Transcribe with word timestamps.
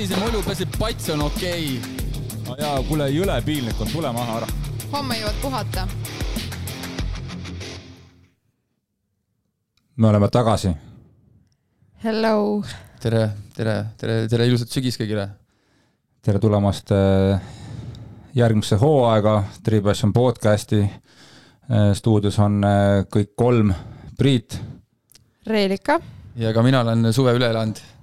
savise 0.00 0.16
mulju 0.16 0.40
peseb 0.46 0.76
pats 0.80 1.10
on 1.12 1.20
okei 1.26 1.64
okay.. 1.76 2.36
no 2.46 2.54
jaa, 2.56 2.76
kuule, 2.88 3.08
jõle 3.12 3.34
piinlik 3.44 3.80
on, 3.84 3.90
tule 3.92 4.08
maha 4.16 4.38
ära. 4.38 4.46
homme 4.94 5.18
jõuad 5.18 5.40
puhata. 5.42 5.84
me 9.96 10.08
oleme 10.08 10.30
tagasi. 10.32 10.72
Hello. 12.04 12.62
tere, 13.02 13.26
tere, 13.52 13.76
tere, 14.00 14.16
tere 14.32 14.48
ilusat 14.48 14.72
sügist 14.72 15.02
kõigile. 15.02 15.28
tere 16.24 16.40
tulemast 16.40 16.96
äh, 16.96 17.52
järgmisse 18.40 18.80
hooaega 18.80 19.36
Tripassion 19.62 20.16
podcasti. 20.16 20.80
Äh, 20.80 21.92
stuudios 21.92 22.40
on 22.40 22.62
äh, 22.64 23.04
kõik 23.04 23.36
kolm, 23.36 23.76
Priit. 24.16 24.62
Reelika. 25.46 26.00
ja 26.40 26.56
ka 26.56 26.64
mina 26.64 26.86
olen 26.88 27.12
suve 27.12 27.36
üle 27.36 27.52
elanud. 27.52 27.99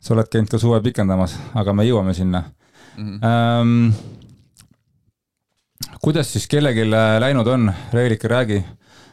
Sa 0.00 0.14
oled 0.14 0.28
käinud 0.30 0.50
ka 0.50 0.58
suve 0.58 0.80
pikendamas, 0.84 1.38
aga 1.54 1.72
me 1.72 1.86
jõuame 1.86 2.14
sinna 2.14 2.44
mm. 2.96 3.18
-hmm. 3.18 3.24
Ähm, 3.26 3.94
kuidas 6.00 6.32
siis 6.32 6.46
kellelgi 6.46 6.90
läinud 7.20 7.46
on, 7.46 7.72
Reelika, 7.92 8.28
räägi, 8.28 8.64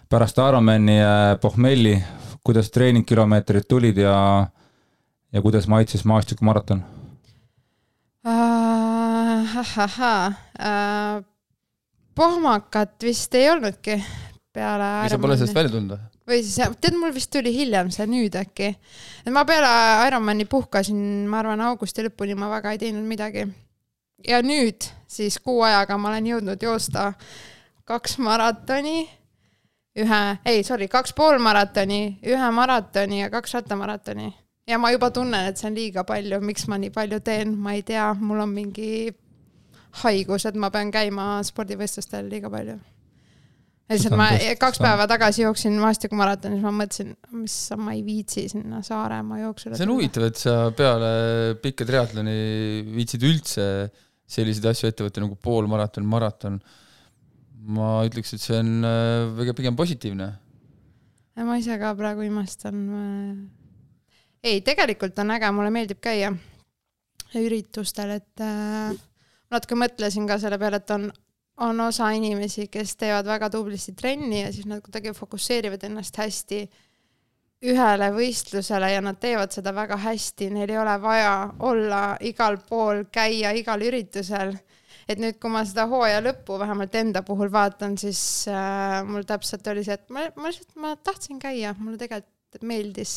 pärast 0.09 0.37
Ironmani 0.37 0.97
pohmelli, 1.41 2.03
kuidas 2.43 2.71
treeningkilomeetrid 2.71 3.63
tulid 3.67 3.97
ja, 3.97 4.47
ja 5.33 5.41
kuidas 5.41 5.67
maitses 5.67 6.05
maastikumaraton 6.05 6.83
uh,? 8.27 8.33
ahahhaa 9.59 10.27
uh,, 10.27 11.23
pohmakat 12.15 13.03
vist 13.03 13.35
ei 13.35 13.49
olnudki 13.49 13.97
peale. 14.53 14.89
või 15.03 15.13
sa 15.13 15.21
pole 15.21 15.37
sellest 15.37 15.57
välja 15.57 15.73
tulnud 15.73 15.95
või? 15.95 16.12
Või 16.27 16.43
siis, 16.43 16.59
tead, 16.81 16.95
mul 16.99 17.13
vist 17.15 17.31
tuli 17.33 17.53
hiljem 17.55 17.91
see 17.93 18.07
nüüd 18.09 18.35
äkki. 18.39 18.73
et 19.25 19.31
ma 19.33 19.45
peale 19.45 19.71
Ironmani 20.07 20.45
puhkasin, 20.49 20.99
ma 21.29 21.41
arvan, 21.41 21.61
augusti 21.61 22.05
lõpuni 22.05 22.35
ma 22.39 22.49
väga 22.57 22.71
ei 22.73 22.81
teinud 22.85 23.07
midagi. 23.07 23.47
ja 24.27 24.41
nüüd 24.41 24.87
siis 25.07 25.39
kuu 25.39 25.61
ajaga 25.61 25.97
ma 25.97 26.09
olen 26.09 26.29
jõudnud 26.31 26.63
joosta 26.63 27.13
kaks 27.85 28.17
maratoni, 28.17 29.09
ühe, 29.99 30.21
ei, 30.45 30.63
sorry, 30.63 30.87
kaks 30.87 31.13
pool 31.13 31.39
maratoni, 31.39 32.19
ühe 32.23 32.51
maratoni 32.51 33.21
ja 33.21 33.29
kaks 33.29 33.53
rattamaratoni. 33.59 34.33
ja 34.67 34.79
ma 34.79 34.91
juba 34.91 35.11
tunnen, 35.11 35.49
et 35.49 35.57
see 35.57 35.67
on 35.67 35.75
liiga 35.75 36.03
palju, 36.07 36.39
miks 36.41 36.67
ma 36.67 36.79
nii 36.79 36.93
palju 36.93 37.19
teen, 37.19 37.57
ma 37.57 37.75
ei 37.75 37.83
tea, 37.83 38.13
mul 38.13 38.39
on 38.47 38.55
mingi 38.55 39.11
haigus, 40.03 40.47
et 40.47 40.55
ma 40.55 40.71
pean 40.71 40.89
käima 40.91 41.43
spordivõistlustel 41.43 42.31
liiga 42.31 42.49
palju 42.49 42.79
lihtsalt 43.91 44.15
ma 44.17 44.29
kaks 44.59 44.79
päeva 44.81 45.05
tagasi 45.09 45.43
jooksin 45.43 45.75
maastikumaratonis, 45.81 46.61
ma 46.63 46.71
mõtlesin, 46.75 47.13
mis 47.35 47.55
sa, 47.69 47.77
ma 47.79 47.95
ei 47.95 48.03
viitsi 48.05 48.45
sinna 48.51 48.81
Saaremaa 48.85 49.41
jooksule. 49.43 49.77
see 49.77 49.87
on 49.87 49.95
huvitav, 49.95 50.27
et 50.29 50.39
sa 50.39 50.55
peale 50.77 51.11
pikka 51.63 51.87
triatloni 51.89 52.37
viitsid 52.93 53.25
üldse 53.27 53.67
selliseid 54.33 54.69
asju 54.71 54.89
ette 54.89 55.05
võtta 55.05 55.23
nagu 55.23 55.37
poolmaraton, 55.39 56.07
maraton. 56.07 56.61
ma 57.63 58.01
ütleks, 58.07 58.33
et 58.35 58.43
see 58.43 58.57
on 58.59 58.87
äh, 58.87 59.27
väga 59.39 59.55
pigem 59.57 59.75
positiivne. 59.79 60.29
ma 61.43 61.59
ise 61.59 61.77
ka 61.79 61.93
praegu 61.99 62.25
imestan. 62.27 62.79
ei, 64.43 64.61
tegelikult 64.61 65.19
on 65.19 65.35
äge, 65.35 65.51
mulle 65.55 65.73
meeldib 65.75 66.01
käia 66.03 66.31
üritustel, 67.39 68.17
et 68.19 68.43
äh, 68.45 68.95
natuke 69.53 69.77
mõtlesin 69.79 70.27
ka 70.29 70.39
selle 70.41 70.59
peale, 70.61 70.79
et 70.81 70.95
on 70.95 71.09
on 71.63 71.79
osa 71.87 72.09
inimesi, 72.15 72.67
kes 72.71 72.95
teevad 72.99 73.27
väga 73.27 73.49
tublisti 73.53 73.93
trenni 73.97 74.41
ja 74.43 74.51
siis 74.53 74.67
nad 74.69 74.81
kuidagi 74.83 75.13
fokusseerivad 75.17 75.83
ennast 75.87 76.17
hästi 76.19 76.63
ühele 77.63 78.09
võistlusele 78.15 78.89
ja 78.91 79.01
nad 79.03 79.19
teevad 79.21 79.53
seda 79.55 79.71
väga 79.75 79.97
hästi, 80.03 80.49
neil 80.51 80.71
ei 80.71 80.79
ole 80.79 80.95
vaja 81.01 81.33
olla 81.63 82.03
igal 82.27 82.59
pool, 82.67 83.05
käia 83.11 83.53
igal 83.55 83.83
üritusel. 83.87 84.55
et 85.07 85.19
nüüd, 85.19 85.35
kui 85.39 85.51
ma 85.51 85.65
seda 85.67 85.83
hooaja 85.91 86.21
lõppu 86.23 86.55
vähemalt 86.59 86.93
enda 86.95 87.23
puhul 87.27 87.51
vaatan, 87.51 87.97
siis 87.99 88.47
äh, 88.47 89.01
mul 89.07 89.25
täpselt 89.27 89.67
oli 89.67 89.83
see, 89.83 89.97
et 89.99 90.09
ma, 90.09 90.29
ma 90.39 90.51
lihtsalt, 90.51 90.75
ma 90.79 90.95
tahtsin 90.95 91.39
käia, 91.41 91.73
mulle 91.79 91.99
tegelikult 91.99 92.63
meeldis 92.63 93.15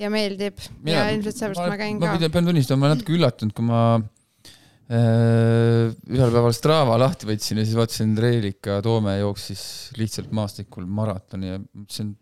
ja 0.00 0.10
meeldib 0.10 0.58
Mina, 0.80 0.96
ja 0.96 1.12
ilmselt 1.14 1.38
seepärast 1.38 1.62
ma, 1.62 1.68
ma 1.74 1.78
käin 1.78 2.00
ma 2.00 2.08
ka. 2.10 2.18
ma 2.18 2.32
pean 2.34 2.50
tunnistama, 2.50 2.80
ma 2.80 2.88
olen 2.88 2.98
natuke 2.98 3.14
üllatunud, 3.18 3.54
kui 3.54 3.68
ma 3.68 3.82
ühel 4.90 6.32
päeval 6.34 6.54
Strava 6.56 6.96
lahti 6.98 7.28
võtsin 7.28 7.60
ja 7.60 7.66
siis 7.66 7.76
vaatasin, 7.78 8.16
Reelika 8.18 8.80
Toome 8.82 9.14
jooksis 9.20 9.62
lihtsalt 9.98 10.32
maastikul 10.34 10.88
maratoni 10.90 11.52
ja 11.52 11.60
mõtlesin, 11.60 12.16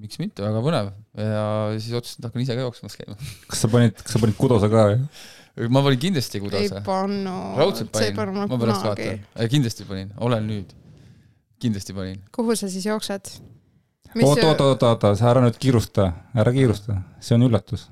miks 0.00 0.20
mitte, 0.22 0.40
väga 0.46 0.62
põnev. 0.64 0.88
ja 1.20 1.44
siis 1.76 1.92
otsustasin, 1.98 2.22
et 2.22 2.30
hakkan 2.30 2.46
ise 2.46 2.56
ka 2.56 2.64
jooksmas 2.64 2.96
käima. 2.96 3.18
kas 3.50 3.66
sa 3.66 3.72
panid, 3.72 4.00
kas 4.00 4.16
sa 4.16 4.22
panid 4.22 4.40
kudose 4.40 4.72
ka 4.72 4.86
või? 4.88 5.68
ma 5.76 5.84
panin 5.84 6.02
kindlasti 6.06 6.40
kudose. 6.46 6.64
ei 6.64 6.84
pannud. 6.88 7.60
raudselt 7.60 7.92
panin, 7.92 8.34
ma 8.40 8.48
pärast 8.56 8.88
vaatan. 8.88 9.22
kindlasti 9.52 9.88
panin, 9.92 10.16
olen 10.16 10.48
nüüd. 10.48 10.74
kindlasti 11.60 11.96
panin. 11.96 12.24
kuhu 12.32 12.56
sa 12.56 12.72
siis 12.72 12.88
jooksed? 12.88 13.36
oota, 14.16 14.48
oota, 14.48 14.72
oota, 14.72 14.96
oota, 14.96 15.14
sa 15.20 15.28
ära 15.34 15.44
nüüd 15.44 15.60
kiirusta, 15.60 16.12
ära 16.40 16.56
kiirusta, 16.56 17.02
see 17.20 17.36
on 17.36 17.50
üllatus 17.50 17.90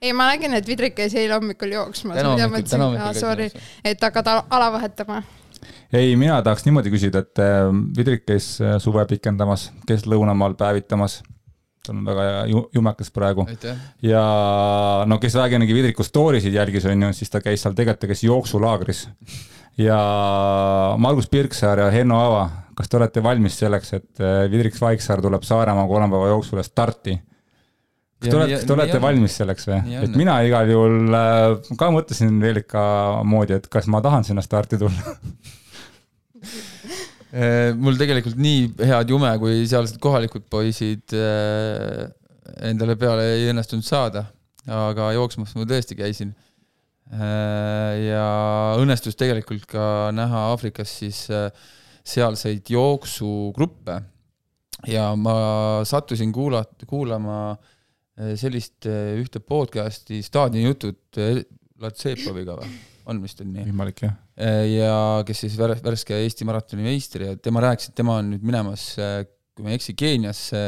ei, 0.00 0.12
ma 0.16 0.30
nägin, 0.30 0.54
et 0.56 0.66
Vidrik 0.66 0.96
käis 0.96 1.14
eile 1.14 1.36
hommikul 1.36 1.74
jooksmas. 1.74 2.20
Sorry, 3.20 3.50
et 3.84 4.00
hakkad 4.02 4.30
ala 4.32 4.70
vahetama. 4.72 5.22
ei, 5.92 6.16
mina 6.16 6.40
tahaks 6.42 6.64
niimoodi 6.64 6.92
küsida, 6.92 7.24
et 7.26 7.42
äh, 7.42 7.68
Vidrik 7.96 8.24
käis 8.26 8.54
äh, 8.62 8.78
suve 8.80 9.04
pikendamas, 9.10 9.70
käis 9.86 10.06
lõunamaal 10.08 10.56
päevitamas 10.58 11.20
tal 11.86 11.96
on 11.96 12.04
väga 12.04 12.24
jumekas 12.74 13.10
praegu. 13.10 13.46
ja 14.02 14.22
no 15.06 15.18
kes 15.18 15.34
vähegi 15.34 15.74
Vidriku 15.74 16.04
story 16.04 16.40
sid 16.40 16.54
jälgis, 16.54 16.86
on 16.86 17.02
ju, 17.02 17.12
siis 17.12 17.30
ta 17.30 17.40
käis 17.40 17.62
seal 17.62 17.74
tegelikult, 17.74 18.00
ta 18.00 18.10
käis 18.10 18.24
jooksulaagris. 18.24 19.08
ja 19.78 19.98
Margus 20.98 21.28
Pirksaar 21.28 21.78
ja 21.78 21.90
Henno 21.90 22.20
Aava, 22.20 22.50
kas 22.76 22.88
te 22.88 22.96
olete 22.96 23.22
valmis 23.22 23.58
selleks, 23.58 23.92
et 23.94 24.20
äh, 24.20 24.44
Vidrik 24.50 24.76
Vaiksaar 24.80 25.22
tuleb 25.22 25.42
Saaremaa 25.42 25.88
kolmapäeva 25.88 26.28
jooksule 26.34 26.62
starti? 26.62 27.18
Kas 28.20 28.28
te 28.28 28.36
olete, 28.36 28.56
kas 28.58 28.66
te 28.68 28.74
olete 28.74 28.98
valmis 29.00 29.36
selleks 29.40 29.68
või? 29.68 29.78
et 30.04 30.16
mina 30.18 30.34
igal 30.44 30.68
juhul 30.68 31.16
äh, 31.16 31.70
ka 31.80 31.88
mõtlesin 31.94 32.34
Velika 32.42 32.82
moodi, 33.26 33.56
et 33.56 33.68
kas 33.72 33.88
ma 33.92 34.02
tahan 34.04 34.26
sinna 34.28 34.44
starti 34.44 34.78
tulla 34.80 35.14
äh, 37.32 37.72
mul 37.80 37.96
tegelikult 38.00 38.36
nii 38.40 38.66
head 38.90 39.14
jume, 39.14 39.32
kui 39.40 39.64
sealsed 39.70 39.96
kohalikud 40.04 40.44
poisid 40.52 41.16
äh, 41.16 42.04
endale 42.68 42.98
peale 43.00 43.24
ei 43.38 43.48
õnnestunud 43.54 43.86
saada, 43.86 44.26
aga 44.68 45.12
jooksmas 45.16 45.54
ma 45.56 45.64
tõesti 45.68 45.96
käisin. 45.96 46.32
ja 47.10 48.24
õnnestus 48.78 49.16
tegelikult 49.18 49.64
ka 49.70 49.84
näha 50.14 50.42
Aafrikas 50.50 50.92
siis 51.00 51.24
sealseid 52.06 52.70
jooksugruppe 52.70 53.96
ja 54.90 55.08
ma 55.18 55.34
sattusin 55.86 56.32
kuulata, 56.34 56.86
kuulama 56.90 57.38
Äh, 57.50 57.70
sellist 58.38 58.88
äh, 58.88 59.16
ühte 59.20 59.40
podcast'i 59.42 60.20
staadionijutud 60.24 61.20
äh, 61.20 61.42
Latsepoviga 61.80 62.58
või? 62.60 62.70
on 63.10 63.20
vist 63.24 63.40
on 63.42 63.50
nii? 63.54 63.66
võimalik 63.70 64.04
jah. 64.04 64.16
ja 64.68 64.96
kes 65.26 65.44
siis 65.46 65.56
värske 65.58 66.18
Eesti 66.20 66.46
maratoni 66.46 66.84
meister 66.84 67.24
ja 67.24 67.36
tema 67.40 67.62
rääkis, 67.64 67.90
et 67.90 67.96
tema 67.98 68.18
on 68.20 68.28
nüüd 68.34 68.44
minemas, 68.46 68.92
kui 68.94 69.64
ma 69.64 69.72
ei 69.72 69.80
eksi, 69.80 69.96
Keeniasse 69.98 70.62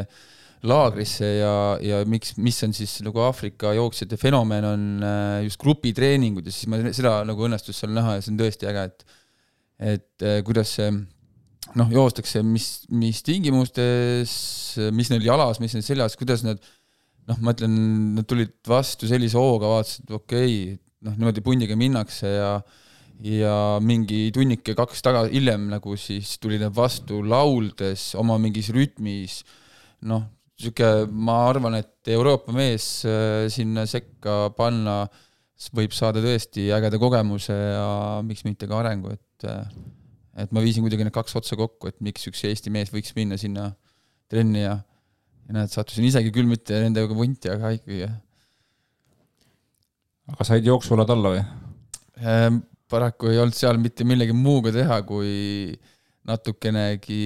laagrisse 0.66 1.28
ja, 1.28 1.54
ja 1.84 2.00
miks, 2.08 2.34
mis 2.42 2.58
on 2.66 2.74
siis 2.74 2.96
nagu 3.04 3.22
Aafrika 3.22 3.74
jooksjate 3.76 4.18
fenomen, 4.18 4.66
on 4.66 4.84
just 5.44 5.60
grupitreeningud 5.62 6.48
ja 6.48 6.54
siis 6.54 6.70
ma 6.72 6.80
seda 6.90 7.18
nagu 7.28 7.46
õnnestus 7.46 7.82
seal 7.82 7.94
näha 7.94 8.16
ja 8.16 8.24
see 8.24 8.32
on 8.34 8.42
tõesti 8.42 8.70
äge, 8.72 8.86
et 8.90 9.18
et 9.92 10.26
kuidas 10.46 10.76
see 10.78 10.90
noh, 11.78 11.88
joostakse, 11.92 12.42
mis, 12.46 12.68
mis 12.92 13.22
tingimustes, 13.26 14.34
mis 14.94 15.10
neil 15.12 15.26
jalas, 15.26 15.60
mis 15.62 15.74
neil 15.76 15.86
seljas, 15.86 16.16
kuidas 16.18 16.44
nad 16.46 16.60
noh, 17.30 17.40
ma 17.44 17.54
ütlen, 17.54 17.74
nad 18.16 18.28
tulid 18.28 18.54
vastu 18.68 19.08
sellise 19.10 19.38
hooga, 19.38 19.70
vaatasid, 19.76 20.10
okei 20.10 20.54
okay,, 20.54 20.78
noh, 21.06 21.18
niimoodi 21.18 21.44
pundiga 21.44 21.78
minnakse 21.78 22.30
ja 22.36 22.54
ja 23.22 23.78
mingi 23.78 24.32
tunnike 24.34 24.74
kaks 24.74 25.02
taga 25.04 25.26
hiljem 25.30 25.68
nagu 25.70 25.94
siis 26.00 26.34
tuli 26.42 26.56
nad 26.58 26.74
vastu 26.74 27.20
lauldes 27.22 28.12
oma 28.18 28.34
mingis 28.42 28.72
rütmis, 28.74 29.42
noh, 30.10 30.24
niisugune, 30.58 31.06
ma 31.26 31.36
arvan, 31.50 31.76
et 31.78 32.10
Euroopa 32.10 32.54
mees 32.54 33.04
äh, 33.06 33.46
sinna 33.52 33.86
sekka 33.86 34.50
panna 34.56 35.04
võib 35.76 35.94
saada 35.94 36.22
tõesti 36.24 36.66
ägeda 36.74 36.98
kogemuse 36.98 37.54
ja 37.54 37.88
miks 38.26 38.42
mitte 38.46 38.66
ka 38.66 38.80
arengu, 38.80 39.14
et 39.14 39.46
äh, 39.46 39.66
et 40.42 40.52
ma 40.54 40.62
viisin 40.64 40.82
kuidagi 40.84 41.04
need 41.04 41.14
kaks 41.14 41.36
otsa 41.36 41.58
kokku, 41.60 41.90
et 41.90 41.98
miks 42.00 42.24
üks 42.30 42.42
Eesti 42.48 42.72
mees 42.72 42.90
võiks 42.92 43.12
minna 43.16 43.36
sinna 43.38 43.68
trenni 44.32 44.64
ja 44.64 44.78
ja 45.48 45.56
näed, 45.58 45.72
sattusin 45.72 46.06
isegi 46.08 46.32
küll 46.34 46.48
mitte 46.48 46.78
nendega 46.82 47.16
vunti, 47.16 47.50
aga 47.52 47.72
ikkagi. 47.76 48.10
aga 50.32 50.46
said 50.48 50.68
jooksualad 50.68 51.10
alla 51.14 51.34
või 51.36 51.42
ehm,? 52.22 52.62
paraku 52.92 53.30
ei 53.32 53.40
olnud 53.40 53.56
seal 53.56 53.78
mitte 53.80 54.04
millegi 54.04 54.34
muuga 54.36 54.68
teha, 54.74 54.98
kui 55.08 55.72
natukenegi 56.28 57.22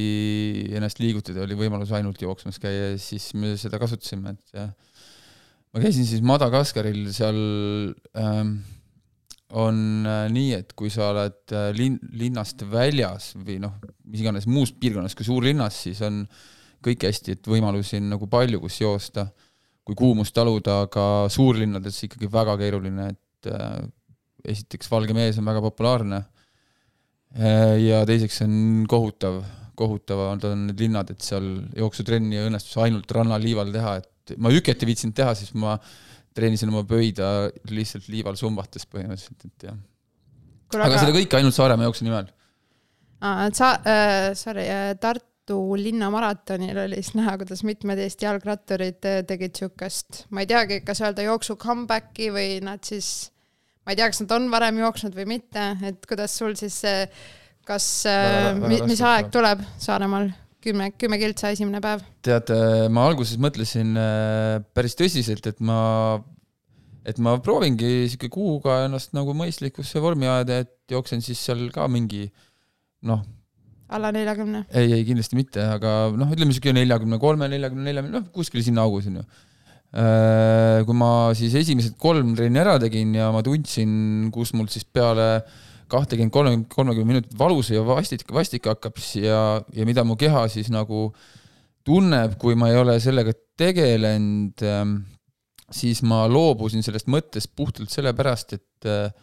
ennast 0.77 1.01
liigutada, 1.03 1.43
oli 1.45 1.57
võimalus 1.59 1.91
ainult 1.97 2.23
jooksmas 2.23 2.61
käia 2.63 2.93
ja 2.93 3.01
siis 3.01 3.33
me 3.37 3.53
seda 3.61 3.81
kasutasime, 3.83 4.37
et 4.37 4.57
jah. 4.57 4.71
ma 5.75 5.83
käisin 5.83 6.07
siis 6.09 6.23
Madagaskaril, 6.25 7.03
seal 7.13 7.41
ähm, 8.17 8.55
on 9.59 10.07
äh, 10.09 10.25
nii, 10.33 10.55
et 10.63 10.73
kui 10.79 10.91
sa 10.93 11.11
oled 11.13 11.55
äh, 11.55 11.69
linn, 11.77 12.01
linnast 12.17 12.65
väljas 12.71 13.35
või 13.37 13.61
noh, 13.63 13.77
mis 14.09 14.25
iganes 14.25 14.49
muus 14.51 14.73
piirkonnas 14.75 15.15
kui 15.19 15.29
suurlinnas, 15.29 15.83
siis 15.87 16.01
on 16.07 16.23
kõik 16.85 17.07
hästi, 17.09 17.37
et 17.37 17.51
võimalusi 17.51 18.01
on 18.01 18.11
nagu 18.15 18.29
palju, 18.31 18.61
kus 18.63 18.81
joosta, 18.81 19.27
kui 19.87 19.97
kuumust 19.99 20.35
taluda, 20.35 20.83
aga 20.87 21.05
suurlinnades 21.33 21.99
ikkagi 22.09 22.31
väga 22.31 22.57
keeruline, 22.61 23.11
et 23.15 23.51
äh, 23.53 23.85
esiteks 24.47 24.91
valge 24.91 25.15
mees 25.17 25.39
on 25.41 25.47
väga 25.47 25.63
populaarne 25.65 26.21
äh, 27.39 27.77
ja 27.83 28.03
teiseks 28.09 28.43
on 28.47 28.57
kohutav, 28.91 29.41
kohutavad 29.79 30.45
on 30.49 30.67
need 30.71 30.83
linnad, 30.87 31.11
et 31.13 31.23
seal 31.25 31.47
jooksutrenni 31.77 32.41
õnnestus 32.47 32.79
ainult 32.83 33.11
rannaliival 33.13 33.73
teha, 33.75 33.99
et 34.03 34.37
ma 34.43 34.51
hüket 34.55 34.83
ei 34.83 34.91
viitsinud 34.91 35.17
teha, 35.17 35.37
siis 35.39 35.53
ma 35.59 35.77
treenisin 36.37 36.73
oma 36.73 36.83
pöida 36.89 37.51
lihtsalt 37.71 38.11
liival 38.13 38.37
sumbates 38.39 38.89
põhimõtteliselt, 38.91 39.47
et 39.47 39.69
jah. 39.71 39.79
aga, 40.75 40.89
aga 40.89 41.05
seda 41.05 41.15
kõike 41.17 41.39
ainult 41.39 41.57
Saaremaa 41.57 41.89
jooksu 41.89 42.09
nimel. 42.09 42.29
sa- 43.57 43.79
äh,, 43.87 44.35
sorry 44.35 44.67
äh,, 44.67 44.93
Tartu 45.01 45.36
linnamaratonil 45.55 46.79
oli 46.87 46.99
siis 47.01 47.15
näha, 47.19 47.37
kuidas 47.41 47.63
mitmed 47.67 48.01
Eesti 48.03 48.27
jalgratturid 48.27 49.07
äh, 49.07 49.21
tegid 49.29 49.59
siukest, 49.59 50.25
ma 50.35 50.43
ei 50.43 50.51
teagi, 50.51 50.81
kas 50.87 51.03
öelda 51.05 51.27
jooksu 51.27 51.57
comeback'i 51.61 52.31
või 52.35 52.59
nad 52.67 52.83
siis, 52.87 53.31
ma 53.87 53.95
ei 53.95 54.01
tea, 54.01 54.09
kas 54.11 54.23
nad 54.25 54.35
on 54.39 54.49
varem 54.53 54.81
jooksnud 54.83 55.15
või 55.17 55.29
mitte, 55.37 55.69
et 55.87 56.09
kuidas 56.09 56.35
sul 56.39 56.57
siis 56.59 56.81
see, 56.83 57.05
kas, 57.67 57.87
äh, 58.11 58.51
mis 58.59 59.03
aeg 59.03 59.31
tuleb 59.35 59.63
Saaremaal? 59.83 60.33
kümme, 60.67 60.89
kümme 60.99 61.19
kiltsa 61.21 61.53
esimene 61.55 61.79
päev? 61.79 62.03
tead, 62.27 62.51
ma 62.91 63.05
alguses 63.07 63.39
mõtlesin 63.39 63.95
päris 64.75 64.99
tõsiselt, 64.99 65.47
et 65.47 65.63
ma, 65.63 65.79
et 67.07 67.21
ma 67.23 67.37
proovingi 67.39 68.09
sihuke 68.11 68.33
kuuga 68.35 68.81
ennast 68.89 69.15
nagu 69.15 69.37
mõistlikusse 69.39 70.03
vormi 70.03 70.27
ajada, 70.27 70.65
et 70.67 70.75
jooksen 70.91 71.23
siis 71.23 71.39
seal 71.47 71.69
ka 71.75 71.87
mingi 71.87 72.27
noh. 73.07 73.23
Alla 73.89 74.13
neljakümne? 74.15 74.65
ei, 74.71 74.93
ei 74.99 75.05
kindlasti 75.09 75.39
mitte, 75.39 75.63
aga 75.77 75.97
noh, 76.17 76.33
ütleme 76.35 76.55
sihuke 76.55 76.75
neljakümne 76.77 77.21
kolme, 77.23 77.51
neljakümne 77.53 77.87
nelja, 77.87 78.07
noh 78.11 78.27
kuskil 78.35 78.65
sinna 78.67 78.87
augus 78.87 79.07
on 79.11 79.21
ju 79.21 79.25
äh, 79.27 80.83
kui 80.89 80.99
ma 80.99 81.13
siis 81.39 81.55
esimesed 81.63 81.97
kolm 82.01 82.35
trenni 82.39 82.63
ära 82.63 82.77
tegin 82.83 83.15
ja 83.17 83.31
ma 83.35 83.45
tundsin, 83.47 84.29
kus 84.35 84.55
mul 84.57 84.71
siis 84.73 84.87
peale 84.87 85.45
kahtekümmend, 85.93 86.35
kolmkümmend, 86.35 86.69
kolmekümmend 86.73 87.13
minutit 87.13 87.35
valus 87.39 87.71
ja 87.71 87.83
vastik, 87.87 88.27
vastik 88.35 88.67
hakkab 88.67 88.99
ja, 89.21 89.43
ja 89.75 89.87
mida 89.87 90.05
mu 90.05 90.17
keha 90.19 90.47
siis 90.51 90.71
nagu 90.75 91.11
tunneb, 91.87 92.35
kui 92.43 92.57
ma 92.59 92.73
ei 92.73 92.81
ole 92.81 92.97
sellega 93.03 93.35
tegelenud, 93.59 94.65
ähm, 94.67 94.97
siis 95.71 96.03
ma 96.07 96.25
loobusin 96.31 96.83
sellest 96.83 97.07
mõttest 97.11 97.53
puhtalt 97.57 97.93
sellepärast, 97.95 98.57
et 98.59 98.91
äh, 98.91 99.15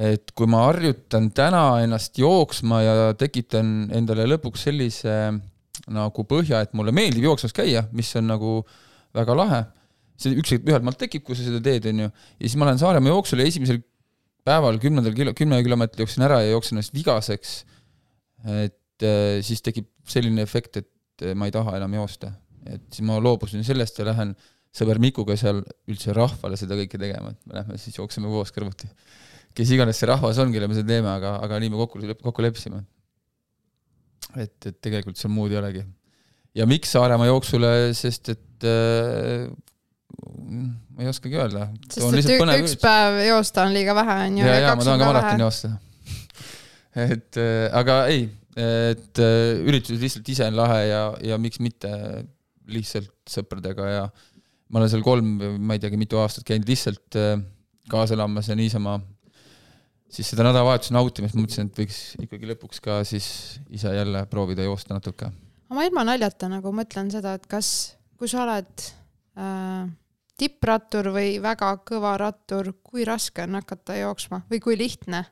et 0.00 0.32
kui 0.36 0.48
ma 0.48 0.64
harjutan 0.70 1.28
täna 1.36 1.64
ennast 1.84 2.16
jooksma 2.18 2.80
ja 2.82 2.94
tekitan 3.20 3.90
endale 3.96 4.24
lõpuks 4.30 4.64
sellise 4.68 5.16
nagu 5.90 6.24
põhja, 6.28 6.62
et 6.64 6.72
mulle 6.76 6.94
meeldib 6.94 7.26
jooksmas 7.28 7.54
käia, 7.56 7.84
mis 7.96 8.10
on 8.18 8.28
nagu 8.30 8.54
väga 9.16 9.36
lahe, 9.36 9.60
see 10.20 10.36
üks, 10.38 10.54
ühelt 10.58 10.84
maalt 10.86 11.00
tekib, 11.00 11.24
kui 11.26 11.36
sa 11.36 11.46
seda 11.46 11.60
teed, 11.64 11.88
on 11.90 12.04
ju, 12.04 12.10
ja 12.10 12.44
siis 12.46 12.58
ma 12.60 12.68
lähen 12.68 12.80
Saaremaa 12.80 13.12
jooksul 13.14 13.42
ja 13.42 13.48
esimesel 13.48 13.80
päeval 14.46 14.78
kümnendal 14.82 15.16
kilo, 15.16 15.34
kümne 15.36 15.60
kilomeetri 15.64 16.04
jooksin 16.04 16.24
ära 16.26 16.40
ja 16.44 16.54
jooksin 16.54 16.78
ennast 16.78 16.94
vigaseks, 16.96 17.56
et 18.64 19.06
äh, 19.06 19.40
siis 19.46 19.64
tekib 19.64 19.88
selline 20.08 20.44
efekt, 20.46 20.80
et 20.80 21.26
äh, 21.26 21.36
ma 21.36 21.48
ei 21.48 21.54
taha 21.54 21.76
enam 21.80 21.98
joosta. 22.00 22.32
et 22.68 22.82
siis 22.92 23.06
ma 23.08 23.16
loobusin 23.16 23.64
sellest 23.64 23.98
ja 23.98 24.04
lähen 24.04 24.34
sõber 24.76 24.98
Mikuga 25.00 25.32
seal 25.40 25.62
üldse 25.88 26.12
rahvale 26.14 26.58
seda 26.60 26.76
kõike 26.78 27.00
tegema, 27.00 27.32
et 27.32 27.48
me 27.48 27.56
lähme 27.56 27.78
siis 27.80 27.96
jookseme 27.96 28.28
koos 28.28 28.52
kõrvuti. 28.54 28.90
Kes 29.56 29.72
iganes 29.74 29.98
see 30.00 30.08
rahvas 30.10 30.38
on, 30.42 30.52
kelle 30.54 30.68
me 30.70 30.76
seda 30.78 30.94
teeme, 30.94 31.10
aga, 31.12 31.36
aga 31.44 31.58
nii 31.62 31.72
me 31.72 31.80
kokku, 31.82 32.02
kokku 32.22 32.44
leppisime. 32.44 32.84
et, 34.36 34.54
et 34.66 34.76
tegelikult 34.78 35.18
seal 35.18 35.32
muud 35.34 35.52
ei 35.52 35.60
olegi. 35.60 35.84
ja 36.56 36.66
miks 36.70 36.92
Saaremaa 36.94 37.28
jooksule, 37.30 37.72
sest 37.98 38.32
et 38.34 38.68
äh, 38.68 39.48
ma 40.50 41.04
ei 41.04 41.10
oskagi 41.10 41.38
öelda. 41.40 41.68
sest 41.90 42.34
et 42.34 42.56
üks 42.60 42.76
päev 42.82 43.20
joosta 43.26 43.66
on 43.66 43.76
liiga 43.76 43.94
vähe, 43.98 44.18
on 44.26 44.42
ju. 44.42 44.48
ja, 44.48 44.58
ja 44.66 44.74
ma 44.74 44.86
tahan 44.86 45.02
ka 45.02 45.12
maratoni 45.12 45.46
joosta 45.46 45.72
et 47.14 47.40
äh, 47.40 47.68
aga 47.76 48.02
ei, 48.10 48.26
et 48.58 49.22
äh, 49.22 49.62
üritus 49.66 50.00
lihtsalt 50.00 50.28
ise 50.32 50.48
on 50.50 50.58
lahe 50.58 50.82
ja, 50.88 51.04
ja 51.32 51.38
miks 51.42 51.62
mitte 51.62 51.90
lihtsalt 52.70 53.14
sõpradega 53.30 53.86
ja 53.90 54.02
ma 54.70 54.80
olen 54.80 54.90
seal 54.92 55.04
kolm, 55.06 55.38
ma 55.58 55.76
ei 55.76 55.82
teagi, 55.82 55.98
mitu 55.98 56.18
aastat 56.22 56.46
käinud 56.46 56.68
lihtsalt 56.70 57.18
äh, 57.18 57.38
kaasa 57.90 58.14
elamas 58.18 58.50
ja 58.50 58.58
niisama 58.58 58.98
siis 60.10 60.32
seda 60.32 60.44
nädalavahetuse 60.46 60.94
nautimist 60.94 61.38
mõtlesin, 61.38 61.70
et 61.70 61.80
võiks 61.82 62.00
ikkagi 62.20 62.50
lõpuks 62.52 62.82
ka 62.84 63.00
siis 63.08 63.28
ise 63.70 63.92
jälle 63.94 64.24
proovida 64.30 64.66
joosta 64.66 64.96
natuke. 64.96 65.30
ma 65.70 65.86
ilma 65.86 66.04
naljata 66.06 66.50
nagu 66.50 66.72
mõtlen 66.74 67.10
seda, 67.12 67.36
et 67.38 67.46
kas, 67.50 67.96
kui 68.18 68.30
sa 68.30 68.42
oled 68.44 68.86
äh, 69.38 69.90
tipprattur 70.40 71.12
või 71.14 71.36
väga 71.42 71.74
kõva 71.86 72.16
rattur, 72.20 72.72
kui 72.82 73.04
raske 73.08 73.44
on 73.44 73.60
hakata 73.60 73.98
jooksma 74.00 74.42
või 74.50 74.62
kui 74.64 74.78
lihtne? 74.78 75.24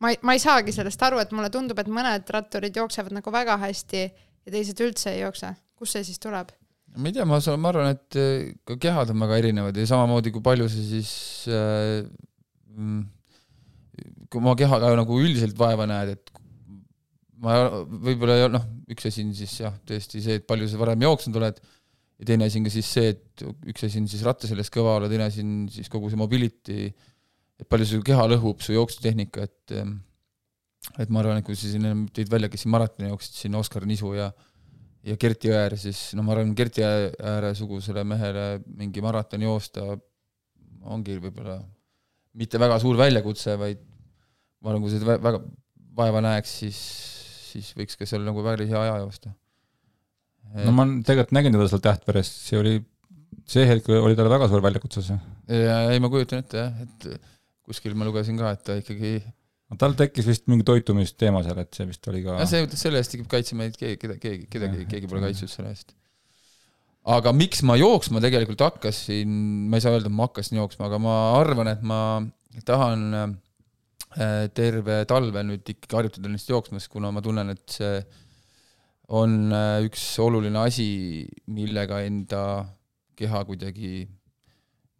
ma 0.00 0.12
ei, 0.12 0.20
ma 0.22 0.36
ei 0.36 0.42
saagi 0.42 0.74
sellest 0.76 1.02
aru, 1.02 1.18
et 1.22 1.32
mulle 1.32 1.50
tundub, 1.50 1.78
et 1.80 1.90
mõned 1.90 2.30
ratturid 2.30 2.76
jooksevad 2.76 3.16
nagu 3.16 3.32
väga 3.32 3.56
hästi 3.64 4.04
ja 4.04 4.52
teised 4.52 4.80
üldse 4.84 5.14
ei 5.14 5.24
jookse. 5.24 5.54
kust 5.76 5.96
see 5.96 6.06
siis 6.06 6.22
tuleb? 6.22 6.52
ma 6.96 7.10
ei 7.10 7.16
tea, 7.16 7.26
ma, 7.28 7.40
ma 7.58 7.72
arvan, 7.72 7.96
et 7.96 8.20
äh, 8.20 8.54
ka 8.64 8.78
kehad 8.80 9.10
on 9.12 9.20
väga 9.26 9.42
erinevad 9.42 9.76
ja 9.76 9.88
samamoodi, 9.88 10.32
kui 10.32 10.44
palju 10.44 10.68
sa 10.70 10.84
siis 10.92 11.10
äh, 11.50 12.06
mm, 12.76 13.04
kui 14.30 14.42
oma 14.42 14.56
kehaga 14.58 14.92
nagu 14.98 15.20
üldiselt 15.22 15.56
vaeva 15.58 15.86
näed, 15.88 16.16
et 16.16 16.32
ma 17.42 17.56
võib-olla 17.86 18.46
noh, 18.50 18.64
üks 18.92 19.08
asi 19.10 19.24
on 19.26 19.34
siis 19.36 19.58
jah, 19.60 19.74
tõesti 19.86 20.22
see, 20.24 20.38
et 20.40 20.46
palju 20.48 20.68
sa 20.70 20.80
varem 20.80 21.04
jooksnud 21.04 21.36
oled 21.40 21.60
ja 22.16 22.28
teine 22.30 22.48
asi 22.48 22.60
on 22.60 22.66
ka 22.66 22.72
siis 22.72 22.88
see, 22.96 23.12
et 23.12 23.44
üks 23.68 23.86
asi 23.86 24.00
on 24.00 24.08
siis 24.10 24.24
ratta 24.26 24.48
selles 24.48 24.72
kõva 24.72 24.96
olla, 24.98 25.10
teine 25.12 25.28
asi 25.28 25.44
on 25.44 25.66
siis 25.72 25.90
kogu 25.92 26.10
see 26.12 26.20
mobility, 26.20 26.88
et 27.60 27.68
palju 27.68 27.88
su 27.90 28.02
keha 28.04 28.26
lõhub, 28.32 28.62
su 28.64 28.76
jooksutehnika, 28.76 29.46
et 29.46 29.78
et 31.02 31.10
ma 31.10 31.18
arvan, 31.18 31.40
et 31.40 31.46
kui 31.46 31.56
sa 31.58 31.66
siin 31.66 31.82
ennem 31.82 32.04
tõid 32.14 32.30
välja, 32.30 32.48
kes 32.52 32.62
siin 32.62 32.72
maratoni 32.72 33.10
jooksid, 33.10 33.40
siin 33.40 33.56
Oskar 33.58 33.86
Nisu 33.88 34.12
ja 34.16 34.30
ja 35.06 35.14
Kerti 35.20 35.50
Jõeäär, 35.50 35.76
siis 35.78 36.12
no 36.18 36.24
ma 36.26 36.34
arvan, 36.34 36.54
Kerti 36.58 36.82
Jõeääre 36.82 37.52
sugusele 37.58 38.02
mehele 38.06 38.46
mingi 38.66 39.02
maratoni 39.04 39.46
joosta 39.46 39.84
ongi 40.86 41.18
võib-olla 41.18 41.58
mitte 42.38 42.60
väga 42.60 42.78
suur 42.82 42.98
väljakutse, 43.00 43.56
vaid 43.58 43.82
ma 44.66 44.76
kui 44.82 44.92
sa 44.92 45.16
väga 45.16 45.40
vaeva 45.96 46.22
näeks, 46.24 46.58
siis, 46.62 46.78
siis 47.52 47.72
võiks 47.78 47.98
ka 47.98 48.08
seal 48.08 48.24
nagu 48.26 48.44
päris 48.44 48.70
hea 48.72 48.82
aja 48.82 48.98
joosta 49.04 49.32
no 50.64 50.74
ma 50.76 50.86
tegelikult 51.06 51.34
nägin 51.36 51.56
teda 51.56 51.68
seal 51.70 51.82
Tähtveres, 51.84 52.30
see 52.48 52.60
oli, 52.60 52.74
see 53.48 53.66
hetk 53.68 53.88
oli 53.92 54.16
talle 54.18 54.32
väga 54.32 54.48
suur 54.50 54.64
väljakutse 54.64 55.04
see. 55.04 55.18
ja 55.52 55.80
ei, 55.90 56.02
ma 56.02 56.10
kujutan 56.12 56.44
ette 56.44 56.62
jah, 56.62 56.84
et 56.84 57.08
kuskil 57.66 57.96
ma 57.98 58.06
lugesin 58.08 58.38
ka, 58.40 58.52
et 58.56 58.64
ta 58.66 58.78
ikkagi 58.80 59.18
no 59.20 59.78
tal 59.80 59.96
tekkis 59.98 60.28
vist 60.30 60.50
mingi 60.50 60.66
toitumisteema 60.66 61.42
seal, 61.46 61.60
et 61.62 61.78
see 61.78 61.88
vist 61.90 62.10
oli 62.12 62.24
ka 62.26 62.40
jah, 62.40 62.50
see, 62.50 62.66
selle 62.78 63.02
eest 63.02 63.16
ikkagi 63.16 63.32
kaitseme, 63.36 63.70
et 63.70 63.78
keegi, 63.78 64.00
keda, 64.02 64.18
keegi, 64.22 64.50
kedagi, 64.52 64.84
keegi 64.90 65.10
pole 65.10 65.24
kaitstud 65.26 65.52
selle 65.52 65.72
eest. 65.74 65.96
aga 67.16 67.34
miks 67.36 67.64
ma 67.66 67.78
jooksma 67.80 68.22
tegelikult 68.24 68.64
hakkasin, 68.68 69.40
ma 69.70 69.80
ei 69.80 69.84
saa 69.84 69.96
öelda, 69.96 70.12
et 70.12 70.18
ma 70.20 70.28
hakkasin 70.30 70.62
jooksma, 70.62 70.90
aga 70.90 71.02
ma 71.02 71.16
arvan, 71.40 71.72
et 71.74 71.82
ma 71.86 72.00
tahan 72.66 73.36
terve 74.56 75.02
talve 75.08 75.42
nüüd 75.44 75.68
ikkagi 75.74 75.98
harjutada 75.98 76.30
ennast 76.30 76.48
jooksmas, 76.48 76.86
kuna 76.88 77.10
ma 77.12 77.20
tunnen, 77.24 77.50
et 77.52 77.74
see 77.76 77.98
on 79.14 79.52
äh, 79.54 79.84
üks 79.86 80.02
oluline 80.22 80.58
asi, 80.66 80.88
millega 81.52 82.00
enda 82.06 82.42
keha 83.16 83.42
kuidagi 83.48 84.06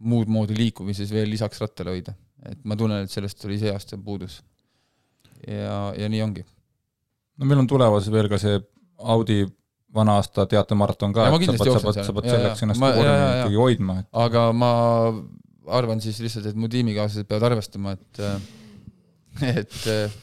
muud 0.06 0.30
moodi 0.30 0.56
liikumises 0.56 1.10
veel 1.12 1.30
lisaks 1.32 1.60
rattale 1.62 1.96
hoida. 1.96 2.14
et 2.46 2.60
ma 2.64 2.76
tunnen, 2.78 3.02
et 3.02 3.10
sellest 3.10 3.44
oli 3.48 3.58
see 3.58 3.72
aasta 3.72 3.98
puudus. 3.98 4.42
ja, 5.46 5.92
ja 5.96 6.08
nii 6.08 6.22
ongi. 6.22 6.44
no 7.36 7.48
meil 7.48 7.64
on 7.64 7.70
tulemas 7.70 8.10
veel 8.12 8.30
ka 8.32 8.40
see 8.42 8.60
Audi 8.96 9.42
vana 9.92 10.14
aasta 10.16 10.46
teatemaraton 10.48 11.12
ka, 11.12 11.26
et 11.28 11.48
sa 11.48 11.56
pead, 11.56 11.72
sa 11.72 11.80
pead, 11.82 11.98
sa 12.06 12.14
pead 12.16 12.28
selleks 12.30 12.62
ennast 12.64 12.80
vormi 12.84 13.16
ikkagi 13.40 13.58
hoidma 13.60 13.98
et.... 14.00 14.06
aga 14.24 14.46
ma 14.56 14.70
arvan 15.66 16.00
siis 16.00 16.20
lihtsalt, 16.22 16.46
et 16.46 16.56
mu 16.56 16.70
tiimikaaslased 16.70 17.26
peavad 17.28 17.50
arvestama, 17.50 17.96
et 17.96 18.22
äh, 18.22 18.38
et 19.44 19.76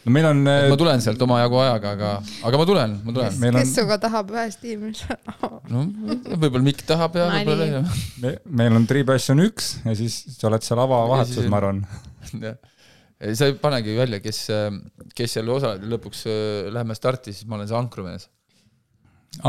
no 0.06 0.16
meil 0.16 0.30
on 0.32 0.44
ma 0.44 0.80
tulen 0.80 1.04
sealt 1.04 1.22
omajagu 1.26 1.60
ajaga, 1.64 1.94
aga, 1.98 2.12
aga 2.50 2.62
ma 2.62 2.68
tulen, 2.70 2.98
ma 3.06 3.16
tulen. 3.16 3.40
kes, 3.40 3.56
kes 3.60 3.74
sinuga 3.78 4.00
tahab 4.08 4.34
ühes 4.34 4.60
tiimis 4.62 5.04
no 5.74 5.86
võib-olla 6.34 6.64
Mikk 6.66 6.86
tahab 6.90 7.18
ja 7.20 7.30
võib-olla 7.32 7.70
ei 7.70 7.82
me,. 8.24 8.36
meil 8.62 8.78
on 8.80 8.88
Tripassion 8.90 9.44
üks 9.46 9.76
ja 9.86 9.96
siis 9.98 10.20
sa 10.38 10.50
oled 10.50 10.66
seal 10.66 10.82
avavahetuses, 10.84 11.50
ma 11.52 11.60
arvan. 11.62 11.84
ei, 13.24 13.36
sa 13.38 13.50
ei 13.50 13.58
panegi 13.60 13.96
välja, 13.98 14.20
kes, 14.24 14.46
kes 15.16 15.38
seal 15.38 15.52
osaleb 15.54 15.84
ja 15.86 15.92
lõpuks 15.96 16.24
äh, 16.30 16.72
läheme 16.74 16.98
starti, 16.98 17.36
siis 17.36 17.50
ma 17.50 17.60
olen 17.60 17.70
see 17.70 17.80
ankrumees. 17.80 18.30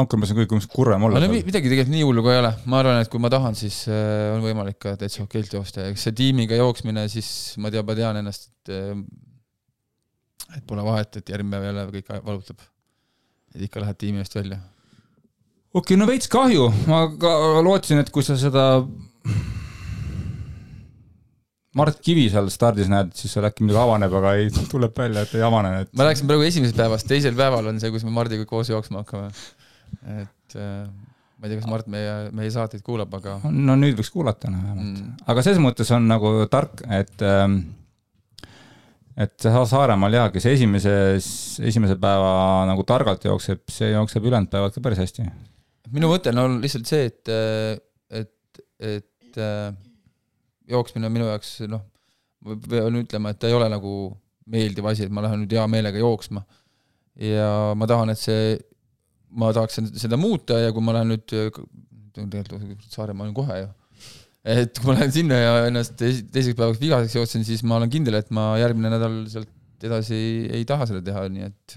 Ankermas 0.00 0.30
on 0.32 0.38
kõik 0.38 0.68
kurvem 0.72 1.02
olla 1.04 1.20
no,. 1.20 1.28
midagi 1.28 1.68
tegelikult 1.68 1.92
nii 1.92 2.04
hullu 2.06 2.22
ka 2.24 2.32
ei 2.32 2.40
ole, 2.40 2.52
ma 2.72 2.78
arvan, 2.80 3.02
et 3.04 3.10
kui 3.12 3.20
ma 3.20 3.28
tahan, 3.32 3.56
siis 3.58 3.82
äh, 3.92 4.32
on 4.32 4.44
võimalik 4.44 4.78
ka 4.80 4.94
täitsa 5.00 5.26
okeilt 5.26 5.52
joosta 5.58 5.84
ja 5.84 5.92
eks 5.92 6.06
see 6.08 6.16
tiimiga 6.16 6.56
jooksmine, 6.56 7.04
siis 7.12 7.28
ma 7.60 7.72
tea, 7.74 7.84
ma 7.84 7.96
tean 7.98 8.20
ennast, 8.22 8.48
et 8.48 8.72
äh, 8.72 8.94
et 10.54 10.62
pole 10.66 10.84
vahet, 10.86 11.18
et 11.20 11.34
järgmine 11.34 11.58
päev 11.58 11.68
jälle 11.70 11.88
kõik 11.96 12.14
valutab. 12.26 12.62
et 13.54 13.66
ikka 13.68 13.82
lähed 13.82 13.98
tiimi 13.98 14.22
eest 14.22 14.34
välja. 14.34 14.58
okei 15.74 15.80
okay,, 15.80 16.00
no 16.00 16.06
veits 16.10 16.30
kahju, 16.30 16.70
ma 16.90 17.06
ka 17.20 17.34
lootsin, 17.62 18.02
et 18.02 18.10
kui 18.14 18.26
sa 18.26 18.38
seda 18.40 18.64
Mart 21.74 21.98
Kivi 22.06 22.28
seal 22.30 22.46
stardis 22.54 22.90
näed, 22.90 23.10
siis 23.18 23.32
seal 23.34 23.48
äkki 23.48 23.64
midagi 23.66 23.82
avaneb, 23.82 24.12
aga 24.20 24.36
ei, 24.38 24.50
tuleb 24.70 24.94
välja, 24.98 25.24
et 25.26 25.32
ei 25.34 25.42
avane, 25.42 25.72
et. 25.82 25.90
ma 25.98 26.06
rääkisin 26.06 26.30
praegu 26.30 26.46
esimesest 26.46 26.78
päevast, 26.78 27.08
teisel 27.10 27.34
päeval 27.38 27.72
on 27.72 27.80
see, 27.82 27.90
kus 27.94 28.06
me 28.06 28.14
Mardiga 28.14 28.46
koos 28.46 28.70
jooksma 28.70 29.02
hakkame. 29.02 29.32
et 30.22 30.54
äh, 30.54 30.86
ma 30.86 31.48
ei 31.48 31.50
tea, 31.50 31.58
kas 31.58 31.70
Mart 31.70 31.88
meie, 31.90 32.12
meie 32.36 32.52
saateid 32.54 32.84
kuulab, 32.86 33.14
aga. 33.18 33.40
no 33.50 33.74
nüüd 33.80 33.98
võiks 33.98 34.12
kuulata 34.14 34.52
noh 34.52 34.62
vähemalt 34.62 34.86
mm., 34.92 35.16
aga 35.34 35.46
selles 35.46 35.62
mõttes 35.62 35.90
on 35.96 36.06
nagu 36.10 36.36
tark, 36.52 36.84
et 36.94 37.26
ähm, 37.26 37.58
et 39.14 39.46
Saaremaal 39.46 40.16
jaa, 40.18 40.30
kes 40.34 40.46
esimese, 40.50 40.94
esimese 41.62 41.96
päeva 42.02 42.64
nagu 42.68 42.84
targalt 42.88 43.24
jookseb, 43.28 43.62
see 43.70 43.92
jookseb 43.92 44.26
ülejäänud 44.26 44.50
päevad 44.50 44.74
ka 44.74 44.82
päris 44.84 45.02
hästi. 45.04 45.26
minu 45.94 46.10
mõte 46.10 46.32
on 46.34 46.42
olnud 46.44 46.64
lihtsalt 46.64 46.90
see, 46.90 47.06
et, 47.10 47.32
et, 48.22 48.62
et 48.80 49.40
jooksmine 50.70 51.06
on 51.06 51.14
minu 51.14 51.28
jaoks 51.28 51.56
noh, 51.70 51.84
pean 52.68 53.00
ütlema, 53.00 53.32
et 53.32 53.40
ta 53.40 53.48
ei 53.50 53.56
ole 53.56 53.68
nagu 53.72 53.94
meeldiv 54.50 54.90
asi, 54.90 55.06
et 55.06 55.14
ma 55.14 55.24
lähen 55.24 55.44
nüüd 55.44 55.54
hea 55.56 55.64
meelega 55.70 56.00
jooksma. 56.00 56.44
ja 57.20 57.48
ma 57.78 57.86
tahan, 57.88 58.10
et 58.10 58.20
see, 58.20 58.56
ma 59.30 59.52
tahaks 59.54 59.78
seda 60.00 60.18
muuta 60.20 60.58
ja 60.58 60.74
kui 60.74 60.82
ma 60.84 60.96
lähen 60.98 61.14
nüüd, 61.14 61.38
tegelikult 62.14 62.90
Saaremaal 62.90 63.30
olen 63.30 63.36
kohe 63.36 63.60
ju, 63.62 63.70
et 64.44 64.76
kui 64.76 64.90
ma 64.90 64.98
lähen 64.98 65.12
sinna 65.14 65.40
ja 65.40 65.52
ennast 65.70 65.96
teiseks 65.98 66.56
päevaks 66.58 66.80
vigaseks 66.82 67.16
jooksen, 67.16 67.44
siis 67.48 67.64
ma 67.64 67.78
olen 67.78 67.92
kindel, 67.92 68.18
et 68.20 68.30
ma 68.34 68.52
järgmine 68.60 68.92
nädal 68.92 69.22
sealt 69.32 69.50
edasi 69.84 70.16
ei 70.52 70.64
taha 70.68 70.86
seda 70.88 71.02
teha, 71.04 71.26
nii 71.32 71.46
et 71.48 71.76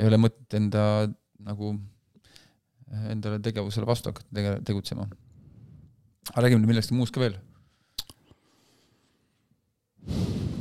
ei 0.00 0.08
ole 0.08 0.18
mõtet 0.20 0.58
enda 0.58 0.84
nagu, 1.44 1.74
endale 3.10 3.40
tegevusele 3.42 3.86
vastu 3.88 4.10
hakata 4.10 4.30
tege-, 4.34 4.60
tegutsema. 4.66 5.06
aga 6.32 6.46
räägime 6.46 6.66
millestki 6.66 6.96
muust 6.98 7.14
ka 7.14 7.22
veel 7.22 7.38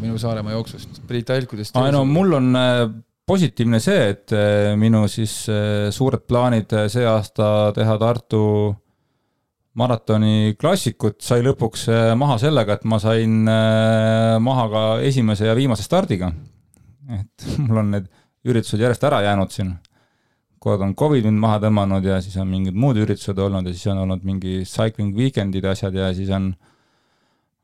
minu 0.04 0.20
Saaremaa 0.20 0.54
jooksust, 0.56 1.02
Priit 1.08 1.30
Alkudest. 1.34 1.76
no 1.76 2.04
mul 2.06 2.38
on 2.38 2.56
äh, 2.60 2.84
positiivne 3.26 3.80
see, 3.84 4.10
et 4.14 4.34
äh, 4.36 4.74
minu 4.80 5.06
siis 5.12 5.44
äh, 5.52 5.90
suured 5.92 6.26
plaanid 6.28 6.74
see 6.92 7.06
aasta 7.08 7.48
teha 7.76 7.98
Tartu 8.02 8.44
maratoni 9.80 10.56
klassikut 10.60 11.22
sai 11.26 11.42
lõpuks 11.46 11.88
maha 12.20 12.38
sellega, 12.42 12.78
et 12.78 12.84
ma 12.86 13.00
sain 13.02 13.40
maha 13.44 14.66
ka 14.70 14.84
esimese 15.08 15.48
ja 15.50 15.56
viimase 15.58 15.86
stardiga. 15.86 16.32
et 17.10 17.48
mul 17.66 17.82
on 17.82 17.90
need 17.96 18.12
üritused 18.48 18.80
järjest 18.80 19.04
ära 19.04 19.22
jäänud 19.26 19.52
siin. 19.52 19.74
kord 20.60 20.82
on 20.82 20.94
Covid 20.96 21.26
mind 21.26 21.42
maha 21.44 21.58
tõmmanud 21.60 22.06
ja 22.08 22.22
siis 22.24 22.38
on 22.40 22.48
mingid 22.48 22.76
muud 22.76 22.98
üritused 22.98 23.40
olnud 23.40 23.66
ja 23.68 23.74
siis 23.74 23.88
on 23.92 24.04
olnud 24.06 24.24
mingi 24.24 24.62
cycling 24.64 25.18
weekend'id 25.18 25.64
ja 25.64 25.74
asjad 25.76 25.96
ja 25.96 26.14
siis 26.14 26.30
on 26.30 26.54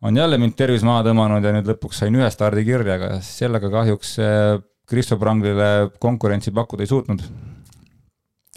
on 0.02 0.18
jälle 0.18 0.38
mind 0.38 0.56
tervis 0.56 0.84
maha 0.84 1.04
tõmmanud 1.08 1.44
ja 1.44 1.54
nüüd 1.56 1.70
lõpuks 1.74 2.02
sain 2.04 2.16
ühe 2.16 2.28
stardi 2.32 2.66
kirja, 2.68 2.96
aga 2.96 3.22
sellega 3.24 3.72
kahjuks 3.72 4.18
Kristo 4.90 5.20
Pranglile 5.22 5.90
konkurentsi 6.02 6.52
pakkuda 6.56 6.84
ei 6.84 6.90
suutnud. 6.90 7.24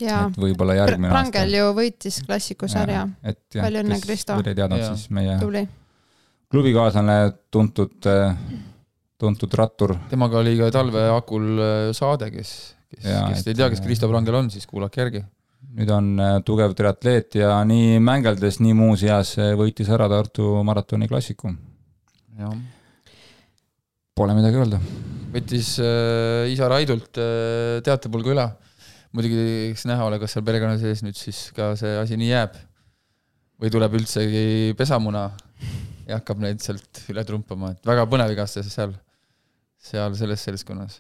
Et 0.09 0.39
võib-olla 0.45 0.79
järgmine 0.81 1.11
Pr 1.11 1.19
aasta. 1.19 1.33
Prangel 1.33 1.59
ju 1.59 1.69
võitis 1.77 2.19
klassikusarja. 2.27 3.05
palju 3.55 3.83
õnne, 3.85 4.01
Kristo! 4.03 4.39
veel 4.41 4.53
ei 4.53 4.59
teadnud, 4.63 4.87
siis 4.93 5.13
meie 5.15 5.37
Tubli. 5.41 5.67
klubikaaslane, 6.53 7.19
tuntud, 7.51 8.11
tuntud 9.19 9.61
rattur. 9.61 9.97
temaga 10.11 10.41
oli 10.43 10.57
ka 10.61 10.73
talve 10.75 11.07
Akul 11.13 11.53
saade, 11.97 12.33
kes, 12.35 12.57
kes, 12.89 13.07
kes 13.07 13.47
ei 13.47 13.55
tea, 13.55 13.71
kes 13.71 13.85
Kristo 13.85 14.11
Prangel 14.11 14.43
on, 14.43 14.51
siis 14.55 14.67
kuulake 14.67 15.05
järgi 15.05 15.25
nüüd 15.73 15.91
on 15.95 16.13
äh, 16.21 16.37
tugev 16.47 16.75
triatleet 16.77 17.39
ja 17.41 17.55
nii 17.69 17.97
mängeldes, 18.05 18.61
nii 18.63 18.75
muus 18.77 19.05
eas 19.07 19.35
äh, 19.41 19.53
võitis 19.59 19.89
ära 19.93 20.09
Tartu 20.11 20.55
maratoni 20.67 21.09
klassiku. 21.11 21.53
Pole 24.13 24.35
midagi 24.37 24.59
öelda. 24.61 24.81
võttis 25.33 25.75
äh, 25.81 26.51
isa 26.53 26.69
Raidult 26.69 27.21
äh, 27.21 27.81
teatepulga 27.85 28.35
üle. 28.35 28.47
Muidugi 29.13 29.71
eks 29.71 29.87
näha 29.89 30.05
ole, 30.09 30.19
kas 30.23 30.35
seal 30.35 30.45
perekonna 30.47 30.79
sees 30.81 31.03
nüüd 31.05 31.19
siis 31.19 31.45
ka 31.57 31.73
see 31.79 31.97
asi 32.01 32.19
nii 32.21 32.31
jääb. 32.33 32.59
või 33.63 33.71
tuleb 33.71 33.93
üldsegi 33.95 34.75
pesamuna 34.75 35.29
ja 36.09 36.17
hakkab 36.19 36.41
neid 36.43 36.59
sealt 36.65 37.05
üle 37.13 37.23
trumpama, 37.27 37.73
et 37.77 37.87
väga 37.87 38.09
põnev 38.11 38.33
igastahes 38.35 38.73
seal, 38.75 38.95
seal 39.79 40.17
selles 40.19 40.43
seltskonnas. 40.49 40.99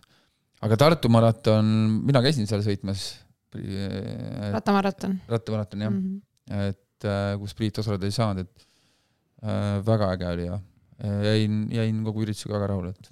aga 0.62 0.78
Tartu 0.78 1.10
maraton, 1.10 1.72
mina 2.06 2.22
käisin 2.22 2.46
seal 2.46 2.62
sõitmas 2.62 3.08
rattamaraton. 4.52 5.18
rattamaraton, 5.28 5.80
jah 5.80 5.90
mm. 5.90 6.20
-hmm. 6.50 6.68
et 6.68 7.04
äh, 7.04 7.38
kus 7.38 7.54
Priit 7.54 7.78
osaleda 7.78 8.06
ei 8.06 8.14
saanud, 8.14 8.46
et 8.46 8.68
äh, 9.42 9.86
väga 9.86 10.12
äge 10.12 10.28
oli 10.28 10.46
ja 10.46 10.60
jäin, 11.32 11.66
jäin 11.72 12.04
kogu 12.04 12.22
üritusega 12.22 12.54
väga 12.54 12.66
rahule, 12.66 12.90
et, 12.90 13.10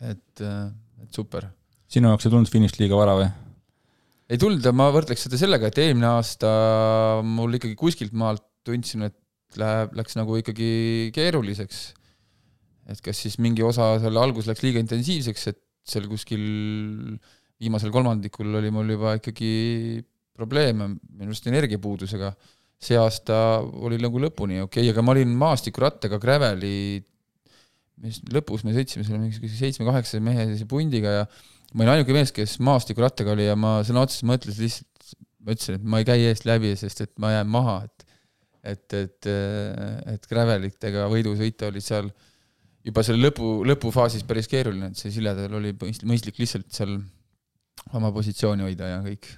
et, 0.00 0.40
äh, 0.40 0.70
et 1.02 1.14
super. 1.14 1.48
sinu 1.88 2.08
jaoks 2.08 2.26
ei 2.26 2.30
tulnud 2.30 2.50
finišit 2.50 2.78
liiga 2.80 2.96
vara 2.96 3.16
või? 3.16 3.30
Ei 4.32 4.40
tulnud 4.40 4.64
ma 4.72 4.88
võrdleks 4.94 5.26
seda 5.26 5.40
sellega, 5.40 5.68
et 5.68 5.80
eelmine 5.82 6.08
aasta 6.14 6.50
mul 7.26 7.58
ikkagi 7.58 7.76
kuskilt 7.78 8.14
maalt 8.16 8.44
tundsin, 8.64 9.04
et 9.10 9.58
läheb, 9.60 9.92
läks 9.98 10.16
nagu 10.16 10.38
ikkagi 10.40 11.10
keeruliseks. 11.14 11.82
et 12.92 13.00
kas 13.04 13.20
siis 13.24 13.36
mingi 13.38 13.62
osa 13.62 13.94
seal 14.02 14.16
alguses 14.18 14.48
läks 14.50 14.64
liiga 14.64 14.80
intensiivseks, 14.82 15.46
et 15.52 15.60
seal 15.86 16.08
kuskil 16.10 16.42
viimasel 17.62 17.92
kolmandikul 17.94 18.58
oli 18.58 18.72
mul 18.74 18.90
juba 18.90 19.16
ikkagi 19.20 19.52
probleeme 20.34 20.88
minu 20.96 21.30
arust 21.30 21.46
energiapuudusega. 21.50 22.32
see 22.82 22.96
aasta 22.98 23.36
oli 23.62 24.00
nagu 24.02 24.18
lõpuni 24.18 24.58
okei 24.64 24.82
okay,, 24.82 24.90
aga 24.90 25.04
ma 25.06 25.12
olin 25.14 25.36
maastikurattaga 25.38 26.18
Graveli, 26.18 26.98
mis 28.02 28.18
lõpus 28.34 28.64
me 28.66 28.74
sõitsime 28.74 29.04
selle 29.06 29.20
mingisuguse 29.20 29.60
seitsme-kaheksa 29.60 30.18
mehese 30.24 30.66
pundiga 30.66 31.20
ja 31.20 31.26
ma 31.72 31.84
olin 31.84 31.94
ainuke 31.96 32.16
mees, 32.16 32.32
kes 32.34 32.58
maastikurattaga 32.64 33.34
oli 33.34 33.46
ja 33.48 33.56
ma 33.58 33.78
sõna 33.86 34.04
otseses 34.06 34.26
mõttes 34.28 34.58
lihtsalt, 34.60 35.14
ma 35.42 35.56
ütlesin, 35.56 35.78
et 35.78 35.86
ma 35.94 36.00
ei 36.02 36.08
käi 36.08 36.26
eest 36.28 36.46
läbi, 36.48 36.74
sest 36.78 37.04
et 37.04 37.12
ma 37.22 37.34
jään 37.34 37.50
maha, 37.50 37.82
et 37.88 38.08
et, 38.62 38.94
et, 38.94 39.26
et 40.12 40.28
Gravelitega 40.30 41.08
võidu 41.10 41.32
sõita 41.38 41.66
oli 41.72 41.80
seal 41.82 42.10
juba 42.86 43.04
selle 43.06 43.28
lõpu, 43.28 43.62
lõpufaasis 43.66 44.24
päris 44.26 44.48
keeruline, 44.50 44.92
et 44.92 44.98
see 44.98 45.12
Siledal 45.14 45.58
oli 45.58 45.74
mõistlik 46.08 46.40
lihtsalt 46.42 46.68
seal 46.74 46.96
oma 47.96 48.12
positsiooni 48.14 48.66
hoida 48.66 48.90
ja 48.90 48.98
kõik. 49.04 49.28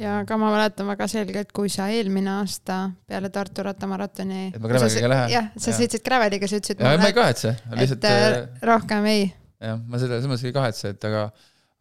ja 0.00 0.18
ka 0.28 0.38
ma 0.40 0.50
mäletan 0.54 0.88
väga 0.90 1.08
selgelt, 1.10 1.52
kui 1.56 1.70
sa 1.72 1.88
eelmine 1.94 2.30
aasta 2.40 2.78
peale 3.08 3.30
Tartu 3.34 3.64
rattamaratoni. 3.66 4.46
et 4.54 4.62
ma 4.62 4.70
Graveliga 4.70 5.10
lähen. 5.12 5.34
jah, 5.34 5.50
sa 5.56 5.74
sõitsid 5.76 6.04
Graveliga, 6.06 6.50
sa 6.50 6.60
ütlesid. 6.60 6.82
ja, 6.82 6.94
ma 7.00 7.10
ei 7.10 7.16
kahetse, 7.16 7.56
lihtsalt. 7.80 8.06
et 8.06 8.38
äh, 8.38 8.64
rohkem 8.70 9.10
ei. 9.12 9.28
jah, 9.62 9.78
ma 9.78 10.02
seda, 10.02 10.18
selles 10.18 10.32
mõttes 10.32 10.50
ei 10.50 10.56
kahetse, 10.56 10.94
et 10.94 11.10
aga, 11.10 11.28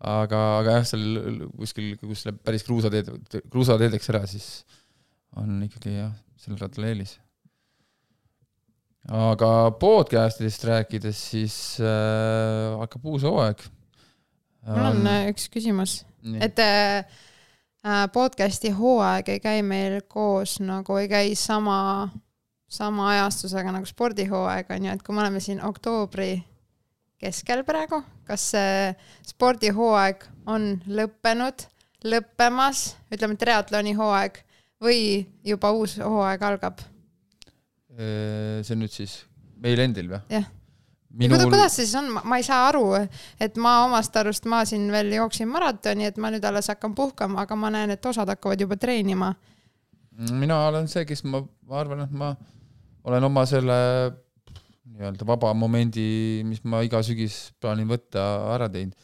aga, 0.03 0.41
aga 0.61 0.79
jah, 0.79 0.87
seal 0.91 1.45
kuskil, 1.55 1.93
kus 2.01 2.25
läheb 2.27 2.39
päris 2.45 2.65
kruusateed, 2.67 3.11
kruusateedeks 3.51 4.11
ära, 4.13 4.25
siis 4.29 4.49
on 5.39 5.61
ikkagi 5.65 5.95
jah, 5.97 6.11
sellel 6.41 6.61
rattal 6.61 6.89
eelis. 6.89 7.17
Aga 9.05 9.69
podcast'idest 9.77 10.65
rääkides, 10.65 11.19
siis 11.31 11.55
äh, 11.77 12.73
hakkab 12.79 13.05
uus 13.05 13.25
hooaeg. 13.27 13.61
Mul 14.65 14.87
on 14.89 15.07
äh, 15.11 15.27
üks 15.29 15.45
küsimus, 15.53 15.99
et 16.41 16.57
äh, 16.63 17.05
äh, 17.85 18.05
podcast'i 18.13 18.71
hooaeg 18.73 19.29
ei 19.35 19.43
käi 19.43 19.61
meil 19.61 19.99
koos 20.09 20.57
nagu 20.63 20.97
ei 20.97 21.09
käi 21.11 21.35
sama, 21.37 22.09
sama 22.65 23.11
ajastusega 23.11 23.75
nagu 23.77 23.85
spordihooaeg 23.85 24.73
on 24.73 24.89
ju, 24.89 24.97
et 24.97 25.05
kui 25.05 25.13
me 25.13 25.21
oleme 25.21 25.43
siin 25.43 25.61
oktoobri 25.61 26.39
keskel 27.21 27.63
praegu, 27.67 28.01
kas 28.27 28.49
spordihooaeg 29.29 30.25
on 30.51 30.75
lõppenud, 30.87 31.67
lõppemas, 32.05 32.91
ütleme 33.13 33.37
triatloni 33.39 33.95
hooaeg 33.97 34.41
või 34.83 34.99
juba 35.45 35.71
uus 35.75 35.97
hooaeg 36.01 36.43
algab? 36.49 36.83
see 37.95 38.75
on 38.75 38.81
nüüd 38.83 38.91
siis 38.91 39.21
meil 39.63 39.79
endil 39.79 40.09
või? 40.11 40.19
jah 40.33 40.49
minul... 41.15 41.43
kuidas 41.49 41.75
see 41.77 41.85
siis 41.85 41.95
on, 41.99 42.11
ma 42.27 42.39
ei 42.39 42.45
saa 42.45 42.67
aru, 42.69 42.83
et 43.41 43.57
ma 43.61 43.77
omast 43.85 44.15
arust, 44.19 44.47
ma 44.51 44.63
siin 44.67 44.87
veel 44.93 45.13
jooksin 45.15 45.49
maratoni, 45.51 46.09
et 46.09 46.19
ma 46.21 46.31
nüüd 46.33 46.43
alles 46.47 46.69
hakkan 46.71 46.95
puhkama, 46.97 47.45
aga 47.45 47.57
ma 47.59 47.71
näen, 47.73 47.95
et 47.95 48.05
osad 48.05 48.29
hakkavad 48.31 48.61
juba 48.61 48.77
treenima. 48.79 49.33
mina 50.31 50.59
olen 50.67 50.87
see, 50.91 51.05
kes 51.07 51.23
ma, 51.27 51.43
ma 51.67 51.79
arvan, 51.79 52.05
et 52.05 52.11
ma 52.11 52.35
olen 53.05 53.29
oma 53.29 53.45
selle 53.49 53.77
nii-öelda 54.95 55.27
vaba 55.27 55.51
momendi, 55.57 56.41
mis 56.47 56.63
ma 56.67 56.81
iga 56.85 57.01
sügis 57.05 57.51
plaanin 57.61 57.89
võtta, 57.89 58.23
ära 58.55 58.69
teinud. 58.71 58.95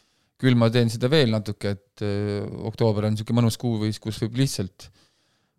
küll 0.41 0.57
ma 0.57 0.71
teen 0.73 0.89
seda 0.89 1.05
veel 1.11 1.29
natuke, 1.29 1.75
et 1.75 2.01
öö, 2.01 2.41
oktoober 2.71 3.05
on 3.05 3.13
niisugune 3.13 3.43
mõnus 3.43 3.59
kuu 3.61 3.75
või 3.83 3.91
kus 4.01 4.17
võib 4.23 4.39
lihtsalt 4.39 4.87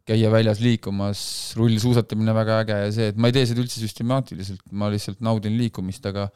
käia 0.08 0.30
väljas 0.32 0.58
liikumas, 0.58 1.20
rullsuusatamine 1.54 2.34
väga 2.34 2.56
äge 2.64 2.78
ja 2.80 2.88
see, 2.94 3.10
et 3.12 3.20
ma 3.20 3.30
ei 3.30 3.36
tee 3.36 3.44
seda 3.46 3.62
üldse 3.62 3.78
süstemaatiliselt, 3.78 4.64
ma 4.74 4.88
lihtsalt 4.90 5.22
naudin 5.22 5.54
liikumist, 5.60 6.08
aga 6.10 6.26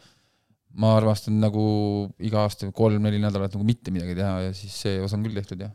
ma 0.79 0.93
armastan 0.99 1.41
nagu 1.43 1.65
iga 2.23 2.45
aasta 2.45 2.69
kolm-neli 2.77 3.19
nädalat 3.23 3.57
nagu 3.57 3.67
mitte 3.67 3.91
midagi 3.95 4.15
teha 4.19 4.37
ja 4.47 4.55
siis 4.55 4.77
see 4.85 5.01
osa 5.03 5.19
on 5.19 5.27
küll 5.27 5.41
tehtud, 5.41 5.67
jah. 5.67 5.75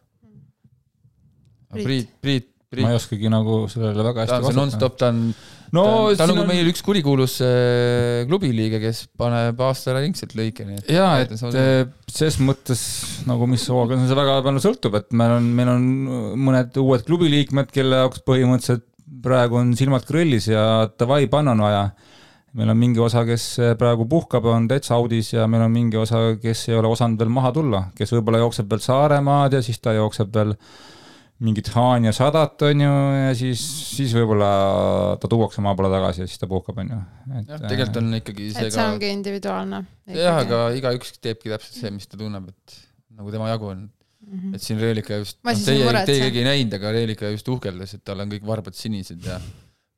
Priit, 1.72 1.86
Priit, 1.86 2.16
Priit. 2.24 2.51
Ma 2.80 2.92
ei 2.94 2.96
oskagi 2.96 3.32
nagu 3.32 3.66
sellele 3.72 4.04
väga 4.06 4.24
hästi 4.24 4.38
vastata. 4.38 4.56
nonstop, 4.56 4.94
ta 5.00 5.10
on 5.12 5.24
no 5.76 5.84
ta, 5.84 6.22
ta 6.22 6.24
on 6.24 6.32
nagu 6.32 6.44
on... 6.46 6.50
meil 6.52 6.70
üks 6.72 6.84
kurikuulus 6.86 7.34
äh, 7.44 8.22
klubiliige, 8.30 8.80
kes 8.84 9.02
paneb 9.20 9.60
aastaringselt 9.68 10.36
lõike, 10.40 10.68
nii 10.68 10.80
et 10.80 10.94
jaa, 10.96 11.18
et 11.26 11.34
ses 12.12 12.38
mõttes 12.40 12.84
nagu 13.28 13.48
mis 13.52 13.66
hooga, 13.72 13.98
see 14.00 14.20
väga 14.22 14.38
palju 14.46 14.64
sõltub, 14.64 14.96
et 15.02 15.12
meil 15.20 15.36
on, 15.36 15.50
meil 15.58 15.74
on 15.74 15.90
mõned 16.48 16.80
uued 16.80 17.04
klubiliikmed, 17.08 17.74
kelle 17.76 18.06
jaoks 18.06 18.24
põhimõtteliselt 18.28 18.88
praegu 19.22 19.60
on 19.60 19.76
silmad 19.78 20.08
grillis 20.08 20.48
ja 20.50 20.88
davai, 20.96 21.26
panna 21.30 21.52
on 21.52 21.66
vaja. 21.66 21.84
meil 22.56 22.72
on 22.72 22.80
mingi 22.80 23.04
osa, 23.04 23.26
kes 23.28 23.50
praegu 23.80 24.08
puhkab, 24.12 24.48
on 24.48 24.72
täitsa 24.72 24.96
audis 24.96 25.34
ja 25.34 25.44
meil 25.48 25.68
on 25.68 25.76
mingi 25.76 26.00
osa, 26.00 26.38
kes 26.40 26.70
ei 26.72 26.80
ole 26.80 26.88
osanud 26.88 27.20
veel 27.20 27.36
maha 27.36 27.52
tulla, 27.52 27.84
kes 27.96 28.16
võib-olla 28.16 28.42
jookseb 28.46 28.72
veel 28.72 28.84
Saaremaad 28.88 29.60
ja 29.60 29.62
siis 29.64 29.80
ta 29.84 29.94
jookseb 29.96 30.32
veel 30.36 30.56
äh, 30.56 30.80
mingit 31.42 31.72
Haanja 31.74 32.12
sadat, 32.14 32.62
on 32.68 32.84
ju, 32.84 32.92
ja 33.18 33.32
siis, 33.38 33.62
siis 33.96 34.12
võib-olla 34.14 34.50
ta 35.22 35.30
tuuakse 35.32 35.64
maa 35.66 35.74
peale 35.78 35.90
tagasi 35.96 36.24
ja 36.24 36.30
siis 36.30 36.42
ta 36.42 36.50
puhkab, 36.50 36.82
on 36.84 36.92
ju. 36.94 37.00
jah, 37.40 37.64
tegelikult 37.64 37.98
on 38.02 38.12
ikkagi 38.20 38.52
see 38.52 38.68
et 38.68 38.76
see 38.76 38.78
ka... 38.78 38.92
ongi 38.94 39.10
individuaalne. 39.16 39.82
jah, 40.18 40.38
aga 40.44 40.62
igaüks 40.78 41.16
teebki 41.18 41.50
täpselt 41.54 41.80
see, 41.80 41.94
mis 41.96 42.06
ta 42.10 42.20
tunneb, 42.20 42.52
et 42.52 42.78
nagu 43.18 43.34
tema 43.34 43.50
jagu 43.50 43.72
on 43.72 43.82
mm. 43.88 44.38
-hmm. 44.38 44.56
et 44.56 44.68
siin 44.68 44.82
Reelika 44.82 45.18
just, 45.22 45.40
noh, 45.42 45.64
teie, 45.66 45.94
teie 46.06 46.22
keegi 46.28 46.44
ei 46.44 46.48
näinud, 46.48 46.76
aga 46.78 46.94
Reelika 46.98 47.32
just 47.34 47.50
uhkeldas, 47.50 47.96
et 47.98 48.04
tal 48.06 48.22
on 48.22 48.34
kõik 48.34 48.46
varbad 48.48 48.78
sinised 48.78 49.26
ja 49.26 49.40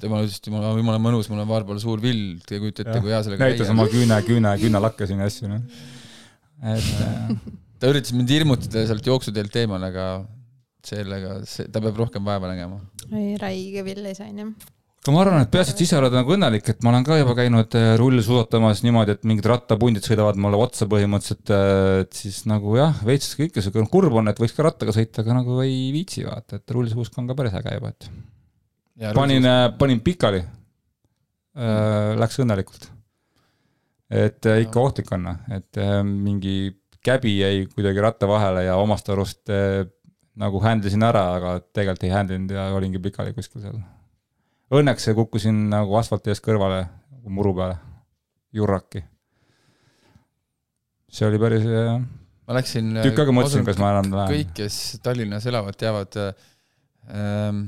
temal 0.03 0.23
ütles, 0.23 0.39
et 0.39 0.47
jumala, 0.47 0.71
jumala 0.79 1.01
mõnus, 1.01 1.27
mul 1.31 1.43
on 1.43 1.49
varbal 1.49 1.81
suur 1.81 2.01
vill, 2.03 2.37
te 2.47 2.55
ei 2.57 2.63
kujuta 2.63 2.85
ette, 2.85 3.01
kui 3.03 3.11
hea 3.11 3.19
sellega 3.25 3.51
näitas 3.51 3.73
oma 3.73 3.87
küüne, 3.91 4.21
küüne, 4.27 4.55
küünalakke 4.61 5.07
siin 5.09 5.19
ja 5.23 5.27
asju, 5.31 5.51
noh. 5.51 5.83
et 6.71 6.87
ta 7.79 7.91
üritas 7.91 8.15
mind 8.15 8.31
hirmutada 8.31 8.85
sealt 8.87 9.11
jooksuteelt 9.11 9.59
eemale, 9.63 9.91
aga 9.91 10.07
sellega, 10.87 11.39
see, 11.49 11.67
ta 11.71 11.81
peab 11.83 11.99
rohkem 12.03 12.25
vaeva 12.27 12.51
nägema. 12.51 12.79
oi, 13.11 13.33
räige 13.41 13.85
Villis 13.85 14.23
on 14.23 14.39
ju 14.43 14.53
aga 15.03 15.11
ma 15.11 15.19
arvan, 15.19 15.41
et 15.43 15.51
peaasi, 15.51 15.73
et 15.73 15.81
sa 15.81 15.83
ise 15.83 15.97
oled 15.99 16.13
nagu 16.15 16.31
õnnelik, 16.31 16.69
et 16.71 16.83
ma 16.85 16.93
olen 16.93 17.03
ka 17.03 17.17
juba 17.19 17.33
käinud 17.35 17.75
äh, 17.75 17.89
rullsuusatamas 17.99 18.85
niimoodi, 18.85 19.17
et 19.17 19.25
mingid 19.27 19.47
rattapundid 19.51 20.05
sõidavad 20.07 20.37
mulle 20.39 20.59
otsa 20.63 20.87
põhimõtteliselt, 20.91 21.51
äh, 21.51 22.03
et 22.05 22.15
siis 22.15 22.37
nagu 22.47 22.77
jah, 22.79 23.01
veits 23.03 23.33
kõike 23.35 23.59
sihuke 23.59 23.83
kurb 23.91 24.15
on, 24.21 24.31
et 24.31 24.39
võiks 24.39 24.55
ka 24.55 24.63
rattaga 24.63 24.95
sõita, 24.95 25.25
aga 25.25 25.35
nagu 25.41 25.57
ei 25.65 25.89
viitsi 25.91 26.23
vaata, 26.23 26.61
et 26.61 26.75
rullsuusk 26.75 27.19
on 27.19 27.27
ka 27.27 27.35
päris 27.35 27.57
äge 27.59 27.75
juba, 27.75 27.91
et. 27.91 28.07
panin, 29.17 29.49
äh, 29.49 29.65
panin 29.79 30.03
pikali. 30.03 30.43
Läks 31.53 32.39
õnnelikult. 32.41 32.87
et 34.09 34.45
ikka 34.47 34.79
ohtlik 34.81 35.11
on, 35.13 35.27
et 35.53 35.77
äh, 35.77 35.99
mingi 36.01 36.55
käbi 37.05 37.35
jäi 37.37 37.67
kuidagi 37.69 38.01
ratta 38.01 38.25
vahele 38.29 38.63
ja 38.65 38.79
omast 38.81 39.11
arust 39.13 39.51
nagu 40.39 40.61
handle 40.63 40.89
isin 40.89 41.05
ära, 41.05 41.23
aga 41.37 41.57
tegelikult 41.75 42.07
ei 42.07 42.13
handle 42.13 42.39
inud 42.39 42.55
ja 42.55 42.67
olingi 42.73 43.01
pikali 43.01 43.35
kuskil 43.35 43.61
seal. 43.61 43.77
Õnneks 44.73 45.11
kukkusin 45.13 45.67
nagu 45.69 45.93
asfalti 45.99 46.33
eest 46.33 46.43
kõrvale, 46.45 46.87
muru 47.29 47.53
peale, 47.57 47.77
jurraki. 48.55 49.03
see 51.13 51.27
oli 51.27 51.37
päris 51.37 51.67
ma 52.47 52.57
läksin 52.57 52.89
tükk 53.03 53.21
aega 53.21 53.35
mõtlesin, 53.35 53.65
kas 53.67 53.79
ma 53.81 53.93
enam 53.93 54.09
lähen. 54.17 54.33
kõik, 54.33 54.51
kes 54.57 54.79
Tallinnas 55.03 55.45
elavad, 55.49 55.77
teavad 55.79 56.17
ähm, 56.23 57.61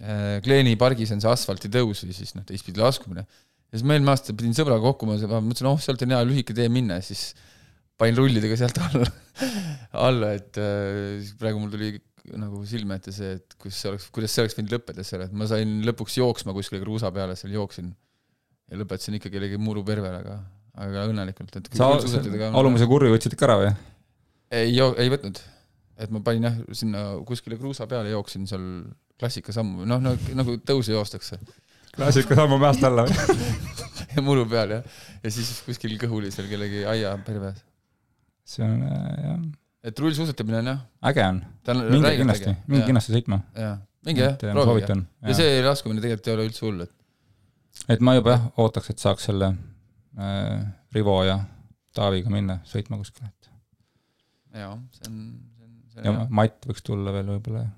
äh, 0.00 0.40
Kleeni 0.44 0.74
pargis 0.80 1.12
on 1.14 1.22
see 1.22 1.30
asfaltitõus 1.30 2.04
või 2.06 2.16
siis 2.16 2.34
noh, 2.36 2.46
teistpidi 2.48 2.82
laskumine. 2.82 3.26
ja 3.26 3.76
siis 3.78 3.86
ma 3.86 3.98
eelmine 3.98 4.14
aasta 4.14 4.34
pidin 4.34 4.56
sõbraga 4.56 4.82
kokku, 4.88 5.06
ma 5.06 5.18
mõtlesin, 5.20 5.70
oh, 5.70 5.78
sealt 5.82 6.02
on 6.06 6.16
hea 6.16 6.24
lühike 6.26 6.56
tee 6.56 6.68
minna 6.72 6.98
ja 6.98 7.06
siis 7.06 7.30
panin 8.00 8.16
rullidega 8.18 8.56
sealt 8.58 8.78
alla, 8.86 9.08
alla, 10.06 10.32
et 10.38 10.60
äh, 10.60 11.32
praegu 11.40 11.60
mul 11.62 11.74
tuli 11.74 11.92
nagu 12.38 12.62
silme 12.68 12.98
ette 13.00 13.12
see, 13.14 13.34
et 13.38 13.56
kus 13.60 13.76
see 13.76 13.90
oleks, 13.90 14.08
kuidas 14.14 14.34
see 14.34 14.44
oleks 14.44 14.56
võinud 14.58 14.74
lõppeda 14.76 15.04
seal, 15.06 15.24
et 15.26 15.34
ma 15.36 15.48
sain 15.50 15.80
lõpuks 15.86 16.18
jooksma 16.20 16.54
kuskile 16.56 16.82
kruusa 16.82 17.10
peale, 17.14 17.36
seal 17.38 17.54
jooksin 17.56 17.90
ja 18.70 18.80
lõpetasin 18.80 19.16
ikka 19.18 19.32
kellegi 19.32 19.58
muru 19.60 19.82
pervel, 19.86 20.18
aga, 20.20 20.36
aga 20.84 21.06
õnnelikult, 21.10 21.56
et 21.58 21.70
sa 21.76 21.90
alumuse 22.50 22.88
kurvi 22.90 23.12
võtsid 23.14 23.34
ikka 23.36 23.48
ära 23.48 23.56
või? 23.62 23.72
ei, 24.60 24.76
ei 24.76 25.12
võtnud. 25.12 25.40
et 26.00 26.12
ma 26.14 26.22
panin 26.26 26.48
jah, 26.48 26.60
sinna 26.76 27.06
kuskile 27.28 27.58
kruusa 27.60 27.88
peale, 27.90 28.12
jooksin 28.14 28.46
seal 28.50 28.68
klassikasammu, 29.20 29.88
noh, 29.88 30.00
nagu, 30.04 30.36
nagu 30.38 30.56
tõusu 30.64 30.94
joostakse. 30.94 31.40
klassikasammu 31.96 32.60
mäest 32.62 32.84
alla 32.86 33.08
või 33.08 33.48
ja 34.14 34.22
muru 34.24 34.46
peal 34.50 34.78
jah, 34.78 35.02
ja 35.24 35.34
siis 35.34 35.56
kuskil 35.66 35.98
kõhuli 36.00 36.30
seal 36.34 36.48
kellegi 36.52 36.86
aia 36.88 37.16
perves 37.26 37.64
see 38.50 38.66
on 38.66 38.82
äh, 38.86 39.10
jah. 39.24 39.38
et 39.90 40.02
rullsuusatamine 40.02 40.62
on 40.62 40.72
jah. 40.72 40.80
äge 41.10 41.26
on. 41.26 41.40
minge 41.90 42.14
kindlasti, 42.18 42.54
minge 42.66 42.88
kindlasti 42.88 43.14
sõitma. 43.16 43.40
minge 44.06 44.24
jah, 44.24 44.34
äh, 44.34 44.56
proovige. 44.56 44.96
ja 45.28 45.36
see 45.38 45.60
laskumine 45.66 46.02
tegelikult 46.04 46.30
ei 46.30 46.36
ole 46.36 46.48
üldse 46.50 46.66
hull, 46.66 46.84
et. 46.86 46.94
et 47.96 48.04
ma 48.04 48.16
juba 48.18 48.36
jah, 48.36 48.48
ootaks, 48.64 48.92
et 48.94 49.02
saaks 49.02 49.30
selle 49.30 49.52
äh, 50.18 50.66
Rivo 50.96 51.20
ja 51.26 51.40
Taaviga 51.94 52.30
minna 52.32 52.60
sõitma 52.70 52.98
kuskile, 53.00 53.30
et. 53.30 53.52
jaa, 54.62 54.74
see 54.98 55.10
on, 55.10 55.20
see 55.54 55.68
on, 55.68 55.76
see 55.92 56.02
on 56.02 56.08
ja 56.08 56.16
hea. 56.18 56.26
Matt 56.40 56.70
võiks 56.70 56.86
tulla 56.86 57.14
veel 57.14 57.32
võib-olla. 57.36 57.68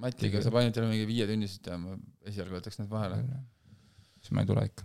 Matiga 0.00 0.38
saab 0.44 0.60
ainult 0.60 0.76
jälle 0.78 0.92
mingi 0.92 1.06
viietunnised 1.08 1.64
teha, 1.64 1.76
ma 1.80 1.96
esialgu 2.30 2.54
võtaks 2.54 2.78
need 2.78 2.90
vahele. 2.92 3.18
siis 4.20 4.36
ma 4.36 4.44
ei 4.44 4.48
tule 4.50 4.62
ikka. 4.68 4.84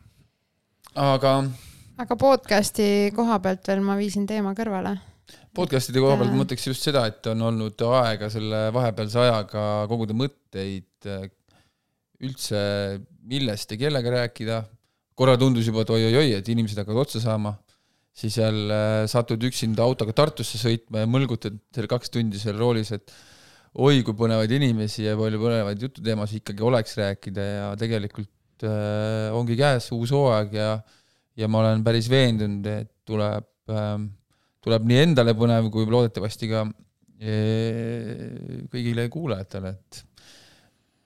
aga 1.04 1.34
aga 2.02 2.16
podcast'i 2.20 3.12
koha 3.16 3.38
pealt 3.44 3.68
veel 3.70 3.84
ma 3.84 3.96
viisin 4.00 4.26
teema 4.28 4.52
kõrvale. 4.58 4.96
Podcast'ide 5.56 6.02
koha 6.04 6.18
pealt 6.20 6.34
ma 6.34 6.42
mõtleks 6.42 6.68
just 6.68 6.84
seda, 6.86 7.06
et 7.10 7.26
on 7.32 7.44
olnud 7.50 7.84
aega 7.88 8.30
selle 8.32 8.68
vahepealse 8.76 9.22
ajaga 9.24 9.66
koguda 9.90 10.16
mõtteid 10.18 11.08
äh, 11.10 11.28
üldse 12.26 12.60
millest 13.26 13.72
ja 13.72 13.80
kellega 13.80 14.12
rääkida. 14.20 14.64
korra 15.16 15.38
tundus 15.40 15.68
juba, 15.70 15.86
et 15.86 15.94
oi-oi-oi, 15.96 16.34
et 16.36 16.50
inimesed 16.52 16.82
hakkavad 16.82 17.06
otsa 17.06 17.22
saama, 17.24 17.54
siis 18.12 18.36
jälle 18.38 19.08
satud 19.08 19.40
üksinda 19.48 19.84
autoga 19.84 20.12
Tartusse 20.14 20.60
sõitma 20.60 21.06
ja 21.06 21.08
mõlgutad 21.08 21.56
seal 21.72 21.88
kaks 21.88 22.12
tundi 22.12 22.40
seal 22.40 22.60
roolis, 22.60 22.92
et 22.92 23.14
oi 23.80 24.04
kui 24.04 24.16
põnevaid 24.16 24.52
inimesi 24.52 25.08
ja 25.08 25.16
palju 25.20 25.40
põnevaid 25.40 25.88
jututeemasid 25.88 26.44
ikkagi 26.44 26.68
oleks 26.68 27.00
rääkida 27.00 27.48
ja 27.48 27.72
tegelikult 27.80 28.68
äh, 28.68 29.32
ongi 29.36 29.56
käes 29.60 29.88
uus 29.96 30.12
hooaeg 30.16 30.60
ja 30.60 30.70
äh, 30.76 31.02
ja 31.40 31.50
ma 31.52 31.62
olen 31.64 31.84
päris 31.86 32.10
veendunud, 32.12 32.66
et 32.72 32.92
tuleb, 33.08 33.48
ähm, 33.72 34.10
tuleb 34.64 34.88
nii 34.88 35.04
endale 35.10 35.36
põnev 35.38 35.70
kui 35.74 35.88
loodetavasti 35.90 36.52
ka 36.52 36.66
kõigile 38.72 39.06
kuulajatele, 39.12 39.72
et, 39.72 40.02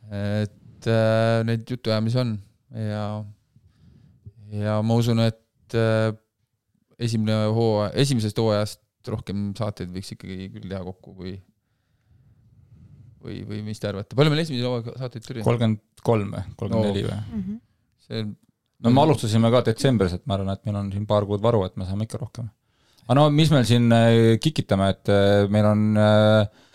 et 0.09 0.89
äh, 0.89 1.41
neid 1.45 1.69
jutuajamisi 1.69 2.17
on 2.21 2.33
ja, 2.73 3.03
ja 4.57 4.79
ma 4.81 4.97
usun, 4.97 5.21
et 5.27 5.77
äh, 5.77 6.09
esimene 6.99 7.51
hooaja, 7.53 7.93
esimesest 8.01 8.41
hooajast 8.41 8.81
rohkem 9.09 9.51
saateid 9.57 9.93
võiks 9.93 10.11
ikkagi 10.15 10.49
küll 10.55 10.67
teha 10.67 10.81
kokku, 10.87 11.13
kui 11.21 11.37
või, 13.23 13.39
või 13.47 13.61
mis 13.69 13.81
te 13.81 13.91
arvate, 13.91 14.17
palju 14.17 14.33
meil 14.33 14.43
esimese 14.43 14.67
hooaja 14.67 14.97
saateid 15.03 15.25
tuli? 15.27 15.45
kolmkümmend 15.45 16.05
kolm 16.05 16.33
või, 16.35 16.45
kolmkümmend 16.59 16.89
neli 16.89 17.05
või? 17.05 17.19
Mhm. 17.37 17.59
see 18.07 18.25
no 18.83 18.93
me 18.95 19.03
alustasime 19.03 19.51
ka 19.53 19.61
detsembris, 19.67 20.15
et 20.15 20.25
ma 20.29 20.37
arvan, 20.37 20.55
et 20.55 20.65
meil 20.67 20.79
on 20.79 20.89
siin 20.93 21.05
paar 21.09 21.27
kuud 21.27 21.43
varu, 21.43 21.65
et 21.67 21.75
me 21.79 21.87
saame 21.87 22.07
ikka 22.07 22.19
rohkem. 22.21 22.49
aga 23.05 23.17
no 23.17 23.27
mis 23.33 23.51
meil 23.53 23.65
siin 23.67 23.91
äh, 23.95 24.39
kikitame, 24.41 24.91
et 24.95 25.11
äh, 25.11 25.47
meil 25.51 25.67
on 25.67 25.85
äh, 25.99 26.67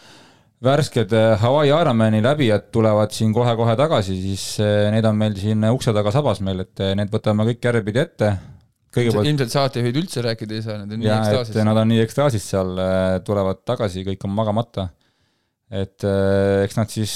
värsked 0.64 1.12
Hawaii 1.42 1.72
Ironmani 1.72 2.22
läbijad 2.24 2.70
tulevad 2.72 3.12
siin 3.12 3.34
kohe-kohe 3.36 3.76
tagasi, 3.76 4.16
siis 4.20 4.44
need 4.94 5.04
on 5.04 5.16
meil 5.20 5.36
siin 5.36 5.64
ukse 5.68 5.92
taga 5.96 6.12
sabas 6.14 6.40
meil, 6.44 6.64
et 6.64 6.84
need 6.96 7.12
võtame 7.12 7.44
kõik 7.50 7.68
järjepidi 7.68 8.00
ette. 8.00 8.30
Kõigepealt... 8.94 9.28
ilmselt 9.28 9.52
saatejuhid 9.52 9.96
üldse 9.98 10.22
rääkida 10.24 10.56
ei 10.56 10.64
saa, 10.64 10.78
nad 10.80 10.94
on 10.94 11.02
nii 11.02 11.10
ekstaasis. 11.10 11.58
Nad 11.68 11.80
on 11.82 11.90
nii 11.90 12.00
ekstaasis 12.04 12.46
seal, 12.54 12.70
tulevad 13.26 13.60
tagasi, 13.66 14.06
kõik 14.06 14.24
on 14.24 14.32
magamata. 14.36 14.88
et 15.74 16.04
eks 16.06 16.76
nad 16.78 16.92
siis 16.92 17.12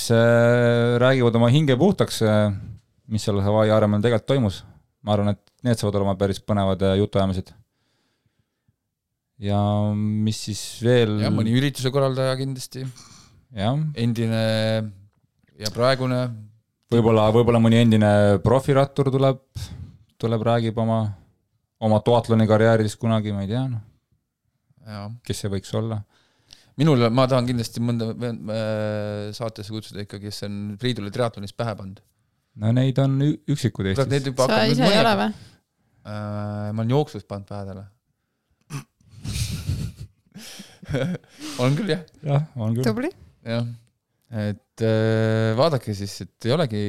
räägivad 1.00 1.36
oma 1.40 1.48
hinge 1.54 1.76
puhtaks, 1.78 2.20
mis 3.08 3.24
seal 3.24 3.40
Hawaii 3.40 3.70
Ironmanil 3.70 4.04
tegelikult 4.10 4.28
toimus 4.28 4.64
ma 5.04 5.14
arvan, 5.14 5.34
et 5.34 5.66
need 5.66 5.80
saavad 5.80 6.00
olema 6.00 6.16
päris 6.20 6.40
põnevad 6.44 6.82
äh, 6.86 6.98
jutuajamised. 7.02 7.52
ja 9.48 9.60
mis 9.94 10.42
siis 10.48 10.62
veel? 10.84 11.18
jah, 11.22 11.34
mõni 11.34 11.54
ürituse 11.58 11.92
korraldaja 11.94 12.36
kindlasti. 12.40 12.86
endine 13.96 14.42
ja 15.58 15.72
praegune. 15.74 16.24
võib-olla, 16.92 17.28
võib-olla 17.34 17.62
mõni 17.62 17.82
endine 17.82 18.10
profirattur 18.44 19.12
tuleb, 19.14 19.42
tuleb, 20.18 20.48
räägib 20.52 20.78
oma, 20.78 21.04
oma 21.80 22.00
duatloni 22.04 22.48
karjäärist 22.50 22.98
kunagi, 22.98 23.32
ma 23.32 23.46
ei 23.46 23.52
tea, 23.54 23.66
noh 23.68 23.84
kes 25.26 25.44
see 25.44 25.52
võiks 25.52 25.74
olla? 25.76 26.00
minul, 26.78 27.08
ma 27.10 27.26
tahan 27.26 27.48
kindlasti 27.48 27.82
mõnda 27.82 28.12
äh, 28.14 29.30
saatesse 29.34 29.74
kutsuda 29.74 30.04
ikka, 30.04 30.20
kes 30.22 30.44
on 30.46 30.58
Priidule 30.78 31.10
triatlonis 31.10 31.54
pähe 31.56 31.74
pannud. 31.74 31.98
No 32.62 32.72
neid 32.74 32.98
on 33.02 33.20
üksikud 33.24 33.92
Eestis. 33.92 34.34
sa 34.38 34.64
ise 34.70 34.88
ei 34.88 34.98
ole 35.02 35.14
või? 35.22 35.30
Äh, 36.08 36.68
ma 36.72 36.82
olen 36.82 36.94
jooksus 36.96 37.26
pannud 37.28 37.48
pähe 37.50 37.68
talle 37.68 37.86
on 41.62 41.76
küll 41.76 41.92
jah. 41.92 42.02
jah, 42.24 42.48
on 42.56 42.76
küll. 42.76 42.86
tubli. 42.86 43.10
jah, 43.46 43.66
et 44.44 44.84
äh, 44.84 45.52
vaadake 45.58 45.94
siis, 45.96 46.14
et 46.24 46.48
ei 46.48 46.54
olegi, 46.54 46.82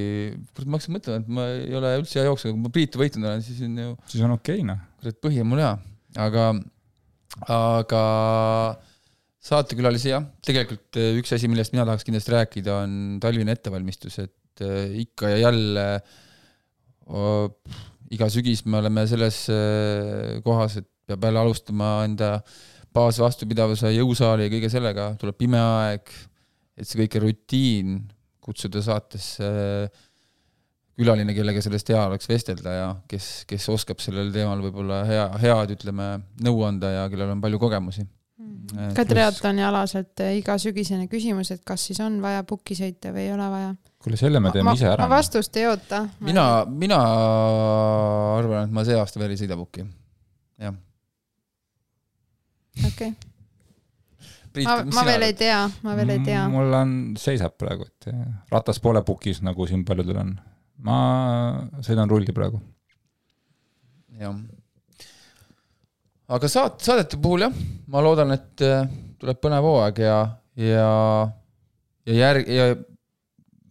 kurat, 0.53 0.67
ma 0.67 0.79
hakkasin 0.79 0.95
mõtlema, 0.95 1.21
et 1.21 1.31
ma 1.39 1.47
ei 1.55 1.79
ole 1.79 1.93
üldse 2.01 2.19
hea 2.19 2.27
jooksja, 2.29 2.53
kui 2.53 2.63
ma 2.63 2.73
Priitu 2.73 3.01
võitnud 3.01 3.27
olen, 3.29 3.43
siis 3.45 3.61
on 3.65 3.79
ju. 3.83 3.95
siis 4.11 4.25
on 4.25 4.35
okei 4.35 4.61
okay, 4.61 4.67
noh. 4.67 4.79
kurat, 5.01 5.19
põhi 5.25 5.41
on 5.43 5.51
mul 5.51 5.63
hea, 5.63 5.73
aga, 6.27 6.45
aga 7.55 8.03
saatekülalisi 9.49 10.13
jah, 10.13 10.27
tegelikult 10.45 10.99
äh, 10.99 11.15
üks 11.19 11.35
asi, 11.35 11.51
millest 11.51 11.75
mina 11.75 11.87
tahaks 11.89 12.07
kindlasti 12.07 12.35
rääkida, 12.35 12.81
on 12.85 12.91
talvine 13.23 13.55
ettevalmistus, 13.55 14.19
et 14.23 14.35
äh, 14.65 14.89
ikka 15.03 15.33
ja 15.33 15.43
jälle 15.47 15.85
oh, 17.07 17.49
iga 18.13 18.29
sügis 18.31 18.65
me 18.65 18.79
oleme 18.81 19.05
selles 19.09 19.45
äh, 19.53 20.39
kohas, 20.45 20.79
et 20.81 20.89
peab 21.09 21.25
jälle 21.25 21.41
alustama 21.41 21.99
enda 22.05 22.37
baasvastupidavuse, 22.93 23.91
jõusaali 23.93 24.47
ja 24.47 24.53
kõige 24.53 24.69
sellega, 24.73 25.11
tuleb 25.21 25.37
pime 25.37 25.59
aeg, 25.61 26.09
et 26.79 26.87
see 26.89 27.03
kõik 27.03 27.19
on 27.19 27.27
rutiin, 27.27 27.97
kutsuda 28.43 28.81
saatesse 28.81 29.49
äh, 29.49 30.05
külaline, 30.99 31.33
kellega 31.35 31.61
sellest 31.63 31.89
hea 31.93 32.01
oleks 32.09 32.27
vestelda 32.27 32.75
ja 32.75 32.87
kes, 33.09 33.27
kes 33.47 33.67
oskab 33.71 34.01
sellel 34.03 34.33
teemal 34.35 34.59
võib-olla 34.65 35.03
hea, 35.07 35.27
head, 35.45 35.75
ütleme, 35.77 36.11
nõu 36.43 36.63
anda 36.67 36.91
ja 36.97 37.05
kellel 37.11 37.35
on 37.35 37.43
palju 37.43 37.61
kogemusi. 37.61 38.03
Ka 38.95 39.05
triatloni 39.07 39.63
alaselt 39.65 40.21
äh, 40.23 40.37
igasügisene 40.39 41.07
küsimus, 41.11 41.51
et 41.55 41.63
kas 41.67 41.89
siis 41.89 41.99
on 42.03 42.19
vaja 42.23 42.43
pukki 42.47 42.77
sõita 42.77 43.11
või 43.15 43.27
ei 43.27 43.33
ole 43.35 43.47
vaja? 43.51 43.71
kuule, 43.99 44.19
selle 44.19 44.39
me 44.39 44.51
teeme 44.55 44.69
ma, 44.69 44.75
ise 44.77 44.87
ära. 44.87 45.07
ma 45.07 45.17
vastust 45.17 45.57
ei 45.59 45.67
oota. 45.67 46.05
mina, 46.23 46.45
mina 46.69 46.99
arvan, 48.37 48.69
et 48.69 48.75
ma 48.75 48.85
see 48.87 48.95
aasta 48.99 49.19
veel 49.19 49.35
ei 49.35 49.41
sõida 49.41 49.57
pukki, 49.59 49.83
jah 50.61 50.77
okei 52.85 53.11
okay. 53.11 54.63
ma, 54.63 54.77
ma 54.95 55.05
veel 55.09 55.27
ei 55.27 55.35
tea, 55.37 55.59
ma 55.83 55.95
veel 55.99 56.15
ei 56.15 56.23
tea. 56.23 56.45
mul 56.51 56.77
on, 56.79 56.95
seisab 57.19 57.57
praegu, 57.59 57.89
et 57.89 58.09
ratas 58.53 58.79
pole 58.83 59.03
pukis, 59.07 59.43
nagu 59.45 59.67
siin 59.67 59.83
paljudel 59.87 60.21
on. 60.23 60.33
ma 60.87 60.99
sõidan 61.85 62.11
rulli 62.11 62.35
praegu. 62.35 62.61
jah. 64.19 64.35
Aga 66.29 66.49
saat-, 66.51 66.81
saadete 66.85 67.17
puhul 67.21 67.45
jah, 67.47 67.55
ma 67.89 68.03
loodan, 68.05 68.35
et 68.35 68.63
äh, 68.65 68.85
tuleb 69.21 69.39
põnev 69.43 69.65
hooaeg 69.65 70.01
ja, 70.03 70.19
ja, 70.59 70.89
ja 72.09 72.17
järg- 72.19 72.49
ja 72.53 72.69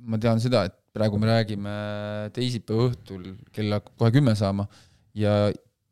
ma 0.09 0.19
tean 0.23 0.41
seda, 0.43 0.65
et 0.69 0.75
praegu 0.97 1.19
me 1.21 1.29
räägime 1.31 1.73
teisipäeva 2.35 2.89
õhtul, 2.91 3.27
kell 3.55 3.77
hakkab 3.77 3.95
kohe 4.01 4.15
kümme 4.19 4.35
saama 4.39 4.67
ja 5.15 5.49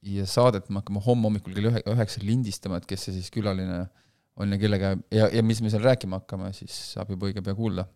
ja 0.07 0.23
saadet 0.31 0.69
me 0.71 0.79
hakkame 0.79 1.01
homme 1.03 1.27
hommikul 1.27 1.55
kell 1.57 1.67
ühe, 1.73 1.81
üheksa 1.91 2.21
lindistama, 2.23 2.79
et 2.79 2.85
kes 2.87 3.09
see 3.09 3.15
siis 3.17 3.31
külaline 3.35 3.81
on 4.39 4.53
ja 4.55 4.59
kellega 4.61 4.93
ja, 5.11 5.27
ja 5.35 5.43
mis 5.43 5.59
me 5.65 5.71
seal 5.73 5.83
rääkima 5.83 6.21
hakkame, 6.21 6.53
siis 6.55 6.75
saab 6.93 7.11
juba 7.11 7.27
õige 7.31 7.43
pea 7.43 7.57
kuulda. 7.59 7.87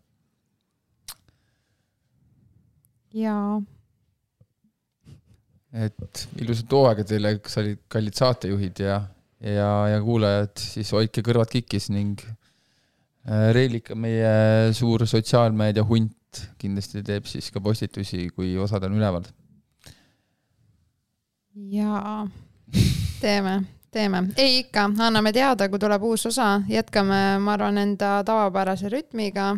jaa. 3.14 3.60
Et 5.72 6.26
ilusat 6.42 6.72
hooaega 6.74 7.04
teile, 7.06 7.34
kallid, 7.88 8.16
saatejuhid 8.18 8.82
ja, 8.82 9.00
ja, 9.40 9.70
ja 9.92 10.00
kuulajad, 10.02 10.54
siis 10.58 10.90
hoidke 10.96 11.22
kõrvad 11.26 11.50
kikkis 11.52 11.90
ning 11.94 12.22
äh, 12.26 13.50
Reelika, 13.54 13.94
meie 13.94 14.72
suur 14.76 15.06
sotsiaalmeedia 15.06 15.86
hunt, 15.86 16.44
kindlasti 16.58 17.04
teeb 17.06 17.26
siis 17.30 17.50
ka 17.54 17.62
postitusi, 17.62 18.28
kui 18.34 18.56
osad 18.58 18.86
on 18.86 18.98
üleval. 18.98 19.26
Jaa, 21.70 22.26
teeme, 23.22 23.56
teeme. 23.94 24.24
ei 24.38 24.60
ikka, 24.64 24.88
anname 25.06 25.32
teada, 25.34 25.68
kui 25.70 25.82
tuleb 25.82 26.02
uus 26.06 26.26
osa, 26.30 26.56
jätkame, 26.70 27.38
ma 27.42 27.54
arvan, 27.54 27.78
enda 27.78 28.20
tavapärase 28.26 28.90
rütmiga. 28.90 29.54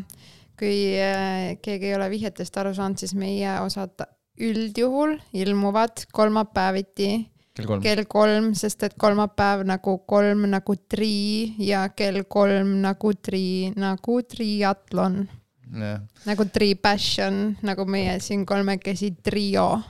kui 0.62 0.92
äh, 1.00 1.56
keegi 1.64 1.88
ei 1.88 1.94
ole 1.96 2.06
vihjetest 2.12 2.56
aru 2.60 2.70
saanud, 2.76 3.00
siis 3.00 3.16
meie 3.18 3.56
osad 3.64 4.04
üldjuhul 4.40 5.18
ilmuvad 5.32 6.06
kolmapäeviti 6.12 7.10
kell 7.54 7.66
kolm, 7.66 7.82
kell 7.84 8.04
kolm, 8.08 8.52
sest 8.56 8.82
et 8.88 8.96
kolmapäev 8.98 9.64
nagu 9.68 9.98
kolm 10.08 10.46
nagu 10.50 10.76
tri 10.88 11.54
ja 11.60 11.88
kell 11.96 12.24
kolm 12.28 12.78
nagu 12.84 13.12
tri 13.14 13.72
nagu 13.76 14.20
triatlon. 14.22 15.24
nagu 16.26 16.44
tri 16.52 16.74
passion, 16.74 17.56
nagu 17.62 17.84
meie 17.88 18.18
siin 18.20 18.46
kolmekesi 18.46 19.14
trio 19.24 19.82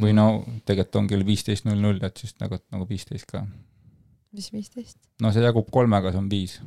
või 0.00 0.14
no 0.16 0.26
tegelikult 0.64 1.00
on 1.02 1.10
kell 1.10 1.24
viisteist 1.26 1.66
null 1.68 1.80
null, 1.82 2.00
et 2.04 2.20
siis 2.20 2.34
nagu, 2.40 2.58
nagu 2.72 2.86
viisteist 2.88 3.28
ka. 3.28 3.44
mis 4.32 4.48
viisteist? 4.52 4.98
no 5.20 5.32
see 5.32 5.44
jagub 5.44 5.68
kolmega, 5.70 6.12
see 6.12 6.22
on 6.22 6.30
viis. 6.32 6.58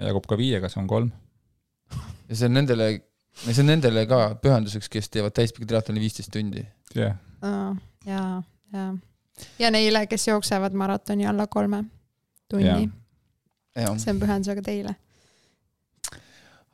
jagub 0.00 0.26
ka 0.28 0.38
viiega, 0.40 0.68
see 0.72 0.82
on 0.82 0.90
kolm. 0.90 1.12
ja 2.28 2.36
see 2.36 2.50
on 2.50 2.58
nendele, 2.58 2.90
see 3.44 3.60
on 3.62 3.70
nendele 3.72 4.04
ka 4.10 4.20
pühenduseks, 4.42 4.90
kes 4.92 5.10
teevad 5.12 5.34
täispika 5.36 5.68
triatloni 5.68 6.02
viisteist 6.02 6.32
tundi. 6.32 6.64
jah 6.94 7.16
yeah.. 7.42 7.76
ja, 8.06 8.42
ja, 8.72 8.88
ja 9.58 9.70
neile, 9.74 10.06
kes 10.06 10.28
jooksevad 10.28 10.76
maratoni 10.76 11.26
alla 11.26 11.46
kolme 11.46 11.84
tunni. 12.48 12.90
see 13.96 14.12
on 14.14 14.20
pühendusega 14.20 14.64
teile. 14.64 14.94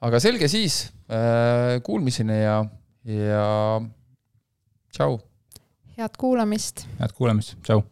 aga 0.01 0.21
selge 0.21 0.49
siis 0.49 0.85
äh,, 1.11 1.79
kuulmiseni 1.83 2.43
ja, 2.43 2.61
ja 3.05 3.49
tšau 4.93 5.19
head 5.99 6.17
kuulamist. 6.19 6.87
head 6.99 7.13
kuulamist, 7.13 7.57
tšau. 7.63 7.83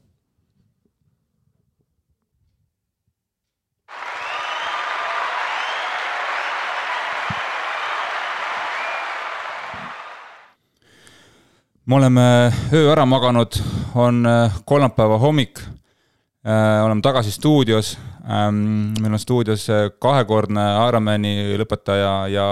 Me 11.87 11.95
oleme 11.95 12.53
öö 12.73 12.91
ära 12.93 13.05
maganud, 13.07 13.55
on 13.95 14.27
äh, 14.27 14.53
kolmapäeva 14.65 15.19
hommik. 15.19 15.61
Äh, 16.47 16.85
oleme 16.85 17.01
tagasi 17.01 17.31
stuudios. 17.31 17.99
Ähm, 18.31 18.95
meil 19.01 19.13
on 19.13 19.19
stuudios 19.19 19.69
äh, 19.71 19.91
kahekordne 19.99 20.65
Ironmani 20.89 21.55
lõpetaja 21.61 22.27
ja 22.31 22.47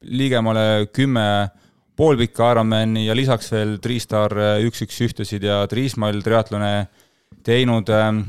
ligemale 0.00 0.86
kümme 0.94 1.50
poolpikka 1.96 2.52
Ironmani 2.52 3.08
ja 3.08 3.16
lisaks 3.18 3.50
veel 3.52 3.78
Triistar 3.82 4.32
üks, 4.62 4.84
üks 4.86 5.00
ühtesid 5.02 5.44
ja 5.44 5.64
Triismall 5.68 6.22
triatlone 6.22 6.86
teinud 7.44 7.90
ähm, 7.90 8.22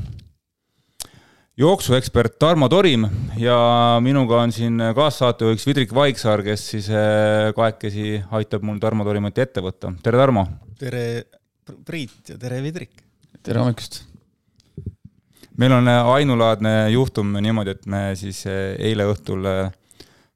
jooksuekspert 1.56 2.38
Tarmo 2.38 2.68
Torim 2.68 3.04
ja 3.36 3.56
minuga 4.00 4.40
on 4.40 4.52
siin 4.52 4.80
kaassaatejuhiks 4.96 5.66
Vidrik 5.66 5.94
Vaiksaar, 5.94 6.42
kes 6.42 6.64
siis 6.70 6.88
äh, 6.90 7.52
kahekesi 7.56 8.22
aitab 8.30 8.64
mul 8.64 8.78
Tarmo 8.80 9.04
Torimati 9.04 9.44
ette 9.44 9.60
võtta. 9.60 9.92
tere, 10.02 10.18
Tarmo! 10.18 10.46
tere, 10.80 11.02
Priit 11.84 12.32
ja 12.32 12.38
tere, 12.40 12.62
Vidrik! 12.64 13.04
tere 13.42 13.60
hommikust! 13.60 14.00
meil 15.60 15.76
on 15.76 15.92
äh, 15.92 16.08
ainulaadne 16.14 16.74
juhtum 16.94 17.36
niimoodi, 17.36 17.76
et 17.76 17.86
me 17.86 18.02
siis 18.16 18.46
eile 18.48 19.10
õhtul 19.12 19.44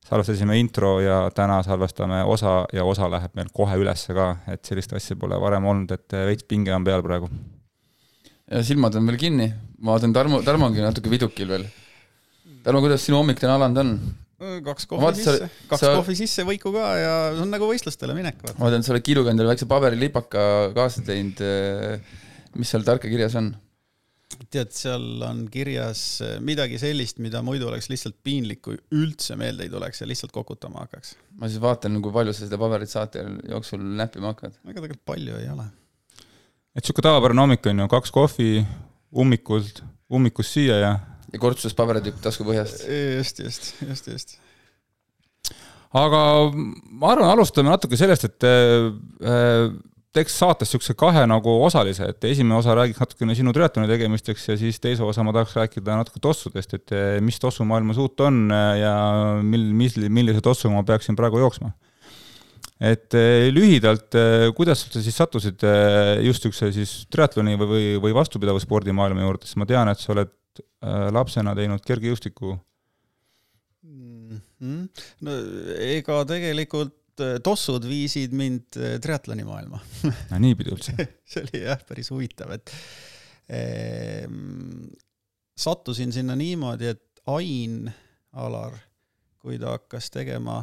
salvestasime 0.06 0.60
intro 0.60 0.98
ja 1.00 1.30
täna 1.34 1.62
salvestame 1.64 2.22
osa 2.28 2.66
ja 2.76 2.84
osa 2.84 3.08
läheb 3.10 3.32
meil 3.34 3.48
kohe 3.56 3.80
ülesse 3.80 4.12
ka, 4.14 4.34
et 4.52 4.68
sellist 4.68 4.92
asja 4.92 5.16
pole 5.16 5.40
varem 5.40 5.64
olnud, 5.64 5.96
et 5.96 6.20
veits 6.28 6.44
pinge 6.44 6.76
on 6.76 6.84
peal 6.84 7.02
praegu. 7.02 7.32
Ja 8.50 8.62
silmad 8.66 8.94
on 8.98 9.10
veel 9.10 9.18
kinni, 9.20 9.48
ma 9.80 9.96
vaatan, 9.96 10.14
Tarmo, 10.16 10.42
Tarmo 10.46 10.68
ongi 10.70 10.84
natuke 10.84 11.10
vidukil 11.12 11.50
veel. 11.50 11.66
Tarmo, 12.66 12.82
kuidas 12.84 13.04
sinu 13.06 13.20
hommik 13.20 13.42
täna 13.42 13.58
alanud 13.58 13.82
on? 13.82 13.98
kaks 14.36 14.84
kohvi 14.90 15.00
vaatan, 15.00 15.22
sisse, 15.24 15.50
kaks 15.70 15.80
sa... 15.80 15.92
kohvi 15.96 16.14
sisse, 16.18 16.44
võiku 16.44 16.68
ka 16.74 16.88
ja 17.00 17.12
see 17.32 17.44
on 17.46 17.54
nagu 17.54 17.68
võistlustele 17.70 18.12
minek. 18.16 18.42
ma 18.58 18.66
vaatan, 18.66 18.84
sa 18.84 18.92
oled 18.92 19.04
kiiluga 19.06 19.32
endale 19.32 19.48
väikse 19.54 19.68
paberilipaka 19.70 20.42
kaasa 20.76 21.04
teinud. 21.06 21.40
mis 22.60 22.72
seal 22.72 22.84
tarka 22.84 23.08
kirjas 23.08 23.38
on? 23.40 23.54
tead, 24.52 24.74
seal 24.74 25.22
on 25.24 25.46
kirjas 25.52 26.02
eh, 26.24 26.36
midagi 26.44 26.78
sellist, 26.82 27.20
mida 27.22 27.40
muidu 27.46 27.70
oleks 27.70 27.88
lihtsalt 27.92 28.18
piinlik, 28.26 28.60
kui 28.66 28.78
üldse 28.94 29.38
meelde 29.38 29.66
ei 29.66 29.72
tuleks 29.72 30.02
ja 30.02 30.08
lihtsalt 30.10 30.34
kokutama 30.34 30.84
hakkaks. 30.84 31.16
ma 31.40 31.48
siis 31.48 31.62
vaatan, 31.62 32.00
kui 32.04 32.14
palju 32.14 32.34
sa 32.36 32.44
seda 32.44 32.60
paberit 32.60 32.92
saate 32.92 33.24
jooksul 33.48 33.82
näppima 33.96 34.34
hakkad. 34.34 34.58
ega 34.66 34.80
tegelikult 34.82 35.04
palju 35.14 35.40
ei 35.40 35.50
ole. 35.54 35.68
Et 36.76 36.84
sihuke 36.84 37.04
tavapärane 37.04 37.44
hommik 37.44 37.66
on 37.70 37.84
ju, 37.84 37.88
kaks 37.96 38.14
kohvi 38.14 38.50
ummikult, 39.16 39.82
ummikust 40.12 40.58
siia 40.58 40.80
ja 40.82 40.94
ja 41.32 41.42
kortsus 41.42 41.74
paberitükk 41.76 42.20
taskupõhjast. 42.22 42.86
just, 43.18 43.42
just, 43.42 43.74
just, 43.82 44.08
just. 44.12 44.38
aga 45.96 46.22
ma 46.54 47.12
arvan, 47.14 47.32
alustame 47.32 47.72
natuke 47.72 47.98
sellest, 47.98 48.28
et 48.28 48.46
äh, 48.46 49.70
teeks 50.16 50.36
saatest 50.40 50.72
niisuguse 50.72 50.96
kahe 50.98 51.24
nagu 51.28 51.54
osalise, 51.66 52.08
et 52.12 52.24
esimene 52.30 52.56
osa 52.58 52.74
räägiks 52.76 53.02
natukene 53.02 53.36
sinu 53.36 53.52
triatloni 53.56 53.88
tegemisteks 53.90 54.48
ja 54.48 54.56
siis 54.60 54.78
teise 54.80 55.04
osa 55.04 55.24
ma 55.26 55.34
tahaks 55.36 55.56
rääkida 55.58 55.98
natuke 55.98 56.22
tossudest, 56.24 56.76
et 56.78 56.94
eh, 56.96 57.18
mis 57.24 57.40
tossumaailmas 57.42 58.00
uut 58.02 58.24
on 58.24 58.46
eh, 58.48 58.70
ja 58.80 58.94
mil-, 59.44 59.72
mis, 59.76 59.98
millise 60.08 60.40
tossuga 60.44 60.76
ma 60.76 60.84
peaksin 60.88 61.18
praegu 61.18 61.42
jooksma. 61.42 61.74
Et 62.80 63.16
eh, 63.16 63.48
lühidalt, 63.54 64.18
kuidas 64.56 64.84
sa 64.84 65.02
siis 65.02 65.16
sattusid 65.16 65.64
just 66.24 66.44
niisuguse 66.44 66.72
siis 66.76 66.98
triatloni 67.12 67.56
või, 67.60 67.70
või, 67.70 67.88
või 68.08 68.16
vastupidava 68.16 68.60
spordimaailma 68.62 69.24
juurde, 69.24 69.48
sest 69.48 69.60
ma 69.60 69.68
tean, 69.68 69.88
et 69.92 70.02
sa 70.02 70.12
oled 70.16 70.34
lapsena 71.12 71.52
teinud 71.56 71.82
kergejõustikku 71.84 72.54
mm. 73.84 74.38
-hmm. 74.60 75.08
no 75.26 75.34
ega 75.84 76.22
tegelikult 76.28 76.94
Äh, 77.16 77.38
tossud 77.40 77.84
viisid 77.88 78.34
mind 78.36 78.76
äh, 78.76 78.98
triatloni 79.00 79.44
maailma 79.46 79.78
no 80.30 80.40
niipidi 80.42 80.72
üldse 80.74 80.92
see 81.30 81.44
oli 81.46 81.62
jah, 81.62 81.80
päris 81.88 82.10
huvitav, 82.12 82.50
et 82.52 82.72
eh, 83.48 84.26
sattusin 85.56 86.12
sinna 86.12 86.36
niimoodi, 86.36 86.90
et 86.92 87.22
Ain 87.32 87.86
Alar, 88.36 88.76
kui 89.40 89.56
ta 89.62 89.72
hakkas 89.78 90.10
tegema 90.12 90.58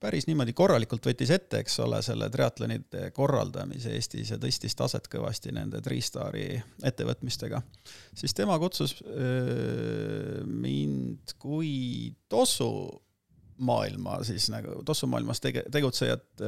päris 0.00 0.26
niimoodi 0.28 0.54
korralikult 0.56 1.04
võttis 1.04 1.30
ette, 1.34 1.60
eks 1.60 1.76
ole, 1.84 2.00
selle 2.04 2.30
triatlonide 2.32 3.10
korraldamise. 3.16 3.92
Eestis 3.96 4.32
ja 4.32 4.38
tõstis 4.40 4.76
taset 4.76 5.06
kõvasti 5.12 5.52
nende 5.54 5.82
Tristaari 5.84 6.54
ettevõtmistega, 6.86 7.60
siis 8.16 8.34
tema 8.36 8.56
kutsus 8.62 8.96
öö, 9.04 10.42
mind 10.46 11.36
kui 11.38 11.72
tossu 12.32 12.70
maailma 13.60 14.22
siis 14.24 14.48
nagu 14.52 14.80
tossumaailmas 14.88 15.42
tege-, 15.44 15.66
tegutsejad 15.72 16.44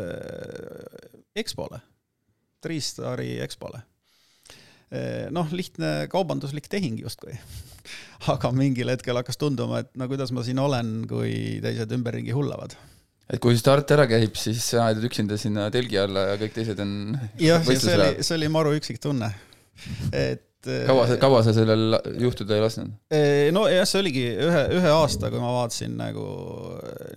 EXPO-le, 1.37 1.81
Triistari 2.65 3.35
EXPO-le. 3.45 3.83
Noh, 5.33 5.53
lihtne 5.57 6.07
kaubanduslik 6.13 6.69
tehing 6.73 6.99
justkui. 7.01 7.37
Aga 8.33 8.51
mingil 8.57 8.93
hetkel 8.93 9.17
hakkas 9.17 9.41
tunduma, 9.41 9.81
et 9.83 9.93
no 9.97 10.09
kuidas 10.09 10.33
ma 10.37 10.45
siin 10.45 10.61
olen, 10.61 11.03
kui 11.09 11.61
teised 11.65 11.93
ümberringi 11.97 12.33
hullavad 12.37 12.77
et 13.31 13.43
kui 13.43 13.59
start 13.59 13.91
ära 13.95 14.07
käib, 14.11 14.35
siis 14.39 14.63
sa 14.73 14.89
ajad 14.89 15.05
üksinda 15.09 15.39
sinna 15.41 15.69
telgi 15.75 16.01
alla 16.01 16.33
ja 16.33 16.39
kõik 16.41 16.57
teised 16.57 16.81
on 16.83 16.97
jah, 17.41 17.63
see 17.67 17.95
oli, 17.97 18.09
see 18.25 18.39
oli 18.39 18.51
maru 18.53 18.75
üksik 18.79 19.03
tunne. 19.03 19.31
et 20.13 20.49
kaua 20.89 21.07
sa, 21.11 21.17
kaua 21.21 21.43
sa 21.43 21.53
sellel 21.55 21.97
juhtuda 22.23 22.57
ei 22.57 22.63
lasknud? 22.63 22.95
nojah, 23.55 23.85
see 23.89 24.01
oligi 24.03 24.25
ühe, 24.31 24.63
ühe 24.79 24.93
aasta, 24.95 25.31
kui 25.33 25.43
ma 25.43 25.51
vaatasin 25.57 25.97
nagu 25.99 26.27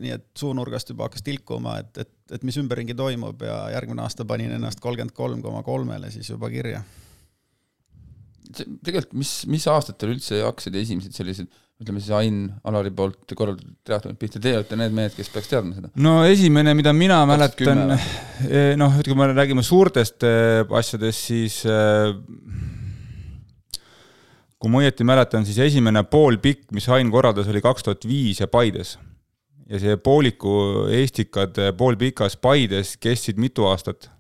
nii, 0.02 0.13
et 0.18 0.26
suunurgast 0.39 0.89
juba 0.94 1.10
hakkas 1.10 1.26
tilkuma, 1.26 1.78
et, 1.84 2.06
et, 2.06 2.13
et 2.38 2.46
mis 2.48 2.58
ümberringi 2.62 2.98
toimub 2.98 3.46
ja 3.46 3.60
järgmine 3.76 4.06
aasta 4.06 4.26
panin 4.28 4.56
ennast 4.56 4.82
kolmkümmend 4.84 5.15
kolm 5.18 5.44
koma 5.46 5.62
kolmele 5.68 6.10
siis 6.13 6.30
juba 6.32 6.50
kirja. 6.54 6.82
tegelikult, 8.56 9.13
mis, 9.20 9.38
mis 9.52 9.68
aastatel 9.70 10.15
üldse 10.15 10.41
hakkasid 10.46 10.82
esimesed 10.82 11.18
sellised 11.18 11.52
ütleme 11.82 12.00
siis 12.00 12.14
Ain 12.16 12.38
Alari 12.68 12.92
poolt 12.96 13.34
korraldatud 13.36 13.76
triatlonid 13.86 14.20
pihta, 14.20 14.40
teie 14.44 14.60
olete 14.62 14.78
need 14.80 14.94
mehed, 14.96 15.16
kes 15.18 15.32
peaks 15.34 15.50
teadma 15.52 15.76
seda? 15.76 15.92
no 16.00 16.18
esimene, 16.28 16.76
mida 16.78 16.94
mina 16.96 17.20
mäletan, 17.28 17.98
eh, 18.48 18.74
noh, 18.80 18.96
ütleme, 19.02 19.26
me 19.26 19.36
räägime 19.36 19.66
suurtest 19.66 20.24
eh, 20.28 20.64
asjadest, 20.80 21.26
siis 21.32 21.58
äh, 21.68 22.14
kui 24.56 24.72
ma 24.72 24.86
õieti 24.86 25.08
mäletan, 25.08 25.44
siis 25.48 25.60
esimene 25.68 26.06
poolpikk, 26.08 26.70
mis 26.76 26.88
Ain 26.96 27.12
korraldas, 27.12 27.52
oli 27.52 27.64
kaks 27.64 27.88
tuhat 27.90 28.08
viis 28.08 28.40
ja 28.40 28.48
Paides. 28.48 28.96
ja 29.68 29.82
see 29.82 29.98
pooliku 29.98 30.86
Eestikad 30.94 31.60
poolpikas 31.78 32.38
Paides 32.38 32.96
kestsid 33.02 33.42
mitu 33.42 33.66
aastat. 33.66 34.12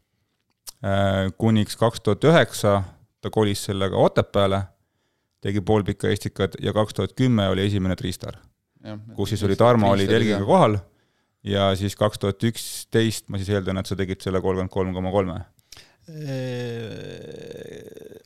Kuniks 1.37 1.77
kaks 1.79 2.01
tuhat 2.03 2.25
üheksa 2.29 2.81
ta 3.25 3.31
kolis 3.33 3.63
sellega 3.65 3.97
Otepääle, 3.97 4.59
tegi 5.45 5.61
poolpika 5.61 6.09
Eestikad 6.09 6.57
ja 6.63 6.73
kaks 6.73 6.97
tuhat 6.97 7.13
kümme 7.17 7.47
oli 7.51 7.67
esimene 7.69 7.95
Tristar. 7.95 8.39
kus 9.15 9.33
siis 9.33 9.43
oli 9.43 9.55
Tarmo 9.57 9.91
oli 9.91 10.07
telgiga 10.07 10.43
kohal 10.45 10.77
ja 11.45 11.71
siis 11.77 11.95
kaks 11.97 12.21
tuhat 12.21 12.43
üksteist 12.43 13.29
ma 13.29 13.41
siis 13.41 13.49
eeldan, 13.53 13.77
et 13.81 13.89
sa 13.89 13.97
tegid 13.97 14.21
selle 14.21 14.41
kolmkümmend 14.41 14.73
kolm 14.73 14.93
koma 14.93 15.13
kolme. 15.13 15.39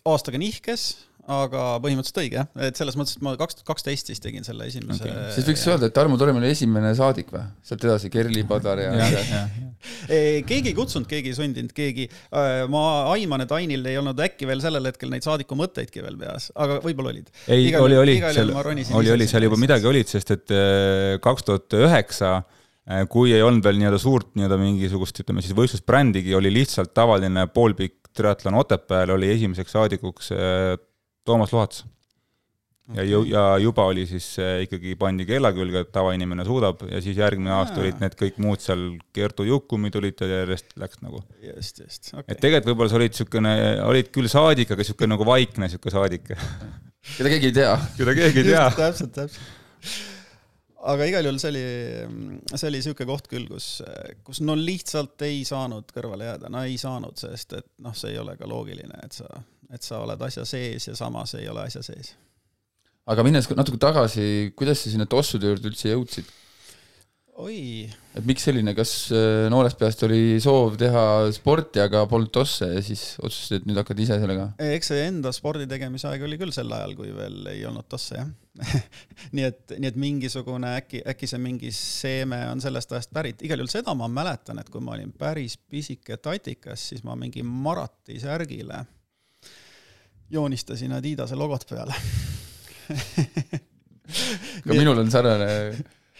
aastaga 0.05 0.39
nihkes 0.41 1.08
aga 1.29 1.63
põhimõtteliselt 1.83 2.19
õige 2.23 2.39
jah, 2.39 2.47
et 2.65 2.79
selles 2.79 2.95
mõttes, 2.97 3.17
et 3.17 3.23
ma 3.25 3.35
kaks 3.37 3.59
tuhat 3.59 3.67
kaksteist 3.69 4.09
siis 4.09 4.21
tegin 4.23 4.45
selle 4.45 4.65
esimese 4.69 5.05
okay.. 5.05 5.27
siis 5.35 5.45
võiks 5.45 5.63
ja... 5.65 5.73
öelda, 5.75 5.89
et 5.89 5.95
Tarmo 5.95 6.17
Torm 6.17 6.39
oli 6.39 6.49
esimene 6.49 6.91
saadik 6.97 7.29
või? 7.33 7.43
sealt 7.65 7.85
edasi 7.85 8.09
Kerli 8.13 8.43
Padar 8.49 8.81
ja, 8.81 8.93
ja, 8.97 9.21
ja. 9.29 9.43
keegi 10.49 10.71
ei 10.71 10.75
kutsunud, 10.77 11.07
keegi 11.09 11.33
ei 11.33 11.37
sundinud, 11.37 11.73
keegi, 11.75 12.07
äh, 12.33 12.63
ma 12.71 12.83
aiman, 13.13 13.45
et 13.45 13.53
Ainil 13.59 13.85
ei 13.91 13.99
olnud 14.01 14.21
äkki 14.25 14.49
veel 14.49 14.63
sellel 14.63 14.89
hetkel 14.89 15.13
neid 15.13 15.25
saadiku 15.25 15.57
mõtteidki 15.59 16.03
veel 16.05 16.17
peas, 16.19 16.49
aga 16.57 16.79
võib-olla 16.85 17.13
olid. 17.13 17.29
ei, 17.47 17.69
oli, 17.77 17.99
oli, 18.01 18.17
seal 18.25 18.55
oli, 18.57 19.13
oli 19.13 19.29
seal 19.29 19.45
juba 19.45 19.61
midagi 19.61 19.89
olid, 19.91 20.09
sest 20.09 20.33
et 20.33 20.55
äh, 20.55 21.19
kaks 21.21 21.45
tuhat 21.45 21.77
üheksa 21.77 22.39
äh, 22.41 23.05
kui 23.11 23.35
ei 23.37 23.45
olnud 23.45 23.65
veel 23.69 23.77
nii-öelda 23.83 24.01
suurt 24.01 24.33
nii-öelda 24.33 24.57
mingisugust, 24.61 25.21
ütleme 25.21 25.45
siis 25.45 25.57
võistlusbrändigi, 25.57 26.33
oli 26.37 26.53
lihtsalt 26.57 26.95
tavaline 26.97 27.45
poolpikk 27.53 27.99
triatlon 28.17 28.57
Otepääl 28.57 29.13
oli 29.13 29.29
esimeseks 29.35 29.75
saadikuks 29.77 30.31
Toomas 31.25 31.53
Luhats. 31.53 31.85
ja 32.95 33.03
ju-, 33.05 33.25
ja 33.29 33.43
juba 33.61 33.85
oli 33.91 34.05
siis 34.09 34.31
ikkagi 34.65 34.95
pandi 34.97 35.27
kella 35.29 35.51
külge, 35.53 35.83
et 35.85 35.91
tavainimene 35.93 36.45
suudab 36.47 36.81
ja 36.89 37.01
siis 37.05 37.19
järgmine 37.21 37.53
aasta 37.53 37.77
Aa. 37.77 37.83
olid 37.83 38.01
need 38.01 38.15
kõik 38.17 38.39
muud 38.41 38.63
seal, 38.63 38.85
Kertu 39.13 39.45
Jukumi 39.45 39.91
tulid 39.93 40.21
ja 40.25 40.41
järjest 40.41 40.73
läks 40.81 41.03
nagu. 41.05 41.21
just, 41.43 41.83
just, 41.83 42.13
okay.. 42.13 42.33
et 42.33 42.41
tegelikult 42.41 42.73
võib-olla 42.73 42.93
sa 42.93 43.01
olid 43.01 43.13
niisugune, 43.13 43.55
olid 43.85 44.13
küll 44.15 44.31
saadik, 44.31 44.73
aga 44.73 44.81
niisugune 44.81 45.13
nagu 45.13 45.27
vaikne 45.29 45.67
niisugune 45.67 45.97
saadik 45.97 46.31
keda 46.33 47.29
keegi 47.35 47.51
ei 47.51 47.57
tea. 47.61 47.75
keda 47.97 48.17
keegi 48.23 48.45
ei 48.45 48.51
tea. 48.53 48.69
täpselt, 48.79 49.13
täpselt 49.13 50.17
aga 50.93 51.05
igal 51.09 51.27
juhul 51.27 51.39
see 51.41 51.51
oli, 51.51 51.63
see 52.55 52.67
oli 52.69 52.79
niisugune 52.79 53.09
koht 53.09 53.29
küll, 53.31 53.47
kus, 53.51 53.69
kus 54.23 54.39
no 54.45 54.55
lihtsalt 54.55 55.21
ei 55.27 55.43
saanud 55.47 55.91
kõrvale 55.95 56.29
jääda, 56.29 56.51
no 56.51 56.63
ei 56.63 56.77
saanud, 56.79 57.17
sest 57.19 57.57
et 57.59 57.71
noh, 57.83 57.95
see 57.97 58.13
ei 58.13 58.21
ole 58.21 58.37
ka 58.39 58.47
loogiline, 58.47 59.01
et 59.03 59.17
sa 59.19 59.27
et 59.73 59.85
sa 59.85 60.01
oled 60.03 60.21
asja 60.25 60.45
sees 60.49 60.89
ja 60.89 60.95
samas 60.97 61.35
ei 61.37 61.47
ole 61.49 61.63
asja 61.67 61.83
sees. 61.85 62.13
aga 63.09 63.25
minnes 63.25 63.49
natuke 63.57 63.79
tagasi, 63.81 64.51
kuidas 64.57 64.83
sa 64.83 64.91
sinna 64.93 65.07
tossude 65.09 65.49
juurde 65.49 65.71
üldse 65.71 65.93
jõudsid? 65.93 66.29
Oi. 67.39 67.87
et 68.17 68.25
miks 68.27 68.43
selline, 68.47 68.73
kas 68.77 68.91
äh, 69.15 69.47
noorest 69.51 69.79
peast 69.79 70.03
oli 70.07 70.39
soov 70.43 70.75
teha 70.79 71.03
sporti, 71.35 71.81
aga 71.83 72.03
polnud 72.09 72.31
tosse 72.35 72.67
ja 72.73 72.83
siis 72.83 73.03
otsustasid, 73.21 73.61
et 73.61 73.69
nüüd 73.69 73.79
hakkad 73.79 74.01
ise 74.03 74.19
sellega? 74.21 74.49
eks 74.75 74.91
see 74.91 75.05
enda 75.07 75.31
spordi 75.35 75.67
tegemise 75.69 76.09
aeg 76.09 76.25
oli 76.27 76.39
küll 76.41 76.53
sel 76.55 76.71
ajal, 76.75 76.95
kui 76.99 77.11
veel 77.15 77.51
ei 77.53 77.63
olnud 77.69 77.87
tosse, 77.91 78.19
jah 78.19 78.29
nii 79.35 79.45
et, 79.47 79.75
nii 79.77 79.87
et 79.87 79.99
mingisugune 79.99 80.73
äkki, 80.81 81.03
äkki 81.13 81.29
see 81.31 81.39
mingi 81.41 81.71
seeme 81.75 82.41
on 82.51 82.59
sellest 82.63 82.91
ajast 82.95 83.13
pärit, 83.15 83.43
igal 83.47 83.61
juhul 83.61 83.71
seda 83.71 83.95
ma 83.95 84.09
mäletan, 84.11 84.59
et 84.59 84.69
kui 84.71 84.83
ma 84.83 84.97
olin 84.97 85.13
päris 85.15 85.55
pisike 85.57 86.19
tatikas, 86.19 86.89
siis 86.91 87.05
ma 87.07 87.15
mingi 87.19 87.45
Marati 87.45 88.19
särgile 88.19 88.83
joonistasin 90.29 90.91
Adidase 90.97 91.39
logot 91.39 91.63
peale 91.69 91.95
ka 94.65 94.73
minul 94.73 94.97
on 95.05 95.11
sarnane 95.13 95.47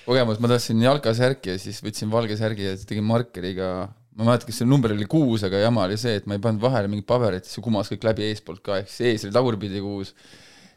kogemus, 0.10 0.42
ma 0.42 0.52
tahtsin 0.52 0.82
jalkasärki 0.84 1.54
ja 1.54 1.62
siis 1.62 1.80
võtsin 1.86 2.12
valge 2.12 2.38
särgi 2.40 2.68
ja 2.68 2.76
tegin 2.90 3.06
markeriga, 3.08 3.70
ma 4.18 4.26
ei 4.26 4.32
mäleta, 4.32 4.50
kas 4.50 4.62
see 4.62 4.70
number 4.70 4.94
oli 4.96 5.08
kuus, 5.10 5.46
aga 5.48 5.62
jama 5.62 5.86
oli 5.88 6.00
see, 6.02 6.18
et 6.20 6.30
ma 6.30 6.38
ei 6.38 6.44
pannud 6.44 6.64
vahele 6.64 6.92
mingit 6.92 7.08
paberit, 7.10 7.48
siis 7.48 7.60
see 7.60 7.66
kumas 7.66 7.92
kõik 7.92 8.08
läbi 8.10 8.28
eespoolt 8.30 8.64
ka, 8.66 8.82
ehk 8.82 8.92
siis 8.92 9.14
ees 9.14 9.28
oli 9.28 9.36
tagurpidi 9.36 9.84
kuus. 9.84 10.16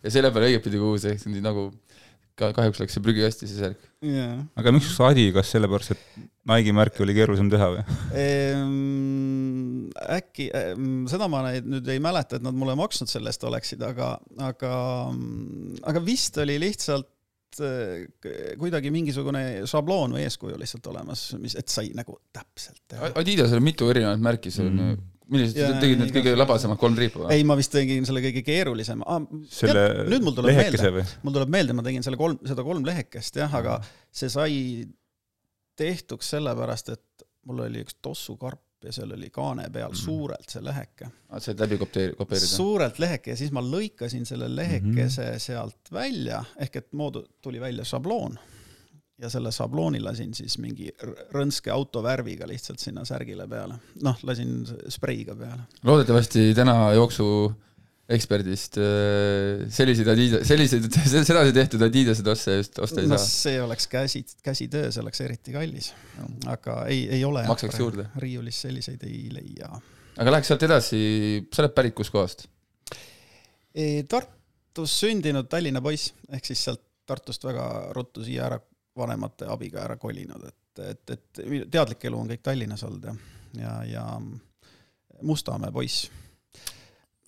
Ja 0.02 0.10
selle 0.10 0.32
peale 0.34 0.50
õigetpidi 0.50 0.80
kuus, 0.82 1.06
ehk 1.08 1.20
siis 1.22 1.42
nagu 1.44 1.70
ka 2.38 2.50
kahjuks 2.56 2.80
läks 2.80 2.96
see 2.96 3.04
prügikasti, 3.04 3.48
see 3.48 3.60
särk. 3.60 3.80
Yeah.. 4.02 4.44
aga 4.58 4.72
miks 4.74 4.94
Adi, 5.04 5.28
kas 5.34 5.50
sellepärast, 5.52 5.94
et 5.94 6.28
Nike'i 6.48 6.74
märki 6.74 7.04
oli 7.04 7.14
keerulisem 7.14 7.50
teha 7.52 7.68
või? 7.74 7.82
Ehm,? 8.18 9.90
äkki 10.16 10.48
ehm,, 10.56 11.04
seda 11.10 11.28
ma 11.30 11.44
nüüd 11.52 11.88
ei 11.92 12.00
mäleta, 12.02 12.38
et 12.38 12.46
nad 12.46 12.56
mulle 12.56 12.74
maksnud 12.78 13.10
selle 13.10 13.30
eest 13.30 13.44
oleksid, 13.46 13.84
aga, 13.86 14.14
aga, 14.42 14.72
aga 15.92 16.04
vist 16.06 16.38
oli 16.42 16.58
lihtsalt 16.62 17.11
kuidagi 17.60 18.92
mingisugune 18.94 19.42
šabloon 19.68 20.16
või 20.16 20.26
eeskuju 20.26 20.58
lihtsalt 20.60 20.86
olemas, 20.92 21.24
mis, 21.42 21.56
et 21.58 21.68
sai 21.72 21.90
nagu 21.96 22.16
täpselt 22.32 22.80
teha. 22.88 23.12
Adidasel 23.20 23.60
on 23.60 23.66
mitu 23.66 23.90
erinevat 23.92 24.22
märki, 24.22 24.54
see 24.54 24.66
on 24.66 24.78
mm 24.78 25.00
millised, 25.32 25.58
sa 25.58 25.78
tegid 25.80 26.00
need 26.00 26.12
kõige 26.14 26.32
labasemad 26.36 26.78
kolm 26.80 26.96
triipu 26.96 27.22
või? 27.22 27.36
ei, 27.36 27.44
ma 27.46 27.56
vist 27.58 27.72
tegin 27.74 28.06
selle 28.08 28.22
kõige 28.24 28.42
keerulisema 28.46 29.06
ah,. 29.08 29.22
selle 29.52 29.84
nüüd 30.10 30.26
mul 30.26 30.36
tuleb 30.36 30.58
meelde, 30.58 31.04
mul 31.22 31.36
tuleb 31.36 31.54
meelde, 31.54 31.76
ma 31.78 31.84
tegin 31.86 32.04
selle 32.06 32.18
kolm, 32.20 32.40
seda 32.48 32.64
kolm 32.66 32.84
lehekest 32.88 33.38
jah, 33.40 33.54
aga 33.60 33.78
see 34.12 34.32
sai 34.32 34.58
tehtuks 35.78 36.34
sellepärast, 36.34 36.92
et 36.96 37.26
mul 37.48 37.64
oli 37.66 37.84
üks 37.86 37.96
tossukarp 38.04 38.60
ja 38.84 38.92
seal 38.92 39.12
oli 39.12 39.30
kaane 39.30 39.68
peal 39.70 39.90
mm 39.90 39.94
-hmm. 39.94 40.04
suurelt 40.04 40.48
see 40.48 40.64
leheke. 40.64 41.10
Ah, 41.28 41.38
sa 41.38 41.44
said 41.50 41.60
läbi 41.60 41.78
kopeerida? 41.78 42.46
suurelt 42.46 42.98
leheke 42.98 43.30
ja 43.30 43.36
siis 43.36 43.52
ma 43.52 43.60
lõikasin 43.60 44.24
selle 44.24 44.48
lehekese 44.56 45.22
mm 45.22 45.34
-hmm. 45.34 45.38
sealt 45.38 45.92
välja, 45.92 46.44
ehk 46.56 46.76
et 46.76 46.92
moodu-, 46.92 47.26
tuli 47.42 47.60
välja 47.60 47.84
šabloon 47.84 48.38
ja 49.22 49.30
selle 49.30 49.52
šablooni 49.52 50.00
lasin 50.02 50.34
siis 50.34 50.58
mingi 50.58 50.90
rõnske 51.34 51.70
autovärviga 51.70 52.46
lihtsalt 52.48 52.82
sinna 52.82 53.04
särgile 53.04 53.46
peale. 53.48 53.78
noh, 54.02 54.18
lasin 54.22 54.64
spreiga 54.88 55.36
peale. 55.38 55.62
loodetavasti 55.84 56.54
täna 56.54 56.92
jooksu 56.92 57.26
eksperdist 58.12 58.78
äh, 58.80 59.64
selliseid 59.72 60.10
Adidas, 60.12 60.44
selliseid, 60.48 60.86
sedasi 61.12 61.54
tehtud 61.56 61.84
Adidased 61.86 62.28
osta 62.32 62.56
just, 62.58 62.78
osta 62.82 63.02
ei 63.02 63.10
no, 63.10 63.18
saa. 63.18 63.32
see 63.44 63.62
oleks 63.62 63.88
käsi, 63.92 64.22
käsitöö, 64.44 64.90
see 64.92 65.02
oleks 65.02 65.22
eriti 65.24 65.54
kallis. 65.54 65.92
aga 66.50 66.82
ei, 66.92 67.06
ei 67.18 67.24
ole. 67.24 67.44
maksaks 67.48 67.78
juurde. 67.80 68.08
riiulis 68.22 68.62
selliseid 68.66 69.04
ei 69.08 69.26
leia. 69.32 69.70
aga 70.16 70.36
läheks 70.36 70.52
sealt 70.52 70.66
edasi, 70.68 71.02
sa 71.52 71.64
oled 71.64 71.76
pärit 71.76 71.96
kuskohast? 71.98 72.46
Tartus 74.08 74.98
sündinud 75.00 75.48
Tallinna 75.48 75.80
poiss, 75.84 76.12
ehk 76.32 76.48
siis 76.50 76.64
sealt 76.68 76.84
Tartust 77.08 77.42
väga 77.44 77.64
ruttu 77.96 78.22
siia 78.24 78.46
ära 78.46 78.60
vanemate 78.96 79.48
abiga 79.50 79.80
ära 79.82 79.96
kolinud, 79.98 80.44
et, 80.46 80.82
et, 80.84 81.14
et 81.16 81.44
teadlik 81.72 82.04
elu 82.06 82.18
on 82.20 82.28
kõik 82.30 82.42
Tallinnas 82.44 82.84
olnud 82.86 83.08
ja, 83.08 83.14
ja, 83.58 83.76
ja 83.88 84.04
Mustamäe 85.22 85.72
poiss 85.72 86.10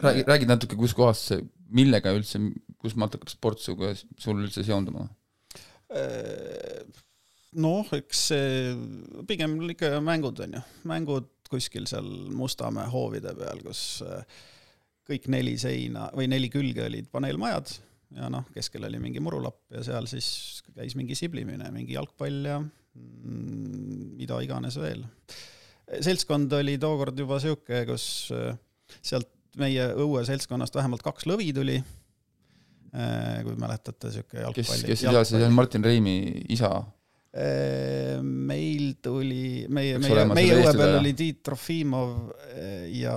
räägi, 0.02 0.24
räägid 0.28 0.50
natuke, 0.50 0.78
kus 0.78 0.94
kohas 0.96 1.22
see, 1.30 1.44
millega 1.74 2.12
üldse, 2.16 2.40
kus 2.82 2.96
maalt 2.98 3.16
hakkab 3.16 3.32
sport 3.32 3.62
sinuga, 3.62 3.92
sul 4.20 4.42
üldse 4.42 4.64
seonduma? 4.66 5.06
Äh, 5.94 6.82
noh, 7.60 7.88
eks 7.94 8.26
see 8.32 8.74
pigem 9.28 9.56
ikka 9.70 9.98
mängud 10.04 10.42
on 10.44 10.58
ju, 10.58 10.64
mängud 10.90 11.30
kuskil 11.50 11.86
seal 11.86 12.08
Mustamäe 12.34 12.88
hoovide 12.90 13.34
peal, 13.38 13.60
kus 13.64 14.02
äh, 14.06 14.24
kõik 15.08 15.28
neli 15.32 15.56
seina 15.60 16.08
või 16.16 16.28
neli 16.32 16.48
külge 16.52 16.86
olid 16.88 17.10
paneelmajad 17.12 17.74
ja 18.18 18.30
noh, 18.32 18.46
keskel 18.54 18.86
oli 18.88 19.00
mingi 19.02 19.22
murulapp 19.22 19.74
ja 19.74 19.82
seal 19.86 20.08
siis 20.10 20.62
käis 20.74 20.96
mingi 20.98 21.16
siblimine, 21.18 21.68
mingi 21.74 21.96
jalgpall 21.96 22.48
ja 22.48 22.58
mm, 22.60 24.14
mida 24.18 24.40
iganes 24.44 24.78
veel. 24.80 25.04
seltskond 26.00 26.52
oli 26.56 26.78
tookord 26.80 27.18
juba 27.18 27.40
sihuke, 27.42 27.84
kus 27.88 28.06
äh, 28.34 28.54
sealt 29.00 29.30
meie 29.60 29.90
õueseltskonnast 30.04 30.74
vähemalt 30.76 31.04
kaks 31.04 31.28
lõvi 31.30 31.52
tuli. 31.56 31.78
Äh, 32.94 33.40
kui 33.42 33.56
mäletate, 33.58 34.12
sihuke 34.14 34.38
jalgpalli. 34.38 34.86
kes, 34.86 35.00
kes 35.02 35.08
tea, 35.08 35.22
see 35.26 35.42
on 35.42 35.54
Martin 35.56 35.82
Reimi 35.82 36.44
isa. 36.54 36.70
Äh, 37.34 38.20
meil 38.22 38.92
tuli, 39.02 39.64
meie, 39.66 39.98
meie, 39.98 40.26
meie 40.30 40.60
õue 40.60 40.74
peal 40.78 41.00
oli 41.00 41.10
Tiit 41.18 41.40
Trofimov 41.42 42.12
äh, 42.52 42.84
ja, 42.94 43.16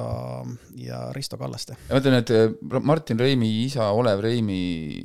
ja 0.82 1.04
Risto 1.14 1.38
Kallaste. 1.38 1.78
ma 1.92 2.02
ütlen, 2.02 2.18
et 2.24 2.34
Martin 2.82 3.22
Reimi 3.22 3.52
isa 3.68 3.92
Olev 3.94 4.26
Reimi 4.26 5.04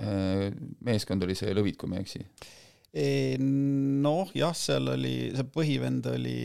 meeskond 0.00 1.24
oli 1.24 1.34
see 1.36 1.52
Lõvid, 1.52 1.76
kui 1.80 1.88
ma 1.88 1.98
ei 1.98 2.04
eksi. 2.06 2.20
noh, 3.40 4.30
jah, 4.36 4.54
seal 4.56 4.88
oli, 4.94 5.14
see 5.36 5.48
põhivend 5.52 6.08
oli, 6.12 6.38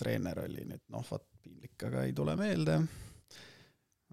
treener 0.00 0.42
oli 0.44 0.66
nüüd 0.68 0.84
noh, 0.92 1.04
vot 1.08 1.24
piinlik, 1.78 1.86
aga 1.86 2.06
ei 2.06 2.12
tule 2.12 2.36
meelde. 2.36 2.80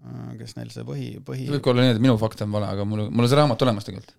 Äh, 0.06 0.36
kes 0.38 0.56
neil 0.56 0.70
see 0.70 0.84
põhi, 0.84 1.18
põhi. 1.24 1.48
võib 1.50 1.62
ka 1.62 1.72
olla 1.72 1.82
nii, 1.82 1.96
et 1.96 2.00
minu 2.00 2.16
fakt 2.18 2.42
on 2.42 2.52
vale, 2.52 2.68
aga 2.68 2.84
mul, 2.84 3.08
mul 3.10 3.24
on 3.24 3.28
see 3.28 3.38
raamat 3.38 3.62
olemas 3.62 3.84
tegelikult. 3.84 4.14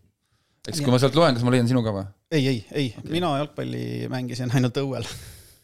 eks 0.68 0.82
kui 0.82 0.92
ma 0.92 1.00
sealt 1.00 1.16
loen, 1.16 1.36
kas 1.36 1.44
ma 1.46 1.52
leian 1.54 1.68
sinu 1.68 1.84
ka 1.84 1.94
või? 1.94 2.06
ei, 2.32 2.48
ei, 2.48 2.66
ei 2.72 2.88
okay., 2.98 3.12
mina 3.12 3.38
jalgpalli 3.38 4.08
mängisin 4.10 4.52
ainult 4.52 4.78
õuel 4.82 5.06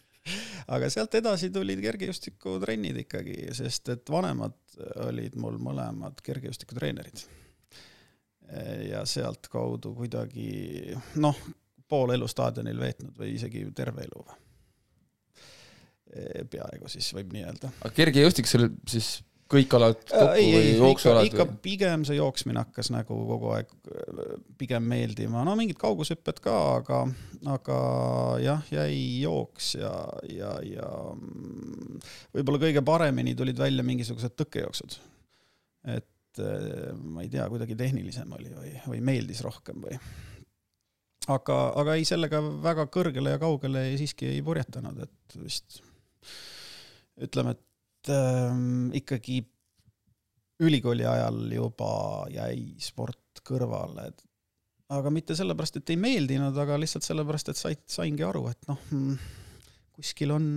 aga 0.75 0.89
sealt 0.93 1.17
edasi 1.17 1.49
tulid 1.51 1.81
kergejõustikutrennid 1.81 3.01
ikkagi, 3.03 3.49
sest 3.57 3.89
et 3.89 4.13
vanemad 4.13 4.55
olid 5.09 5.35
mul 5.35 5.57
mõlemad 5.59 6.21
kergejõustikutreenerid. 6.23 7.25
ja 8.91 9.01
sealtkaudu 9.09 9.95
kuidagi 9.97 10.93
noh, 11.17 11.41
pool 11.89 12.13
elu 12.13 12.29
staadionil 12.29 12.79
veetnud 12.79 13.17
või 13.17 13.33
isegi 13.33 13.65
terve 13.75 14.05
elu 14.05 14.23
või 14.29 14.42
peaaegu 16.49 16.91
siis 16.91 17.09
võib 17.15 17.31
nii 17.33 17.45
öelda. 17.47 17.71
aga 17.81 17.93
kergejõustik, 17.95 18.49
seal 18.49 18.69
siis 18.89 19.15
kõik 19.53 19.75
alad 19.77 19.99
äh, 19.99 20.11
kokku 20.13 20.39
ei, 20.39 20.53
või 20.53 20.71
jooksualad? 20.77 21.27
ikka 21.29 21.45
või? 21.47 21.59
pigem 21.65 22.05
see 22.07 22.17
jooksmine 22.17 22.63
hakkas 22.63 22.89
nagu 22.93 23.17
kogu 23.29 23.51
aeg 23.55 23.69
äh, 23.91 24.33
pigem 24.59 24.87
meeldima, 24.89 25.43
no 25.47 25.55
mingid 25.59 25.79
kaugushüpped 25.81 26.41
ka, 26.43 26.55
aga, 26.79 27.03
aga 27.53 27.77
jah, 28.43 28.65
jäi 28.73 28.97
jooks 29.23 29.73
ja, 29.79 29.93
ja, 30.31 30.55
ja 30.67 30.89
mm, 31.13 32.01
võib-olla 32.37 32.63
kõige 32.65 32.85
paremini 32.85 33.35
tulid 33.37 33.59
välja 33.59 33.85
mingisugused 33.85 34.35
tõkkejooksud. 34.39 34.99
et 35.97 36.43
äh, 36.43 36.91
ma 36.95 37.25
ei 37.25 37.31
tea, 37.33 37.47
kuidagi 37.51 37.77
tehnilisem 37.79 38.37
oli 38.39 38.53
või, 38.53 38.75
või 38.89 39.01
meeldis 39.11 39.43
rohkem 39.45 39.83
või 39.85 39.97
aga, 41.31 41.63
aga 41.79 41.97
ei, 41.97 42.07
sellega 42.07 42.41
väga 42.63 42.87
kõrgele 42.91 43.35
ja 43.35 43.41
kaugele 43.41 43.89
siiski 43.99 44.31
ei 44.33 44.45
purjetanud, 44.45 45.03
et 45.05 45.41
vist 45.43 45.83
ütleme, 47.23 47.55
et 47.55 48.13
ähm, 48.13 48.91
ikkagi 48.95 49.41
ülikooli 50.63 51.05
ajal 51.07 51.41
juba 51.51 51.93
jäi 52.31 52.75
sport 52.81 53.41
kõrvale, 53.45 54.07
et 54.11 54.23
aga 54.93 55.11
mitte 55.13 55.35
sellepärast, 55.37 55.79
et 55.79 55.93
ei 55.93 55.99
meeldinud, 55.99 56.57
aga 56.59 56.77
lihtsalt 56.81 57.05
sellepärast, 57.05 57.51
et 57.51 57.59
said, 57.59 57.83
saingi 57.89 58.25
aru, 58.25 58.45
et 58.51 58.69
noh, 58.69 58.79
mm, 58.91 59.17
kuskil 59.97 60.33
on, 60.35 60.47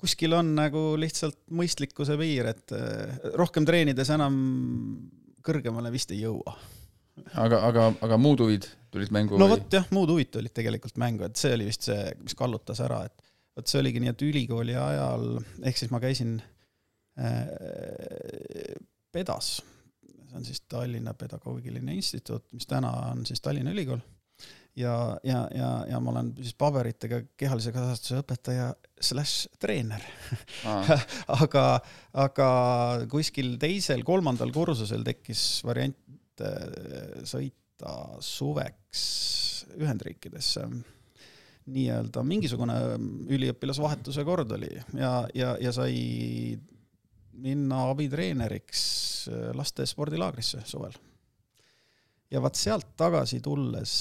kuskil 0.00 0.34
on 0.36 0.54
nagu 0.58 0.84
lihtsalt 1.00 1.38
mõistlikkuse 1.54 2.18
piir, 2.20 2.52
et 2.52 2.76
äh, 2.76 3.18
rohkem 3.38 3.66
treenides 3.68 4.12
enam 4.14 4.36
kõrgemale 5.46 5.92
vist 5.94 6.14
ei 6.14 6.22
jõua. 6.22 6.56
aga, 7.36 7.60
aga, 7.68 7.90
aga 8.02 8.16
muud 8.18 8.40
huvid 8.40 8.66
tulid 8.92 9.12
mängu? 9.14 9.38
no 9.40 9.50
vot 9.50 9.72
jah, 9.72 9.86
muud 9.94 10.10
huvid 10.14 10.32
tulid 10.32 10.54
tegelikult 10.56 10.98
mängu, 11.00 11.28
et 11.28 11.36
see 11.38 11.54
oli 11.56 11.68
vist 11.68 11.90
see, 11.90 12.14
mis 12.22 12.36
kallutas 12.38 12.80
ära, 12.84 13.04
et 13.08 13.31
vot 13.56 13.68
see 13.68 13.82
oligi 13.82 14.00
nii, 14.02 14.12
et 14.12 14.24
ülikooli 14.24 14.76
ajal, 14.78 15.28
ehk 15.68 15.80
siis 15.80 15.92
ma 15.92 16.00
käisin 16.02 16.38
äh, 17.20 17.44
PEDAS, 19.12 19.52
see 20.02 20.38
on 20.38 20.46
siis 20.48 20.62
Tallinna 20.70 21.14
Pedagoogiline 21.18 21.94
Instituut, 21.98 22.48
mis 22.56 22.68
täna 22.68 22.92
on 23.12 23.26
siis 23.28 23.42
Tallinna 23.44 23.74
Ülikool. 23.74 24.00
ja, 24.76 24.94
ja, 25.24 25.42
ja, 25.54 25.70
ja 25.90 26.00
ma 26.00 26.14
olen 26.14 26.32
siis 26.40 26.54
paberitega 26.56 27.20
kehalise 27.36 27.74
kasvatuse 27.74 28.22
õpetaja 28.22 28.70
slaš 29.02 29.34
treener. 29.60 30.04
Aga, 31.42 31.64
aga 32.16 32.48
kuskil 33.10 33.56
teisel, 33.60 34.04
kolmandal 34.06 34.52
kursusel 34.54 35.04
tekkis 35.04 35.42
variant 35.66 36.40
äh, 36.40 37.20
sõita 37.28 37.98
suveks 38.22 39.04
Ühendriikidesse 39.76 40.64
nii-öelda 41.70 42.22
mingisugune 42.26 42.74
üliõpilasvahetuse 43.30 44.24
kord 44.26 44.50
oli 44.56 44.70
ja, 44.98 45.12
ja, 45.34 45.54
ja 45.60 45.72
sai 45.74 46.58
minna 47.32 47.84
abitreeneriks 47.90 48.82
äh, 49.30 49.48
laste 49.56 49.86
spordilaagrisse 49.86 50.62
suvel. 50.64 50.92
ja 52.30 52.42
vaat 52.42 52.58
sealt 52.58 52.96
tagasi 52.96 53.40
tulles 53.40 53.94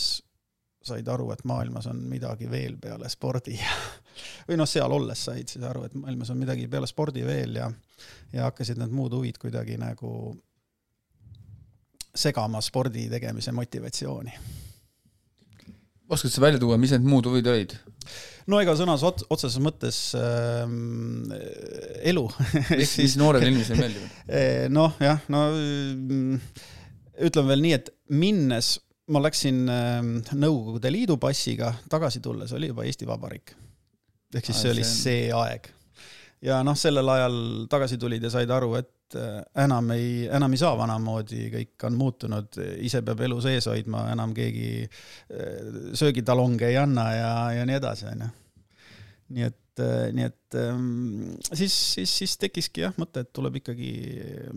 said 0.81 1.07
aru, 1.13 1.29
et 1.31 1.43
maailmas 1.45 1.85
on 1.87 1.99
midagi 2.09 2.49
veel 2.49 2.77
peale 2.81 3.09
spordi 3.09 3.59
või 4.47 4.57
noh, 4.57 4.69
seal 4.69 4.91
olles 4.91 5.25
said 5.29 5.51
siis 5.51 5.65
aru, 5.65 5.85
et 5.85 5.93
maailmas 5.93 6.33
on 6.33 6.41
midagi 6.41 6.67
peale 6.67 6.89
spordi 6.89 7.25
veel 7.25 7.61
ja, 7.61 7.69
ja 8.33 8.49
hakkasid 8.49 8.81
need 8.81 8.95
muud 8.95 9.13
huvid 9.13 9.37
kuidagi 9.41 9.77
nagu 9.81 10.33
segama 12.15 12.59
spordi 12.61 13.05
tegemise 13.09 13.53
motivatsiooni 13.55 14.33
oskad 16.11 16.33
sa 16.33 16.43
välja 16.43 16.59
tuua, 16.61 16.77
mis 16.81 16.93
need 16.95 17.07
muud 17.07 17.29
huvid 17.29 17.47
olid? 17.51 17.75
no 18.49 18.59
ega 18.61 18.73
sõnas 18.77 19.03
ot-, 19.05 19.23
otseses 19.31 19.61
mõttes 19.63 19.97
ähm, 20.17 21.31
elu 22.07 22.25
mis, 22.79 22.95
mis 23.03 23.17
noorele 23.21 23.51
inimesele 23.51 23.85
meeldib? 23.85 24.07
Eh, 24.41 24.67
noh, 24.71 24.95
jah, 25.01 25.21
no 25.31 25.47
mm, 25.55 26.39
ütleme 27.27 27.53
veel 27.53 27.65
nii, 27.67 27.75
et 27.77 27.91
minnes 28.15 28.73
ma 29.11 29.19
läksin 29.23 29.65
ähm, 29.71 30.13
Nõukogude 30.39 30.91
Liidu 30.93 31.17
passiga, 31.21 31.73
tagasi 31.91 32.21
tulles 32.23 32.53
oli 32.55 32.71
juba 32.71 32.85
Eesti 32.87 33.07
Vabariik. 33.09 33.53
ehk 34.31 34.47
siis 34.47 34.61
see 34.63 34.71
oli 34.71 34.87
see 34.87 35.29
aeg. 35.35 35.67
ja 36.41 36.61
noh, 36.65 36.77
sellel 36.79 37.09
ajal 37.15 37.37
tagasi 37.69 37.99
tulid 38.01 38.23
ja 38.23 38.31
said 38.33 38.51
aru, 38.51 38.75
et 38.79 38.89
et 39.11 39.19
äh, 39.19 39.63
enam 39.65 39.91
ei, 39.91 40.27
enam 40.31 40.53
ei 40.53 40.59
saa 40.61 40.75
vanamoodi, 40.77 41.47
kõik 41.53 41.85
on 41.87 41.97
muutunud, 41.99 42.59
ise 42.83 43.01
peab 43.05 43.23
elu 43.25 43.39
sees 43.43 43.67
hoidma, 43.69 44.05
enam 44.13 44.33
keegi 44.35 44.85
äh, 44.85 45.89
söögitalonge 45.97 46.69
ei 46.69 46.77
anna 46.79 47.07
ja, 47.15 47.33
ja 47.59 47.65
nii 47.67 47.77
edasi, 47.79 48.07
onju. 48.11 48.29
nii 49.35 49.47
et, 49.47 49.83
äh, 49.83 50.07
nii 50.15 50.27
et 50.27 50.59
ähm, 50.61 51.35
siis, 51.51 51.75
siis, 51.95 52.17
siis 52.23 52.37
tekkiski 52.41 52.85
jah 52.85 52.97
mõte, 53.01 53.25
et 53.25 53.31
tuleb 53.33 53.61
ikkagi 53.61 53.91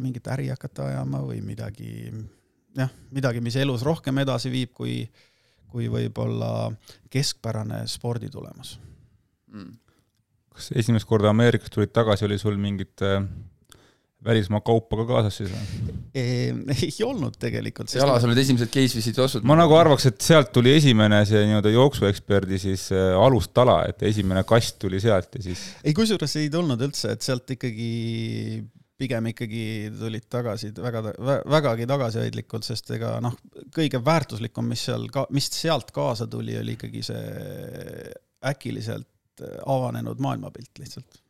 mingit 0.00 0.28
äri 0.34 0.50
hakata 0.52 0.90
ajama 0.92 1.24
või 1.26 1.40
midagi, 1.44 2.10
jah, 2.78 2.92
midagi, 3.14 3.42
mis 3.44 3.58
elus 3.60 3.86
rohkem 3.86 4.22
edasi 4.22 4.52
viib, 4.54 4.74
kui, 4.76 5.02
kui 5.70 5.88
võib-olla 5.90 6.70
keskpärane 7.10 7.84
sporditulemus 7.90 8.76
mm. 9.50 9.72
kas 10.54 10.70
esimest 10.78 11.08
korda 11.10 11.34
Ameerikast 11.34 11.74
tulid 11.74 11.94
tagasi, 11.94 12.28
oli 12.28 12.38
sul 12.38 12.60
mingit 12.60 13.02
äh 13.02 13.18
välismaa 14.24 14.60
kaupa 14.64 14.98
ka 15.00 15.06
kaasas 15.08 15.38
siis 15.40 15.52
või? 15.52 15.94
ei 16.74 16.92
olnud 17.06 17.36
tegelikult. 17.40 17.92
jalas 17.94 18.24
olid 18.26 18.40
esimesed 18.42 18.70
case 18.72 18.96
visit 18.98 19.18
ostud? 19.22 19.46
ma 19.46 19.56
nagu 19.58 19.76
arvaks, 19.78 20.08
et 20.10 20.20
sealt 20.24 20.52
tuli 20.54 20.74
esimene 20.78 21.22
see 21.28 21.42
nii-öelda 21.48 21.72
jooksueksperdi 21.74 22.60
siis 22.62 22.88
äh, 22.94 23.12
alustala, 23.18 23.82
et 23.90 24.02
esimene 24.06 24.44
kast 24.48 24.78
tuli 24.82 25.00
sealt 25.02 25.38
ja 25.38 25.44
siis. 25.48 25.66
ei, 25.84 25.94
kusjuures 25.96 26.38
ei 26.40 26.50
tulnud 26.52 26.80
üldse, 26.88 27.14
et 27.14 27.26
sealt 27.26 27.56
ikkagi 27.56 27.90
pigem 28.98 29.26
ikkagi 29.32 29.64
tulid 29.98 30.28
tagasi 30.30 30.70
väga, 30.78 31.02
vägagi 31.50 31.88
tagasihoidlikult, 31.90 32.66
sest 32.66 32.94
ega 32.94 33.16
noh, 33.24 33.34
kõige 33.74 33.98
väärtuslikum, 34.04 34.68
mis 34.70 34.86
seal 34.88 35.08
ka, 35.12 35.26
mis 35.34 35.50
sealt 35.52 35.90
kaasa 35.94 36.28
tuli, 36.30 36.54
oli 36.60 36.78
ikkagi 36.78 37.02
see 37.10 38.14
äkiliselt 38.44 39.10
avanenud 39.66 40.20
maailmapilt 40.22 40.78
lihtsalt 40.78 41.23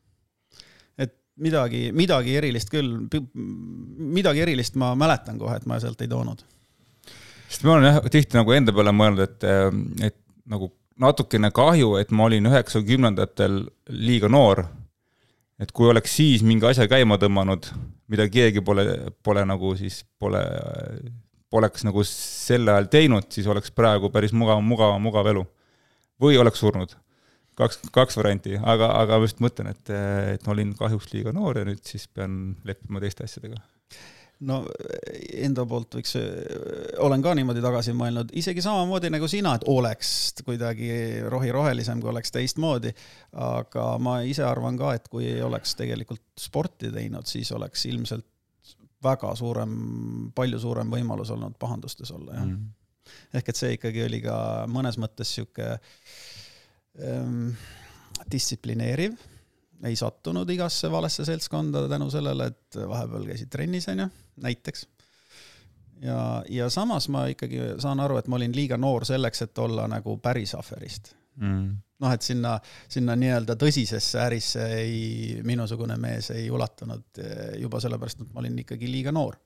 midagi, 1.40 1.88
midagi 1.92 2.36
erilist 2.38 2.70
küll, 2.72 2.92
midagi 3.34 4.44
erilist 4.44 4.78
ma 4.80 4.92
mäletan 4.98 5.38
kohe, 5.40 5.56
et 5.58 5.66
ma 5.70 5.80
sealt 5.82 6.02
ei 6.04 6.10
toonud. 6.10 6.44
sest 7.48 7.66
ma 7.66 7.74
olen 7.76 7.90
jah 7.90 8.00
tihti 8.10 8.38
nagu 8.38 8.54
enda 8.54 8.74
peale 8.74 8.94
mõelnud, 8.94 9.24
et, 9.24 9.46
et 10.10 10.18
nagu 10.50 10.70
natukene 11.00 11.50
kahju, 11.54 11.96
et 11.98 12.14
ma 12.14 12.28
olin 12.28 12.46
üheksakümnendatel 12.50 13.64
liiga 13.90 14.30
noor. 14.30 14.64
et 15.58 15.70
kui 15.72 15.88
oleks 15.88 16.16
siis 16.16 16.42
mingi 16.42 16.66
asja 16.66 16.86
käima 16.90 17.18
tõmmanud, 17.18 17.68
mida 18.10 18.26
keegi 18.28 18.60
pole, 18.60 18.84
pole 19.22 19.44
nagu 19.46 19.74
siis, 19.78 20.02
pole, 20.18 20.42
poleks 21.50 21.86
nagu 21.86 22.02
sel 22.06 22.68
ajal 22.68 22.90
teinud, 22.90 23.30
siis 23.30 23.46
oleks 23.46 23.70
praegu 23.70 24.10
päris 24.10 24.34
mugav, 24.34 24.62
mugav, 24.62 24.98
mugav 25.00 25.30
elu. 25.30 25.46
või 26.20 26.38
oleks 26.38 26.60
surnud 26.62 26.94
kaks, 27.58 27.80
kaks 27.94 28.18
varianti, 28.18 28.56
aga, 28.58 28.90
aga 29.02 29.18
ma 29.18 29.28
just 29.28 29.40
mõtlen, 29.44 29.70
et, 29.74 29.92
et 30.34 30.46
ma 30.46 30.54
olin 30.54 30.74
kahjuks 30.78 31.12
liiga 31.14 31.34
noor 31.34 31.60
ja 31.60 31.68
nüüd 31.68 31.82
siis 31.86 32.06
pean 32.10 32.56
leppima 32.66 33.02
teiste 33.02 33.26
asjadega. 33.26 33.60
no 34.44 34.60
enda 35.46 35.64
poolt 35.68 35.96
võiks, 35.98 36.16
olen 37.04 37.22
ka 37.24 37.34
niimoodi 37.38 37.62
tagasi 37.64 37.94
mõelnud, 37.96 38.34
isegi 38.36 38.64
samamoodi 38.64 39.12
nagu 39.14 39.28
sina, 39.30 39.54
et 39.56 39.66
oleks 39.70 40.10
kuidagi 40.44 40.90
rohi 41.30 41.52
rohelisem, 41.54 42.02
kui 42.02 42.10
oleks 42.10 42.34
teistmoodi. 42.34 42.94
aga 43.46 43.88
ma 44.02 44.20
ise 44.26 44.44
arvan 44.46 44.78
ka, 44.80 44.94
et 44.98 45.08
kui 45.08 45.28
ei 45.30 45.42
oleks 45.42 45.76
tegelikult 45.78 46.24
sporti 46.40 46.92
teinud, 46.92 47.28
siis 47.30 47.52
oleks 47.54 47.86
ilmselt 47.90 48.26
väga 49.04 49.34
suurem, 49.36 49.74
palju 50.34 50.58
suurem 50.58 50.90
võimalus 50.90 51.30
olnud 51.30 51.58
pahandustes 51.60 52.10
olla, 52.10 52.38
jah 52.38 52.46
mm.. 52.48 52.68
ehk 53.36 53.48
et 53.52 53.58
see 53.58 53.74
ikkagi 53.76 54.06
oli 54.06 54.22
ka 54.24 54.36
mõnes 54.72 54.96
mõttes 54.98 55.34
sihuke 55.36 55.74
Ehm, 55.76 56.03
distsiplineeriv, 58.30 59.16
ei 59.84 59.96
sattunud 59.98 60.48
igasse 60.50 60.90
valesse 60.90 61.24
seltskonda 61.26 61.88
tänu 61.90 62.06
sellele, 62.12 62.46
et 62.52 62.78
vahepeal 62.88 63.26
käisid 63.32 63.50
trennis, 63.50 63.88
onju, 63.90 64.06
näiteks. 64.44 64.86
ja, 66.02 66.18
ja 66.48 66.70
samas 66.70 67.08
ma 67.08 67.26
ikkagi 67.32 67.74
saan 67.82 68.00
aru, 68.00 68.20
et 68.20 68.30
ma 68.30 68.38
olin 68.38 68.54
liiga 68.54 68.78
noor 68.78 69.04
selleks, 69.08 69.42
et 69.42 69.58
olla 69.58 69.88
nagu 69.90 70.16
päris 70.22 70.54
aferist 70.54 71.14
mm. 71.40 71.66
noh, 72.02 72.14
et 72.14 72.26
sinna, 72.26 72.54
sinna 72.90 73.16
nii-öelda 73.18 73.56
tõsisesse 73.60 74.20
ärisse 74.22 74.66
ei, 74.78 75.40
minusugune 75.46 75.96
mees 76.00 76.30
ei 76.34 76.48
ulatunud 76.52 77.22
eh, 77.22 77.42
juba 77.62 77.80
sellepärast, 77.82 78.24
et 78.24 78.32
ma 78.32 78.42
olin 78.44 78.58
ikkagi 78.64 78.90
liiga 78.90 79.14
noor. 79.14 79.38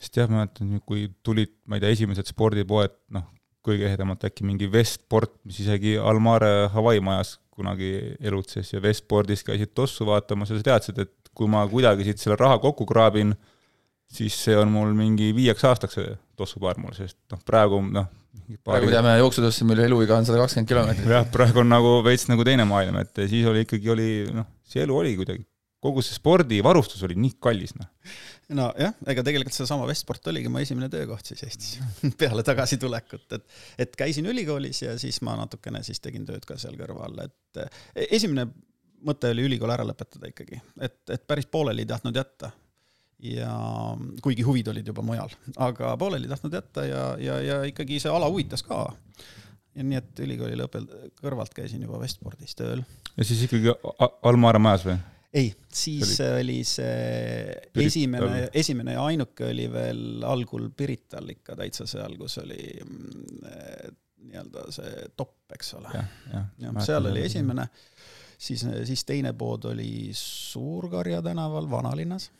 sest 0.00 0.16
jah, 0.20 0.30
ma 0.30 0.42
mäletan, 0.42 0.78
kui 0.86 1.08
tulid, 1.22 1.58
ma 1.68 1.78
ei 1.78 1.84
tea, 1.84 1.94
esimesed 1.98 2.30
spordipoed, 2.30 2.96
noh, 3.16 3.28
kõige 3.66 3.86
ehedamalt 3.88 4.24
äkki 4.28 4.46
mingi 4.46 4.68
Westport, 4.72 5.32
mis 5.48 5.60
isegi 5.62 5.96
Almare 6.00 6.70
Hawaii 6.74 7.02
majas 7.04 7.36
kunagi 7.52 7.90
elutses 8.24 8.72
ja 8.72 8.80
Westpordis 8.80 9.44
käisid 9.44 9.74
tossu 9.76 10.06
vaatamas 10.08 10.52
ja 10.52 10.60
sa 10.60 10.68
teadsid, 10.70 11.00
et 11.02 11.32
kui 11.36 11.48
ma 11.50 11.66
kuidagi 11.68 12.06
siit 12.06 12.22
selle 12.22 12.38
raha 12.40 12.58
kokku 12.62 12.86
kraabin, 12.88 13.34
siis 14.10 14.36
see 14.46 14.56
on 14.58 14.72
mul 14.72 14.94
mingi 14.96 15.30
viieks 15.36 15.66
aastaks 15.68 16.00
tossupaar 16.40 16.80
mul, 16.80 16.96
sest 16.96 17.18
noh, 17.32 17.42
praegu 17.46 17.82
noh 17.84 18.08
praegu 18.64 18.90
teame 18.90 19.12
jooksutosse, 19.20 19.66
mille 19.68 19.84
eluiga 19.86 20.16
on 20.16 20.26
sada 20.26 20.40
kakskümmend 20.40 20.70
kilomeetrit. 20.70 21.12
jah, 21.12 21.28
praegu 21.30 21.62
on 21.62 21.70
nagu 21.70 21.94
veits 22.06 22.26
nagu 22.30 22.46
teine 22.46 22.66
maailm, 22.66 22.98
et 23.04 23.22
siis 23.30 23.46
oli 23.46 23.66
ikkagi, 23.66 23.92
oli 23.92 24.10
noh, 24.34 24.48
see 24.66 24.82
elu 24.86 24.96
oli 24.96 25.14
kuidagi, 25.20 25.44
kogu 25.84 26.02
see 26.04 26.16
spordivarustus 26.16 27.04
oli 27.06 27.18
nii 27.20 27.36
kallis, 27.42 27.76
noh 27.78 27.90
nojah, 28.56 28.94
ega 29.10 29.22
tegelikult 29.26 29.54
seesama 29.54 29.86
Westport 29.88 30.26
oligi 30.32 30.50
mu 30.52 30.60
esimene 30.60 30.88
töökoht 30.92 31.30
siis 31.30 31.44
Eestis 31.46 31.76
peale 32.20 32.44
tagasitulekut, 32.46 33.26
et, 33.36 33.46
et 33.86 33.94
käisin 33.98 34.26
ülikoolis 34.30 34.82
ja 34.84 34.96
siis 35.00 35.20
ma 35.26 35.36
natukene 35.38 35.82
siis 35.86 36.02
tegin 36.02 36.26
tööd 36.28 36.46
ka 36.48 36.58
seal 36.60 36.78
kõrval, 36.80 37.18
et 37.26 37.62
e, 37.62 38.08
esimene 38.18 38.48
mõte 39.06 39.30
oli 39.32 39.46
ülikool 39.48 39.72
ära 39.72 39.86
lõpetada 39.86 40.30
ikkagi, 40.30 40.60
et, 40.82 40.98
et 41.12 41.22
päris 41.28 41.48
pooleli 41.50 41.86
ei 41.86 41.90
tahtnud 41.90 42.16
jätta. 42.16 42.50
ja 43.20 43.52
kuigi 44.24 44.42
huvid 44.42 44.68
olid 44.72 44.86
juba 44.86 45.02
mujal, 45.04 45.32
aga 45.60 45.96
pooleli 46.00 46.28
ei 46.28 46.34
tahtnud 46.34 46.56
jätta 46.56 46.84
ja, 46.88 47.04
ja, 47.20 47.40
ja 47.44 47.62
ikkagi 47.68 48.00
see 48.00 48.12
ala 48.12 48.28
huvitas 48.32 48.64
ka. 48.66 48.86
ja 49.76 49.84
nii, 49.86 50.00
et 50.00 50.26
ülikooli 50.26 50.58
lõpel 50.58 50.88
kõrvalt 51.20 51.54
käisin 51.54 51.82
juba 51.86 52.00
Westportis 52.02 52.56
tööl. 52.56 52.84
ja 53.16 53.24
siis 53.24 53.46
ikkagi 53.46 53.76
Alma 54.22 54.50
Aare 54.50 54.62
majas 54.62 54.88
või? 54.88 54.98
Ei, 55.32 55.50
siis 55.72 56.20
oli, 56.20 56.40
oli 56.40 56.58
see 56.66 57.54
Pirital. 57.72 57.86
esimene, 57.86 58.38
esimene 58.54 58.94
ja 58.96 59.04
ainuke 59.06 59.50
oli 59.50 59.66
veel 59.72 60.24
algul 60.26 60.70
Pirital 60.76 61.30
ikka 61.30 61.56
täitsa 61.58 61.86
seal, 61.90 62.16
kus 62.18 62.38
oli 62.42 62.62
mm, 62.84 63.98
nii-öelda 64.26 64.64
see 64.74 65.04
topp, 65.16 65.52
eks 65.54 65.74
ole. 65.78 65.92
seal 66.84 67.10
oli 67.12 67.22
esimene, 67.28 67.68
siis, 68.38 68.64
siis 68.88 69.04
teine 69.06 69.32
pood 69.38 69.70
oli 69.70 70.10
Suur-Karja 70.16 71.22
tänaval 71.22 71.70
Vanalinnas. 71.70 72.30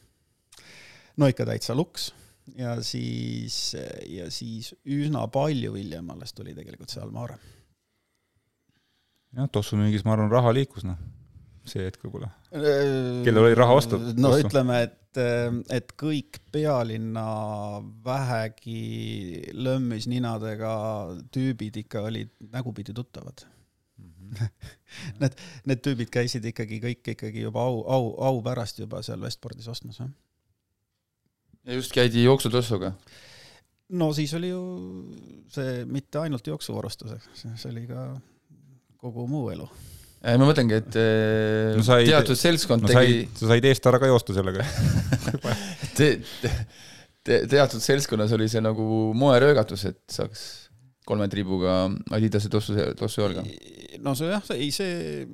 no 1.17 1.31
ikka 1.31 1.47
täitsa 1.47 1.75
luks 1.79 2.11
ja 2.59 2.75
siis, 2.83 3.77
ja 4.09 4.31
siis 4.35 4.75
üsna 4.85 5.27
palju 5.31 5.77
hiljem 5.79 6.11
alles 6.11 6.35
tuli 6.35 6.57
tegelikult 6.59 6.91
see 6.91 7.03
Alma 7.05 7.23
Aare. 7.23 7.39
jah, 9.39 9.49
tossu 9.53 9.79
müügis, 9.79 10.03
ma 10.05 10.17
arvan, 10.17 10.31
raha 10.33 10.53
liikus, 10.59 10.85
noh 10.89 10.99
see 11.71 11.87
hetk 11.87 12.03
võib-olla? 12.05 12.31
Kellel 12.51 13.45
oli 13.45 13.55
raha 13.55 13.77
osta? 13.79 13.99
no 14.17 14.33
ossu? 14.35 14.49
ütleme, 14.49 14.81
et, 14.89 15.19
et 15.71 15.93
kõik 15.99 16.41
pealinna 16.51 17.25
vähegi 18.05 19.53
lömmis 19.55 20.09
ninadega 20.11 20.73
tüübid 21.31 21.79
ikka 21.85 22.03
olid 22.09 22.33
nägupidi 22.51 22.95
tuttavad 22.97 23.45
mm. 23.99 24.11
-hmm. 24.11 24.49
Need, 25.23 25.39
need 25.71 25.85
tüübid 25.87 26.11
käisid 26.11 26.49
ikkagi 26.51 26.81
kõik 26.83 27.13
ikkagi 27.15 27.47
juba 27.47 27.63
au, 27.63 27.85
au, 27.87 28.11
au 28.31 28.43
pärast 28.43 28.83
juba 28.83 29.03
seal 29.07 29.23
Westpordis 29.23 29.69
ostmas, 29.69 30.01
jah. 30.03 30.11
ja 31.65 31.79
just 31.79 31.95
käidi 31.95 32.25
jooksutossuga? 32.25 32.93
no 33.89 34.13
siis 34.13 34.35
oli 34.35 34.51
ju 34.51 34.65
see 35.49 35.85
mitte 35.85 36.19
ainult 36.19 36.47
jooksuvarustuseks, 36.47 37.31
see 37.55 37.71
oli 37.71 37.87
ka 37.87 38.11
kogu 38.99 39.27
muu 39.27 39.51
elu 39.55 39.71
ma 40.21 40.49
mõtlengi, 40.51 40.81
et 40.81 40.97
no, 41.77 41.85
sai, 41.87 42.05
teatud 42.09 42.39
seltskond 42.39 42.85
no, 42.85 42.93
tegi. 42.93 43.23
sa 43.39 43.53
said 43.55 43.69
eest 43.71 43.87
ära 43.89 44.01
ka 44.03 44.11
joosta 44.11 44.37
sellega 44.37 44.67
te, 45.99 46.11
te, 47.25 47.39
teatud 47.49 47.81
seltskonnas 47.81 48.35
oli 48.37 48.49
see 48.53 48.63
nagu 48.65 48.85
moeröögatus, 49.17 49.87
et 49.89 50.03
saaks 50.13 50.49
kolme 51.09 51.29
triibuga 51.33 51.85
Adidase 52.15 52.51
tossu, 52.53 52.77
tossu 52.99 53.25
jalga. 53.25 53.45
no 54.05 54.17
see 54.19 54.29
jah, 54.31 54.51
ei 54.57 54.69
see 54.75 55.25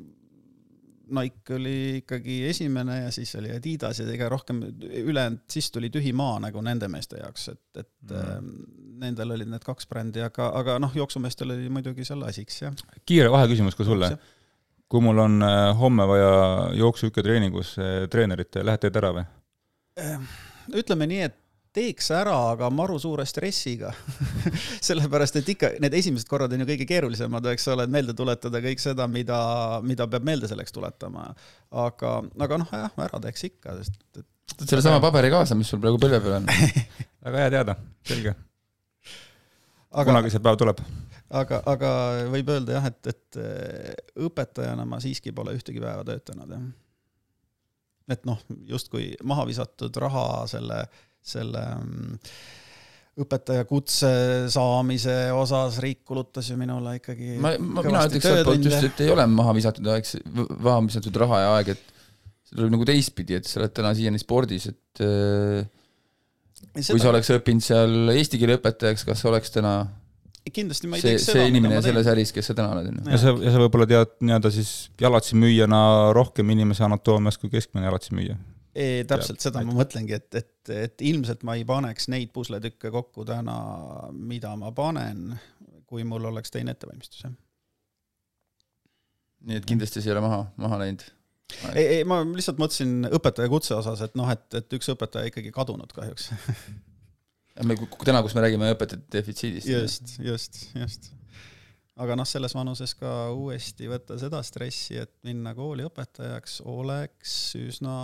Nike 1.06 1.54
oli 1.54 1.76
ikkagi 2.00 2.40
esimene 2.48 2.96
ja 3.04 3.10
siis 3.14 3.30
oli 3.38 3.52
Adidas 3.54 4.00
ja 4.00 4.06
ega 4.10 4.28
rohkem 4.30 4.64
ülejäänud, 4.82 5.44
siis 5.50 5.70
tuli 5.70 5.90
tühi 5.94 6.10
maa 6.16 6.40
nagu 6.42 6.62
nende 6.66 6.88
meeste 6.90 7.20
jaoks, 7.20 7.48
et, 7.52 7.62
et 7.78 7.90
mm. 8.10 8.16
äh, 8.16 8.40
nendel 9.04 9.36
olid 9.36 9.52
need 9.52 9.66
kaks 9.66 9.86
brändi, 9.90 10.24
aga, 10.26 10.48
aga 10.58 10.80
noh, 10.82 10.94
jooksumeestel 10.98 11.54
oli 11.54 11.70
muidugi 11.70 12.06
selle 12.08 12.26
asiks, 12.30 12.58
jah. 12.64 12.74
kiire 13.06 13.30
vaheküsimus 13.30 13.78
ka 13.78 13.86
sulle 13.86 14.10
kui 14.90 15.02
mul 15.02 15.18
on 15.18 15.40
äh, 15.42 15.70
homme 15.78 16.06
vaja 16.08 16.34
jooksuhükketreeningus 16.78 17.74
äh, 17.78 17.96
treenerit, 18.10 18.60
lähed 18.62 18.84
teed 18.84 19.00
ära 19.00 19.12
või? 19.16 19.26
Ehm, 20.00 20.28
ütleme 20.76 21.08
nii, 21.10 21.24
et 21.26 21.36
teeks 21.76 22.08
ära, 22.16 22.34
aga 22.54 22.68
maru 22.72 22.96
suure 23.00 23.26
stressiga 23.28 23.90
sellepärast, 24.88 25.40
et 25.40 25.50
ikka 25.52 25.72
need 25.82 25.96
esimesed 25.98 26.28
korrad 26.30 26.54
on 26.54 26.62
ju 26.62 26.68
kõige 26.70 26.86
keerulisemad, 26.88 27.50
eks 27.52 27.68
ole, 27.74 27.84
et 27.84 27.92
meelde 27.92 28.14
tuletada 28.16 28.62
kõik 28.64 28.80
seda, 28.80 29.08
mida, 29.12 29.40
mida 29.84 30.06
peab 30.10 30.24
meelde 30.28 30.48
selleks 30.50 30.72
tuletama. 30.72 31.28
aga, 31.84 32.16
aga 32.46 32.62
noh, 32.62 32.72
jah, 32.72 32.96
ära 33.08 33.20
teeks 33.26 33.48
ikka, 33.50 33.76
sest 33.82 34.00
et 34.16 34.24
võtad 34.56 34.72
sellesama 34.72 35.02
paberi 35.04 35.32
kaasa, 35.34 35.58
mis 35.58 35.68
sul 35.72 35.82
praegu 35.82 36.00
põlve 36.00 36.22
peal 36.24 36.38
on 36.38 36.48
väga 37.26 37.42
hea 37.42 37.52
teada, 37.58 37.76
selge. 38.06 38.36
kunagi 39.96 40.32
see 40.32 40.44
päev 40.44 40.60
tuleb 40.62 40.80
aga, 41.34 41.60
aga 41.66 41.92
võib 42.32 42.50
öelda 42.54 42.78
jah, 42.78 42.90
et, 42.90 43.12
et 43.12 43.40
äh, 43.42 43.94
õpetajana 44.26 44.86
ma 44.88 45.00
siiski 45.02 45.34
pole 45.36 45.56
ühtegi 45.56 45.82
päeva 45.82 46.04
töötanud, 46.06 46.52
jah. 46.54 46.68
et 48.14 48.28
noh, 48.28 48.42
justkui 48.68 49.14
maha 49.26 49.46
visatud 49.48 49.96
raha 50.02 50.44
selle, 50.50 50.84
selle 51.26 51.64
mm, 51.80 52.22
õpetaja 53.24 53.64
kutse 53.68 54.12
saamise 54.52 55.16
osas 55.32 55.80
riik 55.82 56.02
kulutas 56.06 56.50
ju 56.50 56.58
minule 56.60 56.98
ikkagi 56.98 57.38
ma, 57.40 57.54
ma, 57.58 57.84
mina 57.86 58.04
ütleks 58.06 58.28
sealtpoolt 58.28 58.68
just, 58.68 58.88
et 58.90 59.04
ei 59.06 59.12
ole 59.14 59.24
maha 59.32 59.56
visatud 59.56 59.88
aeg, 59.94 60.10
maha 60.36 60.80
visatud 60.90 61.22
raha 61.24 61.42
ja 61.42 61.54
aeg, 61.56 61.74
et 61.76 62.60
nagu 62.60 62.86
teistpidi, 62.86 63.40
et 63.40 63.48
sa 63.48 63.58
oled 63.62 63.72
täna 63.74 63.90
siiani 63.96 64.20
spordis, 64.22 64.68
et 64.70 65.02
äh, 65.02 65.64
kui 66.76 67.00
sa 67.00 67.10
oleks 67.10 67.32
õppinud 67.34 67.64
seal 67.64 68.12
eesti 68.14 68.38
keele 68.38 68.60
õpetajaks, 68.60 69.06
kas 69.08 69.24
sa 69.24 69.32
oleks 69.32 69.50
täna 69.54 69.78
kindlasti 70.54 70.90
ma 70.90 70.98
ei 70.98 71.02
see, 71.02 71.14
teeks 71.14 71.28
seda, 71.28 71.40
see 71.40 71.52
inimene 71.52 71.78
selles 71.84 72.10
äris, 72.10 72.32
kes 72.34 72.50
sa 72.50 72.56
täna 72.56 72.74
oled, 72.76 72.90
on 72.90 73.00
ju. 73.00 73.06
ja 73.12 73.20
sa, 73.20 73.32
ja 73.42 73.54
sa 73.54 73.62
võib-olla 73.62 73.86
tead 73.90 74.12
nii-öelda 74.22 74.52
siis 74.54 74.74
jalatsimüüjana 75.02 75.80
rohkem 76.16 76.52
inimese 76.54 76.86
anatoomiast 76.86 77.42
kui 77.42 77.50
keskmine 77.52 77.88
jalatsimüüja. 77.88 78.36
täpselt, 79.10 79.40
seda 79.42 79.64
ma 79.66 79.74
mõtlengi, 79.80 80.18
et, 80.18 80.28
et, 80.38 80.72
et 80.74 81.06
ilmselt 81.08 81.42
ma 81.48 81.56
ei 81.58 81.66
paneks 81.68 82.10
neid 82.12 82.32
pusletükke 82.36 82.92
kokku 82.94 83.26
täna, 83.28 83.56
mida 84.12 84.54
ma 84.60 84.72
panen, 84.76 85.34
kui 85.88 86.06
mul 86.06 86.30
oleks 86.30 86.54
teine 86.54 86.76
ettevalmistus, 86.76 87.26
jah. 87.26 87.36
nii 89.46 89.62
et 89.62 89.68
kindlasti 89.68 90.02
see 90.02 90.12
ei 90.12 90.16
ole 90.16 90.26
maha, 90.28 90.42
maha 90.62 90.82
läinud? 90.84 91.06
ei, 91.74 91.86
ei, 92.00 92.02
ma 92.08 92.22
lihtsalt 92.26 92.58
mõtlesin 92.62 93.08
õpetaja 93.16 93.50
kutse 93.50 93.74
osas, 93.78 94.02
et 94.04 94.14
noh, 94.18 94.30
et, 94.30 94.46
et 94.58 94.78
üks 94.78 94.94
õpetaja 94.94 95.30
ikkagi 95.30 95.54
kadunud 95.54 95.94
kahjuks 95.94 96.30
me 97.64 97.76
täna, 98.04 98.22
kus 98.24 98.34
me 98.36 98.44
räägime 98.44 98.72
õpetajate 98.74 99.12
defitsiidist. 99.18 99.68
just, 99.70 100.16
just, 100.22 100.58
just. 100.76 101.08
aga 101.96 102.16
noh, 102.18 102.28
selles 102.28 102.52
vanuses 102.56 102.92
ka 102.98 103.12
uuesti 103.32 103.88
võtta 103.90 104.18
seda 104.20 104.42
stressi, 104.44 104.98
et 105.00 105.14
minna 105.26 105.54
kooli 105.56 105.86
õpetajaks, 105.88 106.60
oleks 106.68 107.36
üsna, 107.60 108.02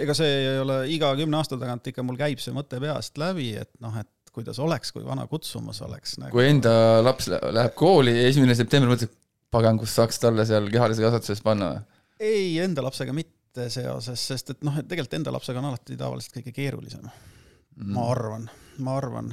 ega 0.00 0.16
see 0.18 0.32
ei 0.40 0.58
ole 0.62 0.82
iga 0.94 1.12
kümne 1.18 1.38
aasta 1.38 1.60
tagant 1.60 1.92
ikka 1.92 2.04
mul 2.06 2.18
käib 2.20 2.42
see 2.42 2.54
mõte 2.56 2.82
peast 2.82 3.20
läbi, 3.22 3.52
et 3.62 3.72
noh, 3.84 3.94
et 4.00 4.10
kuidas 4.32 4.58
oleks, 4.64 4.92
kui 4.94 5.04
vana 5.04 5.26
kutsumus 5.30 5.82
oleks 5.84 6.16
nagu.... 6.18 6.32
kui 6.34 6.48
enda 6.48 6.72
laps 7.04 7.28
läheb 7.30 7.74
kooli 7.78 8.16
ja 8.16 8.30
esimene 8.30 8.56
september 8.58 8.90
mõtled, 8.94 9.12
pagan, 9.52 9.78
kus 9.80 9.94
saaks 9.98 10.20
talle 10.22 10.46
seal 10.48 10.70
kehalise 10.72 11.04
kasvatuses 11.04 11.44
panna? 11.44 11.74
ei, 12.22 12.56
enda 12.64 12.84
lapsega 12.84 13.14
mitte 13.16 13.68
seoses, 13.72 14.26
sest 14.32 14.54
et 14.54 14.66
noh, 14.66 14.78
et 14.80 14.88
tegelikult 14.88 15.18
enda 15.20 15.34
lapsega 15.34 15.60
on 15.60 15.70
alati 15.72 15.98
tavaliselt 16.00 16.38
kõige 16.38 16.54
keerulisem 16.56 17.04
mm.. 17.04 17.92
ma 17.92 18.08
arvan, 18.14 18.48
ma 18.78 18.96
arvan. 18.96 19.32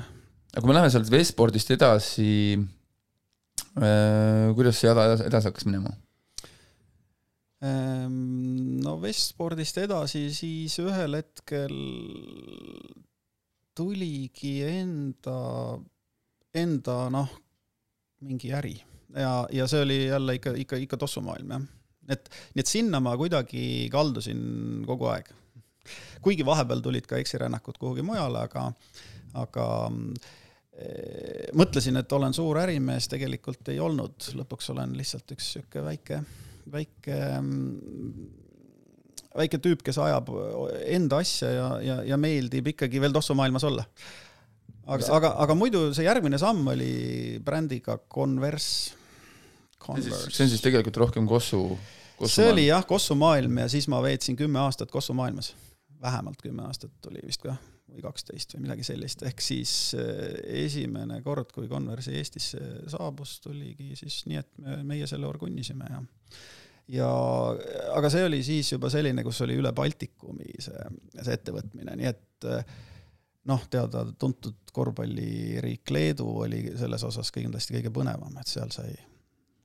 aga 0.52 0.62
kui 0.62 0.70
me 0.70 0.76
läheme 0.76 0.92
sealt 0.92 1.12
Vespordist 1.12 1.72
edasi 1.76 2.58
äh,, 3.80 4.52
kuidas 4.58 4.80
see 4.82 4.92
edasi, 4.92 5.28
edasi 5.30 5.52
hakkas 5.52 5.68
minema? 5.70 5.94
Ehm, 7.64 8.80
no 8.84 8.98
Vespordist 9.04 9.80
edasi 9.82 10.28
siis 10.36 10.78
ühel 10.84 11.20
hetkel 11.20 11.76
tuligi 13.80 14.58
enda, 14.68 15.40
enda 16.56 17.02
noh, 17.14 17.34
mingi 18.28 18.52
äri 18.56 18.76
ja, 19.16 19.34
ja 19.56 19.68
see 19.72 19.84
oli 19.86 20.00
jälle 20.08 20.40
ikka, 20.40 20.56
ikka, 20.66 20.80
ikka 20.86 21.00
tossumaailm 21.00 21.56
jah. 21.56 21.68
et, 22.16 22.32
nii 22.56 22.66
et 22.66 22.72
sinna 22.72 23.00
ma 23.04 23.16
kuidagi 23.20 23.88
kaldusin 23.94 24.42
kogu 24.88 25.08
aeg 25.14 25.32
kuigi 26.24 26.46
vahepeal 26.46 26.84
tulid 26.84 27.08
ka 27.10 27.20
eksirännakud 27.22 27.80
kuhugi 27.80 28.04
mujale, 28.06 28.44
aga, 28.48 28.70
aga 29.38 29.66
e, 30.74 30.90
mõtlesin, 31.58 32.00
et 32.02 32.18
olen 32.18 32.36
suur 32.36 32.60
ärimees, 32.62 33.10
tegelikult 33.12 33.70
ei 33.74 33.80
olnud, 33.84 34.18
lõpuks 34.40 34.72
olen 34.74 34.96
lihtsalt 34.98 35.36
üks 35.36 35.54
sihuke 35.56 35.84
väike, 35.86 36.22
väike 36.72 37.20
väike 39.38 39.60
tüüp, 39.62 39.84
kes 39.86 40.00
ajab 40.02 40.32
enda 40.90 41.22
asja 41.24 41.52
ja, 41.54 41.68
ja, 41.84 42.00
ja 42.14 42.18
meeldib 42.20 42.72
ikkagi 42.74 43.02
veel 43.02 43.14
tossumaailmas 43.16 43.66
olla. 43.68 43.86
aga, 44.90 45.06
aga, 45.16 45.34
aga 45.46 45.58
muidu 45.58 45.90
see 45.94 46.08
järgmine 46.08 46.40
samm 46.42 46.68
oli 46.74 46.92
brändiga 47.46 48.00
Converse. 48.10 48.96
see 49.80 50.44
on 50.44 50.52
siis 50.52 50.62
tegelikult 50.66 50.98
rohkem 51.06 51.28
kossu, 51.30 51.78
kossu 52.18 52.42
see 52.42 52.52
oli 52.52 52.68
jah, 52.68 52.86
kossumaailm 52.86 53.62
ja 53.64 53.70
siis 53.72 53.88
ma 53.92 54.02
veetsin 54.04 54.38
kümme 54.40 54.60
aastat 54.66 54.92
kossumaailmas 54.92 55.54
vähemalt 56.02 56.42
kümme 56.42 56.66
aastat 56.68 57.12
oli 57.12 57.22
vist 57.26 57.44
kah, 57.44 57.60
või 57.90 58.04
kaksteist 58.04 58.56
või 58.56 58.66
midagi 58.68 58.86
sellist, 58.88 59.24
ehk 59.28 59.44
siis 59.44 59.74
eh, 59.98 60.40
esimene 60.66 61.20
kord, 61.26 61.52
kui 61.56 61.70
Converse 61.72 62.14
Eestisse 62.16 62.62
saabus, 62.92 63.40
tuligi 63.44 63.98
siis 64.00 64.22
nii, 64.30 64.40
et 64.42 64.64
me, 64.64 64.80
meie 64.94 65.10
selle 65.10 65.30
orgunnisime 65.30 65.90
ja 65.90 66.02
ja 66.90 67.10
aga 67.94 68.10
see 68.10 68.24
oli 68.26 68.40
siis 68.46 68.72
juba 68.74 68.90
selline, 68.90 69.24
kus 69.26 69.44
oli 69.46 69.60
üle 69.60 69.72
Baltikumi 69.78 70.56
see, 70.58 70.88
see 71.20 71.36
ettevõtmine, 71.36 71.98
nii 72.00 72.10
et 72.10 72.50
eh, 72.50 72.74
noh, 73.50 73.68
teada-tuntud 73.72 74.74
korvpalliriik 74.74 75.94
Leedu 75.94 76.28
oli 76.46 76.64
selles 76.80 77.06
osas 77.06 77.32
kindlasti 77.34 77.78
kõige 77.78 77.94
põnevam, 77.94 78.36
et 78.42 78.50
seal 78.50 78.74
sai 78.74 78.96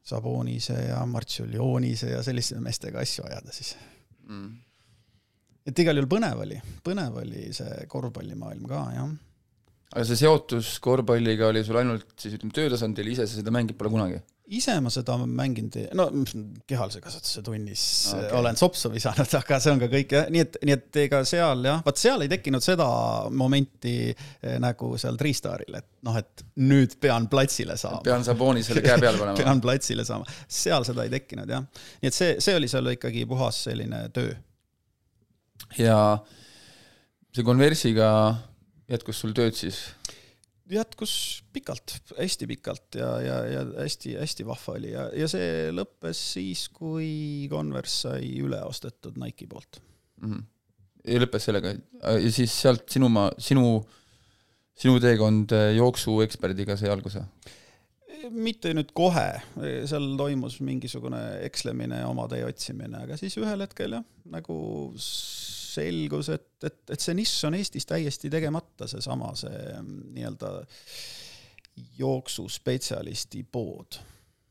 Sabonise 0.04 0.76
ja 0.90 1.00
Martšuljonise 1.08 2.10
ja 2.12 2.20
selliste 2.24 2.60
meestega 2.60 3.00
asju 3.00 3.24
ajada 3.24 3.52
siis. 3.56 3.72
Mm 4.28 4.63
et 5.64 5.84
igal 5.84 5.98
juhul 5.98 6.10
põnev 6.10 6.44
oli, 6.44 6.58
põnev 6.84 7.22
oli 7.22 7.48
see 7.56 7.86
korvpallimaailm 7.90 8.68
ka, 8.68 8.84
jah. 8.96 9.14
aga 9.94 10.06
see 10.10 10.20
seotus 10.20 10.76
korvpalliga 10.84 11.48
oli 11.50 11.64
sul 11.66 11.80
ainult 11.80 12.14
siis 12.20 12.36
ütleme 12.38 12.54
töötasandil, 12.56 13.10
ise 13.14 13.28
sa 13.28 13.40
seda 13.40 13.54
mänginud 13.54 13.80
pole 13.80 13.92
kunagi? 13.94 14.22
ise 14.52 14.74
ma 14.84 14.90
seda 14.92 15.16
mänginud 15.24 15.78
no 15.96 16.04
kehalise 16.68 17.00
kasvatuse 17.00 17.40
tunnis 17.46 17.84
okay. 18.12 18.28
olen 18.36 18.58
sopsu 18.60 18.90
visanud, 18.92 19.30
aga 19.40 19.58
see 19.62 19.72
on 19.72 19.80
ka 19.80 19.88
kõik 19.92 20.12
jah, 20.18 20.28
nii 20.32 20.42
et, 20.44 20.58
nii 20.68 20.76
et 20.76 20.98
ega 21.06 21.22
seal 21.28 21.64
jah, 21.64 21.80
vaat 21.86 22.00
seal 22.00 22.26
ei 22.26 22.32
tekkinud 22.34 22.64
seda 22.64 22.88
momenti 23.32 23.96
eh, 24.12 24.58
nagu 24.60 24.92
seal 25.00 25.16
Triistaril, 25.20 25.80
et 25.80 25.88
noh, 26.04 26.18
et 26.20 26.44
nüüd 26.60 26.98
pean 27.00 27.30
platsile 27.32 27.78
saama. 27.80 28.02
pean 28.04 28.26
Saboni 28.26 28.64
selle 28.66 28.84
käe 28.84 28.98
peale 29.00 29.16
panema 29.16 29.38
pean 29.40 29.64
platsile 29.64 30.04
saama, 30.04 30.28
seal 30.44 30.84
seda 30.84 31.08
ei 31.08 31.14
tekkinud 31.16 31.56
jah. 31.56 31.64
nii 32.02 32.12
et 32.12 32.18
see, 32.18 32.34
see 32.44 32.58
oli 32.60 32.68
seal 32.68 32.92
ikkagi 32.92 33.24
puhas 33.30 33.64
selline 33.70 34.10
töö 34.12 34.34
ja 35.78 35.98
see 37.34 37.46
Conversiga 37.46 38.08
jätkus 38.90 39.20
sul 39.22 39.34
tööd 39.36 39.56
siis? 39.58 39.80
jätkus 40.70 41.42
pikalt, 41.52 41.98
hästi 42.16 42.46
pikalt 42.48 42.96
ja, 42.96 43.10
ja, 43.20 43.36
ja 43.50 43.64
hästi-hästi 43.82 44.46
vahva 44.48 44.76
oli 44.78 44.94
ja, 44.94 45.08
ja 45.12 45.28
see 45.28 45.68
lõppes 45.74 46.20
siis, 46.36 46.68
kui 46.72 47.48
Converse 47.52 48.08
sai 48.08 48.30
üle 48.40 48.62
ostetud 48.64 49.18
Nike'i 49.20 49.48
poolt 49.50 49.80
mm. 50.22 50.30
-hmm. 50.30 50.46
ja 51.12 51.20
lõppes 51.20 51.50
sellega 51.50 51.74
ja 51.74 52.32
siis 52.32 52.54
sealt 52.62 52.88
sinu, 52.88 53.10
sinu, 53.38 53.66
sinu 54.72 54.96
teekond 55.04 55.52
jooksueksperdiga 55.76 56.78
sai 56.80 56.92
alguse? 56.94 57.26
Mitte 58.32 58.72
nüüd 58.76 58.92
kohe, 58.96 59.26
seal 59.88 60.06
toimus 60.18 60.58
mingisugune 60.64 61.20
ekslemine 61.46 62.02
ja 62.02 62.08
oma 62.10 62.26
tee 62.30 62.44
otsimine, 62.46 63.04
aga 63.06 63.18
siis 63.20 63.36
ühel 63.40 63.64
hetkel 63.64 63.98
jah, 63.98 64.04
nagu 64.32 64.56
selgus, 65.00 66.30
et, 66.34 66.48
et, 66.66 66.80
et 66.94 67.02
see 67.02 67.16
nišš 67.18 67.48
on 67.48 67.58
Eestis 67.58 67.88
täiesti 67.88 68.30
tegemata, 68.32 68.88
seesama, 68.90 69.32
see, 69.38 69.50
see 69.50 69.80
mm, 69.80 70.02
nii-öelda 70.14 70.52
jooksuspetsialisti 71.98 73.42
pood. 73.50 73.98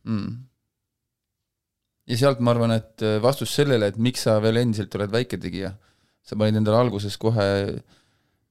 Mm.. 0.03 0.33
ja 2.11 2.19
sealt 2.19 2.41
ma 2.43 2.51
arvan, 2.51 2.73
et 2.75 3.05
vastus 3.23 3.53
sellele, 3.55 3.87
et 3.87 3.99
miks 4.01 4.25
sa 4.27 4.35
veel 4.43 4.59
endiselt 4.59 4.95
oled 4.99 5.13
väiketegija, 5.13 5.71
sa 6.23 6.35
panid 6.39 6.59
endale 6.59 6.81
alguses 6.83 7.15
kohe 7.19 7.47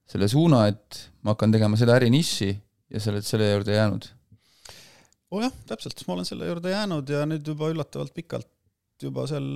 selle 0.09 0.27
suuna, 0.29 0.65
et 0.71 1.03
ma 1.21 1.35
hakkan 1.35 1.53
tegema 1.53 1.77
seda 1.79 1.99
ärinišši 1.99 2.49
ja 2.93 3.01
sa 3.01 3.13
oled 3.13 3.25
selle 3.27 3.51
juurde 3.51 3.77
jäänud 3.77 4.09
oh 5.33 5.41
jah, 5.41 5.53
täpselt, 5.69 6.03
ma 6.07 6.17
olen 6.17 6.27
selle 6.27 6.49
juurde 6.49 6.73
jäänud 6.73 7.09
ja 7.09 7.23
nüüd 7.29 7.47
juba 7.53 7.71
üllatavalt 7.73 8.13
pikalt 8.15 8.49
juba 9.03 9.25
seal 9.27 9.47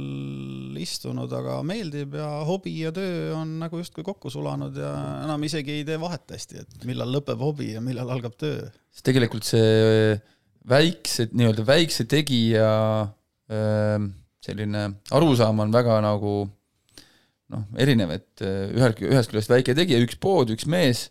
istunud, 0.82 1.32
aga 1.32 1.60
meeldib 1.66 2.18
ja 2.18 2.28
hobi 2.48 2.74
ja 2.82 2.92
töö 2.96 3.36
on 3.38 3.54
nagu 3.62 3.80
justkui 3.80 4.04
kokku 4.04 4.32
sulanud 4.34 4.76
ja 4.76 4.90
enam 5.24 5.46
isegi 5.48 5.78
ei 5.78 5.86
tee 5.88 6.00
vahet 6.02 6.34
hästi, 6.34 6.64
et 6.64 6.88
millal 6.90 7.14
lõpeb 7.16 7.40
hobi 7.46 7.72
ja 7.76 7.84
millal 7.84 8.12
algab 8.16 8.36
töö. 8.40 8.66
sest 8.92 9.06
tegelikult 9.08 9.48
see 9.48 10.18
väikse, 10.68 11.30
nii-öelda 11.32 11.64
väikse 11.68 12.08
tegija 12.12 12.72
ähm, 13.54 14.12
selline 14.44 14.84
arusaam 15.16 15.64
on 15.64 15.72
väga 15.74 16.02
nagu 16.04 16.34
noh, 17.54 17.64
erinev, 17.80 18.12
et 18.18 18.44
äh, 18.44 18.68
ühel, 18.76 18.98
ühest 19.14 19.32
küljest 19.32 19.54
väike 19.54 19.76
tegija, 19.78 20.02
üks 20.04 20.20
pood, 20.20 20.52
üks 20.52 20.68
mees, 20.70 21.08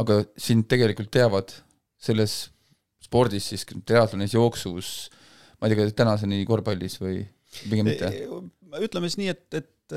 aga 0.00 0.22
sind 0.40 0.68
tegelikult 0.70 1.12
teavad 1.14 1.52
selles 2.00 2.53
spordis 3.14 3.52
siis 3.52 3.62
triatlonis, 3.86 4.34
jooksus, 4.34 4.90
ma 5.60 5.68
ei 5.68 5.74
tea, 5.74 5.84
kas 5.84 5.94
tänaseni 5.98 6.42
korvpallis 6.48 6.98
või 7.02 7.22
pigem 7.70 7.86
mitte? 7.86 8.10
ütleme 8.82 9.06
siis 9.06 9.20
nii, 9.20 9.30
et, 9.30 9.44
et 9.54 9.94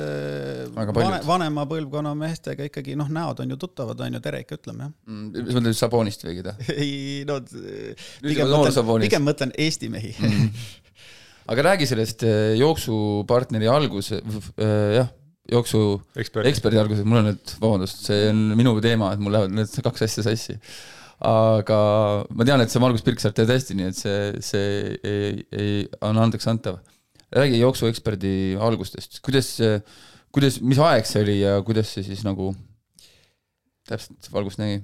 vane, 0.76 1.22
vanema 1.26 1.64
põlvkonna 1.66 2.12
meestega 2.20 2.68
ikkagi 2.68 2.94
noh, 3.00 3.08
näod 3.10 3.40
on 3.42 3.54
ju 3.56 3.58
tuttavad, 3.58 4.04
on 4.06 4.18
ju, 4.20 4.22
tere 4.22 4.44
ikka 4.44 4.60
ütleme, 4.60 4.86
jah 4.86 4.92
mm,. 5.10 5.46
mis 5.48 5.58
mõtled, 5.58 5.78
Sabonist 5.80 6.26
või 6.28 6.36
keda? 6.38 6.54
ei 6.76 7.24
no 7.26 7.40
pigem 7.42 8.52
mõtlen, 8.54 9.08
pigem 9.08 9.26
mõtlen 9.26 9.54
Eesti 9.66 9.90
mehi 9.90 10.14
mm. 10.14 10.52
aga 11.54 11.66
räägi 11.72 11.88
sellest 11.90 12.28
jooksupartneri 12.60 13.72
alguse, 13.72 14.22
jah, 15.00 15.10
jooksu 15.50 15.82
eksperdi, 16.20 16.52
eksperdi 16.52 16.84
alguses, 16.84 17.08
mul 17.08 17.24
on 17.24 17.32
nüüd, 17.32 17.56
vabandust, 17.64 18.06
see 18.12 18.30
on 18.30 18.46
minu 18.60 18.76
teema, 18.84 19.16
et 19.16 19.26
mul 19.26 19.34
lähevad 19.40 19.58
need 19.58 19.82
kaks 19.90 20.06
asja 20.06 20.28
sassi 20.28 20.60
aga 21.26 21.80
ma 22.30 22.46
tean, 22.46 22.62
et 22.62 22.74
sa 22.74 22.82
Margus 22.84 23.06
Pirksaart 23.06 23.38
tead 23.40 23.50
hästi, 23.50 23.78
nii 23.78 23.90
et 23.90 23.98
see, 23.98 24.20
see 24.46 24.68
ei, 25.02 25.40
ei, 25.52 25.80
on 26.06 26.20
andeks 26.22 26.48
antav. 26.50 26.80
räägi 27.34 27.60
jooksueksperdi 27.60 28.56
algustest, 28.64 29.20
kuidas, 29.26 29.58
kuidas, 30.32 30.62
mis 30.62 30.80
aeg 30.80 31.10
see 31.10 31.26
oli 31.26 31.40
ja 31.42 31.58
kuidas 31.66 31.90
see 31.96 32.06
siis 32.06 32.24
nagu 32.28 32.54
täpselt 33.88 34.30
valgust 34.32 34.62
nägi? 34.62 34.84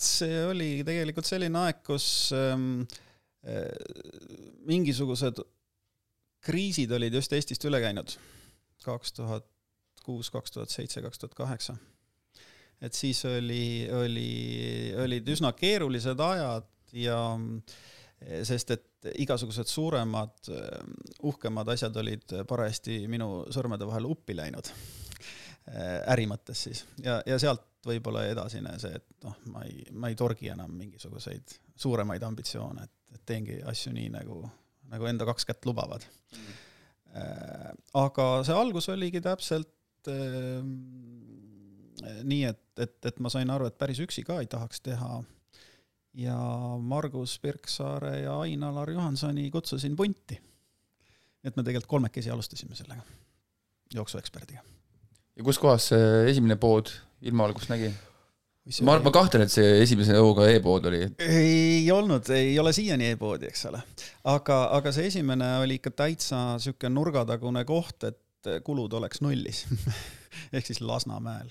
see 0.00 0.42
oli 0.48 0.80
tegelikult 0.86 1.28
selline 1.28 1.62
aeg, 1.66 1.80
kus 1.84 2.32
ähm, 2.36 2.82
äh, 3.44 3.68
mingisugused 4.68 5.42
kriisid 6.44 6.92
olid 6.96 7.14
just 7.14 7.32
Eestist 7.36 7.64
üle 7.68 7.80
käinud. 7.82 8.16
kaks 8.84 9.12
tuhat 9.12 9.44
kuus, 10.04 10.30
kaks 10.32 10.54
tuhat 10.54 10.72
seitse, 10.72 11.02
kaks 11.04 11.20
tuhat 11.20 11.34
kaheksa. 11.36 11.76
Et 12.80 12.96
siis 12.96 13.24
oli, 13.28 13.88
oli, 13.92 14.30
olid 15.04 15.28
üsna 15.28 15.52
keerulised 15.56 16.20
ajad 16.24 16.68
ja 16.96 17.18
sest 18.44 18.74
et 18.74 19.10
igasugused 19.22 19.68
suuremad, 19.68 20.50
uhkemad 21.28 21.68
asjad 21.72 21.96
olid 22.02 22.34
parajasti 22.48 23.02
minu 23.08 23.46
sõrmede 23.52 23.88
vahel 23.88 24.08
uppi 24.10 24.36
läinud 24.36 24.68
äri 26.10 26.26
mõttes 26.28 26.64
siis 26.66 26.84
ja, 27.04 27.20
ja 27.26 27.38
sealt 27.40 27.66
võib-olla 27.86 28.26
edasine 28.28 28.74
see, 28.80 28.92
et 28.96 29.24
noh, 29.24 29.36
ma 29.52 29.64
ei, 29.68 29.84
ma 29.92 30.10
ei 30.10 30.16
torgi 30.18 30.50
enam 30.52 30.72
mingisuguseid 30.76 31.54
suuremaid 31.80 32.24
ambitsioone, 32.26 32.84
et, 32.84 32.96
et 33.14 33.22
teengi 33.28 33.60
asju 33.70 33.92
nii, 33.94 34.10
nagu, 34.12 34.42
nagu 34.92 35.08
enda 35.08 35.28
kaks 35.28 35.48
kätt 35.48 35.68
lubavad 35.68 36.04
mm. 36.04 36.40
-hmm. 36.40 37.84
aga 38.02 38.26
see 38.44 38.56
algus 38.56 38.88
oligi 38.92 39.20
täpselt 39.24 39.72
nii, 42.24 42.44
et, 42.48 42.62
et, 42.78 42.96
et 43.06 43.20
ma 43.20 43.32
sain 43.32 43.50
aru, 43.50 43.68
et 43.68 43.78
päris 43.78 44.00
üksi 44.02 44.24
ka 44.26 44.40
ei 44.40 44.48
tahaks 44.50 44.80
teha 44.84 45.20
ja 46.14 46.36
Margus 46.80 47.38
Birksaare 47.42 48.20
ja 48.20 48.40
Ain-Alar 48.40 48.90
Johansoni 48.90 49.50
kutsusin 49.50 49.96
punti. 49.96 50.40
et 51.44 51.56
me 51.56 51.62
tegelikult 51.62 51.88
kolmekesi 51.88 52.30
alustasime 52.30 52.74
sellega, 52.74 53.02
jooksueksperdiga. 53.94 54.60
ja 55.36 55.44
kus 55.44 55.58
kohas 55.58 55.88
see 55.92 56.30
esimene 56.30 56.56
pood 56.56 56.90
ilmavalgust 57.22 57.70
nägi? 57.70 57.92
ma, 58.84 58.98
ma 58.98 59.12
kahtlen, 59.14 59.46
et 59.46 59.52
see 59.52 59.78
esimese 59.82 60.16
hooga 60.18 60.48
e-pood 60.50 60.90
oli. 60.90 61.04
ei 61.18 61.90
olnud, 61.92 62.28
ei 62.34 62.58
ole 62.58 62.72
siiani 62.76 63.12
e-poodi, 63.14 63.48
eks 63.48 63.66
ole. 63.70 63.82
aga, 64.24 64.62
aga 64.76 64.92
see 64.92 65.08
esimene 65.12 65.56
oli 65.62 65.78
ikka 65.80 65.94
täitsa 66.02 66.58
sihuke 66.58 66.90
nurgatagune 66.92 67.64
koht, 67.68 68.04
et 68.10 68.52
kulud 68.64 68.92
oleks 68.96 69.20
nullis 69.24 69.66
ehk 70.54 70.66
siis 70.66 70.80
Lasnamäel. 70.80 71.50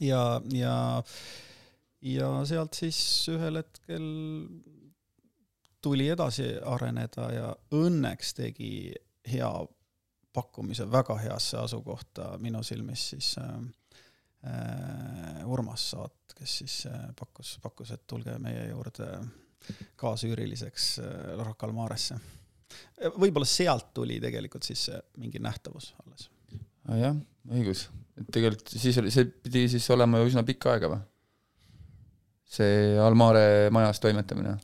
Ja, 0.00 0.40
ja, 0.52 0.76
ja 2.02 2.28
sealt 2.48 2.74
siis 2.78 2.98
ühel 3.32 3.62
hetkel 3.62 4.10
tuli 5.82 6.08
edasi 6.10 6.50
areneda 6.64 7.30
ja 7.32 7.48
õnneks 7.76 8.34
tegi 8.36 8.70
hea 9.26 9.50
pakkumise 10.36 10.84
väga 10.92 11.16
heasse 11.22 11.58
asukohta 11.62 12.34
minu 12.42 12.62
silmis 12.66 13.08
siis 13.14 13.34
äh, 13.40 13.60
Äh, 14.46 15.46
Urmas 15.48 15.90
Saat, 15.90 16.34
kes 16.38 16.58
siis 16.58 16.74
äh, 16.86 17.08
pakkus, 17.18 17.56
pakkus, 17.62 17.90
et 17.90 18.04
tulge 18.06 18.36
meie 18.38 18.68
juurde 18.68 19.08
kaasüüriliseks 19.98 20.90
äh, 21.02 21.14
Rocca 21.40 21.66
al 21.66 21.74
Maresse. 21.74 22.18
võib-olla 23.16 23.48
sealt 23.48 23.88
tuli 23.94 24.20
tegelikult 24.22 24.66
siis 24.66 24.84
mingi 25.18 25.40
nähtavus 25.42 25.94
alles 26.04 26.28
ah,. 26.84 26.98
jah, 27.00 27.18
õigus, 27.50 27.86
et 28.20 28.30
tegelikult 28.32 28.72
siis 28.72 28.96
oli, 29.02 29.12
see 29.14 29.28
pidi 29.28 29.66
siis 29.72 29.86
olema 29.94 30.22
ju 30.22 30.30
üsna 30.30 30.44
pikka 30.46 30.72
aega 30.74 30.92
või? 30.94 31.02
see 32.56 32.96
Almare 33.02 33.68
majas 33.74 34.00
toimetamine? 34.02 34.56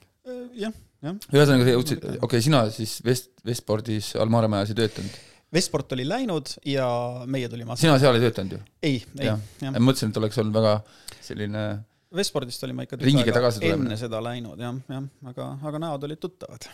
jah, 0.59 0.75
jah. 1.03 1.21
ühesõnaga, 1.35 1.77
okei 1.77 2.17
okay,, 2.23 2.45
sina 2.45 2.65
siis 2.73 2.99
Vest, 3.05 3.33
Vestpordis 3.47 4.15
Almare 4.23 4.51
majas 4.53 4.75
ei 4.75 4.81
töötanud? 4.83 5.21
Vestport 5.53 5.93
oli 5.93 6.07
läinud 6.09 6.55
ja 6.65 6.87
meie 7.29 7.49
tulime 7.53 7.77
sina 7.81 7.99
seal 8.01 8.17
ei 8.17 8.25
töötanud 8.25 8.57
ju? 8.57 8.61
ei, 8.83 9.01
ei. 9.21 9.33
ma 9.69 9.83
mõtlesin, 9.83 10.15
et 10.15 10.23
oleks 10.23 10.41
olnud 10.41 10.57
väga 10.57 10.77
selline 11.21 11.67
Vestpordist 12.13 12.65
olin 12.67 12.77
ma 12.77 12.85
ikka 12.85 12.99
tagasi 13.01 13.61
tulemine. 13.63 13.93
enne 13.93 13.97
seda 14.01 14.21
läinud 14.25 14.61
jah, 14.61 14.77
jah, 14.93 15.05
aga, 15.31 15.49
aga 15.69 15.81
näod 15.81 16.05
olid 16.09 16.21
tuttavad. 16.21 16.67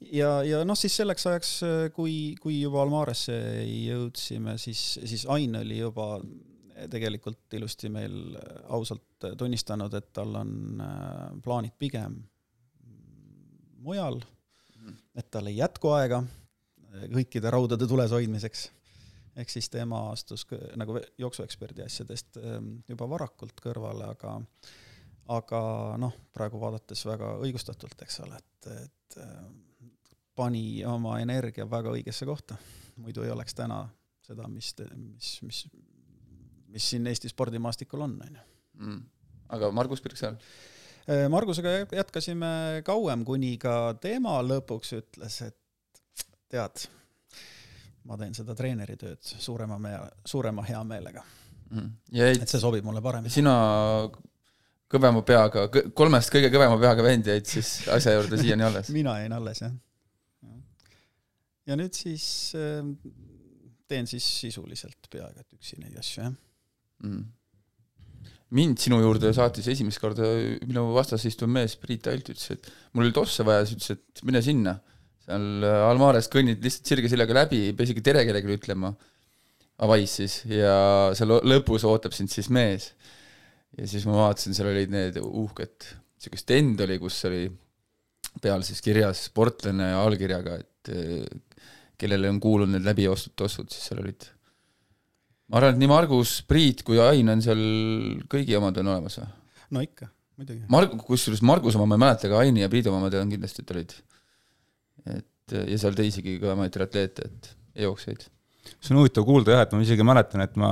Ja, 0.00 0.30
ja 0.46 0.62
noh, 0.64 0.78
siis 0.78 0.96
selleks 0.96 1.26
ajaks, 1.30 1.52
kui, 1.96 2.34
kui 2.40 2.60
juba 2.60 2.82
Almaresse 2.82 3.36
jõudsime, 3.64 4.56
siis, 4.60 4.82
siis 5.04 5.26
Ain 5.32 5.56
oli 5.60 5.80
juba 5.80 6.16
tegelikult 6.92 7.54
ilusti 7.56 7.88
meil 7.88 8.36
ausalt 8.68 9.28
tunnistanud, 9.38 9.94
et 9.96 10.10
tal 10.12 10.34
on 10.42 10.80
äh, 10.84 11.20
plaanid 11.44 11.76
pigem 11.78 12.18
mujal, 13.86 14.18
et 15.16 15.30
tal 15.30 15.48
ei 15.48 15.56
jätku 15.56 15.94
aega 15.96 16.20
kõikide 17.12 17.50
raudade 17.52 17.86
tules 17.88 18.12
hoidmiseks. 18.12 18.70
ehk 19.36 19.50
siis 19.52 19.68
tema 19.70 20.10
astus 20.10 20.46
nagu 20.76 20.98
jooksueksperdi 21.18 21.84
asjadest 21.84 22.38
ähm, 22.40 22.78
juba 22.88 23.08
varakult 23.08 23.60
kõrvale, 23.62 24.08
aga 24.10 24.38
aga 25.28 25.60
noh, 25.98 26.14
praegu 26.32 26.60
vaadates 26.60 27.02
väga 27.06 27.32
õigustatult, 27.42 28.02
eks 28.02 28.20
ole, 28.22 28.36
et, 28.38 28.68
et 28.84 29.18
ähm, 29.22 29.65
pani 30.36 30.84
oma 30.84 31.18
energia 31.22 31.66
väga 31.70 31.94
õigesse 31.96 32.28
kohta. 32.28 32.56
muidu 32.96 33.24
ei 33.24 33.30
oleks 33.30 33.54
täna 33.54 33.82
seda, 34.24 34.48
mis, 34.48 34.72
mis, 34.78 35.32
mis, 35.42 35.66
mis 36.72 36.90
siin 36.90 37.06
Eesti 37.06 37.28
spordimaastikul 37.28 38.00
on, 38.00 38.16
on 38.22 38.38
ju. 38.40 38.46
Mm. 38.86 39.02
aga 39.56 39.70
Margus 39.72 40.02
Pirksaar? 40.04 40.36
Äh, 41.06 41.28
Margusega 41.30 41.70
jätkasime 41.92 42.82
kauem, 42.84 43.24
kuni 43.24 43.54
ka 43.62 43.94
tema 44.02 44.40
lõpuks 44.42 44.96
ütles, 44.98 45.38
et 45.46 46.24
tead, 46.50 46.86
ma 48.06 48.18
teen 48.18 48.34
seda 48.34 48.56
treeneritööd 48.58 49.22
suurema 49.22 49.78
mea, 49.82 50.00
suurema 50.26 50.64
heameelega 50.66 51.22
mm.. 51.70 51.90
et 52.42 52.50
see 52.50 52.62
sobib 52.62 52.86
mulle 52.86 53.02
paremini. 53.04 53.32
sina 53.34 53.54
kõvema 54.90 55.22
peaga, 55.26 55.66
kolmest 55.94 56.34
kõige 56.34 56.50
kõvema 56.54 56.78
peaga 56.82 57.06
vend 57.06 57.30
jäid 57.30 57.46
siis 57.50 57.70
asja 57.92 58.16
juurde 58.16 58.38
siiani 58.42 58.66
alles? 58.66 58.90
mina 58.98 59.18
jäin 59.20 59.34
alles, 59.36 59.62
jah. 59.62 59.74
Ja 61.66 61.78
nüüd 61.78 61.96
siis 61.96 62.26
äh, 62.58 62.82
teen 63.90 64.08
siis 64.10 64.26
sisuliselt 64.42 65.10
peaaegu 65.12 65.42
et 65.42 65.58
üksi 65.58 65.80
neid 65.82 65.96
asju, 66.00 66.26
jah 66.26 66.34
mm. 67.04 67.24
mind 68.56 68.82
sinu 68.82 69.00
juurde 69.02 69.32
saatis 69.36 69.68
esimest 69.74 70.02
korda 70.02 70.28
minu 70.66 70.88
vastas 70.96 71.26
istuv 71.28 71.50
mees 71.52 71.76
Priit 71.80 72.08
Alt, 72.10 72.30
ütles, 72.34 72.50
et 72.54 72.70
mul 72.92 73.08
oli 73.08 73.16
tosse 73.16 73.46
vaja, 73.46 73.66
siis 73.66 73.80
ütles, 73.80 73.98
et 73.98 74.24
mine 74.26 74.42
sinna 74.44 74.78
seal 75.26 75.66
äh, 75.66 75.82
Almares 75.90 76.30
kõnnid 76.32 76.62
lihtsalt 76.64 76.94
sirge 76.94 77.10
seljaga 77.12 77.42
läbi, 77.42 77.66
ei 77.68 77.76
pea 77.76 77.88
isegi 77.88 78.04
tere 78.06 78.24
kellelegi 78.26 78.58
ütlema, 78.60 78.92
avais 79.82 80.16
siis, 80.20 80.40
ja 80.48 81.12
seal 81.18 81.36
lõpus 81.44 81.84
ootab 81.88 82.14
sind 82.16 82.32
siis 82.32 82.48
mees. 82.54 82.92
ja 83.76 83.86
siis 83.90 84.06
ma 84.08 84.16
vaatasin, 84.22 84.54
seal 84.56 84.70
olid 84.70 84.92
need 84.94 85.18
uhked, 85.20 85.90
niisugune 86.16 86.40
stend 86.40 86.80
oli, 86.86 86.98
kus 87.02 87.18
oli 87.28 87.42
peal 88.40 88.62
siis 88.64 88.80
kirjas 88.84 89.26
sportlane 89.28 89.90
allkirjaga, 89.98 90.56
et 90.62 90.92
äh, 90.94 91.55
kellele 92.00 92.30
on 92.32 92.40
kuulunud 92.42 92.76
need 92.76 92.86
läbiostud 92.86 93.36
tossud, 93.38 93.70
siis 93.72 93.90
seal 93.90 94.02
olid 94.02 94.28
ma 95.50 95.60
arvan, 95.60 95.76
et 95.76 95.82
nii 95.82 95.90
Margus, 95.90 96.40
Priit 96.48 96.82
kui 96.86 97.00
Ain 97.02 97.30
on 97.32 97.42
seal, 97.44 97.62
kõigi 98.30 98.56
omad 98.58 98.78
on 98.82 98.92
olemas 98.94 99.20
või? 99.20 99.30
no 99.76 99.82
ikka, 99.82 100.08
muidugi. 100.38 100.64
Marg-, 100.72 100.96
kusjuures 101.06 101.42
Marguse 101.46 101.78
oma 101.78 101.88
ma 101.90 101.98
ei 101.98 102.04
mäleta, 102.06 102.28
aga 102.30 102.42
Aini 102.44 102.64
ja 102.64 102.70
Priidu 102.72 102.92
oma 102.92 103.06
ma 103.06 103.12
tean 103.12 103.30
kindlasti, 103.32 103.64
et 103.64 103.74
olid 103.74 103.96
et 105.16 105.56
ja 105.72 105.78
seal 105.78 105.94
teisigi 105.96 106.38
kõvemaid 106.42 106.74
triatleete, 106.74 107.28
et 107.28 107.52
jooksjaid. 107.86 108.26
see 108.80 108.94
on 108.94 109.02
huvitav 109.02 109.26
kuulda 109.26 109.54
jah, 109.54 109.66
et 109.66 109.74
ma 109.76 109.82
isegi 109.84 110.06
mäletan, 110.06 110.42
et 110.42 110.56
ma 110.58 110.70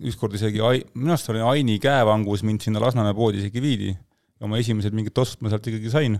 ükskord 0.00 0.36
isegi, 0.36 0.60
minu 0.94 1.14
arust 1.14 1.32
oli 1.32 1.42
Aini 1.52 1.78
käevangus 1.80 2.44
mind 2.44 2.64
sinna 2.64 2.82
Lasnamäe 2.82 3.16
poodi 3.16 3.40
isegi 3.40 3.62
viidi. 3.64 3.96
oma 4.40 4.56
esimesed 4.56 4.94
mingid 4.96 5.12
tossud 5.12 5.42
ma 5.44 5.50
sealt 5.52 5.66
ikkagi 5.68 5.90
sain. 5.92 6.14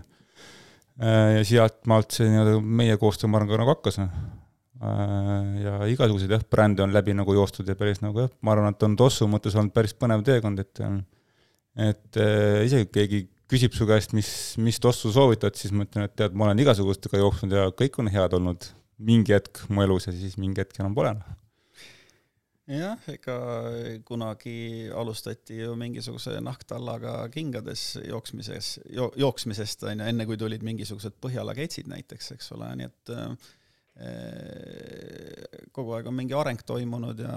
Äh, 1.01 1.37
ja 1.37 1.45
sealtmaalt 1.47 2.13
see 2.13 2.27
nii-öelda 2.29 2.59
meie 2.61 2.97
koostöö, 3.01 3.29
ma 3.31 3.39
arvan, 3.39 3.49
ka 3.49 3.61
nagu 3.61 3.73
hakkas. 3.73 3.97
Äh, 4.81 5.61
ja 5.61 5.75
igasuguseid 5.93 6.31
jah, 6.33 6.43
brände 6.49 6.81
on 6.81 6.93
läbi 6.93 7.13
nagu 7.13 7.35
joostud 7.37 7.67
ja 7.69 7.75
päris 7.77 7.99
nagu 8.01 8.23
jah, 8.23 8.31
ma 8.41 8.55
arvan, 8.55 8.73
et 8.73 8.85
on 8.87 8.95
tossu 8.97 9.27
mõttes 9.29 9.53
olnud 9.53 9.75
päris 9.75 9.93
põnev 9.93 10.23
teekond, 10.25 10.63
et 10.63 10.81
et 11.77 12.17
äh, 12.17 12.63
isegi 12.65 12.87
keegi 12.89 13.19
küsib 13.51 13.75
su 13.77 13.85
käest, 13.85 14.15
mis, 14.17 14.31
mis 14.57 14.79
tossu 14.81 15.11
soovitad, 15.13 15.53
siis 15.59 15.75
ma 15.75 15.85
ütlen, 15.85 16.07
et 16.07 16.15
tead, 16.17 16.33
ma 16.33 16.47
olen 16.47 16.63
igasugustega 16.63 17.21
jooksnud 17.21 17.53
ja 17.53 17.67
kõik 17.77 18.01
on 18.01 18.09
head 18.09 18.33
olnud 18.39 18.65
mingi 19.01 19.35
hetk 19.35 19.61
mu 19.69 19.85
elus 19.85 20.09
ja 20.09 20.15
siis 20.15 20.39
mingi 20.41 20.63
hetk 20.63 20.81
enam 20.81 20.97
pole. 20.97 21.13
jah, 22.71 23.07
ega 23.11 23.37
kunagi 24.07 24.89
alustati 24.97 25.61
ju 25.61 25.77
mingisuguse 25.77 26.39
nahktallaga 26.41 27.19
kingades 27.33 27.99
jooksmises 28.01 28.79
jo,, 28.89 29.11
jooksmisest 29.19 29.85
on 29.85 29.99
ju, 29.99 30.09
enne 30.09 30.25
kui 30.25 30.41
tulid 30.41 30.65
mingisugused 30.65 31.21
Põhjala 31.21 31.53
ketsid 31.53 31.91
näiteks, 31.91 32.33
eks 32.37 32.53
ole, 32.57 32.73
nii 32.79 32.89
et 32.89 33.13
äh, 33.13 33.51
kogu 35.71 35.95
aeg 35.95 36.07
on 36.09 36.15
mingi 36.17 36.35
areng 36.37 36.61
toimunud 36.65 37.19
ja 37.21 37.35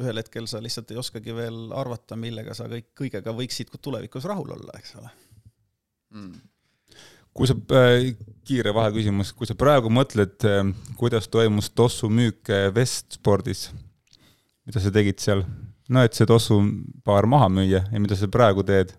ühel 0.00 0.20
hetkel 0.20 0.46
sa 0.50 0.60
lihtsalt 0.62 0.90
ei 0.92 1.00
oskagi 1.00 1.34
veel 1.36 1.74
arvata, 1.76 2.16
millega 2.18 2.54
sa 2.56 2.68
kõik, 2.70 2.90
kõigega 2.98 3.34
võiksid 3.36 3.72
tulevikus 3.82 4.26
rahul 4.28 4.54
olla, 4.56 4.78
eks 4.78 4.96
ole. 5.00 5.10
Mm.. 6.10 6.40
kui 7.36 7.46
sa 7.46 7.54
äh,, 7.54 8.08
kiire 8.46 8.72
vaheküsimus, 8.74 9.30
kui 9.36 9.46
sa 9.46 9.54
praegu 9.58 9.92
mõtled 9.92 10.46
äh,, 10.48 10.72
kuidas 10.98 11.28
toimus 11.30 11.70
tossu 11.70 12.10
müük 12.10 12.50
Vestspordis, 12.74 13.68
mida 14.66 14.82
sa 14.82 14.90
tegid 14.94 15.22
seal? 15.22 15.44
no 15.90 16.02
et 16.06 16.14
see 16.14 16.26
tossu 16.26 16.58
paar 17.06 17.26
maha 17.30 17.48
müüa 17.50 17.84
ja 17.90 18.02
mida 18.02 18.18
sa 18.18 18.30
praegu 18.30 18.62
teed 18.66 18.92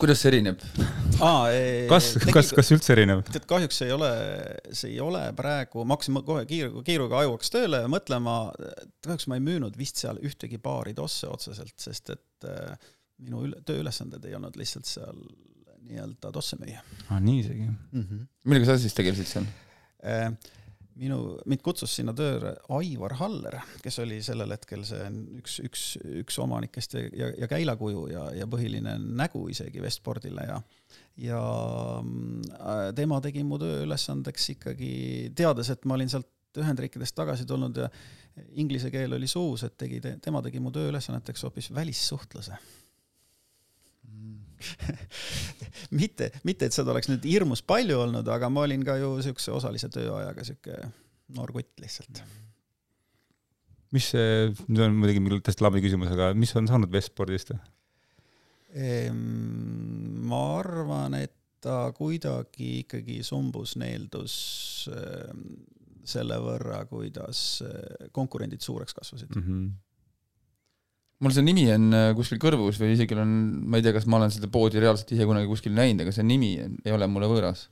kuidas 0.00 0.20
see 0.22 0.30
erineb 0.32 0.62
ah,? 1.24 1.46
kas, 1.92 2.10
kas, 2.32 2.50
kas 2.56 2.72
üldse 2.74 2.94
erineb? 2.96 3.22
tead, 3.30 3.46
kahjuks 3.50 3.80
ei 3.86 3.94
ole, 3.94 4.10
see 4.72 4.94
ei 4.94 5.00
ole 5.04 5.22
praegu, 5.36 5.84
ma 5.84 5.96
hakkasin 5.96 6.20
kohe 6.26 6.44
kiiruga, 6.50 6.84
kiiruga 6.86 7.22
ajuks 7.22 7.52
tööle 7.54 7.84
mõtlema, 7.90 8.36
kahjuks 9.04 9.28
ma 9.30 9.38
ei 9.38 9.44
müünud 9.46 9.78
vist 9.78 10.02
seal 10.02 10.20
ühtegi 10.24 10.60
paari 10.62 10.94
tosse 10.96 11.30
otseselt, 11.30 11.76
sest 11.80 12.14
et 12.16 12.48
äh, 12.50 12.74
minu 13.24 13.44
üle, 13.48 13.60
tööülesanded 13.66 14.24
ei 14.28 14.36
olnud 14.38 14.58
lihtsalt 14.58 14.88
seal 14.90 15.22
nii-öelda 15.84 16.32
tosse 16.32 16.58
müüa. 16.60 16.82
aa, 17.10 17.20
nii 17.20 17.40
isegi 17.42 17.66
mm 17.68 18.02
-hmm.? 18.02 18.26
millega 18.48 18.72
sa 18.72 18.78
siis 18.80 18.96
tegelesid 18.96 19.30
seal 19.30 19.48
äh,? 20.04 20.30
Minu, 21.00 21.18
mind 21.50 21.62
kutsus 21.64 21.94
sinna 21.96 22.14
tööle 22.16 22.54
Aivar 22.76 23.16
Haller, 23.18 23.58
kes 23.82 23.98
oli 24.04 24.20
sellel 24.24 24.54
hetkel 24.54 24.84
see 24.86 25.08
üks, 25.40 25.58
üks, 25.66 25.84
üks 26.22 26.38
omanikest 26.42 26.96
ja, 26.98 27.04
ja, 27.22 27.30
ja 27.44 27.50
käilakuju 27.50 28.06
ja, 28.12 28.28
ja 28.38 28.48
põhiline 28.50 28.96
nägu 29.02 29.46
isegi 29.52 29.82
Vestspordile 29.84 30.46
ja 30.50 30.60
ja 31.20 31.40
äh, 32.00 32.88
tema 32.94 33.20
tegi 33.22 33.44
mu 33.46 33.58
tööülesandeks 33.62 34.48
ikkagi, 34.56 34.94
teades, 35.38 35.70
et 35.70 35.84
ma 35.86 35.98
olin 35.98 36.10
sealt 36.10 36.30
Ühendriikidest 36.54 37.16
tagasi 37.18 37.42
tulnud 37.50 37.78
ja 37.82 37.88
inglise 38.62 38.86
keel 38.94 39.16
oli 39.16 39.26
suus, 39.26 39.64
et 39.66 39.74
tegi, 39.78 39.98
tema 40.22 40.42
tegi 40.42 40.60
mu 40.62 40.70
tööülesanneteks 40.74 41.42
hoopis 41.46 41.72
välissuhtluse 41.74 42.58
mitte, 46.00 46.30
mitte 46.46 46.68
et 46.68 46.76
seda 46.76 46.94
oleks 46.94 47.10
nüüd 47.10 47.26
hirmus 47.28 47.62
palju 47.66 47.98
olnud, 48.06 48.28
aga 48.30 48.50
ma 48.52 48.64
olin 48.66 48.84
ka 48.86 48.96
ju 49.00 49.16
siukse 49.24 49.52
osalise 49.54 49.90
tööajaga 49.92 50.46
siuke 50.46 50.80
noor 51.34 51.52
kutt 51.54 51.82
lihtsalt. 51.82 52.22
mis 53.94 54.10
see, 54.10 54.50
nüüd 54.66 54.82
on 54.88 54.98
muidugi 54.98 55.22
mingi 55.22 55.40
täiesti 55.46 55.64
labi 55.64 55.84
küsimus, 55.84 56.10
aga 56.14 56.32
mis 56.38 56.54
on 56.58 56.68
saanud 56.70 56.92
Vestspordist? 56.92 57.54
ma 58.74 60.40
arvan, 60.58 61.14
et 61.14 61.34
ta 61.62 61.86
kuidagi 61.96 62.80
ikkagi 62.82 63.20
sumbus 63.24 63.76
neeldus 63.80 64.34
selle 66.04 66.36
võrra, 66.42 66.82
kuidas 66.90 67.62
konkurendid 68.12 68.60
suureks 68.66 68.96
kasvasid 68.98 69.30
mm. 69.38 69.46
-hmm 69.46 69.72
mul 71.24 71.32
see 71.32 71.44
nimi 71.46 71.64
on 71.72 71.86
äh, 71.96 72.08
kuskil 72.16 72.40
kõrvus 72.42 72.78
või 72.80 72.94
isegi 72.94 73.16
on, 73.16 73.30
ma 73.64 73.80
ei 73.80 73.84
tea, 73.86 73.94
kas 73.96 74.08
ma 74.10 74.20
olen 74.20 74.32
seda 74.34 74.50
poodi 74.52 74.82
reaalselt 74.82 75.14
ise 75.16 75.28
kunagi 75.28 75.48
kuskil 75.50 75.72
näinud, 75.76 76.04
aga 76.04 76.12
see 76.14 76.26
nimi 76.26 76.56
ei 76.60 76.94
ole 76.94 77.08
mulle 77.10 77.30
võõras. 77.30 77.68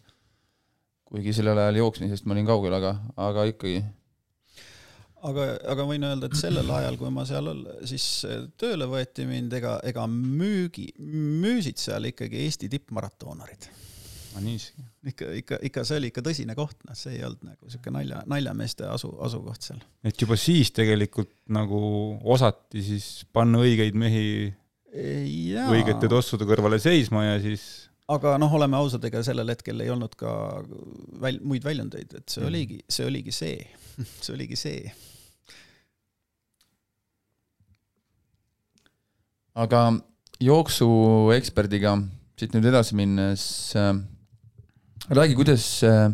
kuigi 1.12 1.34
sellel 1.36 1.58
ajal 1.60 1.82
jooksmisest 1.82 2.24
ma 2.24 2.32
olin 2.32 2.48
kaugel, 2.48 2.72
aga, 2.78 2.94
aga 3.20 3.44
ikkagi. 3.50 3.82
aga, 5.28 5.46
aga 5.74 5.86
võin 5.90 6.08
öelda, 6.08 6.30
et 6.30 6.40
sellel 6.40 6.72
ajal, 6.78 6.96
kui 7.00 7.12
ma 7.12 7.26
seal 7.28 7.52
siis 7.88 8.08
tööle 8.56 8.88
võeti 8.88 9.28
mind, 9.28 9.52
ega, 9.60 9.76
ega 9.84 10.08
müügi, 10.08 10.88
müüsid 10.98 11.82
seal 11.82 12.08
ikkagi 12.08 12.46
Eesti 12.46 12.72
tippmaratonarid 12.72 13.68
niiviisi. 14.40 14.72
ikka, 15.12 15.28
ikka, 15.42 15.58
ikka 15.68 15.84
see 15.84 16.00
oli 16.00 16.10
ikka 16.12 16.24
tõsine 16.24 16.56
koht, 16.56 16.78
noh, 16.88 16.96
see 16.98 17.18
ei 17.18 17.24
olnud 17.26 17.44
nagu 17.50 17.70
siuke 17.72 17.92
nalja, 17.94 18.22
naljameeste 18.30 18.88
asu, 18.88 19.12
asukoht 19.26 19.68
seal. 19.68 19.84
et 20.06 20.16
juba 20.24 20.38
siis 20.40 20.72
tegelikult 20.72 21.32
nagu 21.52 21.82
osati 22.22 22.84
siis 22.86 23.26
panna 23.32 23.60
õigeid 23.62 23.98
mehi 23.98 24.26
ja. 25.52 25.68
õigete 25.72 26.10
tossude 26.10 26.48
kõrvale 26.48 26.80
seisma 26.82 27.26
ja 27.26 27.40
siis 27.42 27.90
aga 28.12 28.36
noh, 28.40 28.52
oleme 28.58 28.76
ausad, 28.80 29.04
ega 29.08 29.22
sellel 29.24 29.52
hetkel 29.52 29.80
ei 29.84 29.90
olnud 29.92 30.14
ka 30.18 30.32
väl-, 31.22 31.40
muid 31.44 31.64
väljundeid, 31.66 32.18
et 32.18 32.28
see 32.28 32.42
mm. 32.42 32.50
oligi, 32.50 32.78
see 32.88 33.08
oligi 33.08 33.34
see 33.34 33.56
see 34.24 34.34
oligi 34.34 34.58
see. 34.58 34.92
aga 39.52 39.90
jooksueksperdiga 40.40 41.98
siit 42.40 42.54
nüüd 42.56 42.66
edasi 42.70 42.96
minnes 42.96 43.44
äh, 43.76 43.92
räägi, 45.10 45.34
kuidas, 45.38 45.64
äh, 45.86 46.12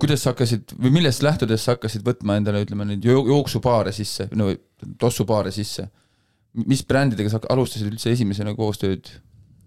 kuidas 0.00 0.24
sa 0.24 0.32
hakkasid 0.32 0.74
või 0.78 0.94
millest 0.98 1.24
lähtudes 1.24 1.64
sa 1.64 1.76
hakkasid 1.76 2.04
võtma 2.06 2.38
endale, 2.40 2.62
ütleme 2.64 2.86
nüüd 2.88 3.04
jooksupaare 3.06 3.92
sisse, 3.96 4.28
no 4.36 4.52
tossupaare 4.98 5.52
sisse? 5.54 5.88
mis 6.52 6.82
brändidega 6.84 7.30
sa 7.32 7.38
alustasid 7.48 7.88
üldse 7.88 8.10
esimesena 8.12 8.52
koostööd? 8.56 9.08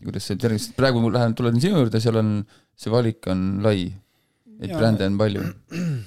kuidas 0.06 0.28
see 0.30 0.38
tervis, 0.38 0.68
praegu 0.78 1.02
ma 1.02 1.10
lähen, 1.16 1.34
tulen 1.38 1.58
sinu 1.62 1.80
juurde, 1.80 2.02
seal 2.04 2.20
on, 2.20 2.36
see 2.78 2.92
valik 2.94 3.26
on 3.32 3.40
lai, 3.66 3.88
et 4.60 4.70
ja, 4.70 4.78
brände 4.78 5.08
on 5.10 5.18
palju. 5.18 5.46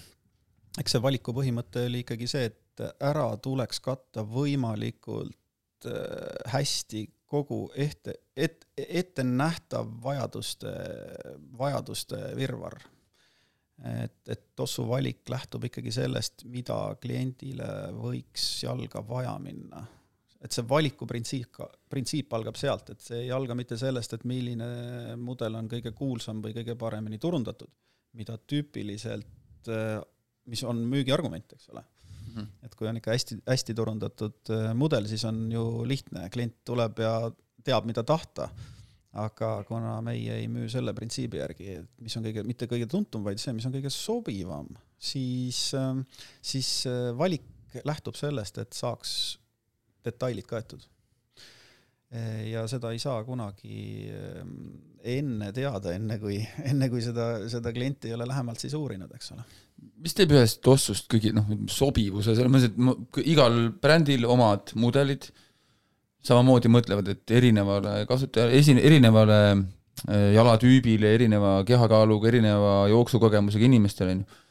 eks 0.81 0.95
see 0.95 1.03
valiku 1.03 1.35
põhimõte 1.35 1.83
oli 1.89 2.05
ikkagi 2.05 2.29
see, 2.31 2.51
et 2.53 2.85
ära 3.03 3.27
tuleks 3.43 3.83
katta 3.83 4.23
võimalikult 4.23 5.89
äh, 5.91 6.53
hästi 6.55 7.09
kogu 7.29 7.67
ette, 7.77 8.15
et, 8.39 8.65
ettenähtav 8.79 9.91
vajaduste, 10.03 10.73
vajaduste 11.59 12.21
virvarr. 12.39 12.81
et, 14.03 14.17
et 14.27 14.41
tossu 14.59 14.83
valik 14.89 15.29
lähtub 15.31 15.69
ikkagi 15.69 15.93
sellest, 15.95 16.43
mida 16.51 16.79
kliendile 17.03 17.69
võiks 17.95 18.47
jalga 18.65 19.05
vaja 19.07 19.37
minna. 19.43 19.85
et 20.43 20.55
see 20.55 20.63
valikuprintsiip, 20.71 21.59
printsiip 21.91 22.35
algab 22.35 22.57
sealt, 22.59 22.91
et 22.95 23.03
see 23.03 23.25
ei 23.25 23.31
alga 23.35 23.57
mitte 23.59 23.77
sellest, 23.79 24.13
et 24.15 24.25
milline 24.25 25.17
mudel 25.19 25.59
on 25.59 25.69
kõige 25.71 25.93
kuulsam 25.99 26.43
või 26.43 26.55
kõige 26.55 26.77
paremini 26.79 27.19
turundatud, 27.19 27.71
mida 28.15 28.37
tüüpiliselt, 28.39 29.71
mis 30.47 30.63
on 30.63 30.85
müügiargument, 30.87 31.57
eks 31.59 31.73
ole. 31.75 31.83
-hmm. 32.39 32.47
et 32.63 32.75
kui 32.79 32.89
on 32.89 32.99
ikka 33.01 33.13
hästi, 33.15 33.41
hästi 33.49 33.75
turundatud 33.75 34.53
äh, 34.55 34.71
mudel, 34.79 35.09
siis 35.11 35.25
on 35.29 35.41
ju 35.53 35.65
lihtne, 35.89 36.29
klient 36.31 36.57
tuleb 36.69 37.03
ja 37.03 37.13
teab, 37.65 37.89
mida 37.89 38.05
tahta. 38.07 38.51
aga 39.19 39.65
kuna 39.67 39.97
meie 40.05 40.35
ei 40.37 40.45
müü 40.53 40.67
selle 40.71 40.93
printsiibi 40.95 41.39
järgi, 41.41 41.69
et 41.81 42.03
mis 42.05 42.15
on 42.19 42.27
kõige, 42.27 42.43
mitte 42.47 42.67
kõige 42.71 42.87
tuntum, 42.93 43.25
vaid 43.25 43.41
see, 43.41 43.55
mis 43.57 43.65
on 43.67 43.73
kõige 43.75 43.91
sobivam, 43.91 44.69
siis, 45.01 45.63
äh, 45.75 46.21
siis 46.45 46.69
äh, 46.87 47.09
valik 47.19 47.81
lähtub 47.89 48.19
sellest, 48.21 48.61
et 48.61 48.77
saaks 48.77 49.11
detailid 50.05 50.47
kaetud 50.49 50.85
ja 52.49 52.63
seda 52.71 52.89
ei 52.95 53.01
saa 53.03 53.19
kunagi 53.21 54.09
enne 55.13 55.51
teada, 55.53 55.93
enne 55.93 56.17
kui, 56.23 56.39
enne 56.71 56.89
kui 56.89 57.03
seda, 57.05 57.27
seda 57.53 57.73
klienti 57.77 58.09
ei 58.09 58.17
ole 58.17 58.29
lähemalt 58.31 58.63
siis 58.65 58.77
uurinud, 58.79 59.13
eks 59.19 59.35
ole 59.35 59.45
mis 60.03 60.15
teeb 60.17 60.33
ühest 60.35 60.61
tossust 60.65 61.09
kõige 61.11 61.33
noh, 61.35 61.49
sobivuse, 61.71 62.35
selles 62.37 62.53
mõttes, 62.53 62.73
et 62.73 63.21
igal 63.31 63.59
brändil 63.83 64.27
omad 64.31 64.75
mudelid, 64.79 65.29
samamoodi 66.27 66.71
mõtlevad, 66.73 67.11
et 67.13 67.37
erinevale 67.39 68.03
kasutajale, 68.09 68.57
esi-, 68.59 68.79
erinevale 68.79 69.39
äh, 69.53 70.33
jalatüübile, 70.37 71.13
erineva 71.19 71.59
kehakaaluga, 71.69 72.31
erineva 72.33 72.75
jooksukogemusega 72.93 73.69
inimestele, 73.69 74.17
on 74.17 74.25
ju. 74.25 74.43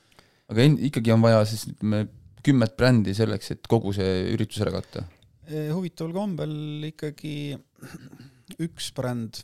aga 0.54 0.66
en-, 0.66 0.80
ikkagi 0.90 1.14
on 1.16 1.26
vaja 1.26 1.44
siis 1.50 1.68
ütleme, 1.74 2.06
kümmet 2.48 2.78
brändi 2.80 3.14
selleks, 3.18 3.52
et 3.56 3.70
kogu 3.70 3.94
see 3.96 4.32
üritus 4.34 4.64
ära 4.64 4.74
katta? 4.80 5.08
huvitaval 5.48 6.12
kombel 6.12 6.54
ikkagi 6.90 7.56
üks 8.64 8.90
bränd, 8.96 9.40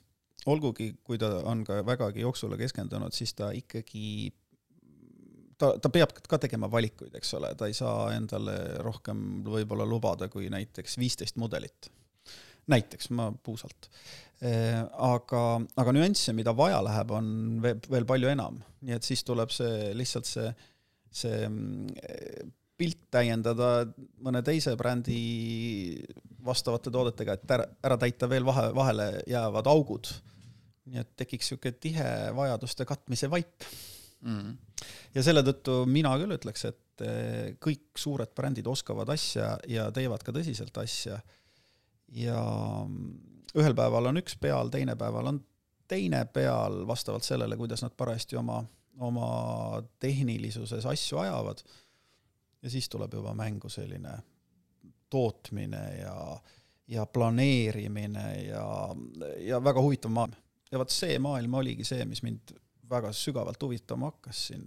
olgugi 0.52 0.90
kui 1.00 1.16
ta 1.20 1.30
on 1.48 1.62
ka 1.64 1.78
vägagi 1.88 2.26
jooksule 2.26 2.58
keskendunud, 2.60 3.16
siis 3.16 3.32
ta 3.38 3.54
ikkagi 3.56 4.34
ta, 5.58 5.74
ta 5.80 5.92
peab 5.94 6.14
ka 6.30 6.40
tegema 6.42 6.70
valikuid, 6.72 7.14
eks 7.18 7.34
ole, 7.40 7.54
ta 7.60 7.70
ei 7.70 7.76
saa 7.78 8.12
endale 8.16 8.56
rohkem 8.84 9.44
võib-olla 9.48 9.88
lubada 9.88 10.30
kui 10.32 10.50
näiteks 10.52 10.98
viisteist 11.02 11.40
mudelit. 11.42 11.90
Näiteks, 12.72 13.10
ma 13.16 13.32
puusalt. 13.44 13.90
aga, 14.44 15.42
aga 15.80 15.92
nüansse, 15.96 16.34
mida 16.36 16.52
vaja 16.56 16.82
läheb, 16.84 17.12
on 17.16 17.28
veel 17.64 18.04
palju 18.08 18.28
enam, 18.28 18.58
nii 18.84 18.98
et 18.98 19.08
siis 19.08 19.24
tuleb 19.24 19.54
see 19.56 19.94
lihtsalt 19.96 20.28
see, 20.28 20.50
see 21.08 21.38
mm, 21.48 22.50
pilt 22.76 23.06
täiendada 23.14 23.70
mõne 24.26 24.42
teise 24.44 24.74
brändi 24.76 25.22
vastavate 26.44 26.92
toodetega, 26.92 27.38
et 27.38 27.56
ära, 27.56 27.70
ära 27.88 27.98
täita 28.02 28.28
veel 28.28 28.44
vahe, 28.44 28.68
vahele 28.76 29.08
jäävad 29.32 29.72
augud. 29.72 30.12
nii 30.92 31.00
et 31.00 31.14
tekiks 31.16 31.54
niisugune 31.54 31.80
tihe 31.80 32.10
vajaduste 32.36 32.84
katmise 32.86 33.32
vaip 33.32 33.64
mm 34.28 34.58
ja 35.14 35.24
selle 35.26 35.44
tõttu 35.46 35.84
mina 35.90 36.14
küll 36.22 36.36
ütleks, 36.36 36.66
et 36.70 37.06
eh, 37.06 37.54
kõik 37.62 38.00
suured 38.00 38.34
brändid 38.36 38.68
oskavad 38.70 39.10
asja 39.14 39.54
ja 39.70 39.90
teevad 39.96 40.24
ka 40.26 40.36
tõsiselt 40.36 40.78
asja. 40.82 41.20
Ja 42.14 42.40
ühel 43.56 43.76
päeval 43.78 44.12
on 44.12 44.22
üks 44.22 44.38
peal, 44.42 44.72
teine 44.74 44.96
päeval 45.00 45.32
on 45.34 45.42
teine 45.88 46.24
peal, 46.26 46.84
vastavalt 46.88 47.26
sellele, 47.26 47.58
kuidas 47.58 47.84
nad 47.84 47.94
parajasti 47.98 48.38
oma, 48.40 48.64
oma 49.00 49.30
tehnilisuses 50.00 50.86
asju 50.86 51.18
ajavad. 51.18 51.64
ja 52.64 52.70
siis 52.70 52.90
tuleb 52.90 53.14
juba 53.14 53.34
mängu 53.34 53.70
selline 53.70 54.18
tootmine 55.10 55.84
ja, 55.98 56.40
ja 56.88 57.06
planeerimine 57.06 58.28
ja, 58.48 58.66
ja 59.38 59.64
väga 59.64 59.82
huvitav 59.82 60.12
maa 60.12 60.30
ja 60.72 60.80
vot 60.82 60.94
see 60.94 61.20
maailm 61.22 61.60
oligi 61.62 61.86
see, 61.86 62.06
mis 62.10 62.24
mind 62.26 62.56
väga 62.90 63.12
sügavalt 63.14 63.62
huvitama 63.62 64.10
hakkas 64.12 64.48
siin 64.48 64.66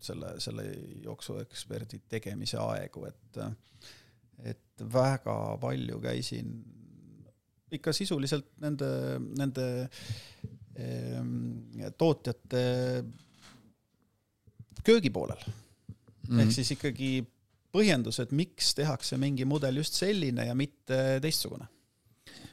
selle, 0.00 0.34
selle 0.40 0.64
jooksueksperdi 1.04 2.00
tegemise 2.08 2.58
aegu, 2.62 3.04
et 3.04 3.40
et 4.44 4.84
väga 4.92 5.36
palju 5.60 6.00
käisin 6.02 6.52
ikka 7.70 7.92
sisuliselt 7.94 8.48
nende, 8.62 8.90
nende 9.38 9.66
eh, 10.74 11.90
tootjate 11.98 12.62
köögi 14.84 15.10
poolel 15.14 15.42
mm. 15.44 15.52
-hmm. 16.28 16.40
ehk 16.42 16.54
siis 16.56 16.72
ikkagi 16.76 17.10
põhjendused, 17.70 18.32
miks 18.34 18.74
tehakse 18.74 19.18
mingi 19.20 19.46
mudel 19.46 19.76
just 19.82 19.98
selline 19.98 20.46
ja 20.48 20.54
mitte 20.58 21.20
teistsugune. 21.22 21.68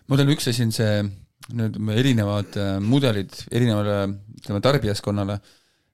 mudel 0.07 0.33
üks 0.35 0.49
asi 0.51 0.67
on 0.67 0.71
see, 0.75 1.01
nüüd 1.57 1.79
erinevad 1.95 2.57
äh, 2.59 2.77
mudelid 2.83 3.33
erinevale, 3.51 3.97
ütleme, 4.37 4.61
tarbijaskonnale, 4.61 5.39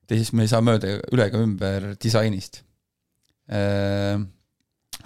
teisest 0.09 0.33
me 0.33 0.43
ei 0.43 0.51
saa 0.51 0.61
mööda 0.65 0.97
üle 1.13 1.27
ega 1.29 1.41
ümber 1.43 1.93
disainist 2.03 2.63
äh, 3.47 4.19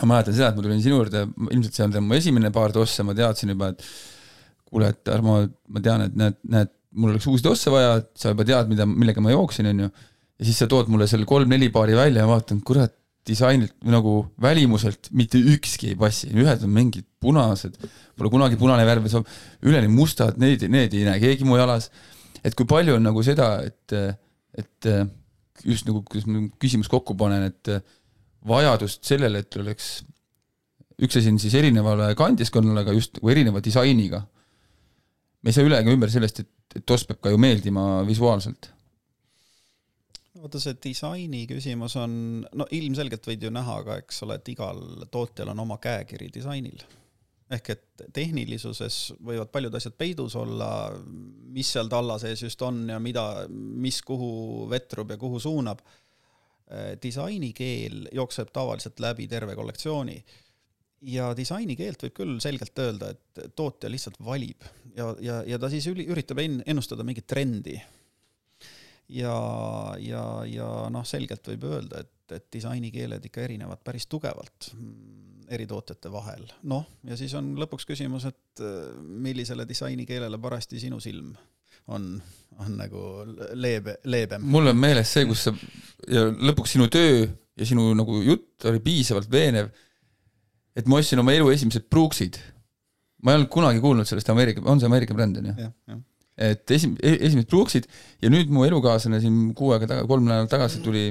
ma 0.01 0.13
mäletan 0.13 0.35
seda, 0.35 0.51
et 0.51 0.57
ma 0.57 0.65
tulin 0.65 0.83
sinu 0.83 0.99
juurde, 0.99 1.23
ilmselt 1.49 1.77
see 1.77 1.87
on 1.87 2.05
mu 2.05 2.17
esimene 2.17 2.51
paar 2.53 2.73
tosse, 2.75 3.05
ma 3.05 3.15
teadsin 3.17 3.53
juba, 3.53 3.71
et 3.73 3.85
kuule, 4.67 4.91
et 4.93 5.13
Armo, 5.13 5.39
ma 5.73 5.83
tean, 5.83 6.05
et 6.05 6.19
näed, 6.19 6.37
näed, 6.53 6.73
mul 6.97 7.13
oleks 7.13 7.27
uusi 7.29 7.45
tosse 7.45 7.73
vaja, 7.73 7.97
et 8.01 8.11
sa 8.19 8.33
juba 8.33 8.45
tead, 8.47 8.69
mida, 8.71 8.85
millega 8.89 9.23
ma 9.23 9.33
jooksin, 9.33 9.69
on 9.71 9.85
ju, 9.85 9.89
ja 10.37 10.47
siis 10.47 10.61
sa 10.61 10.69
tood 10.69 10.91
mulle 10.93 11.07
seal 11.09 11.25
kolm-neli 11.29 11.71
paari 11.73 11.97
välja 11.97 12.23
ja 12.25 12.29
vaatan, 12.29 12.61
kurat, 12.65 12.93
disainilt 13.27 13.73
nagu 13.91 14.21
välimuselt 14.41 15.09
mitte 15.17 15.39
ükski 15.51 15.91
ei 15.91 15.97
passi, 15.99 16.29
ühed 16.31 16.61
on 16.63 16.71
mingid 16.71 17.03
punased, 17.19 17.75
pole 18.15 18.31
kunagi 18.31 18.59
punane 18.59 18.85
värv, 18.87 19.09
üleni 19.67 19.89
mustad, 19.91 20.37
need, 20.39 20.63
need 20.71 20.95
ei 20.95 21.03
näe 21.07 21.19
keegi 21.23 21.47
mu 21.47 21.57
jalas. 21.59 21.89
et 22.45 22.55
kui 22.55 22.67
palju 22.69 22.95
on 22.95 23.03
nagu 23.03 23.23
seda, 23.25 23.57
et, 23.67 23.95
et 24.55 24.89
just 25.65 25.87
nagu, 25.89 26.03
kuidas 26.07 26.27
ma 26.29 26.45
küsimus 26.61 26.87
kokku 26.91 27.17
panen, 27.19 27.49
et 27.49 27.71
vajadust 28.47 29.05
sellele, 29.07 29.43
et 29.43 29.59
oleks, 29.59 29.91
üks 31.03 31.19
asi 31.19 31.33
on 31.33 31.39
siis 31.41 31.55
erinevale 31.59 32.13
kandiskonnale, 32.17 32.85
aga 32.85 32.95
just 32.95 33.19
nagu 33.19 33.33
erineva 33.33 33.63
disainiga. 33.63 34.23
me 35.41 35.51
ei 35.51 35.55
saa 35.55 35.67
üle 35.67 35.77
ega 35.79 35.93
ümber 35.93 36.11
sellest, 36.11 36.41
et, 36.43 36.51
et 36.75 36.85
TOS 36.85 37.05
peab 37.07 37.21
ka 37.23 37.33
ju 37.33 37.39
meeldima 37.41 38.03
visuaalselt. 38.07 38.71
vaata, 40.37 40.61
see 40.61 40.77
disaini 40.83 41.47
küsimus 41.49 41.97
on, 41.97 42.45
no 42.53 42.67
ilmselgelt 42.71 43.25
võid 43.25 43.43
ju 43.43 43.51
näha 43.53 43.81
ka, 43.83 43.99
eks 44.03 44.23
ole, 44.27 44.37
et 44.37 44.53
igal 44.53 44.81
tootjal 45.11 45.53
on 45.53 45.65
oma 45.65 45.79
käekiri 45.81 46.29
disainil 46.33 46.85
ehk 47.47 47.69
et 47.71 48.03
tehnilisuses 48.13 49.13
võivad 49.23 49.51
paljud 49.51 49.75
asjad 49.79 49.95
peidus 49.97 50.35
olla, 50.35 50.69
mis 51.55 51.69
seal 51.71 51.87
talla 51.91 52.17
sees 52.19 52.43
just 52.43 52.61
on 52.65 52.81
ja 52.91 52.97
mida, 52.99 53.45
mis 53.47 54.01
kuhu 54.05 54.67
vetrub 54.71 55.13
ja 55.13 55.19
kuhu 55.21 55.39
suunab 55.39 55.79
disainikeel 57.01 58.09
jookseb 58.11 58.49
tavaliselt 58.51 58.99
läbi 58.99 59.27
terve 59.31 59.55
kollektsiooni 59.55 60.17
ja 61.05 61.29
disainikeelt 61.37 62.07
võib 62.07 62.15
küll 62.17 62.39
selgelt 62.43 62.79
öelda, 62.81 63.11
et 63.13 63.53
tootja 63.55 63.89
lihtsalt 63.91 64.17
valib 64.23 64.65
ja, 64.97 65.11
ja, 65.21 65.37
ja 65.45 65.59
ta 65.61 65.69
siis 65.71 65.87
üli, 65.91 66.07
üritab 66.09 66.41
ennustada 66.41 67.05
mingit 67.07 67.27
trendi. 67.29 67.77
ja, 69.09 69.35
ja, 70.01 70.23
ja 70.49 70.69
noh, 70.93 71.05
selgelt 71.05 71.47
võib 71.53 71.67
öelda, 71.69 72.01
et, 72.05 72.35
et 72.39 72.47
disainikeeled 72.53 73.29
ikka 73.29 73.45
erinevad 73.45 73.83
päris 73.85 74.07
tugevalt 74.09 74.71
mm, 74.73 75.45
eri 75.53 75.67
tootjate 75.69 76.11
vahel. 76.11 76.47
noh, 76.63 76.87
ja 77.07 77.17
siis 77.19 77.35
on 77.37 77.53
lõpuks 77.59 77.85
küsimus, 77.87 78.25
et 78.31 78.65
äh, 78.65 78.89
millisele 78.97 79.67
disainikeelele 79.69 80.41
parajasti 80.41 80.81
sinu 80.87 80.99
silm 81.03 81.35
on, 81.93 82.07
on 82.59 82.77
nagu 82.77 83.03
leebe, 83.55 83.97
leebem. 84.09 84.43
mul 84.43 84.71
on 84.71 84.79
meeles 84.79 85.11
see, 85.13 85.27
kus 85.29 85.47
sa 85.47 85.53
ja 86.11 86.27
lõpuks 86.31 86.75
sinu 86.75 86.89
töö 86.91 87.25
ja 87.57 87.67
sinu 87.67 87.89
nagu 87.97 88.21
jutt 88.25 88.67
oli 88.69 88.81
piisavalt 88.83 89.31
veenev, 89.31 89.71
et 90.77 90.89
ma 90.89 90.99
ostsin 91.01 91.21
oma 91.23 91.33
elu 91.33 91.49
esimesed 91.53 91.87
Brooksid. 91.89 92.37
ma 93.23 93.33
ei 93.33 93.39
olnud 93.39 93.51
kunagi 93.53 93.81
kuulnud 93.81 94.07
sellest 94.09 94.29
Ameerika, 94.29 94.61
on 94.65 94.79
see 94.81 94.89
Ameerika 94.89 95.15
bränd, 95.17 95.39
on 95.41 95.49
ju? 95.49 96.01
et 96.37 96.75
esim-, 96.75 96.97
e-, 97.01 97.17
esimesed 97.25 97.49
Brooksid 97.49 97.87
ja 98.21 98.29
nüüd 98.33 98.51
mu 98.53 98.67
elukaaslane 98.67 99.21
siin 99.23 99.39
kuu 99.57 99.73
aega 99.73 99.89
taga, 99.89 100.05
kolm 100.09 100.27
nädalat 100.27 100.51
tagasi 100.53 100.83
tuli, 100.85 101.09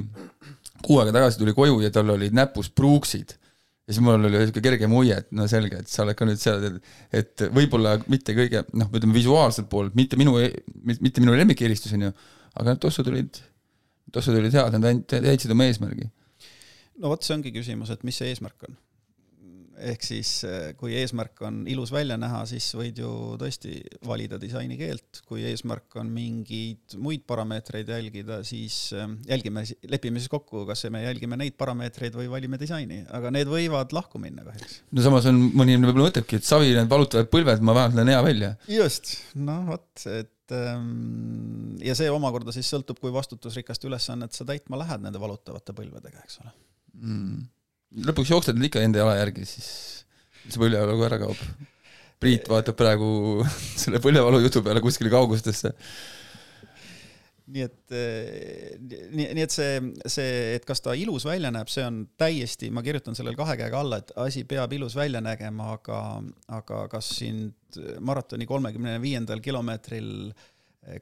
kuu 0.84 1.00
aega 1.00 1.16
tagasi 1.18 1.42
tuli 1.42 1.56
koju 1.56 1.80
ja 1.82 1.90
tal 1.94 2.14
olid 2.14 2.36
näpus 2.36 2.70
Brooksid 2.70 3.34
ja 3.86 3.94
siis 3.94 4.02
mul 4.02 4.16
oli 4.18 4.32
niisugune 4.34 4.64
kerge 4.64 4.88
muie, 4.90 5.18
et 5.22 5.28
no 5.36 5.46
selge, 5.50 5.82
et 5.82 5.90
sa 5.90 6.02
oled 6.04 6.18
ka 6.18 6.26
nüüd 6.26 6.40
seal, 6.42 6.80
et 7.14 7.44
võib-olla 7.54 7.96
mitte 8.10 8.34
kõige 8.36 8.64
noh, 8.74 8.90
ütleme 8.90 9.14
visuaalselt 9.14 9.70
poolt, 9.70 9.94
mitte 9.98 10.18
minu, 10.18 10.34
mitte 10.84 11.22
minu 11.22 11.36
lemmikeelistus, 11.38 11.94
on 11.94 12.08
ju, 12.08 12.14
aga 12.54 12.72
need 12.72 12.82
tossud 12.82 13.12
olid, 13.12 13.38
tossud 14.14 14.38
olid 14.40 14.58
head, 14.58 14.80
nad 14.80 15.06
täitsid 15.12 15.54
oma 15.54 15.68
eesmärgi. 15.70 16.10
no 16.98 17.14
vot, 17.14 17.22
see 17.22 17.36
ongi 17.38 17.54
küsimus, 17.54 17.94
et 17.94 18.02
mis 18.06 18.18
see 18.18 18.32
eesmärk 18.32 18.66
on 18.66 18.78
ehk 19.76 20.04
siis 20.04 20.30
eh, 20.46 20.70
kui 20.78 20.94
eesmärk 20.96 21.40
on 21.46 21.62
ilus 21.70 21.92
välja 21.94 22.16
näha, 22.20 22.42
siis 22.48 22.66
võid 22.76 23.00
ju 23.02 23.10
tõesti 23.40 23.78
valida 24.06 24.38
disainikeelt, 24.40 25.22
kui 25.28 25.44
eesmärk 25.48 25.98
on 26.00 26.10
mingeid 26.12 26.96
muid 27.02 27.26
parameetreid 27.28 27.90
jälgida, 27.92 28.40
siis 28.46 28.78
eh, 28.96 29.08
jälgime, 29.30 29.66
lepime 29.92 30.22
siis 30.22 30.32
kokku, 30.32 30.64
kas 30.68 30.86
me 30.92 31.04
jälgime 31.04 31.38
neid 31.40 31.58
parameetreid 31.60 32.16
või 32.16 32.30
valime 32.32 32.60
disaini, 32.60 33.02
aga 33.16 33.32
need 33.34 33.50
võivad 33.50 33.92
lahku 33.96 34.20
minna 34.22 34.46
kahjuks. 34.46 34.80
no 34.96 35.04
samas 35.04 35.28
on, 35.30 35.42
mõni 35.52 35.76
inimene 35.76 35.92
võib-olla 35.92 36.10
mõtlebki, 36.10 36.40
et 36.40 36.48
savi, 36.48 36.72
need 36.76 36.92
valutavad 36.92 37.30
põlved, 37.32 37.66
ma 37.66 37.76
vähemalt 37.76 38.00
näen 38.00 38.14
hea 38.14 38.22
välja. 38.26 38.54
just, 38.70 39.12
noh 39.40 39.66
vot, 39.72 40.06
et 40.12 40.56
ehm, 40.56 41.76
ja 41.84 41.96
see 41.98 42.08
omakorda 42.12 42.54
siis 42.56 42.70
sõltub, 42.72 43.00
kui 43.02 43.12
vastutusrikast 43.14 43.84
ülesannet 43.88 44.36
sa 44.36 44.48
täitma 44.48 44.80
lähed 44.80 45.04
nende 45.04 45.20
valutavate 45.20 45.76
põlvedega, 45.76 46.24
eks 46.24 46.40
ole. 46.44 46.56
Mm 46.96 47.44
lõpuks 48.06 48.34
jooksed 48.34 48.60
ikka 48.68 48.82
enda 48.84 49.02
jala 49.02 49.16
järgi, 49.20 49.46
siis 49.48 49.70
see 50.46 50.60
põlvevalu 50.60 50.98
ka 51.00 51.08
ära 51.10 51.22
kaob. 51.22 51.40
Priit 52.22 52.46
vaatab 52.48 52.78
praegu 52.78 53.08
selle 53.82 54.00
põlvevalu 54.02 54.44
jutu 54.46 54.62
peale 54.64 54.82
kuskile 54.84 55.12
kaugustesse. 55.12 55.74
nii 57.46 57.62
et, 57.62 57.92
nii, 59.14 59.26
nii 59.38 59.42
et 59.44 59.54
see, 59.54 59.76
see, 60.10 60.30
et 60.56 60.64
kas 60.66 60.82
ta 60.82 60.96
ilus 60.98 61.28
välja 61.28 61.52
näeb, 61.54 61.68
see 61.70 61.84
on 61.86 62.00
täiesti, 62.18 62.72
ma 62.74 62.82
kirjutan 62.82 63.14
sellele 63.14 63.38
kahe 63.38 63.54
käega 63.60 63.84
alla, 63.84 64.00
et 64.02 64.10
asi 64.18 64.42
peab 64.48 64.72
ilus 64.74 64.96
välja 64.98 65.22
nägema, 65.22 65.68
aga, 65.76 66.00
aga 66.58 66.80
kas 66.90 67.12
sind 67.20 67.78
maratoni 68.02 68.48
kolmekümne 68.50 68.96
viiendal 69.02 69.44
kilomeetril 69.44 70.10
äh, 70.32 70.50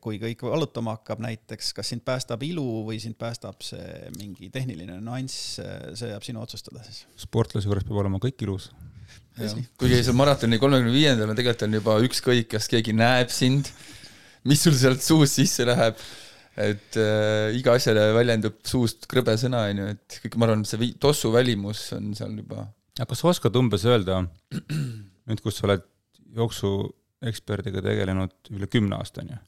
kui 0.01 0.16
kõik 0.20 0.43
valutama 0.47 0.97
hakkab 0.97 1.20
näiteks, 1.24 1.72
kas 1.76 1.91
sind 1.93 2.05
päästab 2.07 2.43
ilu 2.47 2.64
või 2.87 2.97
sind 3.03 3.18
päästab 3.20 3.61
see 3.64 4.09
mingi 4.16 4.49
tehniline 4.53 4.97
nüanss, 5.05 5.59
see 5.61 6.11
jääb 6.11 6.24
sinu 6.24 6.41
otsustada 6.45 6.85
siis. 6.87 7.05
sportlase 7.20 7.68
juures 7.68 7.85
peab 7.85 8.01
olema 8.01 8.20
kõik 8.22 8.47
ilus. 8.47 8.70
kuigi 9.37 10.01
seal 10.01 10.16
maratoni 10.16 10.61
kolmekümne 10.62 10.95
viiendal 10.95 11.28
on 11.28 11.37
tegelikult 11.39 11.66
on 11.68 11.78
juba 11.80 11.99
ükskõik, 12.09 12.49
kas 12.57 12.70
keegi 12.72 12.97
näeb 12.97 13.32
sind, 13.35 13.68
mis 14.49 14.64
sul 14.64 14.76
sealt 14.78 15.05
suust 15.05 15.37
sisse 15.37 15.68
läheb, 15.68 16.01
et 16.57 17.01
äh, 17.01 17.53
iga 17.59 17.76
asjale 17.76 18.09
väljendub 18.16 18.61
suust 18.64 19.09
krõbe 19.11 19.37
sõna, 19.41 19.66
on 19.68 19.85
ju, 19.85 19.95
et 19.99 20.20
kõik, 20.24 20.39
ma 20.41 20.49
arvan, 20.49 20.66
see 20.68 20.93
tossu 21.03 21.32
välimus 21.35 21.91
on 21.99 22.12
seal 22.16 22.37
juba. 22.41 22.70
aga 22.97 23.11
kas 23.11 23.20
sa 23.20 23.32
oskad 23.35 23.61
umbes 23.61 23.85
öelda, 23.85 24.22
nüüd 25.28 25.45
kus 25.45 25.61
sa 25.61 25.68
oled 25.68 25.85
jooksueksperdiga 26.39 27.85
tegelenud 27.85 28.55
üle 28.55 28.70
kümne 28.70 28.97
aasta, 28.97 29.26
on 29.26 29.35
ju 29.35 29.43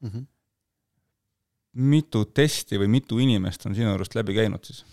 mm. 0.00 0.10
-hmm. 0.10 0.26
mitu 1.94 2.24
testi 2.24 2.78
või 2.80 2.88
mitu 2.88 3.18
inimest 3.18 3.66
on 3.66 3.74
sinu 3.74 3.92
juurest 3.92 4.14
läbi 4.18 4.34
käinud 4.34 4.64
siis? 4.64 4.84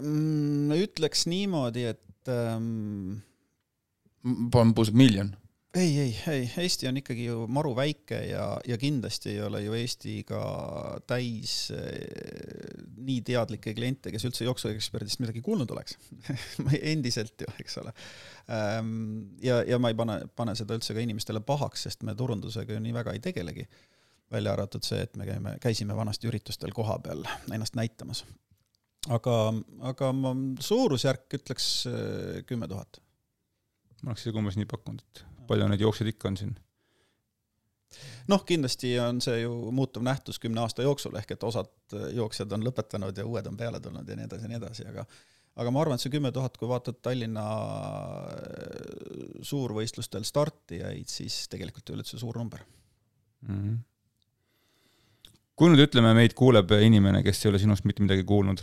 Mm, 0.00 0.72
ütleks 0.72 1.26
niimoodi, 1.28 1.84
et 1.92 2.30
ähm.... 2.32 3.18
bambuus 4.24 4.92
miljon 4.92 5.34
ei, 5.76 5.98
ei, 6.00 6.12
ei, 6.28 6.50
Eesti 6.56 6.88
on 6.88 6.96
ikkagi 7.00 7.26
ju 7.26 7.44
maru 7.52 7.72
väike 7.76 8.18
ja, 8.30 8.44
ja 8.66 8.78
kindlasti 8.80 9.34
ei 9.34 9.42
ole 9.44 9.60
ju 9.64 9.74
Eesti 9.76 10.14
ka 10.28 10.40
täis 11.08 11.70
eh, 11.74 12.78
nii 12.96 13.20
teadlikke 13.26 13.74
kliente, 13.76 14.12
kes 14.14 14.24
üldse 14.28 14.46
jooksueksperdist 14.46 15.20
midagi 15.24 15.42
kuulnud 15.44 15.70
oleks 15.74 15.98
endiselt 16.94 17.44
ju, 17.44 17.50
eks 17.60 17.78
ole 17.82 17.92
ähm,. 17.92 19.36
ja, 19.42 19.60
ja 19.68 19.80
ma 19.82 19.92
ei 19.92 19.98
pane, 19.98 20.20
pane 20.36 20.56
seda 20.58 20.78
üldse 20.78 20.96
ka 20.96 21.04
inimestele 21.04 21.44
pahaks, 21.44 21.86
sest 21.88 22.08
me 22.08 22.16
turundusega 22.16 22.76
ju 22.76 22.82
nii 22.82 22.96
väga 22.96 23.16
ei 23.16 23.22
tegelegi. 23.28 23.68
välja 24.32 24.56
arvatud 24.56 24.82
see, 24.82 25.02
et 25.02 25.16
me 25.16 25.28
käime, 25.28 25.56
käisime 25.62 25.96
vanasti 25.96 26.30
üritustel 26.30 26.72
kohapeal 26.74 27.22
ennast 27.52 27.76
näitamas. 27.76 28.24
aga, 29.08 29.38
aga 29.92 30.12
ma 30.12 30.36
suurusjärk 30.60 31.40
ütleks 31.40 31.70
eh, 31.92 32.44
kümme 32.46 32.68
tuhat. 32.68 33.02
ma 34.02 34.14
oleks 34.14 34.24
isegi 34.24 34.38
umbes 34.38 34.56
nii 34.56 34.72
pakkunud, 34.72 35.04
et 35.04 35.35
palju 35.48 35.68
neid 35.70 35.84
jooksjaid 35.84 36.12
ikka 36.14 36.32
on 36.32 36.40
siin? 36.42 36.56
noh, 38.28 38.42
kindlasti 38.46 38.96
on 39.00 39.20
see 39.22 39.40
ju 39.44 39.54
muutuv 39.74 40.04
nähtus 40.06 40.40
kümne 40.42 40.60
aasta 40.64 40.82
jooksul, 40.82 41.14
ehk 41.20 41.36
et 41.36 41.46
osad 41.46 41.96
jooksjad 42.14 42.52
on 42.52 42.66
lõpetanud 42.66 43.18
ja 43.18 43.26
uued 43.26 43.46
on 43.46 43.56
peale 43.56 43.80
tulnud 43.80 44.08
ja 44.08 44.18
nii 44.18 44.26
edasi 44.26 44.46
ja 44.46 44.52
nii 44.52 44.60
edasi, 44.60 44.86
aga 44.90 45.06
aga 45.56 45.72
ma 45.72 45.82
arvan, 45.82 45.96
et 45.96 46.04
see 46.04 46.12
kümme 46.12 46.32
tuhat, 46.34 46.56
kui 46.60 46.68
vaatad 46.68 46.98
Tallinna 47.04 47.44
äh, 47.46 48.40
suurvõistlustel 49.46 50.26
startijaid, 50.28 51.08
siis 51.08 51.46
tegelikult 51.52 51.88
ei 51.88 51.96
ole 51.96 52.04
üldse 52.04 52.20
suur 52.20 52.36
number 52.36 52.64
mm. 53.46 53.54
-hmm. 53.54 53.78
kui 55.56 55.72
nüüd 55.72 55.86
ütleme, 55.86 56.12
meid 56.18 56.36
kuuleb 56.36 56.76
inimene, 56.76 57.22
kes 57.24 57.44
ei 57.44 57.52
ole 57.52 57.62
sinust 57.62 57.88
mitte 57.88 58.04
midagi 58.04 58.24
kuulnud. 58.24 58.60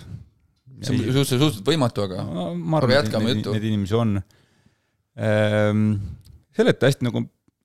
see 0.84 0.94
on 0.94 1.00
suhteliselt, 1.00 1.40
suhteliselt 1.40 1.70
võimatu, 1.72 2.06
aga 2.10 2.26
no, 2.28 2.50
ma 2.56 2.82
arvan, 2.82 3.00
et 3.00 3.18
neid, 3.30 3.48
neid 3.56 3.72
inimesi 3.72 3.96
on 3.98 4.20
ehm,. 5.16 5.88
Seleta 6.58 6.90
hästi 6.90 7.08
nagu 7.08 7.24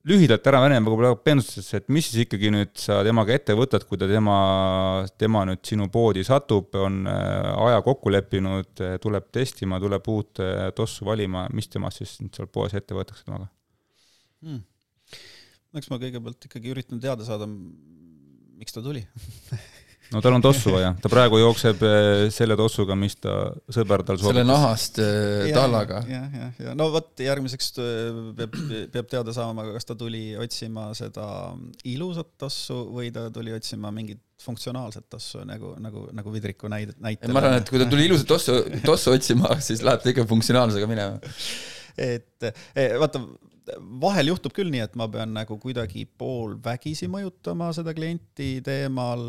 lühidalt 0.08 0.46
ära 0.48 0.60
Venemaaga 0.62 1.10
peenustesse, 1.20 1.80
et 1.80 1.88
mis 1.92 2.06
siis 2.08 2.24
ikkagi 2.24 2.52
nüüd 2.54 2.70
sa 2.80 3.00
temaga 3.06 3.34
ette 3.34 3.56
võtad, 3.58 3.84
kui 3.88 3.98
ta 4.00 4.08
tema, 4.08 4.36
tema 5.20 5.44
nüüd 5.48 5.62
sinu 5.66 5.88
poodi 5.92 6.24
satub, 6.26 6.70
on 6.78 7.02
äh, 7.10 7.50
aja 7.66 7.82
kokku 7.84 8.12
leppinud, 8.14 8.84
tuleb 9.02 9.28
testima, 9.34 9.80
tuleb 9.82 10.08
uut 10.12 10.42
äh, 10.44 10.68
tossu 10.76 11.08
valima, 11.08 11.46
mis 11.54 11.68
temast 11.72 12.02
siis 12.02 12.16
nüüd 12.22 12.38
seal 12.38 12.50
poes 12.52 12.76
ette 12.78 12.96
võetakse 12.96 13.26
temaga 13.26 13.50
hmm.? 14.46 14.62
eks 15.78 15.90
ma 15.92 16.00
kõigepealt 16.00 16.48
ikkagi 16.48 16.72
üritan 16.72 17.02
teada 17.02 17.26
saada, 17.26 17.48
miks 17.48 18.74
ta 18.74 18.84
tuli 18.84 19.04
no 20.12 20.22
tal 20.24 20.36
on 20.36 20.44
tossu 20.44 20.72
vaja, 20.72 20.92
ta 21.02 21.10
praegu 21.12 21.40
jookseb 21.40 21.82
eh, 21.86 22.22
selle 22.34 22.56
tossuga, 22.58 22.96
mis 22.98 23.18
ta 23.20 23.34
sõber 23.74 24.04
tal 24.06 24.20
soovitas. 24.20 24.30
selle 24.32 24.46
nahast 24.48 25.00
äh, 25.04 25.48
tallaga. 25.54 26.00
jah, 26.08 26.38
jah, 26.42 26.54
ja 26.64 26.76
no 26.78 26.88
vot, 26.94 27.10
järgmiseks 27.22 27.74
peab, 28.38 28.56
peab 28.94 29.10
teada 29.10 29.34
saama, 29.36 29.66
kas 29.74 29.88
ta 29.88 29.98
tuli 29.98 30.32
otsima 30.40 30.88
seda 30.98 31.28
ilusat 31.88 32.34
tossu 32.40 32.80
või 32.94 33.12
ta 33.14 33.28
tuli 33.34 33.52
otsima 33.56 33.92
mingit 33.94 34.22
funktsionaalset 34.42 35.08
tossu, 35.10 35.42
nagu, 35.48 35.74
nagu, 35.82 36.06
nagu 36.14 36.32
Vidriku 36.32 36.70
näide, 36.70 36.94
näitel. 37.02 37.32
ma 37.34 37.42
arvan, 37.42 37.58
et 37.58 37.70
kui 37.70 37.80
ta 37.80 37.88
tuli 37.90 38.06
ilusat 38.08 38.30
tossu, 38.30 38.60
tossu 38.88 39.12
otsima, 39.16 39.56
siis 39.64 39.82
läheb 39.86 40.04
ta 40.04 40.12
ikka 40.14 40.26
funktsionaalsega 40.30 40.88
minema. 40.90 41.18
et 41.98 42.48
eh, 42.48 42.94
vaata, 43.00 43.24
vahel 44.02 44.30
juhtub 44.32 44.54
küll 44.56 44.70
nii, 44.72 44.82
et 44.86 44.94
ma 44.98 45.06
pean 45.12 45.32
nagu 45.36 45.58
kuidagi 45.60 46.04
poolvägisi 46.20 47.08
mõjutama 47.10 47.70
seda 47.76 47.94
klienti 47.96 48.48
teemal, 48.64 49.24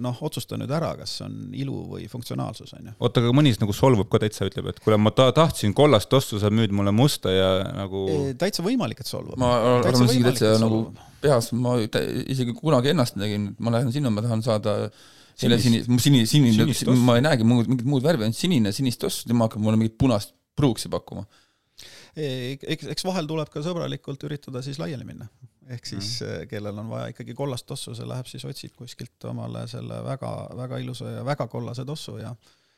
noh, 0.00 0.20
otsusta 0.26 0.58
nüüd 0.60 0.72
ära, 0.74 0.92
kas 0.98 1.16
on 1.26 1.54
ilu 1.56 1.84
või 1.94 2.06
funktsionaalsus, 2.10 2.74
on 2.78 2.90
ju. 2.90 2.94
oota, 2.98 3.22
aga 3.22 3.32
mõni 3.36 3.54
siis 3.54 3.62
nagu 3.62 3.76
solvub 3.76 4.10
ka 4.12 4.20
täitsa, 4.22 4.48
ütleb, 4.50 4.70
et 4.72 4.80
kuule, 4.84 4.98
ma 5.00 5.14
ta-, 5.16 5.30
tahtsin 5.36 5.74
kollast 5.76 6.12
ostu, 6.16 6.40
sa 6.42 6.52
müüd 6.54 6.74
mulle 6.76 6.94
musta 6.94 7.32
ja 7.34 7.50
nagu 7.74 8.04
e, 8.10 8.20
täitsa 8.40 8.64
võimalik, 8.66 9.02
et 9.04 9.10
solvub. 9.10 9.38
ma 9.40 9.56
arvan 9.80 10.08
isegi 10.08 10.28
täitsa 10.28 10.54
nagu 10.62 10.86
peas, 11.24 11.50
ma 11.56 11.76
isegi 11.80 12.54
kunagi 12.58 12.94
ennast 12.94 13.18
nägin, 13.20 13.52
ma 13.62 13.74
lähen 13.74 13.92
sinna, 13.94 14.12
ma 14.12 14.24
tahan 14.24 14.44
saada 14.44 14.78
selle 15.34 15.58
sini, 15.58 15.82
sini, 15.98 16.26
sinine, 16.30 16.96
ma 17.02 17.18
ei 17.18 17.24
näegi 17.24 17.46
muud, 17.48 17.66
mingit 17.70 17.88
muud 17.88 18.04
värvi, 18.04 18.28
ainult 18.28 18.38
sinine, 18.38 18.70
sinist 18.74 19.00
tossu, 19.02 19.26
tema 19.26 19.48
hakkab 19.48 19.64
mulle 19.64 19.80
mingit 19.80 19.96
punast 19.98 20.36
pruuksi 20.54 20.90
pakkuma 20.92 21.24
eks, 22.16 22.86
eks 22.94 23.06
vahel 23.06 23.28
tuleb 23.30 23.50
ka 23.52 23.62
sõbralikult 23.64 24.22
üritada 24.28 24.62
siis 24.64 24.78
laiali 24.78 25.06
minna. 25.06 25.28
ehk 25.64 25.86
siis 25.88 26.18
mm. 26.22 26.48
kellel 26.50 26.78
on 26.82 26.90
vaja 26.92 27.12
ikkagi 27.14 27.34
kollast 27.34 27.66
tossu, 27.66 27.94
see 27.96 28.06
läheb 28.08 28.28
siis 28.28 28.44
otsib 28.44 28.74
kuskilt 28.76 29.24
omale 29.30 29.64
selle 29.70 30.02
väga, 30.04 30.32
väga 30.60 30.80
ilusa 30.82 31.16
ja 31.18 31.24
väga 31.26 31.46
kollase 31.48 31.86
tossu 31.88 32.18
ja 32.20 32.34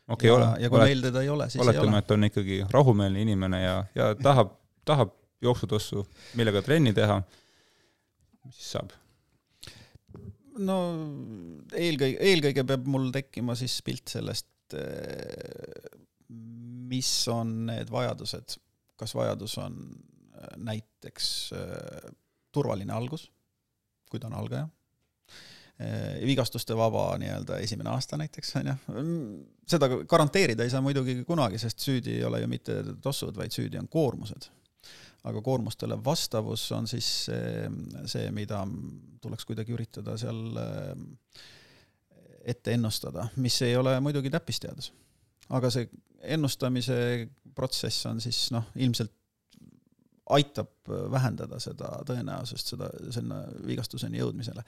okay, 0.09 0.31
ja, 0.31 0.53
ja 0.61 0.71
kui 0.71 0.83
meil 0.85 1.03
teda 1.03 1.25
ei 1.25 1.33
ole, 1.33 1.49
siis 1.51 1.65
oletame, 1.65 1.89
ei 1.89 1.95
ole. 1.97 2.05
et 2.05 2.15
on 2.15 2.29
ikkagi 2.31 2.61
rahumeelne 2.71 3.25
inimene 3.27 3.63
ja, 3.63 3.81
ja 3.99 4.13
tahab, 4.15 4.55
tahab 4.87 5.17
jooksutossu, 5.43 6.05
millega 6.39 6.63
trenni 6.65 6.95
teha, 6.97 7.19
mis 8.47 8.61
siis 8.61 8.77
saab? 8.79 8.95
no 10.63 10.79
eelkõige, 11.77 12.21
eelkõige 12.31 12.65
peab 12.71 12.87
mul 12.89 13.11
tekkima 13.15 13.59
siis 13.59 13.75
pilt 13.85 14.15
sellest, 14.15 14.49
mis 16.87 17.11
on 17.33 17.59
need 17.69 17.91
vajadused 17.93 18.57
kas 18.97 19.15
vajadus 19.15 19.59
on 19.63 19.77
äh, 19.87 20.49
näiteks 20.57 21.29
äh, 21.57 22.11
turvaline 22.53 22.93
algus, 22.93 23.29
kui 24.11 24.21
ta 24.21 24.31
on 24.31 24.37
algaja, 24.41 24.69
äh, 25.81 26.21
vigastuste 26.27 26.77
vaba 26.77 27.09
nii-öelda 27.21 27.61
esimene 27.65 27.93
aasta 27.93 28.19
näiteks, 28.21 28.55
on 28.61 28.73
ju, 28.73 28.77
mm, 28.95 29.33
seda 29.69 29.91
garanteerida 30.09 30.65
ei 30.65 30.73
saa 30.73 30.85
muidugi 30.85 31.19
kunagi, 31.29 31.61
sest 31.63 31.85
süüdi 31.85 32.19
ei 32.19 32.25
ole 32.25 32.43
ju 32.45 32.53
mitte 32.53 32.79
tossud, 33.03 33.37
vaid 33.37 33.55
süüdi 33.55 33.81
on 33.81 33.89
koormused. 33.89 34.51
aga 35.27 35.41
koormustele 35.43 35.97
vastavus 36.05 36.69
on 36.73 36.85
siis 36.87 37.07
see, 37.25 37.71
see, 38.07 38.29
mida 38.31 38.61
tuleks 39.21 39.45
kuidagi 39.49 39.75
üritada 39.75 40.15
seal 40.21 40.55
ette 42.47 42.77
ennustada, 42.77 43.27
mis 43.43 43.57
ei 43.67 43.75
ole 43.77 43.97
muidugi 44.01 44.31
täppisteadus. 44.31 44.93
Aga 45.55 45.71
see 45.73 45.89
ennustamise 46.37 46.97
protsess 47.57 48.07
on 48.11 48.21
siis 48.23 48.49
noh, 48.55 48.67
ilmselt 48.83 49.13
aitab 50.37 50.91
vähendada 51.13 51.61
seda 51.63 52.01
tõenäosust 52.07 52.73
seda, 52.75 52.89
sinna 53.15 53.45
vigastuseni 53.67 54.19
jõudmisele, 54.19 54.65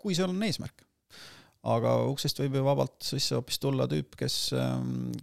kui 0.00 0.16
seal 0.16 0.34
on 0.34 0.42
eesmärk. 0.44 0.84
aga 1.68 1.94
uksest 2.06 2.38
võib 2.38 2.54
ju 2.54 2.64
vabalt 2.64 3.02
sisse 3.02 3.34
hoopis 3.34 3.58
tulla 3.58 3.88
tüüp, 3.90 4.14
kes, 4.16 4.36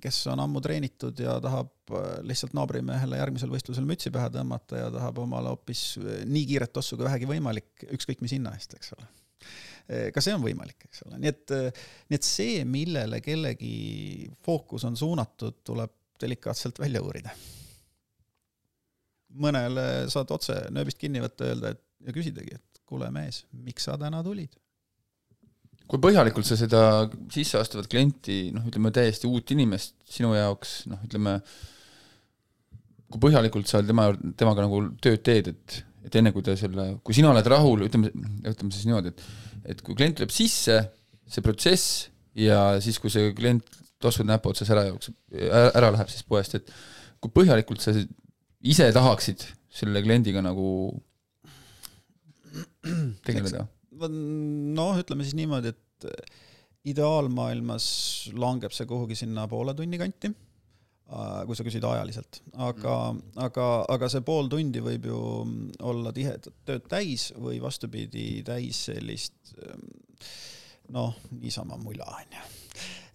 kes 0.01 0.18
on 0.34 0.41
ammu 0.43 0.62
treenitud 0.62 1.20
ja 1.22 1.38
tahab 1.41 1.93
lihtsalt 2.28 2.53
naabrimehele 2.58 3.22
järgmisel 3.22 3.53
võistlusel 3.53 3.86
mütsi 3.88 4.12
pähe 4.12 4.30
tõmmata 4.34 4.82
ja 4.82 4.89
tahab 4.91 5.22
omale 5.24 5.53
hoopis 5.53 5.86
nii 6.01 6.43
kiiret 6.49 6.74
tossu 6.74 6.97
kui 6.97 7.08
vähegi 7.08 7.30
võimalik, 7.30 7.88
ükskõik 7.93 8.26
mis 8.26 8.36
hinna 8.36 8.56
eest, 8.58 8.74
eks 8.76 8.93
ole 8.97 9.08
ka 9.86 10.21
see 10.23 10.33
on 10.33 10.41
võimalik, 10.41 10.88
eks 10.88 11.03
ole, 11.05 11.19
nii 11.21 11.29
et, 11.29 11.51
nii 12.09 12.17
et 12.17 12.25
see, 12.25 12.63
millele 12.65 13.19
kellegi 13.21 14.29
fookus 14.45 14.88
on 14.89 14.97
suunatud, 14.97 15.59
tuleb 15.67 15.93
delikaatselt 16.21 16.79
välja 16.79 17.03
uurida. 17.05 17.33
mõnele 19.36 20.07
saad 20.09 20.31
otse 20.31 20.55
nööbist 20.71 20.97
kinni 20.97 21.19
võtta, 21.19 21.49
öelda, 21.51 21.73
et 21.75 21.81
ja 22.05 22.13
küsidagi, 22.15 22.55
et 22.55 22.81
kuule 22.88 23.09
mees, 23.13 23.43
miks 23.65 23.88
sa 23.88 23.97
täna 23.99 24.21
tulid? 24.25 24.53
kui 25.86 26.01
põhjalikult 26.01 26.47
sa 26.47 26.55
seda 26.57 26.79
sisseastuvat 27.29 27.86
klienti, 27.91 28.49
noh, 28.55 28.63
ütleme 28.65 28.89
täiesti 28.89 29.29
uut 29.29 29.51
inimest 29.53 29.93
sinu 30.09 30.31
jaoks, 30.33 30.71
noh, 30.89 31.03
ütleme, 31.05 31.36
kui 33.13 33.21
põhjalikult 33.21 33.69
sa 33.69 33.83
tema, 33.86 34.07
temaga 34.33 34.65
nagu 34.65 34.79
tööd 34.97 35.21
teed, 35.27 35.51
et, 35.53 35.75
et 36.07 36.17
enne 36.17 36.31
kui 36.33 36.41
ta 36.45 36.55
selle, 36.57 36.88
kui 37.05 37.13
sina 37.13 37.29
oled 37.29 37.49
rahul, 37.53 37.86
ütleme, 37.86 38.09
ütleme 38.41 38.73
siis 38.73 38.88
niimoodi, 38.89 39.13
et 39.13 39.45
et 39.70 39.82
kui 39.86 39.97
klient 39.97 40.18
tuleb 40.20 40.34
sisse, 40.34 40.78
see 41.26 41.45
protsess 41.45 42.09
ja 42.38 42.78
siis, 42.84 42.99
kui 43.01 43.11
see 43.13 43.34
klient 43.38 43.68
tossud 44.03 44.28
näpu 44.28 44.51
otsas 44.51 44.70
ära 44.74 44.86
jookseb, 44.89 45.16
ära 45.49 45.91
läheb 45.95 46.11
siis 46.11 46.26
poest, 46.28 46.57
et 46.59 46.72
kui 47.24 47.34
põhjalikult 47.34 47.82
sa 47.84 47.95
ise 48.66 48.89
tahaksid 48.93 49.45
selle 49.76 50.01
kliendiga 50.05 50.43
nagu 50.45 50.68
tegeleda? 53.26 53.66
noh, 53.95 54.97
ütleme 54.99 55.24
siis 55.24 55.38
niimoodi, 55.39 55.72
et 55.72 56.09
ideaalmaailmas 56.91 57.86
langeb 58.38 58.74
see 58.76 58.88
kuhugi 58.89 59.18
sinna 59.18 59.47
poole 59.49 59.74
tunni 59.78 59.97
kanti, 60.01 60.30
kui 61.06 61.58
sa 61.58 61.66
küsid 61.68 61.86
ajaliselt, 61.86 62.41
aga 62.58 62.95
mm., 63.14 63.36
aga, 63.45 63.70
aga 63.93 64.10
see 64.10 64.26
pool 64.26 64.49
tundi 64.49 64.82
võib 64.82 65.06
ju 65.12 65.20
olla 65.86 66.14
tihedat 66.16 66.49
tööd 66.66 66.89
täis 66.89 67.30
või 67.38 67.60
vastupidi, 67.62 68.41
täis 68.47 68.88
sellist 68.89 69.56
noh, 70.93 71.14
niisama 71.38 71.78
mula, 71.82 72.10
onju 72.10 72.45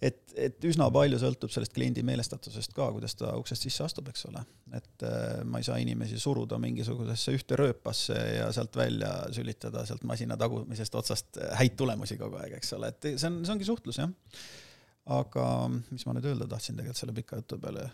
et, 0.01 0.21
et 0.47 0.65
üsna 0.65 0.87
palju 0.93 1.19
sõltub 1.21 1.51
sellest 1.53 1.73
kliendi 1.75 2.03
meelestatusest 2.05 2.73
ka, 2.77 2.87
kuidas 2.95 3.13
ta 3.19 3.35
uksest 3.37 3.67
sisse 3.67 3.85
astub, 3.85 4.09
eks 4.11 4.25
ole. 4.31 4.41
et 4.77 5.05
äh, 5.05 5.43
ma 5.45 5.61
ei 5.61 5.67
saa 5.67 5.77
inimesi 5.81 6.19
suruda 6.21 6.57
mingisugusesse 6.61 7.35
ühte 7.37 7.59
rööpasse 7.59 8.17
ja 8.17 8.49
sealt 8.55 8.75
välja 8.77 9.11
sülitada 9.35 9.85
sealt 9.87 10.03
masina 10.09 10.37
tagumisest 10.41 10.97
otsast 10.97 11.41
häid 11.59 11.77
tulemusi 11.79 12.17
kogu 12.19 12.41
aeg, 12.41 12.57
eks 12.59 12.73
ole, 12.77 12.91
et 12.91 13.13
see 13.13 13.29
on, 13.29 13.41
see 13.45 13.55
ongi 13.55 13.67
suhtlus, 13.67 14.01
jah. 14.01 14.11
Aga 15.09 15.45
mis 15.89 16.05
ma 16.05 16.13
nüüd 16.15 16.27
öelda 16.29 16.47
tahtsin 16.51 16.77
tegelikult 16.77 17.01
selle 17.01 17.15
pika 17.17 17.39
jutu 17.39 17.57
peale 17.61 17.87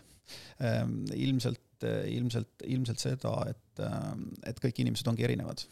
ähm,, 0.60 1.00
ilmselt, 1.14 1.86
ilmselt, 2.10 2.66
ilmselt 2.66 3.00
seda, 3.00 3.32
et, 3.48 3.82
et 4.50 4.60
kõik 4.60 4.82
inimesed 4.82 5.08
ongi 5.08 5.24
erinevad 5.24 5.64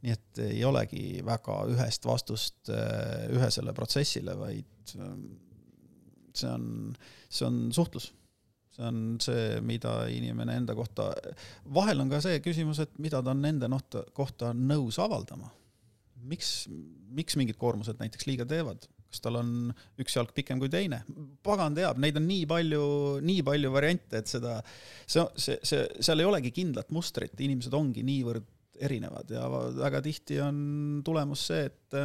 nii 0.00 0.14
et 0.14 0.40
ei 0.46 0.62
olegi 0.64 1.20
väga 1.26 1.60
ühest 1.74 2.06
vastust 2.08 2.70
äh, 2.72 3.26
ühesele 3.34 3.74
protsessile, 3.76 4.36
vaid 4.38 4.94
ähm, 4.96 5.26
see 6.36 6.50
on, 6.50 6.66
see 7.28 7.46
on 7.48 7.60
suhtlus. 7.76 8.10
see 8.70 8.86
on 8.86 9.00
see, 9.20 9.58
mida 9.66 9.92
inimene 10.08 10.54
enda 10.60 10.76
kohta, 10.78 11.10
vahel 11.74 12.04
on 12.04 12.12
ka 12.12 12.22
see 12.24 12.38
küsimus, 12.44 12.80
et 12.84 12.96
mida 13.02 13.20
ta 13.22 13.34
on 13.34 13.44
enda 13.44 13.68
nohta, 13.68 14.04
kohta 14.16 14.54
nõus 14.56 15.00
avaldama. 15.02 15.50
miks, 16.30 16.68
miks 17.16 17.36
mingid 17.40 17.58
koormused 17.60 18.00
näiteks 18.00 18.28
liiga 18.28 18.46
teevad? 18.48 18.86
Kas 19.10 19.24
tal 19.24 19.40
on 19.40 19.50
üks 20.00 20.14
jalg 20.16 20.30
pikem 20.36 20.60
kui 20.62 20.70
teine? 20.72 21.02
pagan 21.46 21.74
teab, 21.76 21.98
neid 22.02 22.18
on 22.20 22.28
nii 22.28 22.46
palju, 22.50 22.84
nii 23.26 23.42
palju 23.46 23.72
variante, 23.74 24.22
et 24.22 24.30
seda, 24.30 24.58
see, 25.04 25.24
see, 25.34 25.58
see, 25.66 25.84
seal 25.98 26.22
ei 26.22 26.30
olegi 26.30 26.54
kindlat 26.54 26.92
mustrit, 26.94 27.34
inimesed 27.40 27.74
ongi 27.76 28.06
niivõrd 28.06 28.46
erinevad 28.80 29.30
ja 29.34 29.44
väga 29.76 30.00
tihti 30.04 30.40
on 30.40 30.56
tulemus 31.04 31.42
see, 31.50 31.66
et 31.68 31.98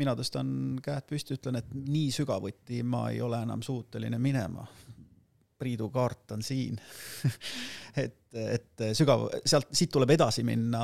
mina 0.00 0.12
tõstan 0.16 0.48
käed 0.84 1.06
püsti, 1.08 1.36
ütlen, 1.38 1.60
et 1.60 1.70
nii 1.72 2.10
sügavuti 2.14 2.82
ma 2.84 3.06
ei 3.12 3.22
ole 3.24 3.40
enam 3.46 3.62
suuteline 3.64 4.20
minema. 4.20 4.66
Priidu 5.56 5.88
kaart 5.88 6.34
on 6.36 6.42
siin 6.44 6.76
et, 8.04 8.18
et 8.36 8.82
sügav, 8.98 9.24
sealt, 9.48 9.70
siit 9.72 9.88
tuleb 9.94 10.12
edasi 10.12 10.44
minna 10.44 10.82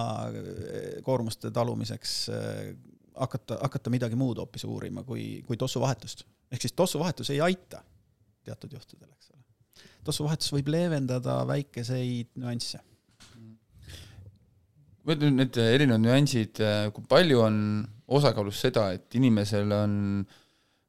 koormuste 1.05 1.51
talumiseks, 1.53 2.15
hakata, 3.17 3.59
hakata 3.63 3.93
midagi 3.93 4.19
muud 4.19 4.41
hoopis 4.43 4.65
uurima 4.69 5.05
kui, 5.07 5.43
kui 5.47 5.59
tossuvahetust. 5.61 6.25
ehk 6.53 6.63
siis 6.63 6.77
tossuvahetus 6.77 7.31
ei 7.31 7.41
aita 7.41 7.83
teatud 8.45 8.73
juhtudel, 8.73 9.11
eks 9.13 9.33
ole. 9.33 9.43
tossuvahetus 10.05 10.53
võib 10.55 10.71
leevendada 10.75 11.41
väikeseid 11.49 12.33
nüansse. 12.43 12.81
ma 15.03 15.17
ütlen, 15.17 15.37
need 15.41 15.59
erinevad 15.59 16.05
nüansid, 16.05 16.63
kui 16.95 17.11
palju 17.11 17.43
on 17.43 17.59
osakaalus 18.13 18.61
seda, 18.67 18.91
et 18.97 19.15
inimesel 19.19 19.73
on 19.75 19.99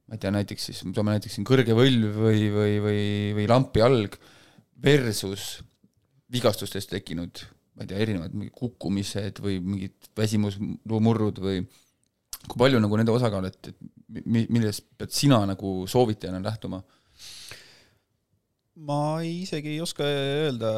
ma 0.08 0.18
ei 0.18 0.22
tea, 0.22 0.34
näiteks 0.36 0.70
siis, 0.70 0.82
toome 0.94 1.16
näiteks 1.16 1.38
siin 1.38 1.48
kõrge 1.48 1.76
võlv 1.78 2.18
või, 2.26 2.48
või, 2.54 2.74
või, 2.84 3.04
või 3.40 3.46
lampi 3.50 3.82
alg 3.82 4.18
versus 4.84 5.62
vigastustest 6.34 6.92
tekkinud, 6.92 7.44
ma 7.74 7.86
ei 7.86 7.92
tea, 7.92 8.02
erinevad 8.04 8.36
mingid 8.36 8.54
kukkumised 8.58 9.40
või 9.44 9.60
mingid 9.64 10.12
väsimusmurrud 10.18 11.40
või 11.44 11.64
kui 12.48 12.60
palju 12.60 12.82
nagu 12.84 13.00
nende 13.00 13.14
osakaal, 13.14 13.48
et, 13.50 13.72
et 13.72 14.28
millest 14.28 14.86
pead 15.00 15.14
sina 15.16 15.44
nagu 15.50 15.84
soovitajana 15.90 16.44
lähtuma? 16.44 16.84
ma 18.84 19.22
isegi 19.22 19.76
ei 19.76 19.82
oska 19.84 20.06
öelda, 20.06 20.72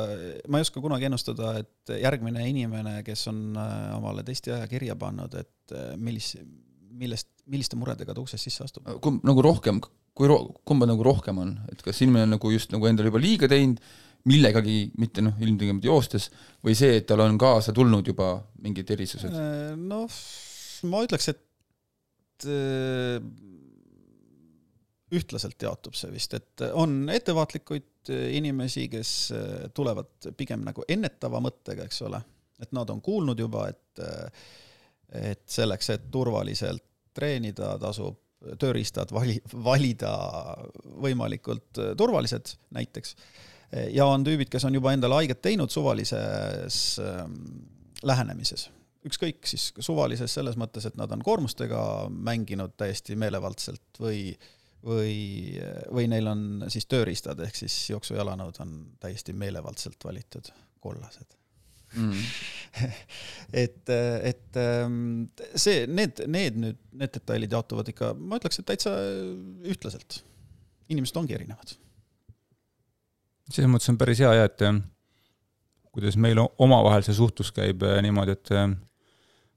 ma 0.51 0.59
ei 0.59 0.66
oska 0.66 0.82
kunagi 0.84 1.07
ennustada, 1.07 1.53
et 1.61 1.93
järgmine 2.01 2.43
inimene, 2.49 2.97
kes 3.07 3.28
on 3.32 3.55
äh, 3.55 3.93
omale 3.95 4.26
testiaja 4.28 4.68
kirja 4.68 4.97
pannud, 4.99 5.38
et 5.39 5.76
äh, 5.76 5.93
millise, 5.95 6.41
millest, 6.99 7.30
milliste 7.51 7.80
muredega 7.80 8.13
ta 8.16 8.24
uksest 8.24 8.49
sisse 8.49 8.66
astub? 8.68 8.89
kumb 9.03 9.24
nagu 9.28 9.45
rohkem, 9.45 9.80
kui 10.16 10.28
ro-, 10.28 10.49
kumba 10.68 10.89
nagu 10.89 11.07
rohkem 11.07 11.39
on, 11.45 11.55
et 11.72 11.86
kas 11.86 12.03
inimene 12.03 12.28
on 12.28 12.36
nagu 12.36 12.51
just 12.51 12.76
nagu 12.76 12.91
endale 12.91 13.13
juba 13.13 13.24
liiga 13.24 13.49
teinud, 13.51 13.80
millegagi, 14.26 14.89
mitte 14.97 15.22
noh, 15.22 15.36
ilmtingimata 15.39 15.88
joostes, 15.88 16.32
või 16.66 16.76
see, 16.78 16.97
et 16.99 17.07
tal 17.07 17.22
on 17.24 17.38
kaasa 17.39 17.72
tulnud 17.78 18.07
juba 18.09 18.39
mingid 18.66 18.89
erisused? 18.91 19.32
Äh, 19.32 19.76
noh, 19.80 20.09
ma 20.89 21.03
ütleks, 21.05 21.30
et 21.32 21.44
ühtlaselt 25.15 25.61
jaotub 25.61 25.95
see 25.95 26.11
vist, 26.11 26.33
et 26.33 26.65
on 26.73 27.05
ettevaatlikuid 27.13 28.11
inimesi, 28.36 28.88
kes 28.91 29.11
äh, 29.36 29.47
tulevad 29.73 30.31
pigem 30.38 30.65
nagu 30.65 30.83
ennetava 30.88 31.39
mõttega, 31.43 31.88
eks 31.88 32.01
ole, 32.05 32.21
et 32.61 32.75
nad 32.75 32.89
on 32.89 33.01
kuulnud 33.01 33.39
juba, 33.39 33.69
et 33.69 33.81
et 35.15 35.43
selleks, 35.47 35.89
et 35.93 36.05
turvaliselt 36.11 36.83
treenida, 37.15 37.75
tasub 37.79 38.17
tööriistad 38.59 39.11
vali, 39.15 39.38
valida 39.63 40.11
võimalikult 41.01 41.79
turvalised 41.97 42.55
näiteks. 42.75 43.15
ja 43.93 44.05
on 44.05 44.25
tüübid, 44.25 44.49
kes 44.51 44.65
on 44.67 44.75
juba 44.75 44.93
endale 44.93 45.21
haiget 45.21 45.41
teinud 45.41 45.71
suvalises 45.71 46.99
ähm, 46.99 47.38
lähenemises. 48.03 48.69
Ükskõik 49.05 49.45
siis 49.49 49.69
suvalises 49.79 50.33
selles 50.33 50.57
mõttes, 50.57 50.87
et 50.87 50.97
nad 50.99 51.11
on 51.13 51.23
koormustega 51.25 51.79
mänginud 52.09 52.75
täiesti 52.77 53.17
meelevaldselt 53.19 54.01
või 54.01 54.35
või, 54.85 55.57
või 55.93 56.05
neil 56.11 56.27
on 56.29 56.43
siis 56.69 56.85
tööriistad, 56.85 57.39
ehk 57.41 57.57
siis 57.57 57.73
jooksujalanõud 57.89 58.59
on 58.61 58.75
täiesti 59.01 59.33
meelevaldselt 59.33 60.03
valitud 60.05 60.51
kollased 60.83 61.33
mm. 61.95 62.21
et, 63.63 63.93
et 64.29 64.59
ähm, 64.61 64.99
see, 65.55 65.85
need, 65.87 66.21
need 66.27 66.59
nüüd, 66.61 66.81
need 66.95 67.13
detailid 67.17 67.55
jaotuvad 67.55 67.89
ikka, 67.91 68.13
ma 68.17 68.39
ütleks, 68.39 68.61
et 68.61 68.69
täitsa 68.69 68.93
ühtlaselt. 69.65 70.21
inimesed 70.89 71.17
ongi 71.17 71.37
erinevad. 71.37 71.77
selles 73.49 73.71
mõttes 73.71 73.89
on 73.93 73.99
päris 74.01 74.21
hea 74.21 74.33
jah, 74.37 74.49
et 74.49 74.65
äh, 74.65 74.81
kuidas 75.95 76.17
meil 76.19 76.41
omavahel 76.41 77.05
see 77.07 77.17
suhtlus 77.17 77.53
käib 77.55 77.83
äh, 77.87 78.01
niimoodi, 78.05 78.37
et 78.37 78.53
äh, 78.53 78.67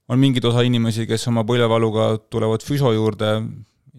on 0.09 0.19
mingid 0.21 0.45
osa 0.49 0.63
inimesi, 0.65 1.05
kes 1.09 1.27
oma 1.29 1.43
põlvevaluga 1.47 2.11
tulevad 2.33 2.63
füso 2.65 2.91
juurde 2.95 3.33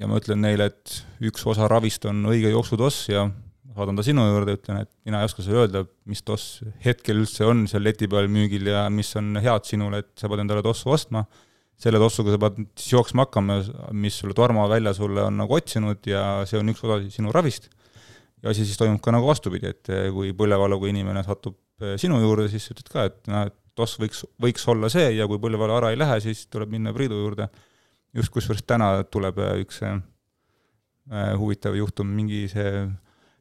ja 0.01 0.09
ma 0.11 0.19
ütlen 0.19 0.43
neile, 0.43 0.71
et 0.71 0.97
üks 1.31 1.45
osa 1.49 1.69
ravist 1.71 2.07
on 2.09 2.25
õige 2.31 2.51
jooksutoss 2.51 3.11
ja 3.13 3.29
saadan 3.77 3.99
ta 3.99 4.05
sinu 4.05 4.25
juurde, 4.27 4.57
ütlen, 4.59 4.83
et 4.85 4.91
mina 5.07 5.21
ei 5.21 5.29
oska 5.29 5.45
sulle 5.45 5.63
öelda, 5.63 5.85
mis 6.11 6.23
toss 6.27 6.65
hetkel 6.85 7.23
üldse 7.23 7.47
on 7.49 7.65
seal 7.71 7.85
leti 7.87 8.09
peal 8.11 8.29
müügil 8.33 8.73
ja 8.73 8.89
mis 8.93 9.13
on 9.21 9.39
head 9.41 9.69
sinule, 9.69 10.03
et 10.03 10.11
sa 10.21 10.31
pead 10.31 10.43
endale 10.43 10.65
tossu 10.67 10.91
ostma, 10.93 11.25
selle 11.81 12.01
tossuga 12.03 12.35
sa 12.35 12.41
pead 12.43 12.59
siis 12.75 12.97
jooksma 12.97 13.29
hakkama, 13.29 13.61
mis 13.97 14.19
sulle 14.21 14.37
Tarmo 14.37 14.67
välja 14.69 14.93
sulle 14.97 15.25
on 15.25 15.39
nagu 15.41 15.57
otsinud 15.57 16.11
ja 16.11 16.25
see 16.49 16.61
on 16.61 16.75
üks 16.75 16.83
osa 16.85 17.01
sinu 17.13 17.33
ravist. 17.33 17.71
ja 18.43 18.51
asi 18.51 18.65
siis 18.65 18.79
toimub 18.81 19.03
ka 19.05 19.13
nagu 19.15 19.29
vastupidi, 19.29 19.71
et 19.71 19.89
kui 20.13 20.35
põllevaluga 20.37 20.89
inimene 20.89 21.23
satub 21.25 21.57
sinu 22.01 22.21
juurde, 22.21 22.49
siis 22.53 22.67
ütled 22.73 22.89
ka, 22.93 23.07
et 23.09 23.31
noh, 23.31 23.49
et 23.49 23.57
toss 23.81 23.99
võiks, 24.01 24.25
võiks 24.43 24.67
olla 24.71 24.91
see 24.93 25.11
ja 25.17 25.27
kui 25.31 25.41
põllevalu 25.43 25.79
ära 25.81 25.93
ei 25.93 25.99
lähe, 25.99 26.21
siis 26.23 26.47
tuleb 26.53 26.73
minna 26.73 26.95
Priidu 26.97 27.19
juurde. 27.19 27.49
just 28.15 28.33
kusjuures 28.35 28.63
täna 28.67 29.05
tuleb 29.05 29.39
eh, 29.39 29.61
üks 29.65 29.83
äh, 29.87 30.01
huvitav 31.39 31.77
juhtum, 31.79 32.11
mingi 32.15 32.47
see 32.51 32.89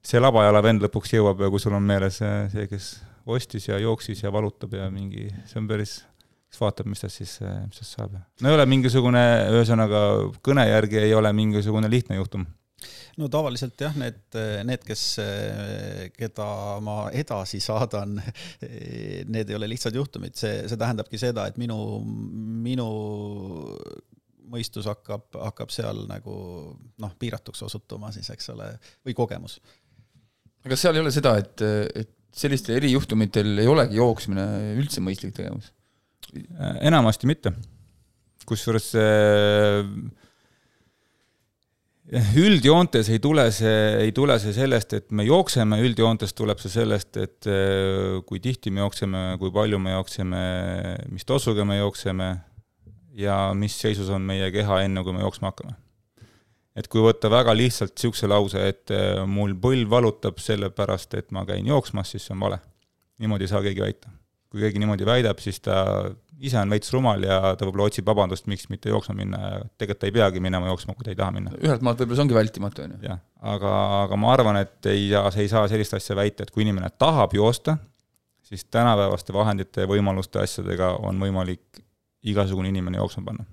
see 0.06 0.22
labajala 0.22 0.62
vend 0.64 0.84
lõpuks 0.86 1.14
jõuab 1.16 1.42
ja 1.44 1.50
kui 1.52 1.62
sul 1.62 1.76
on 1.76 1.86
meeles 1.86 2.20
see, 2.22 2.68
kes 2.72 2.92
ostis 3.30 3.68
ja 3.68 3.80
jooksis 3.82 4.24
ja 4.24 4.32
valutab 4.34 4.74
ja 4.78 4.88
mingi, 4.92 5.28
see 5.50 5.60
on 5.62 5.68
päris, 5.70 6.00
kes 6.50 6.62
vaatab, 6.62 6.88
mis 6.90 7.04
tast 7.04 7.20
siis, 7.20 7.36
mis 7.42 7.82
tast 7.82 7.98
saab. 7.98 8.16
no 8.16 8.50
ei 8.50 8.56
ole 8.56 8.66
mingisugune, 8.70 9.24
ühesõnaga 9.54 10.06
kõne 10.46 10.66
järgi 10.70 11.04
ei 11.04 11.14
ole 11.14 11.34
mingisugune 11.36 11.92
lihtne 11.92 12.18
juhtum 12.20 12.48
no 13.20 13.30
tavaliselt 13.32 13.82
jah, 13.82 13.96
need, 14.00 14.22
need, 14.68 14.86
kes, 14.88 15.04
keda 16.16 16.50
ma 16.86 17.00
edasi 17.16 17.62
saadan, 17.64 18.20
need 19.34 19.50
ei 19.50 19.58
ole 19.58 19.70
lihtsad 19.72 19.98
juhtumid, 19.98 20.38
see, 20.40 20.64
see 20.70 20.80
tähendabki 20.80 21.20
seda, 21.22 21.48
et 21.50 21.60
minu, 21.62 22.00
minu 22.64 22.90
mõistus 24.50 24.88
hakkab, 24.90 25.28
hakkab 25.50 25.74
seal 25.74 26.06
nagu 26.10 26.34
noh, 27.02 27.12
piiratuks 27.22 27.68
osutuma 27.68 28.14
siis, 28.16 28.32
eks 28.34 28.50
ole, 28.56 28.72
või 29.06 29.18
kogemus 29.18 29.60
aga 30.66 30.78
seal 30.80 30.98
ei 30.98 31.04
ole 31.04 31.12
seda, 31.14 31.36
et, 31.40 31.64
et 32.04 32.16
sellistel 32.36 32.78
erijuhtumitel 32.80 33.64
ei 33.64 33.70
olegi 33.70 34.00
jooksmine 34.00 34.46
üldse 34.80 35.04
mõistlik 35.04 35.36
tegevus? 35.38 35.72
enamasti 36.86 37.26
mitte. 37.26 37.54
kusjuures 38.46 38.92
üldjoontes 42.10 43.10
ei 43.14 43.20
tule 43.22 43.46
see, 43.54 43.82
ei 44.06 44.14
tule 44.16 44.40
see 44.42 44.54
sellest, 44.56 44.96
et 44.98 45.12
me 45.14 45.26
jookseme, 45.28 45.78
üldjoontes 45.86 46.34
tuleb 46.38 46.62
see 46.62 46.72
sellest, 46.74 47.20
et 47.22 47.50
kui 48.26 48.42
tihti 48.42 48.74
me 48.74 48.82
jookseme, 48.82 49.26
kui 49.42 49.54
palju 49.54 49.78
me 49.82 49.94
jookseme, 49.94 50.40
mis 51.14 51.28
tossuga 51.30 51.68
me 51.70 51.78
jookseme 51.78 52.32
ja 53.20 53.38
mis 53.54 53.78
seisus 53.78 54.10
on 54.10 54.26
meie 54.26 54.50
keha 54.56 54.82
enne, 54.88 55.06
kui 55.06 55.14
me 55.14 55.22
jooksma 55.22 55.54
hakkame 55.54 55.78
et 56.80 56.88
kui 56.92 57.04
võtta 57.04 57.32
väga 57.32 57.54
lihtsalt 57.58 57.96
niisuguse 57.96 58.30
lause, 58.30 58.64
et 58.72 58.94
äh, 58.96 59.24
mul 59.28 59.56
põlv 59.60 59.90
valutab 59.92 60.40
sellepärast, 60.42 61.18
et 61.20 61.34
ma 61.36 61.46
käin 61.48 61.68
jooksmas, 61.68 62.14
siis 62.14 62.28
see 62.28 62.36
on 62.36 62.46
vale. 62.48 62.62
niimoodi 63.20 63.48
ei 63.48 63.52
saa 63.52 63.64
keegi 63.66 63.84
väita. 63.84 64.12
Kui 64.50 64.64
keegi 64.64 64.82
niimoodi 64.82 65.06
väidab, 65.06 65.42
siis 65.44 65.62
ta 65.62 65.76
ise 66.40 66.58
on 66.62 66.72
veits 66.72 66.94
rumal 66.96 67.22
ja 67.26 67.54
ta 67.60 67.68
võib-olla 67.68 67.90
otsib 67.90 68.08
vabandust, 68.08 68.48
miks 68.50 68.70
mitte 68.72 68.90
jooksma 68.90 69.16
minna 69.18 69.42
ja 69.44 69.60
tegelikult 69.78 70.02
ta 70.02 70.10
ei 70.10 70.16
peagi 70.16 70.42
minema 70.44 70.72
jooksma, 70.72 70.96
kui 70.96 71.06
ta 71.06 71.14
ei 71.14 71.20
taha 71.20 71.36
minna. 71.36 71.54
ühelt 71.60 71.84
maalt 71.86 72.02
võib-olla 72.02 72.20
see 72.20 72.26
ongi 72.26 72.38
vältimatu, 72.38 72.86
on 72.88 72.96
ju. 72.96 73.02
jah, 73.10 73.22
aga, 73.54 73.76
aga 74.06 74.20
ma 74.24 74.34
arvan, 74.34 74.62
et 74.64 74.90
ei 74.90 75.10
saa, 75.12 75.30
ei 75.44 75.52
saa 75.52 75.68
sellist 75.72 75.98
asja 76.00 76.18
väita, 76.18 76.48
et 76.48 76.56
kui 76.56 76.66
inimene 76.66 76.90
tahab 76.98 77.36
joosta, 77.38 77.78
siis 78.50 78.66
tänapäevaste 78.72 79.36
vahendite 79.36 79.86
võimaluste 79.90 80.42
asjadega 80.42 80.96
on 81.06 81.20
võimalik 81.22 81.84
igasugune 82.30 82.72
inimene 82.72 83.02
jooksma 83.04 83.28
panna 83.30 83.46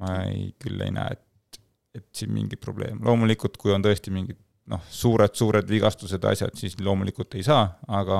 ma 0.00 0.16
ei, 0.26 0.48
küll 0.60 0.80
ei 0.84 0.92
näe, 0.94 1.14
et, 1.14 1.60
et 2.00 2.06
siin 2.16 2.32
mingi 2.34 2.58
probleem, 2.60 3.00
loomulikult 3.04 3.58
kui 3.60 3.74
on 3.74 3.84
tõesti 3.84 4.12
mingid 4.14 4.38
noh, 4.72 4.80
suured-suured 4.90 5.68
vigastused, 5.68 6.24
asjad, 6.24 6.56
siis 6.58 6.76
loomulikult 6.80 7.36
ei 7.38 7.44
saa, 7.46 7.66
aga 7.88 8.18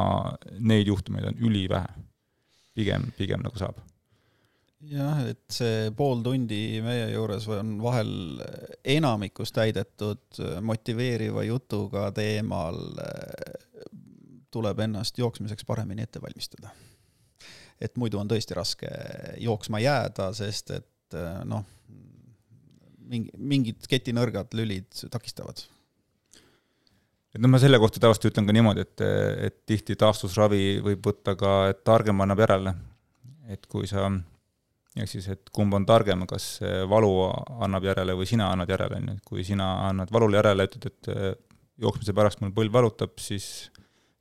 neid 0.61 0.89
juhtumeid 0.91 1.31
on 1.33 1.43
ülivähe. 1.49 2.05
pigem, 2.75 3.13
pigem 3.17 3.43
nagu 3.43 3.59
saab. 3.59 3.79
jah, 4.85 5.21
et 5.31 5.45
see 5.49 5.91
pool 5.97 6.21
tundi 6.23 6.81
meie 6.85 7.07
juures 7.13 7.47
on 7.49 7.79
vahel 7.83 8.43
enamikus 8.85 9.53
täidetud 9.53 10.41
motiveeriva 10.61 11.45
jutuga 11.47 12.11
teemal, 12.13 12.81
tuleb 14.51 14.83
ennast 14.85 15.19
jooksmiseks 15.19 15.65
paremini 15.65 16.03
ette 16.03 16.21
valmistada. 16.23 16.71
et 17.81 17.97
muidu 17.97 18.19
on 18.19 18.29
tõesti 18.29 18.55
raske 18.55 18.91
jooksma 19.43 19.81
jääda, 19.83 20.29
sest 20.33 20.71
et 20.71 21.17
äh, 21.19 21.41
noh, 21.45 21.65
mingi, 23.11 23.33
mingid 23.37 23.89
ketinõrgad 23.91 24.55
lülid 24.57 25.05
takistavad. 25.11 25.65
Et 27.35 27.43
noh, 27.43 27.51
ma 27.51 27.59
selle 27.63 27.81
kohta 27.83 28.03
tavaliselt 28.03 28.31
ütlen 28.31 28.47
ka 28.47 28.55
niimoodi, 28.55 28.85
et, 28.87 29.05
et 29.49 29.57
tihti 29.67 29.97
taastusravi 29.99 30.79
võib 30.85 31.09
võtta 31.11 31.35
ka, 31.39 31.57
et 31.73 31.83
targem 31.87 32.23
annab 32.25 32.45
järele. 32.45 32.75
et 33.51 33.67
kui 33.69 33.87
sa, 33.91 34.07
ehk 34.97 35.11
siis, 35.11 35.27
et 35.29 35.51
kumb 35.53 35.75
on 35.77 35.85
targem, 35.85 36.23
kas 36.27 36.63
valu 36.89 37.13
annab 37.67 37.85
järele 37.85 38.15
või 38.17 38.29
sina 38.31 38.49
annad 38.53 38.71
järele, 38.71 39.01
on 39.03 39.11
ju, 39.11 39.17
et 39.19 39.25
kui 39.29 39.45
sina 39.45 39.67
annad 39.91 40.13
valule 40.15 40.39
järele, 40.41 40.69
ütled, 40.71 40.87
et 40.93 41.45
jooksmise 41.83 42.15
pärast 42.17 42.41
mul 42.41 42.55
põlv 42.55 42.73
valutab, 42.73 43.19
siis 43.21 43.69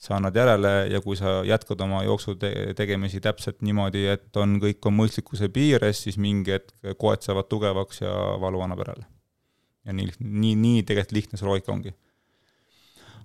sa 0.04 0.18
annad 0.18 0.36
järele 0.36 0.72
ja 0.92 1.00
kui 1.04 1.16
sa 1.16 1.38
jätkad 1.48 1.80
oma 1.86 2.02
jooksu 2.04 2.36
te 2.40 2.52
tegemisi 2.76 3.22
täpselt 3.24 3.62
niimoodi, 3.64 4.04
et 4.12 4.40
on, 4.42 4.58
kõik 4.60 4.84
on 4.90 4.98
mõistlikkuse 4.98 5.48
piires, 5.54 6.02
siis 6.04 6.18
mingi 6.20 6.58
hetk 6.58 6.96
koed 7.00 7.24
saavad 7.24 7.48
tugevaks 7.52 8.04
ja 8.04 8.14
valu 8.42 8.66
annab 8.66 8.84
järele. 8.84 9.06
ja 9.86 9.94
nii, 9.96 10.12
nii, 10.20 10.56
nii 10.60 10.84
tegelikult 10.88 11.16
lihtne 11.20 11.40
see 11.40 11.48
loogika 11.48 11.72
ongi. 11.72 11.94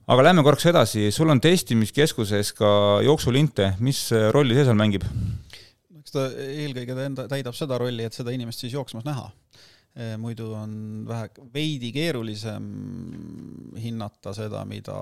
Aga 0.08 0.24
lähme 0.24 0.44
korraks 0.46 0.68
edasi, 0.70 1.08
sul 1.14 1.30
on 1.32 1.40
testimiskeskuses 1.44 2.54
ka 2.56 2.70
jooksulinte, 3.04 3.74
mis 3.84 4.08
rolli 4.34 4.56
see 4.56 4.68
seal 4.68 4.78
mängib? 4.78 5.04
eks 5.98 6.14
ta 6.14 6.28
eelkõige 6.32 7.26
täidab 7.28 7.56
seda 7.56 7.76
rolli, 7.80 8.06
et 8.08 8.16
seda 8.16 8.32
inimest 8.32 8.64
siis 8.64 8.72
jooksmas 8.72 9.04
näha 9.04 9.28
muidu 10.18 10.52
on 10.54 11.04
vähe, 11.08 11.30
veidi 11.54 11.90
keerulisem 11.92 12.66
hinnata 13.82 14.32
seda, 14.36 14.62
mida, 14.68 14.98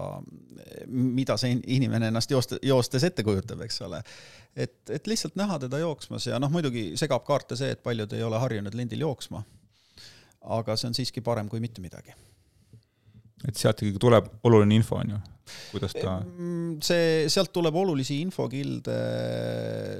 mida 0.88 1.36
see 1.40 1.58
inimene 1.76 2.08
ennast 2.08 2.30
jooste, 2.32 2.58
joostes 2.64 3.04
ette 3.04 3.24
kujutab, 3.26 3.60
eks 3.66 3.80
ole. 3.84 4.00
et, 4.56 4.78
et 4.90 5.06
lihtsalt 5.06 5.36
näha 5.36 5.58
teda 5.66 5.82
jooksmas 5.82 6.30
ja 6.30 6.40
noh, 6.40 6.52
muidugi 6.52 6.94
segab 6.96 7.26
kaarte 7.28 7.58
see, 7.60 7.74
et 7.76 7.82
paljud 7.82 8.12
ei 8.16 8.24
ole 8.24 8.40
harjunud 8.40 8.74
lindil 8.74 9.04
jooksma. 9.04 9.42
aga 10.56 10.76
see 10.76 10.88
on 10.88 10.94
siiski 10.94 11.20
parem 11.20 11.48
kui 11.48 11.60
mitte 11.60 11.84
midagi. 11.84 12.14
Et 13.44 13.58
sealt 13.58 13.82
ikkagi 13.82 14.00
tuleb 14.00 14.28
oluline 14.48 14.78
info, 14.78 15.00
on 15.02 15.16
ju? 15.16 15.22
kuidas 15.70 15.94
ta 15.94 16.16
see, 16.82 17.26
sealt 17.30 17.52
tuleb 17.54 17.76
olulisi 17.78 18.18
infokilde 18.24 18.96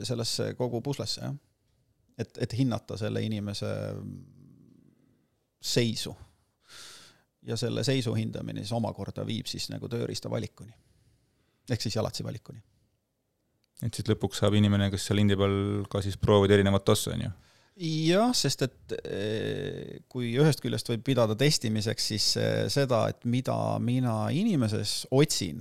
sellesse 0.07 0.53
kogu 0.59 0.81
puslesse, 0.83 1.23
jah. 1.23 1.35
et, 2.19 2.33
et 2.43 2.57
hinnata 2.59 2.99
selle 2.99 3.23
inimese 3.23 3.71
seisu. 5.63 6.15
ja 7.47 7.57
selle 7.57 7.85
seisu 7.87 8.15
hindamine 8.15 8.65
siis 8.65 8.73
omakorda 8.75 9.23
viib 9.27 9.47
siis 9.47 9.69
nagu 9.71 9.89
tööriista 9.89 10.31
valikuni. 10.31 10.75
ehk 11.71 11.83
siis 11.83 11.97
jalatsi 11.97 12.25
valikuni. 12.25 12.63
et 13.83 13.95
siis 13.95 14.09
lõpuks 14.09 14.43
saab 14.43 14.59
inimene, 14.59 14.91
kes 14.91 15.07
seal 15.07 15.21
lindi 15.21 15.39
peal 15.39 15.87
ka 15.91 16.03
siis 16.03 16.17
proovida 16.19 16.59
erinevat 16.59 16.89
ossa, 16.89 17.15
on 17.15 17.29
ju? 17.29 17.35
Jah, 17.77 18.33
sest 18.37 18.65
et 18.65 18.95
eh, 19.05 19.99
kui 20.09 20.33
ühest 20.41 20.63
küljest 20.65 20.89
võib 20.91 21.05
pidada 21.05 21.37
testimiseks 21.39 22.09
siis 22.13 22.31
eh, 22.41 22.65
seda, 22.73 23.05
et 23.13 23.27
mida 23.29 23.57
mina 23.83 24.27
inimeses 24.33 25.05
otsin, 25.15 25.61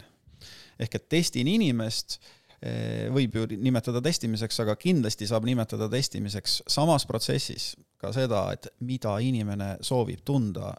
ehk 0.80 0.96
et 0.96 1.10
testin 1.12 1.50
inimest 1.52 2.18
eh, 2.62 3.12
võib 3.14 3.36
ju 3.36 3.48
nimetada 3.60 4.02
testimiseks, 4.04 4.62
aga 4.64 4.78
kindlasti 4.80 5.28
saab 5.28 5.48
nimetada 5.48 5.90
testimiseks 5.92 6.62
samas 6.72 7.08
protsessis 7.10 7.74
ka 8.00 8.14
seda, 8.16 8.48
et 8.56 8.72
mida 8.80 9.18
inimene 9.20 9.76
soovib 9.84 10.24
tunda 10.26 10.74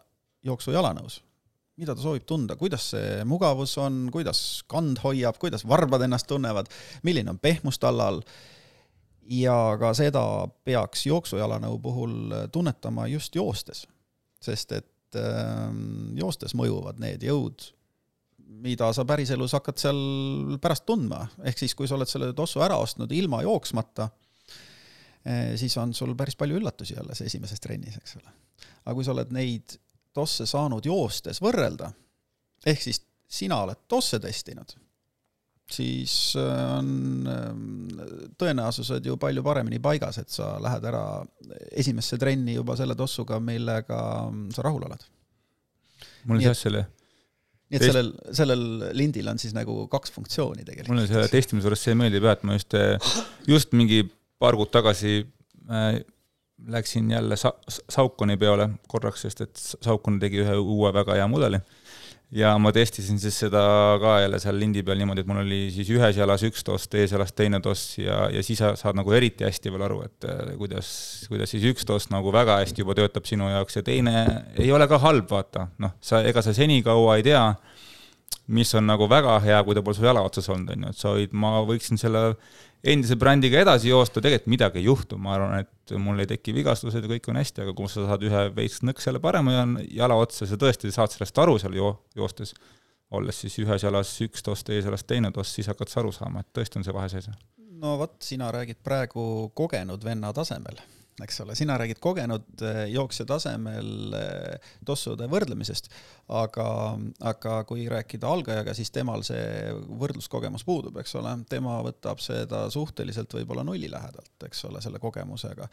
jooksu-jalanõus. 0.47 1.21
mida 1.77 1.93
ta 1.93 2.01
soovib 2.01 2.23
tunda, 2.25 2.55
kuidas 2.57 2.89
see 2.95 3.23
mugavus 3.29 3.75
on, 3.77 4.07
kuidas 4.09 4.63
kand 4.65 4.97
hoiab, 5.03 5.37
kuidas 5.37 5.61
varbad 5.61 6.01
ennast 6.01 6.25
tunnevad, 6.25 6.65
milline 7.05 7.29
on 7.29 7.37
pehmus 7.37 7.77
tallal 7.77 8.23
ja 9.29 9.77
ka 9.79 9.93
seda 9.97 10.23
peaks 10.67 11.05
jooksu-jalanõu 11.09 11.79
puhul 11.83 12.35
tunnetama 12.51 13.07
just 13.11 13.35
joostes. 13.35 13.87
sest 14.41 14.71
et 14.71 15.17
äh, 15.17 15.71
joostes 16.15 16.55
mõjuvad 16.55 16.99
need 17.01 17.23
jõud, 17.25 17.71
mida 18.63 18.91
sa 18.93 19.03
päriselus 19.05 19.53
hakkad 19.57 19.81
seal 19.81 20.57
pärast 20.61 20.85
tundma, 20.85 21.25
ehk 21.43 21.57
siis 21.59 21.75
kui 21.75 21.87
sa 21.87 21.97
oled 21.97 22.07
selle 22.07 22.31
tossu 22.33 22.61
ära 22.63 22.77
ostnud 22.79 23.11
ilma 23.11 23.41
jooksmata 23.43 24.09
Eh, 25.27 25.57
siis 25.59 25.75
on 25.77 25.93
sul 25.93 26.13
päris 26.15 26.37
palju 26.39 26.55
üllatusi 26.61 26.95
alles 26.99 27.19
esimeses 27.25 27.59
trennis, 27.59 27.97
eks 27.99 28.15
ole. 28.21 28.31
aga 28.85 28.93
kui 28.95 29.03
sa 29.03 29.11
oled 29.11 29.33
neid 29.35 29.73
tosse 30.15 30.45
saanud 30.47 30.85
joostes 30.87 31.41
võrrelda, 31.43 31.89
ehk 32.65 32.83
siis 32.85 33.01
sina 33.27 33.57
oled 33.65 33.81
tosse 33.91 34.21
testinud, 34.23 34.71
siis 35.71 36.13
äh, 36.39 36.59
on 36.77 37.29
äh, 37.31 37.47
tõenäosused 38.39 39.05
ju 39.07 39.17
palju 39.19 39.43
paremini 39.43 39.79
paigas, 39.83 40.21
et 40.21 40.31
sa 40.31 40.55
lähed 40.63 40.85
ära 40.87 41.05
esimesse 41.71 42.19
trenni 42.21 42.55
juba 42.55 42.77
selle 42.79 42.95
tossuga, 42.95 43.41
millega 43.43 44.01
sa 44.55 44.67
rahul 44.67 44.87
oled. 44.87 45.07
mul 46.27 46.39
on 46.39 46.47
seas 46.49 46.63
selle 46.67 46.85
nii 47.67 47.79
et 47.81 47.83
sellel, 47.83 48.11
sellel 48.35 48.61
lindil 48.95 49.27
on 49.27 49.39
siis 49.41 49.51
nagu 49.55 49.81
kaks 49.91 50.13
funktsiooni 50.15 50.63
tegelikult. 50.63 50.93
mulle 50.93 51.07
selle 51.09 51.31
testimise 51.31 51.67
juures 51.67 51.81
see 51.83 51.97
meeldib 51.99 52.27
jah, 52.27 52.37
et 52.37 52.45
ma 52.47 52.55
just, 52.55 52.77
just 53.47 53.75
mingi 53.75 54.05
paar 54.39 54.55
kuud 54.55 54.71
tagasi 54.71 55.19
äh, 55.67 55.97
läksin 56.65 57.11
jälle 57.11 57.35
Sa-, 57.35 57.57
Saukoni 57.89 58.37
peole 58.37 58.69
korraks, 58.87 59.21
sest 59.27 59.41
et 59.45 59.57
Saukon 59.57 60.19
tegi 60.19 60.41
ühe 60.43 60.55
uue 60.57 60.93
väga 60.93 61.19
hea 61.19 61.27
mudeli. 61.29 61.59
Ja 62.35 62.51
ma 62.59 62.73
testisin 62.75 63.19
siis 63.21 63.37
seda 63.45 63.61
ka 64.01 64.17
jälle 64.19 64.39
seal 64.43 64.57
lindi 64.59 64.83
peal 64.83 64.99
niimoodi, 64.99 65.23
et 65.23 65.29
mul 65.29 65.41
oli 65.45 65.59
siis 65.71 65.89
ühes 65.95 66.17
jalas 66.19 66.43
üks 66.43 66.65
toss, 66.67 66.89
teises 66.91 67.15
jalas 67.15 67.31
teine 67.31 67.61
toss 67.63 67.97
ja, 68.01 68.25
ja 68.33 68.43
siis 68.43 68.59
sa 68.59 68.73
saad 68.79 68.99
nagu 68.99 69.13
eriti 69.15 69.47
hästi 69.47 69.71
veel 69.71 69.85
aru, 69.87 70.01
et 70.09 70.27
äh, 70.27 70.51
kuidas, 70.59 70.89
kuidas 71.31 71.53
siis 71.55 71.63
üks 71.71 71.87
toss 71.87 72.11
nagu 72.11 72.33
väga 72.35 72.59
hästi 72.63 72.83
juba 72.83 72.97
töötab 72.99 73.29
sinu 73.29 73.47
jaoks 73.53 73.79
ja 73.79 73.85
teine 73.87 74.25
ei 74.59 74.71
ole 74.75 74.89
ka 74.91 74.99
halb, 75.05 75.29
vaata, 75.31 75.69
noh, 75.79 75.95
sa, 76.03 76.21
ega 76.27 76.43
sa 76.43 76.55
senikaua 76.57 77.15
ei 77.19 77.27
tea, 77.29 77.45
mis 78.51 78.75
on 78.75 78.87
nagu 78.87 79.07
väga 79.11 79.39
hea, 79.43 79.63
kui 79.63 79.75
ta 79.75 79.83
pole 79.83 79.95
su 79.95 80.03
jala 80.03 80.23
otsas 80.27 80.51
olnud, 80.51 80.75
on 80.75 80.87
ju, 80.87 80.91
et 80.91 80.99
sa 80.99 81.15
võid, 81.15 81.35
ma 81.35 81.57
võiksin 81.67 81.99
selle 81.99 82.33
endise 82.83 83.17
brändiga 83.19 83.61
edasi 83.63 83.89
joosta, 83.89 84.21
tegelikult 84.21 84.51
midagi 84.53 84.81
ei 84.81 84.87
juhtu, 84.87 85.17
ma 85.21 85.35
arvan, 85.35 85.65
et 85.65 85.93
mul 86.01 86.19
ei 86.21 86.29
teki 86.29 86.55
vigastused 86.59 87.03
ja 87.03 87.11
kõik 87.11 87.29
on 87.31 87.39
hästi, 87.41 87.63
aga 87.65 87.75
kui 87.77 87.89
sa 87.91 88.05
saad 88.07 88.25
ühe 88.27 88.43
veits 88.55 88.81
nõks 88.85 89.07
jälle 89.07 89.21
parema 89.23 89.63
jala 89.87 90.17
otsa, 90.19 90.47
sa 90.47 90.59
tõesti 90.59 90.91
saad 90.93 91.13
sellest 91.13 91.41
aru 91.43 91.57
seal 91.61 91.77
jo-, 91.77 91.95
joostes, 92.17 92.53
olles 93.17 93.39
siis 93.43 93.55
ühes 93.63 93.83
jalas 93.83 94.11
üks 94.25 94.45
toss, 94.45 94.65
teises 94.67 94.89
jalas 94.89 95.07
teine 95.07 95.31
toss, 95.35 95.55
siis 95.55 95.69
hakkad 95.71 95.91
sa 95.91 96.01
aru 96.03 96.13
saama, 96.15 96.43
et 96.43 96.51
tõesti 96.55 96.79
on 96.79 96.87
see 96.87 96.95
vahe 96.95 97.09
sees. 97.11 97.31
no 97.81 97.97
vot, 97.97 98.17
sina 98.25 98.51
räägid 98.53 98.81
praegu 98.83 99.51
kogenud 99.57 100.03
venna 100.03 100.33
tasemel 100.33 100.79
eks 101.23 101.39
ole, 101.41 101.55
sina 101.57 101.77
räägid 101.77 101.99
kogenud 102.03 102.61
eh, 102.61 102.83
jooksja 102.93 103.25
tasemel 103.25 104.13
eh, 104.13 104.67
tossude 104.85 105.25
võrdlemisest, 105.31 105.89
aga, 106.37 106.67
aga 107.25 107.55
kui 107.69 107.87
rääkida 107.89 108.29
algajaga, 108.29 108.75
siis 108.77 108.93
temal 108.93 109.25
see 109.25 109.71
võrdluskogemus 110.01 110.65
puudub, 110.67 110.99
eks 111.01 111.17
ole, 111.17 111.33
tema 111.49 111.79
võtab 111.85 112.21
seda 112.23 112.67
suhteliselt 112.73 113.33
võib-olla 113.39 113.65
nulli 113.65 113.89
lähedalt, 113.89 114.35
eks 114.45 114.63
ole, 114.69 114.83
selle 114.85 115.01
kogemusega. 115.01 115.69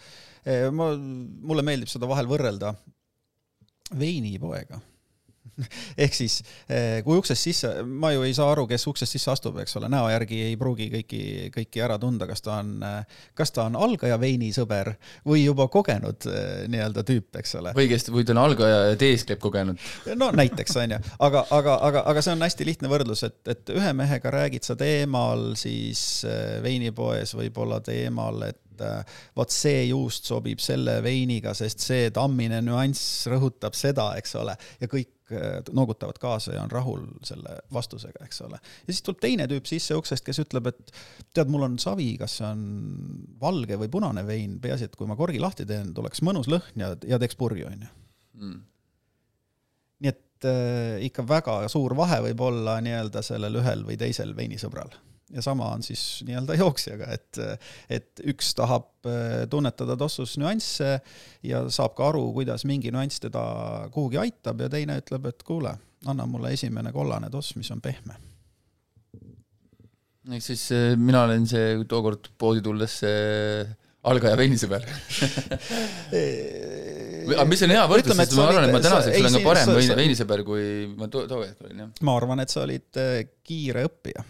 Eh, 0.49 0.71
ma, 0.73 0.93
mulle 0.97 1.67
meeldib 1.67 1.93
seda 1.93 2.09
vahel 2.09 2.31
võrrelda 2.31 2.73
veinipoega 4.01 4.81
ehk 6.05 6.15
siis 6.17 6.39
eh, 6.69 7.01
kui 7.07 7.19
uksest 7.21 7.47
sisse, 7.47 7.71
ma 7.87 8.11
ju 8.15 8.25
ei 8.27 8.35
saa 8.37 8.51
aru, 8.53 8.67
kes 8.71 8.87
uksest 8.91 9.17
sisse 9.17 9.31
astub, 9.33 9.59
eks 9.63 9.77
ole, 9.79 9.91
näo 9.93 10.09
järgi 10.11 10.41
ei 10.49 10.57
pruugi 10.61 10.89
kõiki, 10.93 11.21
kõiki 11.55 11.85
ära 11.85 11.99
tunda, 12.03 12.29
kas 12.31 12.45
ta 12.45 12.59
on, 12.59 12.75
eh, 12.87 13.21
kas 13.39 13.55
ta 13.55 13.69
on 13.69 13.79
algaja 13.79 14.19
veinisõber 14.21 14.95
või 15.29 15.45
juba 15.45 15.69
kogenud 15.73 16.29
eh, 16.31 16.65
nii-öelda 16.73 17.07
tüüp, 17.07 17.31
eks 17.43 17.57
ole. 17.61 17.75
või 17.77 17.89
kes, 17.93 18.09
või 18.15 18.27
ta 18.27 18.35
on 18.37 18.43
algaja 18.45 18.83
ja 18.91 18.99
teeskleb 19.01 19.43
kogenud. 19.43 19.87
no 20.19 20.31
näiteks, 20.35 20.77
on 20.83 20.97
ju, 20.97 21.01
aga, 21.29 21.47
aga, 21.55 21.79
aga, 21.91 22.05
aga 22.13 22.25
see 22.25 22.35
on 22.35 22.45
hästi 22.49 22.69
lihtne 22.71 22.93
võrdlus, 22.93 23.25
et, 23.29 23.41
et 23.55 23.75
ühe 23.75 23.95
mehega 23.97 24.35
räägid 24.35 24.67
sa 24.67 24.79
teemal 24.79 25.53
siis 25.61 26.25
veinipoes 26.65 27.37
võib-olla 27.39 27.81
teemal, 27.85 28.43
et 28.49 28.61
vot 29.37 29.53
see 29.55 29.85
juust 29.87 30.27
sobib 30.27 30.59
selle 30.59 30.97
veiniga, 31.05 31.53
sest 31.55 31.85
see 31.85 32.09
tammine 32.15 32.59
nüanss 32.65 33.29
rõhutab 33.31 33.77
seda, 33.79 34.11
eks 34.19 34.35
ole, 34.41 34.57
ja 34.81 34.89
kõik 34.91 35.14
noogutavad 35.73 36.19
kaasa 36.21 36.55
ja 36.57 36.63
on 36.63 36.71
rahul 36.71 37.07
selle 37.25 37.57
vastusega, 37.73 38.25
eks 38.27 38.43
ole. 38.45 38.59
ja 38.61 38.93
siis 38.93 39.03
tuleb 39.07 39.23
teine 39.23 39.47
tüüp 39.51 39.69
sisse 39.69 39.97
uksest, 39.97 40.25
kes 40.27 40.43
ütleb, 40.45 40.69
et 40.69 40.93
tead, 41.33 41.49
mul 41.53 41.65
on 41.65 41.79
savi, 41.81 42.11
kas 42.21 42.39
see 42.41 42.49
on 42.49 42.67
valge 43.41 43.79
või 43.81 43.89
punane 43.93 44.27
vein, 44.27 44.59
peaasi, 44.61 44.91
et 44.91 44.99
kui 45.01 45.09
ma 45.09 45.17
korgi 45.17 45.41
lahti 45.41 45.67
teen, 45.69 45.95
tuleks 45.97 46.23
mõnus 46.27 46.51
lõhn 46.53 46.85
ja, 46.85 46.93
ja 47.09 47.21
teeks 47.23 47.41
purju, 47.41 47.71
onju. 47.71 47.91
Mm. 48.35 48.61
nii 50.03 50.11
et 50.11 50.47
äh, 50.51 51.05
ikka 51.07 51.23
väga 51.29 51.61
suur 51.73 51.95
vahe 51.97 52.19
võib 52.29 52.41
olla 52.43 52.81
nii-öelda 52.83 53.23
sellel 53.23 53.63
ühel 53.63 53.85
või 53.87 53.97
teisel 54.01 54.35
veinisõbral 54.37 54.91
ja 55.35 55.43
sama 55.43 55.69
on 55.75 55.83
siis 55.83 56.23
nii-öelda 56.27 56.57
jooksjaga, 56.59 57.09
et, 57.15 57.41
et 57.91 58.23
üks 58.31 58.53
tahab 58.59 59.09
äh, 59.09 59.45
tunnetada 59.51 59.97
tossus 60.01 60.37
nüansse 60.41 60.99
ja 61.47 61.65
saab 61.73 61.97
ka 61.99 62.09
aru, 62.13 62.27
kuidas 62.37 62.67
mingi 62.69 62.93
nüanss 62.95 63.23
teda 63.25 63.43
kuhugi 63.95 64.21
aitab 64.23 64.63
ja 64.65 64.71
teine 64.73 65.01
ütleb, 65.03 65.27
et 65.31 65.43
kuule, 65.47 65.75
anna 66.07 66.27
mulle 66.31 66.55
esimene 66.55 66.93
kollane 66.95 67.31
toss, 67.33 67.57
mis 67.59 67.71
on 67.75 67.83
pehme. 67.85 68.19
ehk 70.33 70.45
siis 70.45 70.69
äh, 70.73 70.93
mina 70.97 71.25
olen 71.27 71.49
see 71.51 71.81
tookord 71.89 72.31
poodi 72.39 72.63
tulles 72.65 73.01
see 73.03 73.65
algaja 74.05 74.37
veinisõber 74.37 74.85
aga 77.35 77.45
mis 77.49 77.63
on 77.65 77.73
hea 77.73 77.85
võrdlus, 77.91 78.17
sest 78.21 78.37
ma 78.39 78.47
arvan, 78.51 78.69
et 78.69 78.75
ma 78.77 78.81
tänaseks 78.85 79.21
olen 79.21 79.37
ka 79.39 79.43
parem 79.49 79.75
veini, 79.75 79.99
veinisõber, 80.01 80.45
kui 80.47 80.65
ma 80.95 81.09
too, 81.11 81.27
hetk 81.43 81.67
olin, 81.67 81.85
jah. 81.87 81.93
ma 82.07 82.17
arvan, 82.21 82.45
et 82.45 82.53
sa 82.53 82.63
olid 82.67 83.01
äh, 83.01 83.21
kiire 83.45 83.87
õppija 83.89 84.25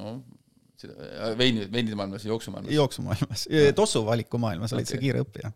no 0.00 0.18
seda, 0.80 0.96
äh, 0.98 1.32
veini, 1.38 1.66
veinide 1.72 1.98
maailmas 1.98 2.26
jooksumaailmas? 2.28 2.74
jooksumaailmas, 2.74 3.48
tossuvaliku 3.76 4.40
maailmas 4.42 4.74
olid 4.76 4.88
okay. 4.88 4.96
sa 4.96 5.02
kiire 5.02 5.24
õppija 5.26 5.52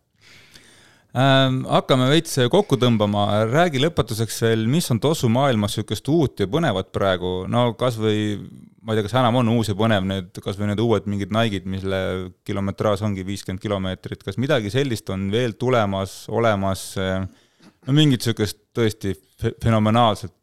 ähm,. 1.14 1.62
hakkame 1.70 2.10
veits 2.12 2.36
kokku 2.52 2.78
tõmbama, 2.80 3.26
räägi 3.50 3.82
lõpetuseks 3.82 4.42
veel, 4.46 4.68
mis 4.70 4.90
on 4.92 5.00
tossu 5.02 5.30
maailmas 5.32 5.74
niisugust 5.74 6.12
uut 6.12 6.44
ja 6.44 6.50
põnevat 6.50 6.92
praegu, 6.94 7.42
no 7.50 7.70
kasvõi 7.78 8.38
ma 8.84 8.92
ei 8.92 8.98
tea, 8.98 9.06
kas 9.06 9.16
enam 9.16 9.40
on 9.40 9.52
uus 9.54 9.70
ja 9.70 9.76
põnev 9.78 10.04
need, 10.08 10.42
kasvõi 10.44 10.68
need 10.68 10.82
uued 10.82 11.06
mingid 11.08 11.32
Nike'id, 11.32 11.68
mille 11.70 12.00
kilometraaž 12.44 13.04
ongi 13.06 13.24
viiskümmend 13.26 13.62
kilomeetrit, 13.62 14.22
kas 14.26 14.36
midagi 14.40 14.72
sellist 14.74 15.08
on 15.14 15.30
veel 15.32 15.56
tulemas, 15.60 16.24
olemas, 16.28 16.90
no 17.00 17.96
mingit 17.96 18.20
niisugust 18.20 18.60
tõesti 18.76 19.14
fenomenaalset? 19.62 20.34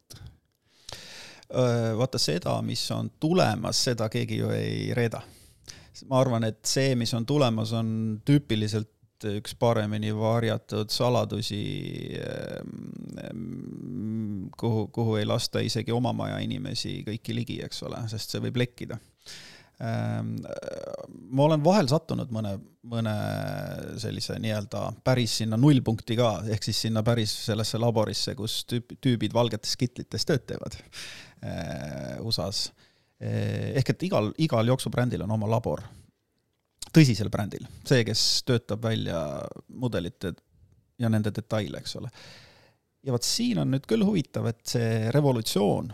Vaata 1.98 2.18
seda, 2.18 2.54
mis 2.64 2.84
on 2.94 3.10
tulemas, 3.20 3.84
seda 3.84 4.08
keegi 4.08 4.38
ju 4.38 4.50
ei 4.56 4.94
reeda. 4.96 5.22
ma 6.08 6.20
arvan, 6.22 6.44
et 6.48 6.64
see, 6.64 6.94
mis 6.96 7.12
on 7.14 7.26
tulemas, 7.28 7.72
on 7.76 7.88
tüüpiliselt 8.24 8.88
üks 9.30 9.54
paremini 9.58 10.12
varjatud 10.16 10.90
saladusi, 10.92 11.62
ehm, 12.18 13.38
kuhu, 14.58 14.88
kuhu 14.94 15.16
ei 15.20 15.28
lasta 15.28 15.62
isegi 15.62 15.92
oma 15.94 16.12
maja 16.16 16.40
inimesi 16.42 17.02
kõiki 17.06 17.36
ligi, 17.36 17.62
eks 17.64 17.82
ole, 17.88 18.02
sest 18.12 18.34
see 18.34 18.42
võib 18.42 18.60
lekkida. 18.62 18.98
Ehm, 19.82 20.36
ma 21.32 21.46
olen 21.46 21.62
vahel 21.64 21.88
sattunud 21.90 22.30
mõne, 22.34 22.54
mõne 22.86 23.14
sellise 23.98 24.36
nii-öelda 24.42 24.84
päris 25.04 25.38
sinna 25.42 25.58
nullpunkti 25.58 26.16
ka, 26.18 26.34
ehk 26.54 26.68
siis 26.68 26.84
sinna 26.86 27.02
päris 27.06 27.34
sellesse 27.48 27.80
laborisse, 27.82 28.36
kus 28.38 28.62
tüüp, 28.70 28.96
tüübid 29.02 29.34
valgetes 29.34 29.76
kitlites 29.80 30.28
tööd 30.28 30.46
teevad 30.50 30.78
USA-s. 32.20 32.70
ehk 33.22 33.90
et 33.90 34.02
igal, 34.02 34.32
igal 34.38 34.66
jooksubrändil 34.66 35.22
on 35.22 35.30
oma 35.34 35.48
labor 35.50 35.82
tõsisel 36.92 37.30
brändil, 37.32 37.66
see, 37.88 38.04
kes 38.04 38.22
töötab 38.48 38.82
välja 38.84 39.18
mudelite 39.68 40.34
ja 41.00 41.10
nende 41.12 41.32
detaile, 41.34 41.80
eks 41.80 41.96
ole. 42.00 42.10
ja 43.02 43.14
vot 43.14 43.26
siin 43.26 43.62
on 43.62 43.72
nüüd 43.72 43.86
küll 43.88 44.04
huvitav, 44.06 44.46
et 44.50 44.60
see 44.74 45.10
revolutsioon, 45.14 45.90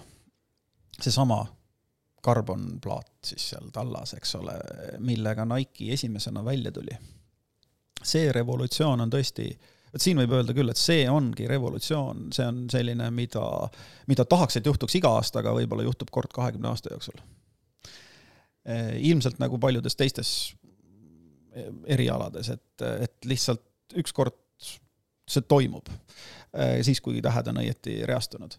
seesama 0.99 1.43
karbonplaat 2.25 3.31
siis 3.31 3.51
seal 3.53 3.71
tallas, 3.73 4.15
eks 4.19 4.35
ole, 4.41 4.57
millega 4.99 5.47
Nike 5.47 5.93
esimesena 5.95 6.45
välja 6.45 6.73
tuli. 6.73 6.97
see 8.03 8.33
revolutsioon 8.33 9.01
on 9.01 9.11
tõesti, 9.11 9.53
vot 9.93 10.05
siin 10.05 10.21
võib 10.21 10.35
öelda 10.37 10.55
küll, 10.57 10.71
et 10.73 10.81
see 10.81 11.07
ongi 11.11 11.49
revolutsioon, 11.51 12.29
see 12.35 12.47
on 12.47 12.65
selline, 12.73 13.11
mida, 13.15 13.45
mida 14.11 14.27
tahaks, 14.29 14.59
et 14.59 14.67
juhtuks 14.69 14.99
iga 15.01 15.15
aasta, 15.19 15.43
aga 15.43 15.55
võib-olla 15.57 15.87
juhtub 15.87 16.11
kord 16.15 16.33
kahekümne 16.35 16.71
aasta 16.73 16.93
jooksul. 16.95 17.21
ilmselt 19.01 19.39
nagu 19.41 19.59
paljudes 19.59 19.97
teistes 19.97 20.33
erialades, 21.89 22.51
et, 22.53 22.85
et 22.85 23.25
lihtsalt 23.25 23.65
ükskord 23.97 24.37
see 25.29 25.45
toimub, 25.49 25.89
eh, 26.57 26.79
siis 26.87 27.01
kui 27.05 27.23
tähed 27.25 27.51
on 27.53 27.63
õieti 27.63 28.01
reastunud. 28.09 28.57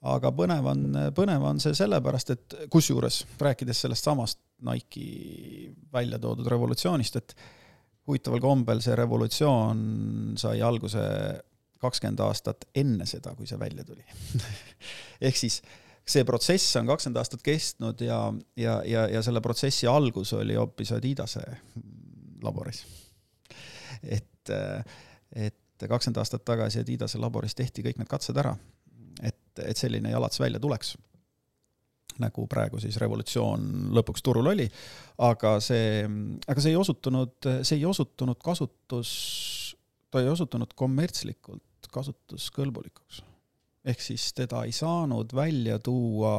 aga 0.00 0.30
põnev 0.32 0.64
on, 0.64 0.84
põnev 1.12 1.42
on 1.44 1.58
see 1.60 1.74
sellepärast, 1.76 2.30
et 2.32 2.54
kusjuures 2.72 3.18
rääkides 3.40 3.82
sellest 3.84 4.06
samast 4.08 4.38
Nike'i 4.64 5.68
välja 5.92 6.18
toodud 6.18 6.48
revolutsioonist, 6.48 7.16
et 7.16 7.34
huvitaval 8.10 8.42
kombel 8.42 8.82
see 8.84 8.96
revolutsioon 8.98 9.84
sai 10.40 10.60
alguse 10.66 11.04
kakskümmend 11.80 12.20
aastat 12.26 12.66
enne 12.76 13.06
seda, 13.08 13.32
kui 13.36 13.48
see 13.48 13.58
välja 13.60 13.86
tuli 13.86 14.04
ehk 15.28 15.38
siis 15.38 15.60
see 16.10 16.26
protsess 16.28 16.76
on 16.80 16.90
kakskümmend 16.90 17.20
aastat 17.22 17.44
kestnud 17.46 18.02
ja, 18.04 18.20
ja, 18.58 18.80
ja, 18.86 19.06
ja 19.14 19.22
selle 19.24 19.42
protsessi 19.44 19.88
algus 19.90 20.34
oli 20.36 20.58
hoopis 20.58 20.92
Adidase 20.96 21.44
laboris. 22.42 22.84
et, 24.02 24.52
et 25.36 25.88
kakskümmend 25.88 26.20
aastat 26.22 26.44
tagasi 26.44 26.82
Adidase 26.82 27.20
laboris 27.20 27.54
tehti 27.54 27.84
kõik 27.86 28.00
need 28.00 28.10
katsed 28.10 28.36
ära, 28.40 28.56
et, 29.22 29.62
et 29.62 29.76
selline 29.76 30.12
jalats 30.12 30.40
välja 30.40 30.60
tuleks 30.60 30.96
nagu 32.20 32.46
praegu 32.50 32.80
siis 32.82 32.98
revolutsioon 33.00 33.90
lõpuks 33.96 34.24
turul 34.24 34.50
oli, 34.52 34.66
aga 35.26 35.56
see, 35.64 36.04
aga 36.46 36.62
see 36.62 36.74
ei 36.74 36.78
osutunud, 36.80 37.50
see 37.62 37.78
ei 37.78 37.86
osutunud 37.88 38.40
kasutus, 38.44 39.10
ta 40.10 40.22
ei 40.22 40.30
osutunud 40.30 40.74
kommertslikult 40.76 41.90
kasutuskõlbulikuks. 41.90 43.22
ehk 43.84 44.02
siis 44.04 44.32
teda 44.36 44.64
ei 44.68 44.72
saanud 44.76 45.32
välja 45.34 45.78
tuua 45.78 46.38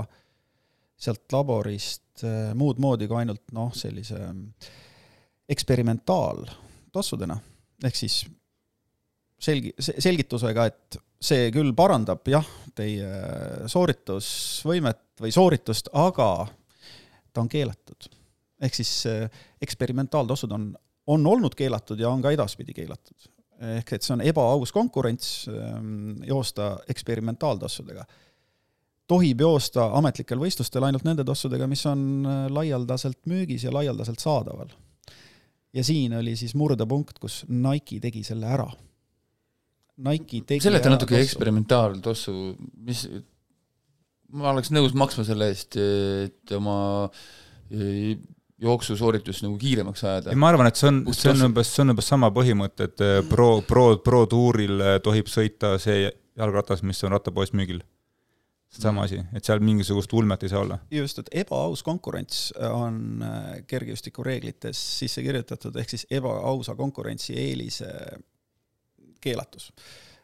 sealt 1.02 1.34
laborist 1.34 2.24
muud 2.56 2.80
moodi 2.80 3.08
kui 3.10 3.18
ainult 3.24 3.50
noh, 3.56 3.74
sellise 3.74 4.20
äh, 4.22 4.72
eksperimentaaltossudena, 5.52 7.38
ehk 7.84 7.98
siis 7.98 8.22
selgi-, 9.42 9.74
selgitusega, 9.80 10.68
et 10.70 11.00
see 11.22 11.50
küll 11.54 11.74
parandab 11.78 12.28
jah, 12.32 12.48
teie 12.76 13.68
sooritusvõimet 13.72 15.22
või 15.22 15.34
sooritust, 15.34 15.92
aga 15.94 16.48
ta 17.34 17.44
on 17.44 17.50
keelatud. 17.50 18.10
ehk 18.62 18.76
siis 18.78 19.06
eh, 19.10 19.30
eksperimentaaltossud 19.62 20.52
on, 20.52 20.72
on 21.08 21.28
olnud 21.28 21.56
keelatud 21.56 22.00
ja 22.00 22.10
on 22.10 22.22
ka 22.22 22.32
edaspidi 22.32 22.74
keelatud. 22.74 23.30
ehk 23.78 23.94
et 23.94 24.04
see 24.04 24.14
on 24.16 24.22
ebaaus 24.26 24.72
konkurents 24.72 25.48
ehm, 25.48 26.24
joosta 26.28 26.78
eksperimentaaltossudega. 26.90 28.06
tohib 29.08 29.42
joosta 29.42 29.92
ametlikel 29.94 30.40
võistlustel 30.40 30.84
ainult 30.84 31.04
nende 31.04 31.24
tossudega, 31.24 31.68
mis 31.68 31.86
on 31.86 32.26
eh, 32.26 32.48
laialdaselt 32.50 33.26
müügis 33.26 33.64
ja 33.68 33.74
laialdaselt 33.74 34.20
saadaval 34.20 34.72
ja 35.74 35.84
siin 35.84 36.14
oli 36.14 36.36
siis 36.36 36.56
murdepunkt, 36.56 37.20
kus 37.20 37.46
Nike 37.48 38.00
tegi 38.04 38.24
selle 38.28 38.50
ära. 38.52 38.68
Nike 40.02 40.42
tegi 40.48 40.64
seleta 40.66 40.92
natuke 40.92 41.20
eksperimentaaltossu, 41.22 42.36
mis, 42.88 43.06
ma 44.34 44.52
oleks 44.54 44.72
nõus 44.74 44.96
maksma 44.98 45.26
selle 45.28 45.52
eest, 45.52 45.78
et 45.78 46.56
oma 46.58 46.78
e, 47.70 48.16
jooksusooritus 48.62 49.44
nagu 49.46 49.58
kiiremaks 49.62 50.04
ajada. 50.08 50.36
ma 50.38 50.52
arvan, 50.52 50.72
et 50.72 50.80
see 50.80 50.90
on, 50.90 51.04
see 51.14 51.32
on 51.34 51.48
umbes, 51.50 51.72
see 51.76 51.86
on 51.86 51.94
umbes 51.96 52.12
sama 52.14 52.32
põhimõte, 52.34 52.90
et 52.90 53.06
e, 53.06 53.14
pro, 53.30 53.54
pro, 53.68 53.88
pro 54.04 54.26
tuuril 54.30 54.82
tohib 55.06 55.32
sõita 55.32 55.76
see 55.82 56.06
jalgratas, 56.40 56.86
mis 56.88 57.02
on 57.06 57.14
rattapoes 57.18 57.54
müügil 57.58 57.84
sama 58.72 59.04
asi, 59.04 59.18
et 59.36 59.44
seal 59.44 59.60
mingisugust 59.60 60.14
ulmet 60.16 60.46
ei 60.46 60.52
saa 60.52 60.62
olla. 60.64 60.78
just, 60.96 61.20
et 61.20 61.32
ebaaus 61.44 61.84
konkurents 61.84 62.54
on 62.72 63.20
kergejõustikureeglites 63.68 64.84
sisse 65.02 65.24
kirjutatud, 65.26 65.76
ehk 65.76 65.92
siis 65.92 66.06
ebaausa 66.10 66.78
konkurentsi 66.80 67.36
eelise 67.36 67.92
keelatus. 69.22 69.72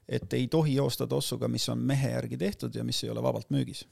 et 0.07 0.33
ei 0.33 0.47
tohi 0.47 0.75
joosta 0.75 1.07
tossuga, 1.07 1.47
mis 1.51 1.69
on 1.69 1.79
mehe 1.83 2.13
järgi 2.13 2.37
tehtud 2.37 2.75
ja 2.75 2.83
mis 2.83 3.03
ei 3.03 3.09
ole 3.09 3.23
vabalt 3.23 3.49
müügis. 3.51 3.85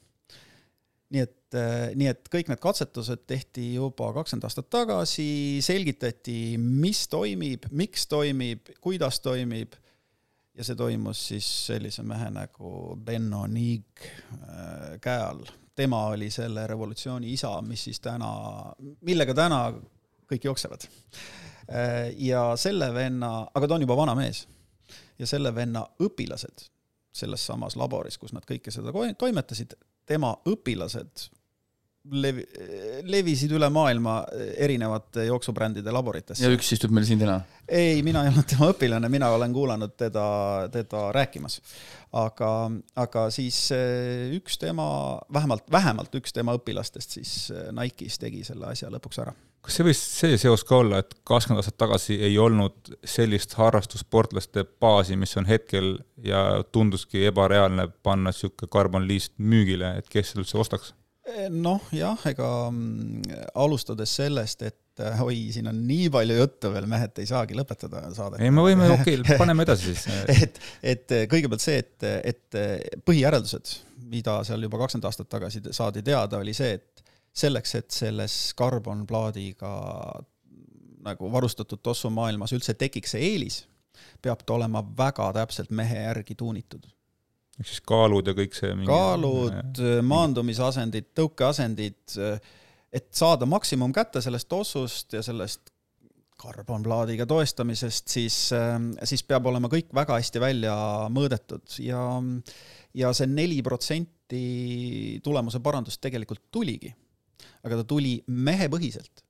nii 1.10 1.22
et, 1.22 1.54
äh, 1.54 1.90
nii 1.94 2.08
et 2.10 2.28
kõik 2.32 2.48
need 2.50 2.60
katsetused 2.62 3.26
tehti 3.26 3.74
juba 3.74 4.12
kakskümmend 4.12 4.48
aastat 4.48 4.70
tagasi, 4.70 5.58
selgitati, 5.62 6.56
mis 6.58 7.06
toimib, 7.08 7.68
miks 7.70 8.06
toimib, 8.10 8.72
kuidas 8.80 9.20
toimib 9.20 9.76
ja 10.56 10.64
see 10.64 10.76
toimus 10.78 11.20
siis 11.30 11.46
sellise 11.68 12.02
mehe 12.06 12.30
nagu 12.32 12.96
Benno 13.04 13.44
Niig 13.50 14.02
äh, 14.02 14.96
käe 15.00 15.20
all. 15.20 15.44
tema 15.76 16.06
oli 16.08 16.30
selle 16.32 16.66
revolutsiooni 16.66 17.32
isa, 17.32 17.50
mis 17.62 17.82
siis 17.84 18.00
täna, 18.00 18.30
millega 19.04 19.34
täna 19.36 19.58
kõik 20.30 20.46
jooksevad. 20.48 20.86
Äh, 21.68 22.14
ja 22.22 22.54
selle 22.56 22.88
venna, 22.94 23.46
aga 23.54 23.68
ta 23.68 23.76
on 23.76 23.84
juba 23.84 23.96
vana 23.98 24.14
mees, 24.16 24.46
ja 25.18 25.26
selle 25.26 25.54
venna 25.54 25.86
õpilased 26.02 26.66
selles 27.16 27.46
samas 27.46 27.76
laboris, 27.76 28.18
kus 28.18 28.34
nad 28.36 28.44
kõike 28.44 28.70
seda 28.70 28.92
toimetasid, 29.18 29.72
tema 30.06 30.34
õpilased 30.48 31.30
levi-, 32.10 32.46
levisid 33.08 33.52
üle 33.56 33.68
maailma 33.72 34.20
erinevate 34.56 35.26
jooksubrändide 35.28 35.92
laboritesse. 35.94 36.44
ja 36.44 36.52
üks 36.54 36.72
istub 36.76 36.94
meil 36.94 37.06
siin 37.08 37.20
täna? 37.22 37.40
ei, 37.68 38.02
mina 38.06 38.22
ei 38.22 38.30
olnud 38.30 38.46
tema 38.48 38.70
õpilane, 38.70 39.10
mina 39.10 39.30
olen 39.34 39.52
kuulanud 39.54 39.96
teda, 39.98 40.26
teda 40.72 41.08
rääkimas. 41.14 41.60
aga, 42.16 42.50
aga 43.02 43.26
siis 43.34 43.58
eh, 43.74 44.30
üks 44.36 44.58
tema, 44.62 44.86
vähemalt, 45.32 45.66
vähemalt 45.72 46.14
üks 46.20 46.34
tema 46.36 46.54
õpilastest 46.56 47.18
siis 47.18 47.34
eh, 47.50 47.68
Nike'is 47.74 48.20
tegi 48.22 48.44
selle 48.46 48.70
asja 48.70 48.90
lõpuks 48.92 49.20
ära. 49.24 49.34
kas 49.66 49.78
see 49.78 49.88
võis 49.88 50.02
see 50.20 50.38
seos 50.40 50.64
ka 50.66 50.78
olla, 50.82 51.02
et 51.02 51.16
kakskümmend 51.26 51.64
aastat 51.64 51.78
tagasi 51.82 52.20
ei 52.28 52.38
olnud 52.38 52.94
sellist 53.04 53.56
harrastussportlaste 53.58 54.64
baasi, 54.80 55.18
mis 55.18 55.34
on 55.36 55.48
hetkel 55.50 55.96
ja 56.22 56.62
tunduski 56.72 57.26
ebareaalne 57.32 57.88
panna 58.06 58.30
niisugune 58.30 58.70
carbon 58.70 59.08
lease 59.08 59.34
müügile, 59.38 59.96
et 59.98 60.08
kes 60.12 60.32
seda 60.32 60.44
üldse 60.44 60.62
ostaks? 60.62 60.94
Noh, 61.50 61.86
jah, 61.94 62.20
ega 62.30 62.48
mm, 62.70 63.38
alustades 63.62 64.12
sellest, 64.20 64.62
et 64.66 65.02
äh, 65.04 65.22
oi, 65.24 65.38
siin 65.54 65.70
on 65.70 65.80
nii 65.88 66.10
palju 66.14 66.36
juttu 66.38 66.70
veel, 66.74 66.86
mehed 66.90 67.18
ei 67.22 67.28
saagi 67.28 67.56
lõpetada 67.58 68.04
saadet. 68.16 68.42
ei, 68.44 68.52
me 68.54 68.64
võime, 68.66 68.90
okei 68.96 69.18
okay,, 69.20 69.38
paneme 69.40 69.66
edasi 69.66 69.94
siis 69.94 70.06
et, 70.32 70.60
et 70.94 71.16
kõigepealt 71.32 71.64
see, 71.64 71.80
et, 71.82 72.06
et 72.34 72.60
põhijäreldused, 73.06 73.74
mida 74.10 74.38
seal 74.46 74.62
juba 74.68 74.80
kakskümmend 74.84 75.10
aastat 75.10 75.30
tagasi 75.32 75.64
saadi 75.74 76.04
teada, 76.06 76.40
oli 76.42 76.54
see, 76.56 76.78
et 76.78 77.04
selleks, 77.36 77.74
et 77.76 77.90
selles 77.92 78.34
karbonplaadiga 78.56 79.72
nagu 81.06 81.30
varustatud 81.32 81.82
tossumaailmas 81.84 82.54
üldse 82.56 82.74
tekiks 82.78 83.14
see 83.14 83.32
eelis, 83.32 83.60
peab 84.22 84.42
ta 84.46 84.56
olema 84.56 84.82
väga 84.98 85.28
täpselt 85.36 85.70
mehe 85.74 86.02
järgi 86.06 86.36
tuunitud. 86.38 86.86
Ehk 87.60 87.70
siis 87.70 87.80
kaalud 87.88 88.26
ja 88.28 88.34
kõik 88.36 88.56
see 88.56 88.74
mingi... 88.74 88.90
kaalud, 88.90 89.80
maandumisasendid, 90.04 91.10
tõukeasendid, 91.16 92.18
et 92.92 93.08
saada 93.16 93.48
maksimum 93.48 93.94
kätte 93.96 94.22
sellest 94.24 94.48
tossust 94.50 95.16
ja 95.16 95.24
sellest 95.24 95.72
karbonplaadiga 96.36 97.24
toestamisest, 97.28 98.10
siis, 98.12 98.36
siis 99.08 99.22
peab 99.24 99.48
olema 99.48 99.70
kõik 99.72 99.88
väga 99.96 100.18
hästi 100.20 100.42
välja 100.42 100.74
mõõdetud 101.12 101.78
ja, 101.80 102.02
ja 102.96 103.12
see 103.16 103.30
neli 103.30 103.62
protsenti 103.64 105.20
tulemuse 105.24 105.62
parandust 105.64 106.02
tegelikult 106.04 106.44
tuligi. 106.52 106.92
aga 107.64 107.80
ta 107.80 107.84
tuli 107.84 108.18
mehepõhiselt. 108.26 109.24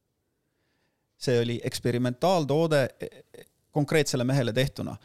see 1.16 1.38
oli 1.40 1.60
eksperimentaaltoode 1.64 2.88
konkreetsele 3.70 4.24
mehele 4.24 4.52
tehtuna. 4.52 4.96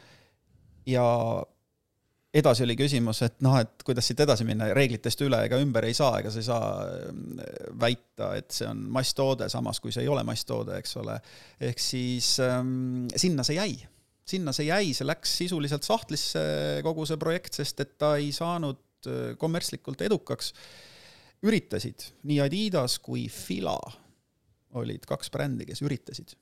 ja 0.86 1.06
edasi 2.32 2.64
oli 2.64 2.78
küsimus, 2.80 3.22
et 3.26 3.40
noh, 3.44 3.58
et 3.60 3.84
kuidas 3.86 4.08
siit 4.08 4.22
edasi 4.24 4.46
minna, 4.48 4.70
reeglitest 4.76 5.24
üle 5.26 5.42
ega 5.48 5.60
ümber 5.62 5.86
ei 5.88 5.96
saa, 5.96 6.20
ega 6.22 6.32
sa 6.32 6.40
ei 6.40 6.48
saa 6.48 6.68
mm, 7.12 7.42
väita, 7.82 8.30
et 8.40 8.54
see 8.56 8.68
on 8.70 8.86
masstoode, 8.96 9.50
samas 9.52 9.82
kui 9.84 9.92
see 9.92 10.06
ei 10.06 10.12
ole 10.12 10.24
masstoode, 10.28 10.78
eks 10.80 10.96
ole. 11.02 11.18
ehk 11.70 11.82
siis 11.84 12.34
ähm, 12.46 13.10
sinna 13.20 13.44
see 13.48 13.58
jäi, 13.60 13.74
sinna 14.32 14.56
see 14.56 14.70
jäi, 14.70 14.94
see 14.96 15.08
läks 15.08 15.36
sisuliselt 15.44 15.88
sahtlisse, 15.88 16.44
kogu 16.86 17.08
see 17.10 17.20
projekt, 17.20 17.60
sest 17.60 17.84
et 17.84 17.98
ta 18.00 18.14
ei 18.22 18.32
saanud 18.36 19.12
äh, 19.12 19.34
kommertslikult 19.42 20.06
edukaks. 20.08 20.54
üritasid, 21.44 22.06
nii 22.30 22.40
Adidas 22.46 23.00
kui 23.02 23.26
Fila 23.28 23.80
olid 24.80 25.04
kaks 25.10 25.32
brändi, 25.34 25.66
kes 25.68 25.84
üritasid 25.84 26.38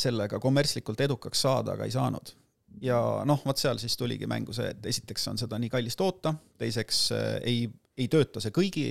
sellega 0.00 0.40
kommertslikult 0.42 1.00
edukaks 1.04 1.44
saada, 1.44 1.76
aga 1.76 1.86
ei 1.86 1.92
saanud. 1.94 2.32
Ja 2.82 2.98
noh, 3.28 3.42
vot 3.46 3.60
seal 3.60 3.80
siis 3.80 3.96
tuligi 3.98 4.28
mängu 4.30 4.54
see, 4.56 4.70
et 4.74 4.88
esiteks 4.92 5.30
on 5.32 5.40
seda 5.40 5.58
nii 5.60 5.72
kallis 5.72 5.96
toota, 5.98 6.34
teiseks 6.60 7.02
äh, 7.16 7.28
ei, 7.46 7.62
ei 7.96 8.08
tööta 8.12 8.42
see 8.42 8.54
kõigi 8.54 8.88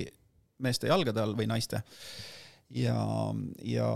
meeste 0.65 0.89
jalgade 0.89 1.21
all 1.21 1.35
või 1.37 1.47
naiste 1.51 1.81
ja, 2.73 2.97
ja 3.67 3.89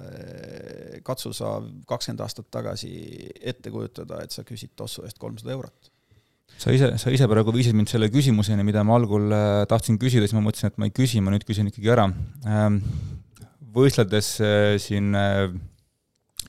äh, 0.00 0.98
katsu 1.06 1.34
sa 1.36 1.58
kakskümmend 1.88 2.24
aastat 2.24 2.50
tagasi 2.52 2.92
ette 3.40 3.72
kujutada, 3.72 4.22
et 4.24 4.34
sa 4.34 4.46
küsid 4.46 4.74
tossu 4.78 5.04
eest 5.06 5.20
kolmsada 5.20 5.52
eurot. 5.56 5.90
sa 6.60 6.72
ise, 6.76 6.92
sa 7.00 7.12
ise 7.12 7.28
praegu 7.30 7.52
viisid 7.54 7.76
mind 7.76 7.92
selle 7.92 8.10
küsimuseni, 8.12 8.64
mida 8.66 8.84
ma 8.86 8.96
algul 8.96 9.32
äh, 9.34 9.64
tahtsin 9.68 10.00
küsida, 10.00 10.28
siis 10.28 10.36
ma 10.38 10.44
mõtlesin, 10.46 10.72
et 10.72 10.80
ma 10.80 10.88
ei 10.88 10.94
küsi, 10.96 11.20
ma 11.24 11.34
nüüd 11.34 11.44
küsin 11.48 11.68
ikkagi 11.70 11.92
ära. 11.92 12.08
Ähm, 12.48 12.80
võistledes 13.70 14.32
siin 14.82 15.12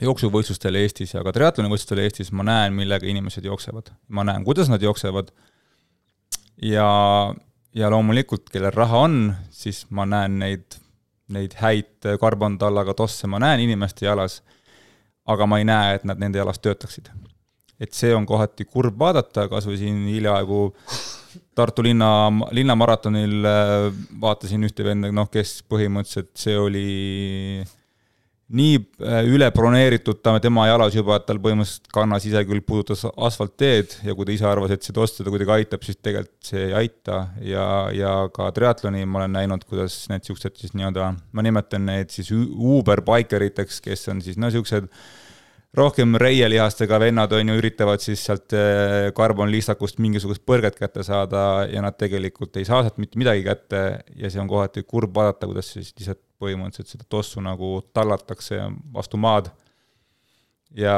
jooksuvõistlustel 0.01 0.77
Eestis 0.81 1.13
ja 1.15 1.23
ka 1.25 1.33
triatlonivõistlustel 1.35 2.01
Eestis 2.03 2.31
ma 2.35 2.45
näen, 2.47 2.73
millega 2.77 3.07
inimesed 3.07 3.45
jooksevad. 3.45 3.91
ma 4.09 4.25
näen, 4.27 4.43
kuidas 4.45 4.69
nad 4.69 4.81
jooksevad 4.81 5.31
ja, 6.61 6.87
ja 7.73 7.89
loomulikult, 7.89 8.49
kellel 8.49 8.73
raha 8.75 9.05
on, 9.07 9.17
siis 9.49 9.85
ma 9.89 10.05
näen 10.05 10.39
neid, 10.39 10.79
neid 11.29 11.55
häid 11.61 12.11
karbontallaga 12.19 12.93
tosse, 12.97 13.27
ma 13.27 13.39
näen 13.39 13.65
inimeste 13.67 14.05
jalas, 14.05 14.41
aga 15.25 15.47
ma 15.47 15.61
ei 15.61 15.67
näe, 15.69 15.95
et 15.95 16.07
nad 16.07 16.21
nende 16.21 16.41
jalas 16.41 16.59
töötaksid. 16.59 17.11
et 17.81 17.93
see 17.97 18.13
on 18.13 18.25
kohati 18.29 18.65
kurb 18.65 18.99
vaadata, 18.99 19.47
kas 19.49 19.65
või 19.65 19.79
siin 19.81 20.05
hiljaaegu 20.05 20.69
Tartu 21.55 21.83
linna, 21.83 22.27
linnamaratonil 22.51 23.45
äh, 23.47 23.85
vaatasin 24.19 24.63
ühte 24.67 24.83
venda, 24.83 25.07
noh, 25.15 25.29
kes 25.31 25.61
põhimõtteliselt, 25.67 26.31
see 26.39 26.57
oli 26.59 26.83
nii 28.51 28.75
äh, 28.79 29.21
üle 29.31 29.47
broneeritud 29.55 30.19
ta 30.23 30.33
tema 30.43 30.65
jalas 30.67 30.95
juba, 30.95 31.17
et 31.17 31.25
tal 31.27 31.39
põhimõtteliselt 31.43 31.89
kannas 31.95 32.25
ise 32.27 32.43
küll 32.47 32.63
puudutas 32.65 33.05
asfaltteed 33.09 33.97
ja 34.07 34.15
kui 34.17 34.27
ta 34.27 34.35
ise 34.35 34.47
arvas, 34.49 34.73
et 34.75 34.85
see 34.85 34.95
tost 34.95 35.19
teda 35.19 35.33
kuidagi 35.33 35.55
aitab, 35.55 35.85
siis 35.87 35.99
tegelikult 35.99 36.51
see 36.51 36.67
ei 36.67 36.75
aita. 36.83 37.21
Ja, 37.45 37.65
ja 37.95 38.13
ka 38.33 38.49
triatloni 38.55 39.05
ma 39.07 39.21
olen 39.21 39.35
näinud, 39.39 39.65
kuidas 39.69 40.03
need 40.11 40.25
niisugused 40.25 40.59
siis 40.59 40.75
nii-öelda, 40.77 41.11
ma 41.31 41.45
nimetan 41.45 41.87
neid 41.87 42.13
siis 42.13 42.31
Uber 42.35 43.03
bikeriteks, 43.07 43.81
kes 43.83 44.07
on 44.13 44.23
siis 44.23 44.39
no 44.39 44.49
niisugused 44.49 44.89
rohkem 45.77 46.17
reielihastega 46.19 46.99
vennad, 46.99 47.31
on 47.35 47.53
ju, 47.53 47.59
üritavad 47.61 48.03
siis 48.03 48.23
sealt 48.27 48.55
äh, 48.57 49.93
mingisugust 50.03 50.43
põrget 50.45 50.75
kätte 50.79 51.05
saada 51.07 51.63
ja 51.71 51.83
nad 51.83 51.95
tegelikult 51.99 52.59
ei 52.59 52.67
saa 52.67 52.83
sealt 52.83 52.99
mitte 52.99 53.19
midagi 53.21 53.45
kätte 53.47 54.03
ja 54.15 54.29
see 54.29 54.43
on 54.43 54.51
kohati 54.51 54.83
kurb 54.83 55.15
vaadata, 55.15 55.47
kuidas 55.47 55.71
siis 55.71 55.93
lihtsalt 55.95 56.19
põhimõtteliselt 56.41 56.95
seda 56.95 57.07
tossu 57.09 57.43
nagu 57.43 57.77
tallatakse 57.95 58.63
vastu 58.93 59.19
maad. 59.21 59.51
ja 60.75 60.97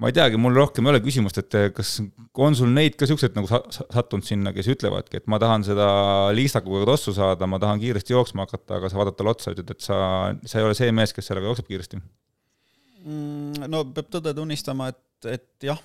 ma 0.00 0.10
ei 0.10 0.14
teagi, 0.16 0.38
mul 0.40 0.56
rohkem 0.58 0.86
ei 0.86 0.94
ole 0.94 1.00
küsimust, 1.04 1.38
et 1.38 1.56
kas 1.76 1.94
on 2.42 2.56
sul 2.58 2.72
neid 2.74 2.96
ka 2.98 3.06
siukseid 3.08 3.36
nagu 3.38 3.46
sattunud 3.48 4.26
sinna, 4.26 4.52
kes 4.56 4.68
ütlevadki, 4.74 5.20
et 5.20 5.30
ma 5.30 5.38
tahan 5.42 5.66
seda 5.66 5.86
liistakuga 6.34 6.84
tossu 6.90 7.14
saada, 7.16 7.48
ma 7.50 7.60
tahan 7.62 7.82
kiiresti 7.82 8.16
jooksma 8.16 8.48
hakata, 8.48 8.80
aga 8.80 8.90
sa 8.90 9.00
vaatad 9.00 9.18
talle 9.18 9.34
otsa, 9.34 9.54
ütled, 9.54 9.70
et 9.70 9.86
sa, 9.86 9.98
sa 10.42 10.60
ei 10.60 10.66
ole 10.66 10.76
see 10.78 10.90
mees, 10.94 11.14
kes 11.14 11.30
sellega 11.30 11.50
jookseb 11.50 11.70
kiiresti 11.70 12.00
mm,? 12.00 13.68
no 13.70 13.84
peab 13.94 14.10
tõde 14.16 14.34
tunnistama, 14.36 14.90
et, 14.90 15.30
et 15.30 15.68
jah, 15.70 15.80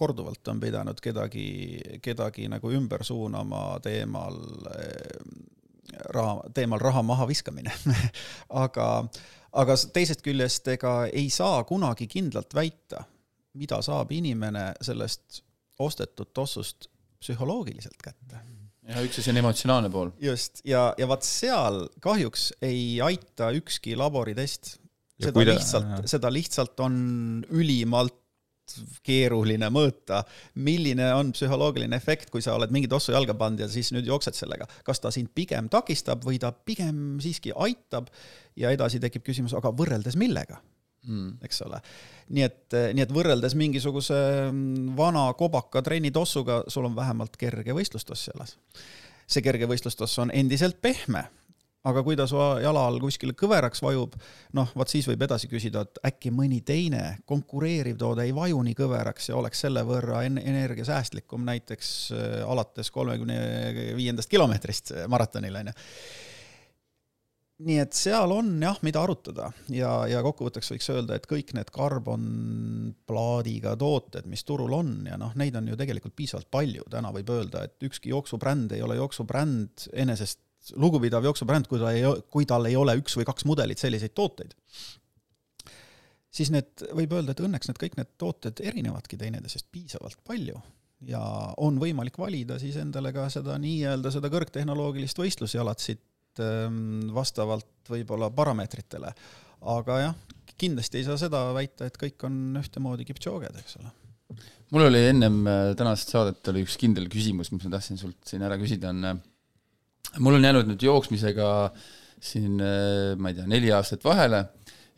korduvalt 0.00 0.48
on 0.52 0.60
pidanud 0.62 1.00
kedagi, 1.04 1.46
kedagi 2.02 2.48
nagu 2.48 2.72
ümber 2.72 3.04
suunama 3.06 3.64
teemal 3.84 4.38
eh, 4.72 5.18
raha, 6.14 6.50
teemal 6.56 6.80
raha 6.82 7.02
mahaviskamine 7.06 7.74
aga, 8.64 8.86
aga 9.52 9.78
teisest 9.94 10.24
küljest 10.26 10.68
ega 10.72 10.94
ei 11.08 11.28
saa 11.32 11.62
kunagi 11.68 12.08
kindlalt 12.10 12.54
väita, 12.56 13.04
mida 13.60 13.80
saab 13.84 14.12
inimene 14.16 14.70
sellest 14.84 15.42
ostetud 15.80 16.32
tossust 16.36 16.90
psühholoogiliselt 17.20 18.00
kätte. 18.02 18.40
ja 18.88 19.02
üks 19.04 19.20
asi 19.20 19.32
on 19.32 19.40
emotsionaalne 19.42 19.90
pool. 19.92 20.12
just, 20.20 20.62
ja, 20.64 20.90
ja 20.98 21.08
vaat 21.08 21.26
seal 21.26 21.82
kahjuks 22.00 22.50
ei 22.62 23.00
aita 23.04 23.50
ükski 23.56 23.96
laboritest. 23.98 24.78
seda 25.20 25.44
lihtsalt, 25.44 26.08
seda 26.08 26.32
lihtsalt 26.32 26.80
on 26.80 26.94
ülimalt 27.50 28.19
keeruline 29.06 29.70
mõõta, 29.72 30.22
milline 30.54 31.12
on 31.16 31.32
psühholoogiline 31.36 31.96
efekt, 31.96 32.30
kui 32.30 32.42
sa 32.44 32.56
oled 32.58 32.72
mingi 32.74 32.90
tossu 32.90 33.14
jalga 33.14 33.36
pannud 33.38 33.64
ja 33.64 33.68
siis 33.70 33.92
nüüd 33.96 34.08
jooksed 34.08 34.36
sellega. 34.36 34.68
kas 34.84 35.00
ta 35.00 35.12
sind 35.14 35.32
pigem 35.34 35.68
takistab 35.68 36.24
või 36.26 36.38
ta 36.38 36.52
pigem 36.52 37.18
siiski 37.22 37.54
aitab 37.56 38.10
ja 38.56 38.70
edasi 38.70 39.00
tekib 39.00 39.24
küsimus, 39.26 39.54
aga 39.56 39.72
võrreldes 39.74 40.16
millega 40.20 40.60
mm., 41.06 41.40
eks 41.44 41.62
ole. 41.66 41.80
nii 42.36 42.46
et, 42.46 42.78
nii 42.94 43.04
et 43.04 43.14
võrreldes 43.14 43.56
mingisuguse 43.58 44.16
mm, 44.50 44.94
vana 44.98 45.28
kobaka 45.38 45.82
trennitossuga, 45.82 46.64
sul 46.68 46.88
on 46.90 46.96
vähemalt 46.96 47.36
kerge 47.40 47.76
võistlustoss 47.76 48.30
jalas. 48.32 48.56
see 49.26 49.42
kerge 49.42 49.68
võistlustoss 49.70 50.18
on 50.22 50.32
endiselt 50.34 50.80
pehme 50.82 51.28
aga 51.88 52.02
kui 52.04 52.16
ta 52.18 52.26
su 52.28 52.36
jala 52.60 52.82
all 52.88 52.98
kuskile 53.00 53.32
kõveraks 53.38 53.80
vajub, 53.84 54.16
noh, 54.56 54.72
vot 54.76 54.92
siis 54.92 55.06
võib 55.08 55.22
edasi 55.24 55.48
küsida, 55.50 55.84
et 55.86 56.00
äkki 56.10 56.32
mõni 56.34 56.60
teine 56.66 57.02
konkureeriv 57.28 57.96
toode 58.00 58.26
ei 58.26 58.34
vaju 58.36 58.60
nii 58.66 58.76
kõveraks 58.76 59.30
ja 59.30 59.38
oleks 59.40 59.62
selle 59.64 59.84
võrra 59.88 60.24
energiasäästlikum 60.28 61.46
näiteks 61.48 61.92
äh, 62.16 62.42
alates 62.44 62.92
kolmekümne 62.92 63.94
viiendast 63.96 64.32
kilomeetrist 64.32 64.92
äh, 64.92 65.06
maratonil, 65.08 65.56
on 65.62 65.72
ju. 65.72 65.76
Nii 67.60 67.76
et 67.76 67.92
seal 67.92 68.32
on 68.32 68.54
jah, 68.64 68.78
mida 68.80 69.02
arutada. 69.04 69.50
Ja, 69.68 70.08
ja 70.08 70.22
kokkuvõtteks 70.24 70.70
võiks 70.72 70.86
öelda, 70.94 71.16
et 71.16 71.26
kõik 71.28 71.52
need 71.52 71.68
karbonplaadiga 71.74 73.74
tooted, 73.80 74.24
mis 74.32 74.44
turul 74.48 74.72
on 74.78 74.94
ja 75.04 75.18
noh, 75.20 75.34
neid 75.36 75.56
on 75.60 75.68
ju 75.68 75.76
tegelikult 75.76 76.16
piisavalt 76.16 76.48
palju, 76.52 76.84
täna 76.92 77.12
võib 77.12 77.28
öelda, 77.36 77.64
et 77.68 77.76
ükski 77.84 78.14
jooksubränd 78.14 78.72
ei 78.72 78.80
ole 78.84 78.96
jooksubränd 78.96 79.90
enesest 79.92 80.40
lugupidav 80.76 81.24
jooksubränd, 81.24 81.68
kui 81.70 81.80
ta 81.80 81.92
ei, 81.94 82.04
kui 82.30 82.46
tal 82.48 82.68
ei 82.68 82.76
ole 82.78 82.96
üks 83.00 83.16
või 83.18 83.26
kaks 83.28 83.46
mudelit 83.48 83.80
selliseid 83.80 84.14
tooteid, 84.16 84.54
siis 86.30 86.52
need, 86.54 86.70
võib 86.96 87.14
öelda, 87.16 87.34
et 87.34 87.42
õnneks 87.44 87.70
need 87.70 87.80
kõik 87.80 87.96
need 87.98 88.12
tooted 88.20 88.62
erinevadki 88.64 89.18
teineteisest 89.20 89.70
piisavalt 89.72 90.20
palju 90.26 90.60
ja 91.08 91.20
on 91.64 91.78
võimalik 91.80 92.18
valida 92.20 92.58
siis 92.60 92.76
endale 92.80 93.12
ka 93.16 93.26
seda 93.32 93.56
nii-öelda 93.60 94.12
seda 94.12 94.30
kõrgtehnoloogilist 94.32 95.18
võistlusjalatsit 95.20 96.42
ähm, 96.44 97.08
vastavalt 97.14 97.88
võib-olla 97.88 98.30
parameetritele. 98.34 99.14
aga 99.60 99.98
jah, 100.00 100.20
kindlasti 100.60 101.00
ei 101.00 101.08
saa 101.08 101.16
seda 101.20 101.42
väita, 101.56 101.88
et 101.88 101.96
kõik 102.00 102.28
on 102.28 102.60
ühtemoodi 102.60 103.08
kiptšooged, 103.08 103.56
eks 103.62 103.80
ole 103.80 103.96
mul 104.70 104.86
oli 104.86 105.02
ennem 105.08 105.40
äh, 105.48 105.72
tänast 105.78 106.12
saadet 106.12 106.52
oli 106.52 106.64
üks 106.66 106.76
kindel 106.80 107.08
küsimus, 107.10 107.50
mis 107.54 107.64
ma 107.66 107.74
tahtsin 107.76 107.98
sult 108.00 108.20
siin 108.28 108.44
ära 108.46 108.58
küsida, 108.60 108.92
on 108.92 109.08
äh, 109.08 109.22
mul 110.18 110.38
on 110.38 110.44
jäänud 110.44 110.70
nüüd 110.72 110.82
jooksmisega 110.82 111.48
siin 112.20 112.60
äh, 112.60 113.16
ma 113.16 113.30
ei 113.30 113.38
tea, 113.38 113.46
neli 113.48 113.70
aastat 113.72 114.04
vahele 114.04 114.44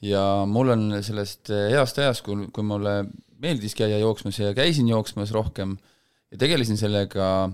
ja 0.02 0.22
mul 0.48 0.72
on 0.74 0.89
sellest 1.05 1.52
äh, 1.55 1.70
heast 1.74 1.98
ajast, 2.02 2.24
kui, 2.26 2.48
kui 2.55 2.66
mulle 2.66 3.02
meeldis 3.43 3.76
käia 3.78 4.01
jooksmas 4.02 4.40
ja 4.40 4.52
käisin 4.56 4.90
jooksmas 4.90 5.32
rohkem 5.34 5.76
ja 6.32 6.40
tegelesin 6.40 6.78
sellega 6.80 7.51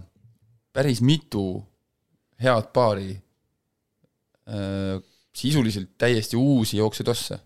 päris 0.72 1.02
mitu 1.04 1.60
head 2.40 2.70
paari 2.72 3.12
äh, 4.48 4.96
sisuliselt 5.38 5.96
täiesti 6.00 6.36
uusi 6.36 6.80
jooksetosse. 6.80 7.38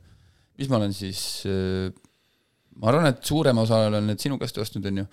mis 0.58 0.68
ma 0.68 0.78
olen 0.78 0.92
siis, 0.94 1.42
ma 2.78 2.88
arvan, 2.88 3.08
et 3.10 3.24
suurema 3.24 3.64
osa 3.66 3.82
olen 3.88 4.06
need 4.06 4.20
sinu 4.22 4.38
käest 4.40 4.58
ostnud, 4.62 4.84
on 4.88 5.00
ju. 5.02 5.04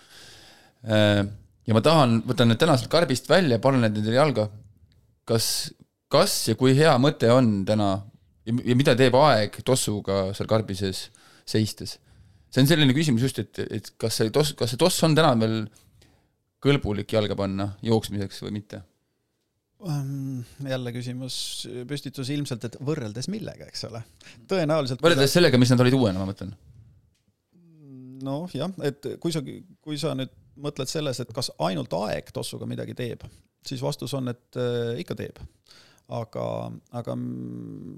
ja 1.67 1.75
ma 1.75 1.81
tahan, 1.83 2.19
võtan 2.27 2.51
need 2.51 2.59
täna 2.61 2.77
sealt 2.77 2.91
karbist 2.91 3.27
välja, 3.27 3.57
panen 3.59 3.83
need 3.83 3.97
endale 3.99 4.15
jalga. 4.15 4.45
Kas, 5.29 5.47
kas 6.11 6.35
ja 6.49 6.57
kui 6.59 6.75
hea 6.77 6.93
mõte 7.01 7.29
on 7.33 7.63
täna 7.67 7.91
ja, 8.45 8.53
ja 8.53 8.77
mida 8.77 8.95
teeb 8.97 9.17
aeg 9.19 9.61
tossuga 9.65 10.29
seal 10.37 10.49
karbi 10.49 10.77
sees 10.77 11.07
seistes? 11.49 11.97
see 12.49 12.63
on 12.63 12.69
selline 12.69 12.95
küsimus 12.97 13.27
just, 13.27 13.41
et, 13.41 13.61
et 13.69 13.91
kas 14.01 14.15
see 14.17 14.31
toss, 14.33 14.55
kas 14.57 14.73
see 14.73 14.81
toss 14.81 15.05
on 15.05 15.13
täna 15.17 15.35
veel 15.37 15.59
kõlbulik 16.63 17.13
jalga 17.13 17.37
panna 17.39 17.73
jooksmiseks 17.85 18.41
või 18.45 18.55
mitte? 18.57 18.81
Ehm, 19.87 20.41
jälle 20.67 20.91
küsimus, 20.91 21.35
püstitus 21.87 22.31
ilmselt, 22.33 22.65
et 22.67 22.75
võrreldes 22.83 23.29
millega, 23.31 23.69
eks 23.69 23.85
ole. 23.87 24.01
tõenäoliselt 24.49 25.03
võrreldes 25.03 25.37
sellega, 25.37 25.61
mis 25.61 25.71
nad 25.71 25.85
olid 25.85 25.95
uuena, 25.95 26.19
ma 26.19 26.27
mõtlen. 26.27 26.51
noh 28.25 28.51
jah, 28.51 28.73
et 28.83 29.13
kui 29.23 29.31
sa, 29.31 29.39
kui 29.79 30.01
sa 30.01 30.11
nüüd 30.17 30.33
mõtled 30.59 30.89
selles, 30.91 31.21
et 31.23 31.29
kas 31.31 31.53
ainult 31.63 31.93
aeg 32.01 32.33
tossuga 32.35 32.67
midagi 32.67 32.97
teeb, 32.97 33.23
siis 33.65 33.81
vastus 33.83 34.13
on, 34.17 34.31
et 34.31 34.59
äh, 34.59 34.99
ikka 35.01 35.17
teeb. 35.19 35.41
aga, 36.09 36.43
aga 36.97 37.13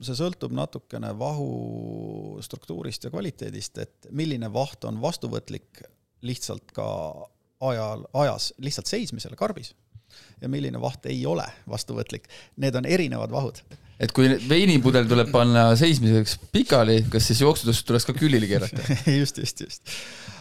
see 0.03 0.17
sõltub 0.19 0.51
natukene 0.51 1.13
vahu 1.15 2.39
struktuurist 2.43 3.05
ja 3.07 3.11
kvaliteedist, 3.13 3.77
et 3.79 4.09
milline 4.11 4.49
vaht 4.51 4.83
on 4.89 4.99
vastuvõtlik 5.01 5.79
lihtsalt 6.27 6.73
ka 6.75 6.87
ajal, 7.61 8.03
ajas 8.23 8.51
lihtsalt 8.59 8.91
seismisele 8.91 9.37
karbis 9.39 9.71
ja 10.41 10.49
milline 10.51 10.81
vaht 10.81 11.05
ei 11.07 11.21
ole 11.29 11.45
vastuvõtlik. 11.69 12.27
Need 12.61 12.75
on 12.75 12.89
erinevad 12.89 13.31
vahud. 13.31 13.61
et 14.01 14.11
kui 14.17 14.27
veinipudel 14.49 15.05
tuleb 15.05 15.29
panna 15.31 15.69
seismiseks 15.77 16.37
pikali, 16.51 17.03
kas 17.13 17.27
siis 17.29 17.43
jooksutust 17.43 17.85
tuleks 17.85 18.07
ka 18.09 18.15
külili 18.17 18.49
keerata 18.49 18.81
just, 19.21 19.37
just, 19.37 19.61
just. 19.61 19.91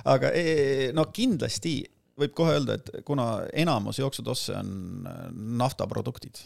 aga 0.09 0.31
e, 0.33 0.91
no 0.97 1.05
kindlasti 1.13 1.75
võib 2.21 2.37
kohe 2.37 2.57
öelda, 2.59 2.79
et 2.79 3.05
kuna 3.07 3.47
enamus 3.57 4.01
jooksutosse 4.03 4.57
on 4.59 5.09
naftaproduktid, 5.61 6.43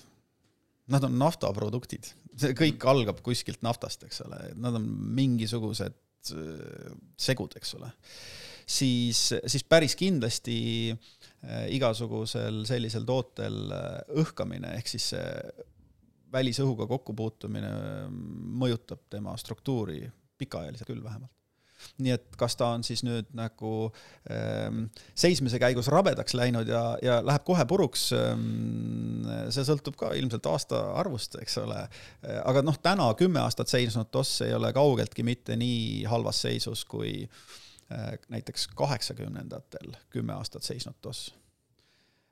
nad 0.94 1.04
on 1.06 1.18
naftaproduktid, 1.18 2.12
see 2.38 2.56
kõik 2.58 2.86
algab 2.90 3.20
kuskilt 3.24 3.62
naftast, 3.66 4.06
eks 4.06 4.24
ole, 4.26 4.40
nad 4.60 4.78
on 4.78 4.88
mingisugused 5.18 6.00
segud, 7.20 7.52
eks 7.58 7.74
ole, 7.76 7.90
siis, 8.64 9.26
siis 9.50 9.66
päris 9.68 9.92
kindlasti 9.98 10.56
äh, 10.94 11.24
Äh, 11.44 11.66
igasugusel 11.76 12.62
sellisel 12.64 13.04
tootel 13.04 13.56
äh, 13.74 13.98
õhkamine 14.22 14.70
ehk 14.78 14.88
siis 14.88 15.10
see 15.12 15.24
välisõhuga 16.32 16.86
kokkupuutumine 16.88 17.72
mõjutab 18.62 19.02
tema 19.12 19.34
struktuuri 19.38 20.00
pikaajaliselt 20.40 20.88
küll 20.88 21.04
vähemalt. 21.04 21.33
Nii 22.04 22.14
et 22.16 22.38
kas 22.40 22.56
ta 22.60 22.70
on 22.76 22.84
siis 22.86 23.04
nüüd 23.06 23.30
nagu 23.36 23.72
ähm, 24.30 24.86
seismise 25.14 25.60
käigus 25.62 25.90
rabedaks 25.92 26.36
läinud 26.38 26.68
ja, 26.70 26.84
ja 27.04 27.18
läheb 27.24 27.44
kohe 27.46 27.66
puruks 27.70 28.08
ähm,, 28.16 29.26
see 29.54 29.66
sõltub 29.66 29.98
ka 30.00 30.12
ilmselt 30.18 30.46
aastaarvust, 30.50 31.38
eks 31.42 31.58
ole. 31.62 31.80
Aga 32.44 32.62
noh, 32.64 32.76
täna 32.82 33.10
kümme 33.18 33.42
aastat 33.44 33.72
seisnud 33.72 34.10
toss 34.14 34.42
ei 34.44 34.54
ole 34.56 34.72
kaugeltki 34.76 35.24
mitte 35.26 35.56
nii 35.60 36.04
halvas 36.10 36.42
seisus 36.44 36.84
kui 36.88 37.22
äh, 37.22 37.54
näiteks 38.28 38.68
kaheksakümnendatel 38.74 39.96
kümme 40.10 40.32
aastat 40.32 40.62
seisnud 40.62 40.96
toss. 41.02 41.34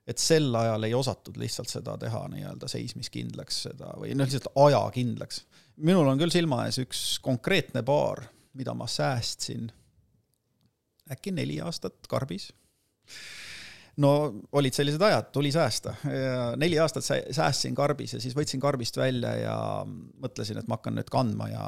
et 0.07 0.19
sel 0.19 0.55
ajal 0.59 0.83
ei 0.83 0.95
osatud 0.99 1.37
lihtsalt 1.39 1.70
seda 1.70 1.93
teha 1.99 2.24
nii-öelda 2.33 2.66
seismiskindlaks 2.69 3.61
seda 3.69 3.93
või 4.01 4.16
noh, 4.16 4.27
lihtsalt 4.27 4.49
ajakindlaks. 4.59 5.45
minul 5.77 6.09
on 6.11 6.19
küll 6.19 6.35
silma 6.35 6.65
ees 6.66 6.81
üks 6.83 7.03
konkreetne 7.23 7.85
paar, 7.87 8.24
mida 8.59 8.74
ma 8.74 8.89
säästsin 8.91 9.70
äkki 11.12 11.33
neli 11.35 11.59
aastat 11.65 12.07
karbis 12.09 12.51
no 14.01 14.12
olid 14.57 14.74
sellised 14.77 15.03
ajad, 15.05 15.29
tuli 15.35 15.53
säästa. 15.53 15.95
neli 16.57 16.79
aastat 16.81 17.05
säästsin 17.05 17.74
karbis 17.77 18.16
ja 18.16 18.23
siis 18.23 18.37
võtsin 18.37 18.61
karbist 18.62 18.97
välja 18.97 19.35
ja 19.37 19.57
mõtlesin, 19.87 20.61
et 20.61 20.69
ma 20.69 20.79
hakkan 20.79 20.97
nüüd 20.97 21.11
kandma 21.12 21.51
ja 21.53 21.66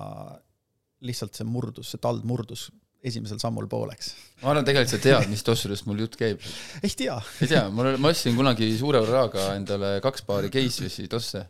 lihtsalt 1.04 1.36
see 1.36 1.46
murdus, 1.48 1.90
see 1.92 2.00
tald 2.00 2.24
murdus 2.24 2.70
esimesel 3.04 3.40
sammul 3.42 3.66
pooleks. 3.68 4.14
ma 4.40 4.52
arvan, 4.52 4.64
tegelikult 4.64 4.94
sa 4.94 5.02
tead, 5.02 5.28
mis 5.28 5.44
tossudest 5.44 5.84
mul 5.88 6.00
jutt 6.06 6.16
käib. 6.20 6.40
ei 6.80 6.94
tea. 6.96 7.18
ei 7.44 7.50
tea, 7.50 7.66
mul, 7.74 7.94
ma 8.00 8.12
ostsin 8.14 8.36
kunagi 8.38 8.70
suure 8.78 9.02
rahaga 9.04 9.50
endale 9.58 9.98
kaks 10.04 10.24
paari 10.24 10.52
Casewissi 10.54 11.04
tosse, 11.12 11.44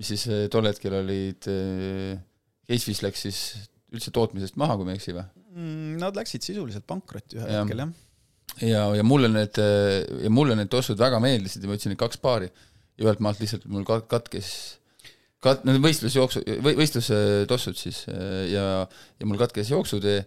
mis 0.00 0.12
siis 0.14 0.26
eh, 0.32 0.46
tol 0.52 0.68
hetkel 0.70 0.96
olid, 1.02 1.50
eh, 1.52 2.16
Casewiss 2.70 3.04
läks 3.04 3.26
siis 3.28 3.42
üldse 3.96 4.12
tootmisest 4.14 4.58
maha, 4.60 4.78
kui 4.78 4.88
ma 4.88 4.94
ei 4.94 5.00
eksi 5.00 5.14
või 5.16 5.24
mm,? 5.24 5.98
Nad 6.02 6.18
läksid 6.18 6.44
sisuliselt 6.46 6.86
pankrotti 6.88 7.40
ühel 7.40 7.52
ja. 7.52 7.64
hetkel, 7.64 7.84
jah. 7.84 7.92
ja, 8.62 8.86
ja 9.00 9.04
mulle 9.06 9.30
need, 9.32 9.60
eh, 9.62 10.00
ja 10.26 10.32
mulle 10.32 10.56
need 10.58 10.72
tossud 10.72 11.00
väga 11.00 11.20
meeldisid 11.24 11.64
ja 11.64 11.70
ma 11.70 11.76
võtsin 11.76 11.94
neid 11.94 12.02
kaks 12.02 12.20
paari 12.22 12.50
ja 12.50 13.06
ühelt 13.06 13.22
maalt 13.24 13.42
lihtsalt 13.42 13.66
mul 13.72 13.86
katkes 13.86 14.50
kat-, 15.44 15.64
need 15.68 15.80
võistlusjooksu, 15.84 16.42
võistlustossud 16.64 17.78
siis 17.78 18.04
ja, 18.52 18.66
ja 18.84 19.28
mul 19.28 19.40
katkes 19.40 19.72
jooksutee 19.72 20.20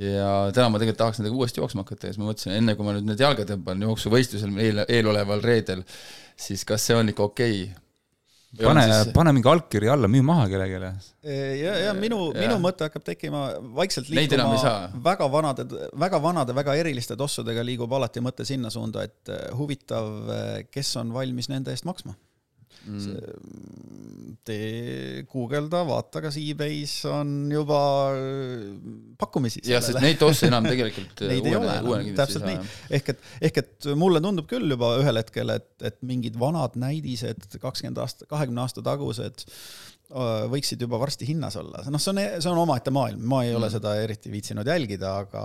ja 0.00 0.50
täna 0.54 0.70
ma 0.72 0.80
tegelikult 0.80 1.00
tahaks 1.02 1.20
nendega 1.20 1.38
uuesti 1.38 1.62
jooksma 1.62 1.84
hakata 1.84 2.08
ja 2.08 2.14
siis 2.14 2.22
ma 2.22 2.30
mõtlesin, 2.30 2.56
enne 2.58 2.74
kui 2.74 2.86
ma 2.86 2.96
nüüd 2.96 3.06
need 3.08 3.22
jalga 3.22 3.46
tõmban 3.48 3.84
jooksuvõistlusel 3.86 4.58
eel, 4.64 4.82
eeloleval 4.88 5.42
reedel, 5.44 5.84
siis 6.36 6.64
kas 6.66 6.88
see 6.88 6.98
on 6.98 7.12
ikka 7.12 7.28
okei 7.28 7.62
okay.? 7.62 7.83
Pane 8.60 8.84
siis..., 8.90 9.12
pane 9.14 9.32
mingi 9.36 9.50
allkiri 9.50 9.90
alla, 9.92 10.10
müü 10.10 10.22
maha 10.26 10.46
kellelegi. 10.50 10.92
ja, 11.60 11.76
ja 11.86 11.94
minu, 11.98 12.20
minu 12.36 12.58
mõte 12.62 12.88
hakkab 12.88 13.06
tekkima 13.06 13.44
vaikselt 13.76 14.10
liikuma 14.12 14.74
väga 15.08 15.30
vanade, 15.32 15.66
väga 16.06 16.20
vanade, 16.22 16.56
väga 16.56 16.76
eriliste 16.82 17.16
tossudega 17.20 17.64
liigub 17.66 17.92
alati 17.98 18.22
mõte 18.24 18.46
sinna 18.48 18.70
suunda, 18.74 19.04
et 19.08 19.32
eh, 19.32 19.48
huvitav, 19.56 20.12
eh, 20.36 20.54
kes 20.70 20.94
on 21.02 21.12
valmis 21.16 21.50
nende 21.52 21.74
eest 21.74 21.88
maksma 21.88 22.16
mm.. 22.86 24.34
tee, 24.44 25.22
guugelda, 25.30 25.84
vaata, 25.88 26.22
kas 26.24 26.38
e-base 26.40 27.08
on 27.12 27.32
juba 27.52 27.80
äh, 28.16 28.66
pakkumisi. 29.20 29.64
jah, 29.68 29.84
sest 29.84 30.02
neid 30.04 30.20
tosse 30.20 30.50
enam 30.50 30.68
tegelikult 30.68 31.24
Neid 31.30 31.48
ei 31.48 31.56
ole 31.58 31.78
enam, 31.78 32.10
täpselt 32.18 32.46
nii. 32.48 32.60
ehk 32.98 33.14
et, 33.14 33.24
ehk 33.50 33.62
et 33.64 33.90
mulle 33.98 34.22
tundub 34.24 34.48
küll 34.50 34.76
juba 34.76 34.96
ühel 35.00 35.20
hetkel, 35.20 35.54
et, 35.56 35.70
et 35.84 35.98
mingid 36.06 36.38
vanad 36.40 36.78
näidised, 36.80 37.48
kakskümmend 37.62 38.02
aasta, 38.04 38.28
kahekümne 38.30 38.64
aasta 38.66 38.84
tagused 38.84 39.46
Äh, 39.46 39.83
võiksid 40.12 40.82
juba 40.84 40.98
varsti 41.00 41.26
hinnas 41.26 41.56
olla, 41.56 41.80
noh, 41.88 42.00
see 42.02 42.12
on, 42.12 42.18
see 42.36 42.50
on 42.50 42.58
omaette 42.60 42.92
maailm, 42.94 43.22
ma 43.24 43.40
ei 43.46 43.54
ole 43.54 43.66
mm. 43.66 43.72
seda 43.72 43.94
eriti 44.02 44.30
viitsinud 44.30 44.68
jälgida, 44.68 45.14
aga, 45.24 45.44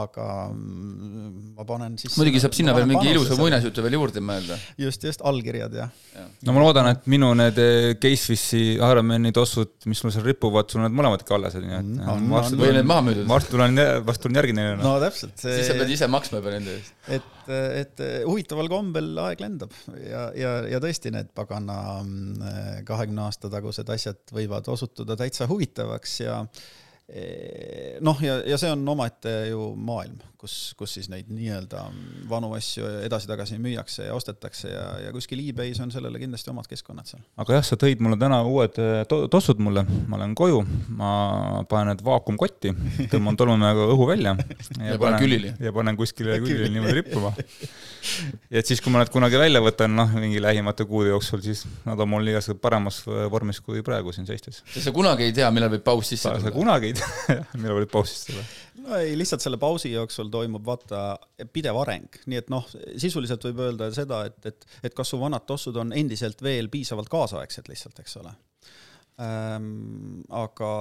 aga 0.00 0.28
mm, 0.48 1.52
ma 1.58 1.66
panen 1.68 1.98
siis. 2.00 2.16
muidugi 2.16 2.40
saab 2.40 2.56
sinna 2.56 2.72
veel 2.76 2.88
mingi 2.88 3.12
ilusa 3.12 3.36
muinasjutu 3.38 3.84
veel 3.84 3.98
juurde 3.98 4.22
mõelda. 4.24 4.56
just, 4.80 5.04
just, 5.04 5.22
allkirjad 5.28 5.76
ja, 5.76 5.90
ja.. 6.16 6.24
no 6.48 6.56
ma 6.56 6.64
loodan, 6.64 6.88
et 6.94 7.04
minu 7.12 7.30
need 7.38 7.60
eh, 7.62 7.90
Casewissi 8.00 8.62
Ironmani 8.78 9.34
tossud, 9.36 9.74
mis 9.90 10.00
mul 10.02 10.14
seal 10.16 10.26
ripuvad, 10.26 10.72
sul 10.72 10.82
need 10.86 10.96
mõlemad 10.96 11.22
ikka 11.22 11.36
alles 11.36 11.60
on, 11.60 11.68
nii 11.68 11.78
et 11.78 11.92
mm,. 12.00 12.58
või 12.64 12.72
need 12.78 12.88
maha 12.88 13.04
müüdud. 13.10 13.28
varsti 13.28 13.54
tulen, 13.54 13.82
varsti 14.08 14.26
tulen 14.26 14.40
järgi 14.40 14.56
neile 14.56 14.78
no.. 14.80 14.94
no 14.94 14.96
täpselt 15.04 15.36
see.... 15.36 15.60
siis 15.60 15.70
sa 15.70 15.78
pead 15.78 15.94
ise 15.94 16.08
maksma 16.10 16.40
juba 16.40 16.56
nende 16.56 16.74
eest. 16.78 16.96
et, 17.20 17.52
et 17.84 18.04
huvitaval 18.24 18.72
kombel 18.72 19.12
aeg 19.28 19.44
lendab 19.44 19.76
ja, 20.00 20.26
ja, 20.32 20.56
ja 20.74 20.82
tõesti 20.82 21.12
need 21.12 21.30
pagana 21.36 21.78
kahekümne 22.88 23.28
aasta 23.28 23.52
tagused 23.52 23.86
asjad 23.86 23.97
asjad 23.98 24.34
võivad 24.34 24.70
osutuda 24.72 25.18
täitsa 25.18 25.48
huvitavaks 25.50 26.20
ja 26.24 26.42
noh, 28.04 28.18
ja, 28.20 28.34
ja 28.44 28.58
see 28.60 28.68
on 28.72 28.82
omaette 28.92 29.30
ju 29.48 29.70
maailm, 29.80 30.18
kus, 30.38 30.54
kus 30.78 30.92
siis 30.94 31.08
neid 31.10 31.26
nii-öelda 31.34 31.82
vanu 32.30 32.52
asju 32.54 32.86
edasi-tagasi 33.08 33.58
müüakse 33.62 34.06
ja 34.06 34.14
ostetakse 34.14 34.70
ja, 34.70 34.84
ja 35.06 35.12
kuskil 35.14 35.40
e-base 35.42 35.82
on 35.82 35.90
sellele 35.90 36.20
kindlasti 36.22 36.52
omad 36.52 36.68
keskkonnad 36.70 37.10
seal. 37.10 37.22
aga 37.42 37.58
jah, 37.58 37.64
sa 37.66 37.78
tõid 37.80 38.02
mulle 38.04 38.18
täna 38.20 38.38
uued 38.46 38.78
eh, 38.82 39.02
to 39.10 39.24
tossud 39.32 39.58
mulle, 39.64 39.82
ma 40.10 40.20
lähen 40.20 40.36
koju, 40.38 40.60
ma 41.00 41.10
panen 41.70 41.90
need 41.92 42.04
vaakumkotti, 42.06 42.74
tõmban 43.10 43.38
tolmuimejaga 43.40 43.88
õhu 43.94 44.06
välja 44.12 44.36
ja, 44.38 44.92
ja 44.92 45.00
panen 45.02 45.22
külili. 45.24 45.52
ja 45.58 45.74
panen 45.74 45.98
kuskile 45.98 46.38
külili 46.44 46.70
niimoodi 46.76 47.00
rippuma. 47.00 47.34
ja 48.52 48.62
et 48.62 48.70
siis, 48.70 48.82
kui 48.84 48.94
ma 48.94 49.02
need 49.02 49.10
kunagi 49.14 49.40
välja 49.42 49.62
võtan, 49.64 49.98
noh, 49.98 50.14
mingi 50.22 50.38
lähimate 50.42 50.86
kuude 50.86 51.10
jooksul, 51.10 51.42
siis 51.42 51.64
nad 51.88 51.98
on 51.98 52.12
mul 52.14 52.30
igasugused 52.30 52.62
paremas 52.62 53.02
vormis 53.32 53.58
kui 53.64 53.82
praegu 53.86 54.14
siin 54.14 54.30
seistes. 54.30 54.62
sa 54.70 54.94
kunagi 54.94 55.26
ei 55.26 55.34
tea, 55.34 55.50
millal 55.50 55.74
võib 55.74 55.82
paus 55.90 56.14
sisse 56.14 56.30
tulla. 56.30 56.46
sa 56.46 56.54
kunagi 56.54 56.92
ei 56.92 56.98
tea, 57.00 57.38
millal 57.60 57.82
võib 57.82 57.92
paus 57.98 58.14
sisse 58.14 58.32
tulla. 58.32 58.46
No 58.88 58.98
ei, 58.98 59.14
lihtsalt 59.18 59.44
selle 59.44 59.60
pausi 59.60 59.92
jooksul 59.92 60.30
toimub 60.32 60.64
vaata 60.66 61.02
pidev 61.52 61.78
areng, 61.82 62.20
nii 62.26 62.40
et 62.40 62.52
noh, 62.52 62.66
sisuliselt 63.00 63.44
võib 63.48 63.62
öelda 63.68 63.90
seda, 63.94 64.24
et, 64.28 64.38
et, 64.48 64.68
et 64.88 64.96
kas 64.96 65.12
su 65.12 65.20
vanad 65.20 65.46
tossud 65.48 65.76
on 65.80 65.94
endiselt 65.96 66.42
veel 66.44 66.70
piisavalt 66.72 67.10
kaasaegsed 67.12 67.70
lihtsalt, 67.70 67.98
eks 68.02 68.20
ole 68.22 68.34
ähm,. 69.24 70.22
aga, 70.30 70.72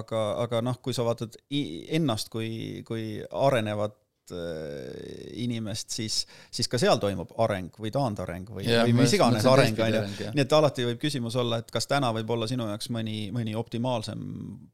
aga, 0.00 0.26
aga 0.44 0.60
noh, 0.64 0.82
kui 0.82 0.96
sa 0.96 1.06
vaatad 1.06 1.38
ennast 1.50 2.30
kui, 2.32 2.50
kui 2.86 3.18
arenevat 3.48 3.96
äh, 4.36 5.34
inimest, 5.44 5.90
siis, 5.98 6.20
siis 6.50 6.70
ka 6.70 6.80
seal 6.80 7.00
toimub 7.02 7.34
areng 7.44 7.74
või 7.80 7.92
taandareng 7.94 8.54
või, 8.54 8.68
või 8.68 8.96
mis 9.02 9.18
iganes 9.18 9.46
areng, 9.48 9.82
on 9.82 9.98
ju. 9.98 10.30
nii 10.36 10.46
et 10.46 10.56
alati 10.60 10.86
võib 10.92 11.02
küsimus 11.02 11.36
olla, 11.40 11.62
et 11.62 11.74
kas 11.74 11.90
täna 11.90 12.12
võib 12.16 12.36
olla 12.36 12.50
sinu 12.50 12.70
jaoks 12.70 12.92
mõni, 12.94 13.28
mõni 13.34 13.56
optimaalsem, 13.58 14.24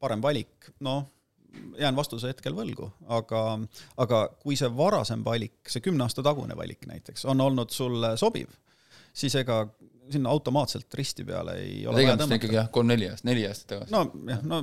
parem 0.01 0.23
valik, 0.23 0.73
noh, 0.85 1.05
jään 1.79 1.95
vastuse 1.95 2.31
hetkel 2.31 2.55
võlgu, 2.57 2.89
aga, 3.07 3.41
aga 4.01 4.21
kui 4.41 4.57
see 4.59 4.69
varasem 4.77 5.23
valik, 5.25 5.57
see 5.69 5.83
kümne 5.85 6.05
aasta 6.05 6.23
tagune 6.25 6.57
valik 6.57 6.85
näiteks, 6.89 7.25
on 7.31 7.41
olnud 7.41 7.73
sulle 7.75 8.15
sobiv, 8.19 8.51
siis 9.13 9.35
ega 9.41 9.63
sinna 10.11 10.29
automaatselt 10.29 10.93
risti 10.93 11.25
peale 11.25 11.57
ei 11.61 11.87
ole 11.87 12.03
vaja 12.03 12.17
tõmmata. 12.19 12.39
ikkagi 12.39 12.59
jah, 12.59 12.69
kolm-neli 12.71 13.09
aastat, 13.09 13.29
neli 13.29 13.47
aastat 13.47 13.71
tagasi. 13.73 13.95
nojah, 13.95 14.45
no 14.45 14.61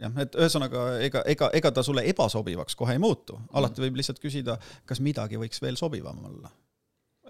jah, 0.00 0.16
et 0.24 0.38
ühesõnaga 0.40 0.86
ega, 1.04 1.22
ega, 1.28 1.50
ega 1.60 1.72
ta 1.74 1.84
sulle 1.86 2.04
ebasobivaks 2.10 2.78
kohe 2.78 2.96
ei 2.96 3.02
muutu, 3.02 3.38
alati 3.52 3.84
võib 3.84 4.00
lihtsalt 4.00 4.22
küsida, 4.22 4.56
kas 4.88 5.02
midagi 5.04 5.40
võiks 5.40 5.62
veel 5.62 5.78
sobivam 5.80 6.24
olla. 6.30 6.52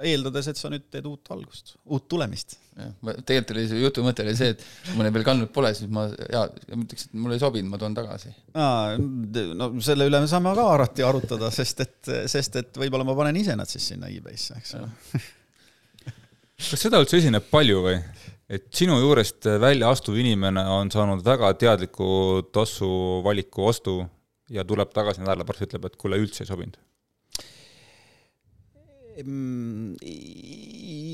Eeldades, 0.06 0.50
et 0.50 0.60
sa 0.60 0.70
nüüd 0.72 0.86
teed 0.92 1.06
uut 1.10 1.32
algust, 1.34 1.74
uut 1.90 2.06
tulemist. 2.10 2.56
jah, 2.80 2.92
tegelikult 3.26 3.56
oli 3.56 3.66
see 3.70 3.80
jutu 3.82 4.04
mõte 4.06 4.24
oli 4.24 4.36
see, 4.38 4.54
et 4.54 4.62
kui 4.86 4.98
ma 4.98 5.06
neid 5.06 5.16
veel 5.16 5.26
kandnud 5.26 5.52
pole, 5.54 5.72
siis 5.76 5.90
ma 5.92 6.06
jaa, 6.08 6.46
ütleks, 6.76 7.08
et 7.08 7.18
mulle 7.18 7.36
ei 7.36 7.42
sobinud, 7.42 7.72
ma 7.72 7.80
toon 7.82 7.96
tagasi. 7.98 8.32
no 8.54 9.72
selle 9.84 10.08
üle 10.10 10.22
me 10.22 10.30
saame 10.30 10.54
ka 10.58 10.70
alati 10.76 11.06
arutada, 11.06 11.52
sest 11.54 11.84
et, 11.86 12.14
sest 12.30 12.62
et 12.62 12.80
võib-olla 12.84 13.06
ma 13.08 13.18
panen 13.18 13.40
ise 13.40 13.58
nad 13.58 13.70
siis 13.70 13.92
sinna 13.92 14.10
e-base'isse, 14.12 14.58
eks 14.60 14.78
ole 14.80 14.90
kas 16.60 16.82
seda 16.84 17.00
üldse 17.00 17.20
esineb 17.20 17.46
palju 17.50 17.80
või? 17.86 17.96
et 18.50 18.66
sinu 18.74 18.96
juurest 18.98 19.46
välja 19.62 19.92
astuv 19.94 20.16
inimene 20.18 20.64
on 20.74 20.90
saanud 20.90 21.22
väga 21.24 21.52
teadliku 21.58 22.42
tossu 22.52 22.88
valiku 23.24 23.68
ostu 23.70 24.00
ja 24.50 24.64
tuleb 24.66 24.90
tagasi 24.94 25.22
nädala 25.22 25.46
pärast, 25.46 25.68
ütleb, 25.68 25.86
et 25.86 25.98
kuule, 26.00 26.18
üldse 26.18 26.42
ei 26.42 26.50
sobinud? 26.50 26.78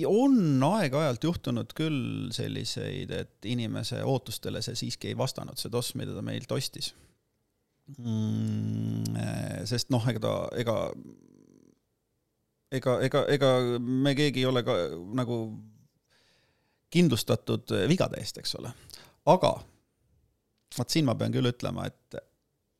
On 0.07 0.67
aeg-ajalt 0.69 1.25
juhtunud 1.25 1.73
küll 1.77 2.31
selliseid, 2.35 3.11
et 3.11 3.49
inimese 3.49 4.03
ootustele 4.07 4.63
see 4.65 4.79
siiski 4.79 5.11
ei 5.13 5.19
vastanud, 5.19 5.59
see 5.59 5.73
toss, 5.73 5.95
mida 5.99 6.15
ta 6.17 6.23
meilt 6.27 6.53
ostis 6.55 6.93
mm,. 7.99 9.17
sest 9.69 9.91
noh, 9.95 10.05
ega 10.11 10.23
ta, 10.23 10.35
ega 10.59 10.77
ega, 12.75 12.99
ega, 13.07 13.25
ega 13.33 13.51
me 13.79 14.15
keegi 14.19 14.43
ei 14.43 14.51
ole 14.51 14.63
ka 14.67 14.75
nagu 15.17 15.41
kindlustatud 16.93 17.75
vigade 17.91 18.21
eest, 18.23 18.39
eks 18.41 18.57
ole. 18.61 18.71
aga 19.27 19.53
vot 20.77 20.93
siin 20.93 21.07
ma 21.07 21.17
pean 21.19 21.35
küll 21.35 21.51
ütlema, 21.51 21.87
et 21.89 22.19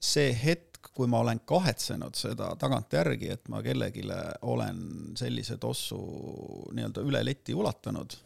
see 0.03 0.33
hetk, 0.37 0.66
kui 0.97 1.09
ma 1.13 1.21
olen 1.21 1.43
kahetsenud 1.45 2.17
seda 2.17 2.55
tagantjärgi, 2.61 3.29
et 3.35 3.51
ma 3.53 3.61
kellelegi 3.65 4.07
olen 4.49 4.81
sellise 5.19 5.59
tossu 5.61 5.99
nii-öelda 6.73 7.05
üle 7.05 7.21
leti 7.25 7.55
ulatanud, 7.55 8.17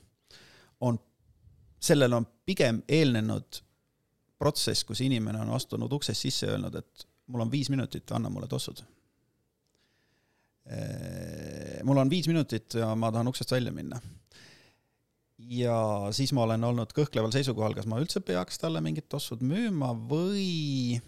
on, 0.86 0.98
sellele 1.82 2.20
on 2.20 2.28
pigem 2.47 2.82
eelnenud 2.88 3.60
protsess, 4.38 4.86
kus 4.86 5.02
inimene 5.05 5.42
on 5.42 5.51
astunud 5.59 5.92
uksest 5.92 6.28
sisse 6.28 6.47
ja 6.47 6.55
öelnud, 6.55 6.78
et 6.78 7.06
mul 7.26 7.44
on 7.44 7.52
viis 7.52 7.68
minutit, 7.74 8.09
anna 8.14 8.30
mulle 8.30 8.48
tossud 8.48 8.80
Äh, 10.70 11.80
mul 11.84 11.98
on 11.98 12.10
viis 12.10 12.28
minutit 12.30 12.76
ja 12.78 12.92
ma 12.94 13.10
tahan 13.10 13.28
uksest 13.28 13.52
välja 13.52 13.72
minna. 13.72 14.01
ja 15.38 15.76
siis 16.12 16.30
ma 16.36 16.44
olen 16.44 16.64
olnud 16.64 16.92
kõhkleval 16.94 17.32
seisukohal, 17.34 17.72
kas 17.74 17.88
ma 17.90 17.98
üldse 17.98 18.20
peaks 18.22 18.60
talle 18.60 18.82
mingid 18.84 19.09
tossud 19.10 19.40
müüma 19.42 19.88
või 20.10 21.01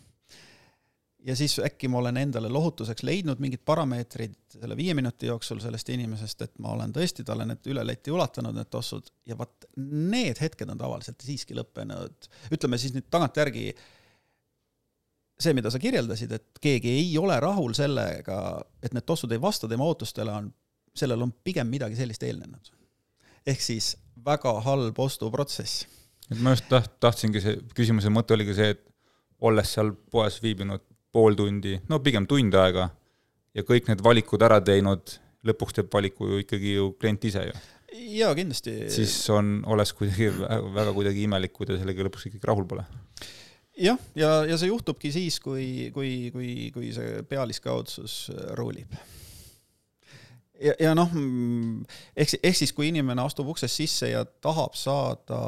ja 1.26 1.36
siis 1.36 1.58
äkki 1.62 1.88
ma 1.88 1.98
olen 1.98 2.16
endale 2.16 2.48
lohutuseks 2.48 3.02
leidnud 3.06 3.40
mingid 3.42 3.62
parameetrid 3.64 4.34
selle 4.56 4.76
viie 4.76 4.94
minuti 4.94 5.26
jooksul 5.26 5.60
sellest 5.62 5.88
inimesest, 5.94 6.42
et 6.42 6.58
ma 6.62 6.74
olen 6.74 6.92
tõesti 6.94 7.24
talle 7.26 7.46
need 7.48 7.66
üle 7.70 7.84
leti 7.86 8.12
ulatanud, 8.14 8.56
need 8.56 8.70
tossud, 8.72 9.10
ja 9.28 9.36
vot 9.38 9.66
need 9.76 10.40
hetked 10.42 10.70
on 10.72 10.80
tavaliselt 10.80 11.22
siiski 11.22 11.56
lõppenud, 11.58 12.28
ütleme 12.54 12.80
siis 12.80 12.94
nüüd 12.96 13.06
tagantjärgi 13.10 13.68
see, 15.42 15.54
mida 15.58 15.70
sa 15.72 15.80
kirjeldasid, 15.82 16.34
et 16.36 16.62
keegi 16.62 16.92
ei 16.98 17.16
ole 17.18 17.38
rahul 17.42 17.74
sellega, 17.76 18.38
et 18.82 18.94
need 18.94 19.06
tossud 19.06 19.32
ei 19.32 19.40
vasta 19.42 19.70
tema 19.70 19.86
ootustele, 19.88 20.34
on, 20.34 20.52
sellel 20.94 21.24
on 21.24 21.32
pigem 21.44 21.70
midagi 21.70 21.98
sellist 21.98 22.22
eelnenud. 22.26 22.72
ehk 23.46 23.60
siis 23.60 23.96
väga 24.24 24.52
halb 24.60 24.98
ostuprotsess. 24.98 25.86
et 26.30 26.40
ma 26.40 26.54
just 26.54 26.68
taht-, 26.70 26.98
tahtsingi, 27.00 27.40
see 27.40 27.60
küsimuse 27.74 28.10
mõte 28.10 28.34
oligi 28.34 28.54
see, 28.54 28.74
et 28.76 28.88
olles 29.42 29.72
seal 29.74 29.90
poes 30.10 30.38
viibinud 30.42 30.82
pool 31.12 31.36
tundi, 31.38 31.76
no 31.88 32.00
pigem 32.04 32.26
tund 32.28 32.56
aega, 32.56 32.88
ja 33.52 33.66
kõik 33.68 33.90
need 33.90 34.02
valikud 34.04 34.42
ära 34.42 34.60
teinud, 34.64 35.18
lõpuks 35.46 35.78
teeb 35.78 35.92
valiku 35.92 36.30
ju 36.30 36.42
ikkagi 36.44 36.76
ju 36.76 36.90
klient 37.00 37.24
ise 37.28 37.46
ju. 37.48 37.62
jaa, 38.18 38.32
kindlasti. 38.38 38.76
siis 38.92 39.14
on, 39.34 39.60
oleks 39.68 39.92
kuidagi 39.98 40.30
väga 40.32 40.92
kuidagi 40.96 41.26
imelik, 41.28 41.52
kui 41.56 41.68
ta 41.68 41.76
sellega 41.78 42.08
lõpuks 42.08 42.30
ikkagi 42.30 42.48
rahul 42.48 42.68
pole 42.68 42.86
jah, 43.76 43.98
ja, 44.14 44.28
ja, 44.28 44.44
ja 44.52 44.60
see 44.60 44.70
juhtubki 44.70 45.12
siis, 45.14 45.40
kui, 45.40 45.90
kui, 45.94 46.30
kui, 46.34 46.52
kui 46.74 46.92
see 46.94 47.22
pealiskaudsus 47.28 48.16
äh, 48.32 48.52
ruulib. 48.58 48.92
ja, 50.62 50.74
ja 50.80 50.92
noh, 50.96 51.12
ehk, 52.16 52.36
ehk 52.42 52.58
siis, 52.58 52.72
kui 52.76 52.90
inimene 52.92 53.24
astub 53.24 53.48
uksest 53.52 53.80
sisse 53.80 54.12
ja 54.12 54.24
tahab 54.24 54.76
saada, 54.78 55.40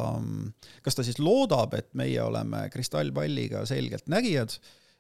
kas 0.83 0.99
ta 0.99 1.05
siis 1.07 1.21
loodab, 1.23 1.77
et 1.79 1.93
meie 1.95 2.23
oleme 2.23 2.67
kristallpalliga 2.73 3.65
selgeltnägijad 3.69 4.59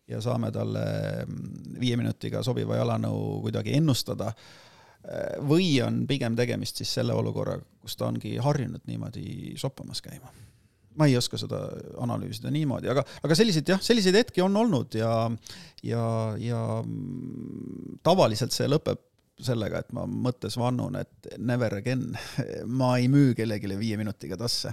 ja 0.09 0.21
saame 0.21 0.51
talle 0.53 0.85
mm, 1.25 1.81
viie 1.81 1.97
minutiga 2.01 2.43
sobiva 2.45 2.77
jalanõu 2.81 3.41
kuidagi 3.47 3.77
ennustada, 3.79 4.33
või 5.45 5.69
on 5.85 6.05
pigem 6.09 6.37
tegemist 6.37 6.81
siis 6.81 6.95
selle 6.97 7.13
olukorraga, 7.17 7.65
kus 7.85 7.97
ta 8.01 8.09
ongi 8.09 8.39
harjunud 8.41 8.85
niimoodi 8.89 9.53
shoppamas 9.61 10.01
käima? 10.05 10.33
Ma 10.95 11.09
ei 11.11 11.17
oska 11.19 11.37
seda 11.41 11.59
analüüsida 12.01 12.53
niimoodi, 12.55 12.89
aga, 12.89 13.03
aga 13.27 13.37
selliseid 13.37 13.69
jah, 13.69 13.83
selliseid 13.83 14.15
hetki 14.15 14.45
on 14.45 14.55
olnud 14.57 14.95
ja, 14.97 15.11
ja, 15.83 16.05
ja 16.39 16.61
tavaliselt 18.07 18.55
see 18.55 18.71
lõpeb 18.71 19.03
sellega, 19.45 19.83
et 19.83 19.91
ma 19.97 20.07
mõttes 20.07 20.55
vannun, 20.61 20.95
et 21.01 21.35
never 21.43 21.75
again, 21.81 22.13
ma 22.81 22.95
ei 23.01 23.11
müü 23.11 23.35
kellelegi 23.37 23.75
viie 23.81 23.99
minutiga 24.01 24.39
tasse. 24.41 24.73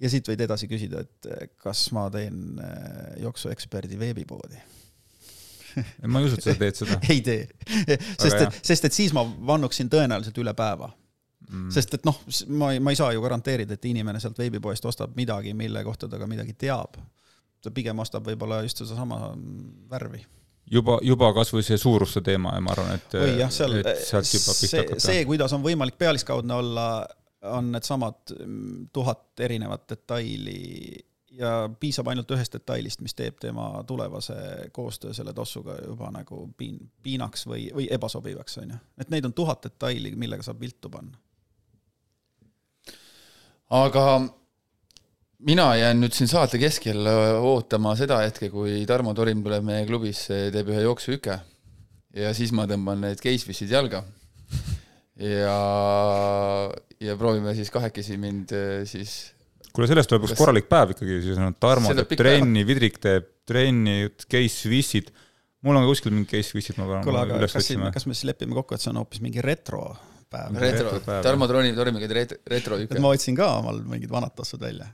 Ja 0.00 0.10
siit 0.12 0.28
võid 0.28 0.42
edasi 0.44 0.68
küsida, 0.70 1.02
et 1.04 1.52
kas 1.62 1.86
ma 1.96 2.06
teen 2.12 2.60
äh, 2.62 3.16
jooksueksperdi 3.24 3.98
veebipoodi? 4.00 4.60
Ma 6.12 6.20
ei 6.20 6.28
usu, 6.28 6.38
et 6.38 6.46
sa 6.46 6.54
teed 6.56 6.78
seda. 6.78 7.00
Ei 7.12 7.20
tee, 7.24 7.48
sest 8.16 8.38
et, 8.40 8.62
sest 8.64 8.86
et 8.88 8.96
siis 8.96 9.12
ma 9.16 9.26
vannuksin 9.26 9.90
tõenäoliselt 9.92 10.38
üle 10.40 10.54
päeva. 10.56 10.88
Mm.. 11.46 11.68
sest 11.70 11.92
et 11.94 12.06
noh, 12.08 12.16
ma 12.58 12.72
ei, 12.74 12.80
ma 12.82 12.90
ei 12.90 12.96
saa 12.98 13.12
ju 13.14 13.20
garanteerida, 13.22 13.76
et 13.76 13.84
inimene 13.86 14.18
sealt 14.18 14.38
veebipoest 14.40 14.88
ostab 14.88 15.12
midagi, 15.14 15.52
mille 15.54 15.78
kohta 15.86 16.08
ta 16.10 16.18
ka 16.18 16.26
midagi 16.26 16.56
teab. 16.58 16.96
ta 17.62 17.70
pigem 17.70 17.98
ostab 18.02 18.26
võib-olla 18.26 18.62
just 18.64 18.80
sedasama 18.82 19.28
värvi. 19.90 20.24
Juba, 20.70 20.96
juba 21.06 21.28
kasvõi 21.36 21.62
see 21.62 21.78
suuruste 21.78 22.24
teema 22.26 22.56
ja 22.56 22.64
ma 22.64 22.72
arvan, 22.74 22.98
et. 22.98 23.14
või 23.14 23.36
jah, 23.38 23.52
seal, 23.54 23.76
see, 24.02 24.82
see, 24.98 25.20
kuidas 25.28 25.54
on 25.54 25.62
võimalik 25.62 25.94
pealiskaudne 26.00 26.56
olla, 26.56 26.86
on 27.50 27.72
needsamad 27.72 28.32
mm, 28.38 28.88
tuhat 28.92 29.40
erinevat 29.40 29.88
detaili 29.90 30.96
ja 31.36 31.68
piisab 31.80 32.08
ainult 32.08 32.30
ühest 32.32 32.54
detailist, 32.56 33.02
mis 33.04 33.14
teeb 33.14 33.38
tema 33.40 33.84
tulevase 33.86 34.36
koostöö 34.72 35.12
selle 35.14 35.34
tossuga 35.36 35.76
juba 35.84 36.10
nagu 36.14 36.46
piin-, 36.56 36.80
piinaks 37.02 37.46
või, 37.46 37.68
või 37.74 37.88
ebasobivaks, 37.90 38.58
on 38.62 38.74
ju. 38.74 38.80
et 38.98 39.12
neid 39.12 39.28
on 39.28 39.36
tuhat 39.36 39.68
detaili, 39.68 40.14
millega 40.16 40.46
saab 40.46 40.60
viltu 40.60 40.90
panna 40.90 41.18
aga 43.70 44.06
mina 45.38 45.66
jään 45.76 46.00
nüüd 46.00 46.14
siin 46.14 46.30
saate 46.30 46.58
keskel 46.58 47.08
ootama 47.40 47.94
seda 47.98 48.20
hetke, 48.24 48.50
kui 48.50 48.84
Tarmo 48.86 49.14
Torim 49.14 49.42
tuleb 49.44 49.66
meie 49.66 49.86
klubisse, 49.88 50.46
teeb 50.54 50.70
ühe 50.72 50.84
jooksuhüke 50.86 51.38
ja 52.16 52.32
siis 52.36 52.52
ma 52.56 52.66
tõmban 52.70 53.02
need 53.04 53.20
case-fish'id 53.22 53.72
jalga. 53.72 54.02
ja, 55.20 55.58
ja 57.00 57.16
proovime 57.20 57.54
siis 57.56 57.72
kahekesi 57.74 58.16
mind 58.20 58.52
äh, 58.56 58.82
siis 58.88 59.16
kuule, 59.76 59.88
sellest 59.90 60.10
tuleb 60.10 60.26
üks 60.28 60.36
korralik 60.38 60.68
päev 60.70 60.96
ikkagi, 60.96 61.20
siis 61.24 61.40
on 61.40 61.56
Tarmo 61.60 61.92
teeb 61.92 62.16
trenni, 62.18 62.64
Vidrik 62.68 63.00
teeb 63.02 63.28
trenni, 63.46 64.06
case-fish'id 64.26 65.12
mul 65.66 65.78
on 65.78 65.84
ka 65.84 65.90
kuskil 65.90 66.14
mingi 66.14 66.30
case-fish'id, 66.30 66.78
ma 66.80 66.88
pean 66.90 67.06
kuule, 67.06 67.22
aga 67.24 67.40
kas, 67.44 67.70
kas 67.96 68.06
me 68.08 68.16
siis 68.16 68.28
lepime 68.30 68.56
kokku, 68.56 68.76
et 68.76 68.84
see 68.84 68.92
on 68.92 69.00
hoopis 69.02 69.22
mingi 69.24 69.44
retro 69.44 69.82
päev. 70.32 70.58
retro, 70.62 70.96
Tarmo 71.24 71.48
Troni, 71.50 71.74
Tormiga 71.76 72.08
ret-, 72.12 72.38
retro 72.50 72.78
ikka. 72.82 73.00
ma 73.02 73.12
otsin 73.14 73.38
ka 73.38 73.50
omal 73.60 73.82
mingid 73.86 74.12
vanad 74.12 74.34
tossud 74.38 74.62
välja, 74.62 74.88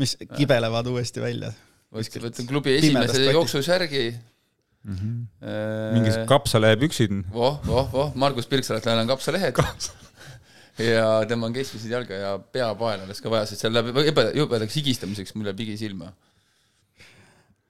mis 0.00 0.16
kibelevad 0.36 0.90
uuesti 0.92 1.22
välja. 1.24 1.52
võtan 1.92 2.48
klubi 2.48 2.76
esimese 2.78 3.24
jooksusärgi 3.30 4.04
mm. 4.12 4.96
-hmm. 4.96 5.22
Eee... 5.42 5.92
mingid 5.96 6.18
kapsalehepüksid. 6.28 7.14
voh, 7.32 7.60
voh, 7.66 7.88
voh, 7.92 8.12
Margus 8.14 8.46
Pirksalal 8.46 9.04
on 9.04 9.08
kapsalehed 9.08 9.56
ja 10.82 11.06
tõmban 11.28 11.54
keskmised 11.56 11.90
jalga 11.92 12.18
ja 12.18 12.32
peapael 12.38 13.04
oleks 13.06 13.22
ka 13.24 13.32
vaja, 13.32 13.48
sest 13.50 13.64
seal 13.64 13.74
läheb 13.74 13.92
jube, 14.06 14.24
jubedaks 14.38 14.78
higistamiseks, 14.78 15.34
mul 15.36 15.50
läheb 15.50 15.62
higi 15.64 15.76
silma. 15.80 16.12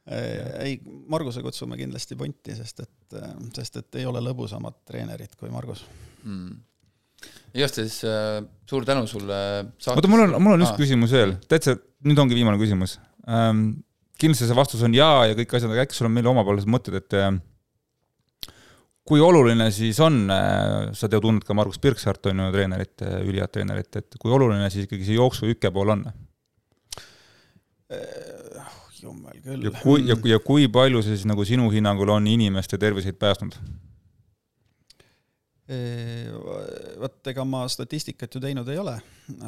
Ei, 0.08 0.78
Marguse 1.12 1.42
kutsume 1.44 1.76
kindlasti 1.76 2.16
punti, 2.16 2.54
sest 2.56 2.80
et, 2.80 3.18
sest 3.56 3.82
et 3.82 3.98
ei 4.00 4.06
ole 4.08 4.22
lõbusamat 4.24 4.78
treenerit 4.88 5.34
kui 5.36 5.52
Margus. 5.52 5.82
Mm. 6.24 6.56
Igastahes 7.56 7.98
äh, 8.06 8.38
suur 8.68 8.86
tänu 8.86 9.06
sulle 9.10 9.36
oota, 9.90 10.08
mul 10.10 10.22
on, 10.26 10.34
mul 10.42 10.54
on 10.54 10.64
üks 10.64 10.72
ah. 10.74 10.78
küsimus 10.78 11.12
veel, 11.16 11.34
täitsa, 11.50 11.74
nüüd 12.06 12.20
ongi 12.22 12.36
viimane 12.38 12.60
küsimus. 12.60 12.98
Ähm,. 13.28 13.82
kindlasti 14.18 14.48
see 14.48 14.56
vastus 14.56 14.82
on 14.86 14.94
jaa 14.96 15.28
ja 15.30 15.36
kõik 15.38 15.52
asjad, 15.56 15.72
aga 15.74 15.84
äkki 15.86 15.96
sul 15.96 16.08
on 16.08 16.14
meile 16.14 16.30
omapoolsed 16.30 16.70
mõtted, 16.70 16.96
et 16.98 17.16
äh, 17.18 17.30
kui 19.08 19.22
oluline 19.24 19.70
siis 19.74 19.98
on 20.04 20.26
äh,, 20.32 20.90
sa 20.96 21.08
tead, 21.08 21.22
tunned 21.24 21.44
ka 21.46 21.56
Margus 21.56 21.80
Pirksaart, 21.82 22.30
on 22.30 22.44
ju, 22.44 22.48
treenerit 22.54 23.04
äh,, 23.06 23.20
ülihead 23.24 23.52
treenerit, 23.54 23.90
et 24.00 24.18
kui 24.20 24.34
oluline 24.34 24.68
siis 24.72 24.88
ikkagi 24.88 25.06
see 25.08 25.18
jooksuhüke 25.18 25.72
pool 25.74 25.94
on 25.96 26.06
äh,? 26.08 26.16
jummel 29.02 29.42
küll. 29.42 29.68
ja 29.68 29.72
kui, 29.82 30.02
ja, 30.08 30.16
ja 30.34 30.38
kui 30.42 30.68
palju 30.72 31.02
see 31.06 31.16
siis 31.16 31.28
nagu 31.28 31.44
sinu 31.46 31.68
hinnangul 31.72 32.10
on 32.16 32.26
inimeste 32.30 32.80
terviseid 32.80 33.18
päästnud? 33.20 33.58
vot 36.98 37.28
ega 37.28 37.44
ma 37.44 37.66
statistikat 37.68 38.32
ju 38.34 38.40
teinud 38.40 38.68
ei 38.72 38.78
ole, 38.80 38.94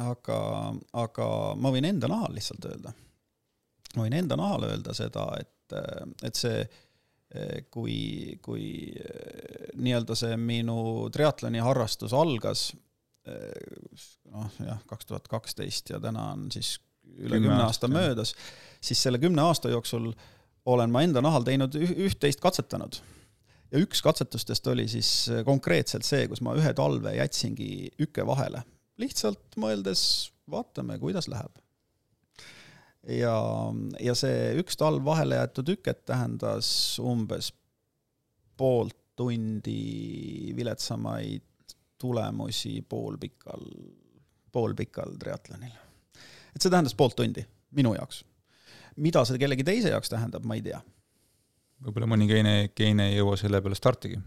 aga, 0.05 0.37
aga 1.01 1.27
ma 1.57 1.71
võin 1.73 1.87
enda 1.89 2.09
nahal 2.11 2.35
lihtsalt 2.35 2.67
öelda. 2.69 2.93
ma 3.95 4.05
võin 4.05 4.17
enda 4.19 4.37
nahal 4.37 4.67
öelda 4.69 4.93
seda, 4.93 5.25
et, 5.41 5.75
et 6.21 6.37
see, 6.37 6.61
kui, 7.71 8.37
kui 8.43 8.65
nii-öelda 9.79 10.17
see 10.19 10.37
minu 10.39 11.07
triatloni 11.13 11.61
harrastus 11.63 12.11
algas, 12.17 12.71
noh 14.31 14.59
jah, 14.65 14.81
kaks 14.89 15.07
tuhat 15.07 15.29
kaksteist 15.31 15.93
ja 15.93 16.01
täna 16.03 16.31
on 16.33 16.49
siis 16.51 16.75
üle 17.21 17.39
kümne 17.39 17.61
aasta 17.63 17.87
möödas, 17.91 18.33
siis 18.83 19.01
selle 19.03 19.19
kümne 19.21 19.43
aasta 19.45 19.71
jooksul 19.71 20.11
olen 20.65 20.91
ma 20.93 21.03
enda 21.05 21.23
nahal 21.23 21.45
teinud 21.47 21.75
üht-teist 21.79 22.41
katsetanud. 22.43 22.99
Ja 23.71 23.79
üks 23.79 24.01
katsetustest 24.03 24.67
oli 24.67 24.87
siis 24.91 25.09
konkreetselt 25.47 26.03
see, 26.03 26.25
kus 26.27 26.41
ma 26.43 26.57
ühe 26.59 26.73
talve 26.75 27.15
jätsingi 27.15 27.93
üke 28.03 28.25
vahele, 28.27 28.65
lihtsalt 28.99 29.55
mõeldes 29.61 30.03
vaatame, 30.51 30.99
kuidas 30.99 31.29
läheb. 31.31 31.55
Ja, 33.07 33.35
ja 33.99 34.15
see 34.17 34.51
üks 34.61 34.77
talv 34.79 35.05
vahele 35.05 35.39
jäetud 35.39 35.71
üket 35.75 36.03
tähendas 36.09 36.71
umbes 37.01 37.51
poolt 38.57 38.97
tundi 39.17 40.53
viletsamaid 40.55 41.75
tulemusi 42.01 42.79
poolpikal, 42.89 43.65
poolpikal 44.51 45.17
triatlonil. 45.21 45.73
et 46.55 46.61
see 46.61 46.71
tähendas 46.71 46.95
poolt 46.97 47.15
tundi 47.17 47.43
minu 47.77 47.93
jaoks. 47.97 48.23
mida 48.97 49.25
see 49.25 49.41
kellegi 49.41 49.65
teise 49.67 49.93
jaoks 49.93 50.09
tähendab, 50.09 50.45
ma 50.45 50.57
ei 50.57 50.65
tea 50.65 50.81
võib-olla 51.81 52.09
mõni 52.09 52.29
geene, 52.29 52.55
geene 52.77 53.09
ei 53.11 53.17
jõua 53.17 53.37
selle 53.39 53.61
peale 53.61 53.77
startigi 53.77 54.19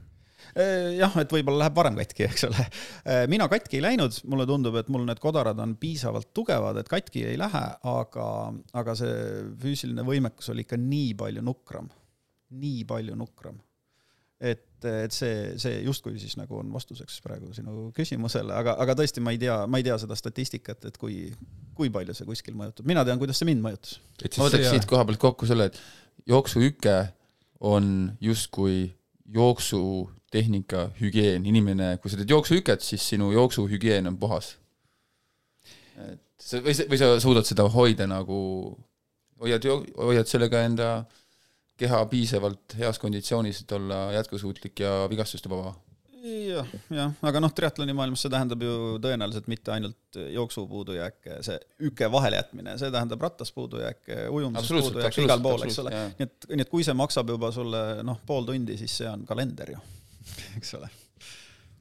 jah, 0.54 1.16
et 1.18 1.32
võib-olla 1.34 1.64
läheb 1.64 1.78
varem 1.78 1.98
katki, 1.98 2.26
eks 2.28 2.46
ole. 2.48 2.64
Äh, 3.02 3.24
mina 3.30 3.48
katki 3.50 3.80
ei 3.80 3.84
läinud, 3.84 4.16
mulle 4.30 4.46
tundub, 4.48 4.76
et 4.78 4.90
mul 4.92 5.06
need 5.08 5.20
kodarad 5.22 5.58
on 5.62 5.74
piisavalt 5.80 6.30
tugevad, 6.36 6.78
et 6.80 6.90
katki 6.90 7.24
ei 7.32 7.38
lähe, 7.40 7.64
aga, 7.90 8.28
aga 8.78 8.96
see 8.98 9.44
füüsiline 9.62 10.04
võimekus 10.06 10.52
oli 10.54 10.66
ikka 10.66 10.78
nii 10.80 11.14
palju 11.18 11.44
nukram, 11.44 11.90
nii 12.62 12.84
palju 12.88 13.18
nukram. 13.18 13.58
et, 14.44 14.66
et 14.84 15.14
see, 15.14 15.54
see 15.62 15.78
justkui 15.86 16.18
siis 16.20 16.34
nagu 16.36 16.58
on 16.58 16.72
vastuseks 16.74 17.20
praegu 17.24 17.54
sinu 17.56 17.88
küsimusele, 17.96 18.52
aga, 18.52 18.74
aga 18.82 18.96
tõesti, 18.98 19.22
ma 19.24 19.32
ei 19.32 19.38
tea, 19.40 19.62
ma 19.70 19.80
ei 19.80 19.86
tea 19.86 19.96
seda 20.02 20.18
statistikat, 20.18 20.84
et 20.90 20.98
kui, 21.00 21.30
kui 21.74 21.88
palju 21.94 22.14
see 22.14 22.28
kuskil 22.28 22.58
mõjutab, 22.58 22.86
mina 22.90 23.06
tean, 23.06 23.18
kuidas 23.22 23.40
see 23.40 23.48
mind 23.48 23.64
mõjutas. 23.64 23.96
ma 24.36 24.50
võtaks 24.50 24.68
siit 24.74 24.88
koha 24.90 25.06
pealt 25.08 25.22
kokku 25.22 25.48
selle, 25.48 25.70
et 25.70 25.80
jooksuhüke 26.28 26.98
on 27.64 27.88
justkui 28.20 28.90
jooksutehnika 29.24 30.88
hügieen, 31.00 31.46
inimene, 31.46 31.96
kui 32.02 32.12
sa 32.12 32.18
teed 32.20 32.30
jooksuhüket, 32.30 32.84
siis 32.84 33.04
sinu 33.14 33.30
jooksuhügieen 33.32 34.06
on 34.10 34.18
puhas. 34.20 34.56
et 35.96 36.20
sa, 36.38 36.60
või 36.60 36.74
sa, 36.74 36.88
või 36.90 37.00
sa 37.00 37.12
suudad 37.22 37.46
seda 37.48 37.68
hoida 37.70 38.06
nagu, 38.10 38.38
hoiad, 39.40 39.68
hoiad 39.96 40.28
sellega 40.28 40.64
enda 40.66 40.88
keha 41.80 42.04
piisavalt 42.10 42.76
heas 42.78 43.00
konditsioonis, 43.02 43.62
et 43.62 43.72
olla 43.72 44.12
jätkusuutlik 44.14 44.80
ja 44.84 45.08
vigastuste 45.10 45.50
vaba 45.50 45.74
jah, 46.24 46.72
jah, 46.94 47.12
aga 47.28 47.42
noh, 47.42 47.52
triatloni 47.52 47.94
maailmas 47.96 48.24
see 48.24 48.32
tähendab 48.32 48.64
ju 48.64 48.74
tõenäoliselt 49.04 49.48
mitte 49.52 49.74
ainult 49.74 50.18
jooksu 50.32 50.64
puudujääke, 50.70 51.38
see 51.44 51.58
üke 51.90 52.08
vahele 52.12 52.40
jätmine, 52.40 52.76
see 52.80 52.90
tähendab 52.94 53.22
rattas 53.24 53.52
puudujääke, 53.54 54.24
ujumises 54.32 54.72
puudujääke, 54.72 55.24
igal 55.26 55.44
pool, 55.44 55.66
eks 55.68 55.80
ole. 55.84 55.94
nii 56.18 56.28
et, 56.28 56.50
nii 56.54 56.66
et 56.66 56.72
kui 56.72 56.86
see 56.86 56.96
maksab 56.96 57.32
juba 57.34 57.52
sulle 57.54 57.84
noh, 58.06 58.20
pool 58.26 58.48
tundi, 58.48 58.78
siis 58.80 59.00
see 59.02 59.10
on 59.10 59.26
kalender 59.28 59.74
ju, 59.76 59.80
eks 60.58 60.76
ole 60.80 60.90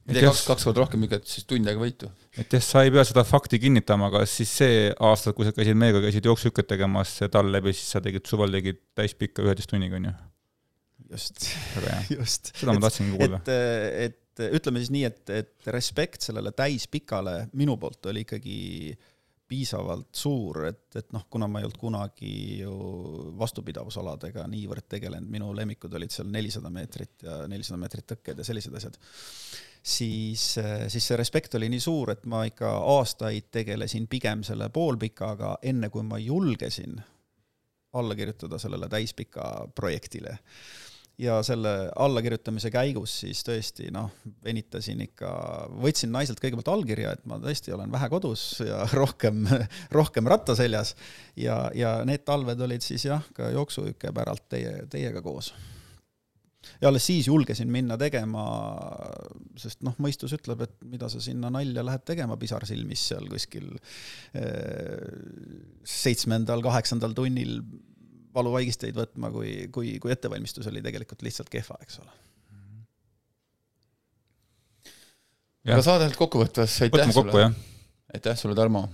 ei 0.04 0.18
tee 0.18 0.26
kaks, 0.26 0.42
kaks 0.50 0.66
korda 0.68 0.82
rohkem 0.82 1.06
hüket, 1.06 1.24
siis 1.28 1.46
tund 1.48 1.68
aega 1.70 1.80
võitu. 1.80 2.10
et 2.36 2.52
jah, 2.52 2.62
sa 2.64 2.82
ei 2.84 2.92
pea 2.92 3.06
seda 3.08 3.24
fakti 3.24 3.60
kinnitama, 3.62 4.10
aga 4.12 4.24
siis 4.28 4.52
see 4.60 4.90
aasta, 4.92 5.32
kui 5.36 5.48
sa 5.48 5.54
käisid 5.56 5.78
meiega, 5.80 6.02
käisid 6.04 6.28
jooksuhüket 6.28 6.68
tegemas 6.74 7.16
talv 7.32 7.48
läbi, 7.54 7.72
siis 7.72 7.94
sa 7.96 8.04
tegid 8.04 8.28
suvel 8.28 8.52
tegid 8.52 8.82
täispikka 8.98 9.46
üheteist 9.46 9.72
tunniga, 9.72 9.96
on 9.96 10.10
ju? 10.10 10.14
just, 11.14 11.48
just. 12.18 12.52
seda 12.58 12.76
ma 12.76 12.84
tahtsingi 12.84 13.16
kuulda. 13.16 13.40
et, 13.46 14.10
et 14.10 14.20
et 14.34 14.54
ütleme 14.58 14.82
siis 14.82 14.92
nii, 14.94 15.04
et, 15.08 15.22
et 15.30 15.72
respekt 15.72 16.26
sellele 16.26 16.52
täispikale 16.56 17.48
minu 17.58 17.76
poolt 17.80 18.10
oli 18.10 18.24
ikkagi 18.26 18.58
piisavalt 19.48 20.08
suur, 20.16 20.62
et, 20.70 20.86
et 20.96 21.12
noh, 21.12 21.26
kuna 21.30 21.46
ma 21.50 21.60
ei 21.60 21.66
olnud 21.66 21.78
kunagi 21.78 22.32
ju 22.62 22.74
vastupidavusaladega 23.38 24.46
niivõrd 24.50 24.88
tegelenud, 24.88 25.28
minu 25.30 25.50
lemmikud 25.56 25.92
olid 25.98 26.14
seal 26.14 26.30
nelisada 26.32 26.72
meetrit 26.72 27.26
ja 27.26 27.42
nelisada 27.50 27.78
meetrit 27.80 28.08
tõkked 28.14 28.40
ja 28.40 28.46
sellised 28.46 28.78
asjad, 28.80 28.96
siis, 29.84 30.46
siis 30.88 31.10
see 31.10 31.18
respekt 31.20 31.58
oli 31.60 31.68
nii 31.72 31.84
suur, 31.84 32.14
et 32.14 32.24
ma 32.30 32.46
ikka 32.48 32.72
aastaid 32.94 33.50
tegelesin 33.52 34.08
pigem 34.10 34.42
selle 34.46 34.70
poolpikaga, 34.72 35.58
enne 35.62 35.92
kui 35.92 36.06
ma 36.08 36.18
julgesin 36.22 36.96
alla 37.94 38.16
kirjutada 38.18 38.58
sellele 38.58 38.88
täispika 38.90 39.68
projektile 39.74 40.38
ja 41.18 41.36
selle 41.46 41.72
allakirjutamise 42.00 42.70
käigus 42.74 43.12
siis 43.22 43.42
tõesti 43.46 43.90
noh, 43.94 44.10
venitasin 44.44 45.04
ikka, 45.06 45.28
võtsin 45.82 46.10
naiselt 46.14 46.40
kõigepealt 46.42 46.72
allkirja, 46.72 47.12
et 47.14 47.28
ma 47.30 47.38
tõesti 47.42 47.74
olen 47.74 47.92
vähe 47.92 48.08
kodus 48.10 48.46
ja 48.64 48.82
rohkem, 49.00 49.44
rohkem 49.94 50.30
ratta 50.30 50.56
seljas. 50.58 50.94
ja, 51.38 51.68
ja 51.74 52.00
need 52.08 52.26
talved 52.26 52.60
olid 52.66 52.82
siis 52.82 53.06
jah, 53.06 53.22
ka 53.36 53.52
jooksuhüke 53.54 54.10
päralt 54.14 54.48
teie, 54.50 54.88
teiega 54.90 55.22
koos. 55.22 55.52
ja 56.80 56.90
alles 56.90 57.06
siis 57.06 57.30
julgesin 57.30 57.70
minna 57.70 57.98
tegema, 58.00 58.44
sest 59.60 59.86
noh, 59.86 59.94
mõistus 60.02 60.34
ütleb, 60.34 60.66
et 60.66 60.76
mida 60.82 61.08
sa 61.12 61.22
sinna 61.22 61.52
nalja 61.54 61.86
lähed 61.86 62.06
tegema, 62.10 62.40
pisar 62.40 62.66
silmis 62.66 63.06
seal 63.12 63.30
kuskil 63.30 63.70
eh, 64.34 65.10
seitsmendal, 65.86 66.64
kaheksandal 66.64 67.14
tunnil 67.14 67.60
valuvaigisteid 68.34 68.96
võtma, 68.96 69.30
kui, 69.34 69.54
kui, 69.74 69.96
kui 70.02 70.12
ettevalmistus 70.14 70.68
oli 70.70 70.82
tegelikult 70.84 71.22
lihtsalt 71.26 71.50
kehva, 71.52 71.78
eks 71.84 72.00
ole. 72.02 72.12
aga 75.70 75.80
saadelt 75.84 76.18
kokkuvõttes 76.18 76.76
aitäh 76.84 77.12
sulle. 77.14 77.48
aitäh 78.14 78.36
sulle, 78.38 78.56
Tarmo. 78.58 78.84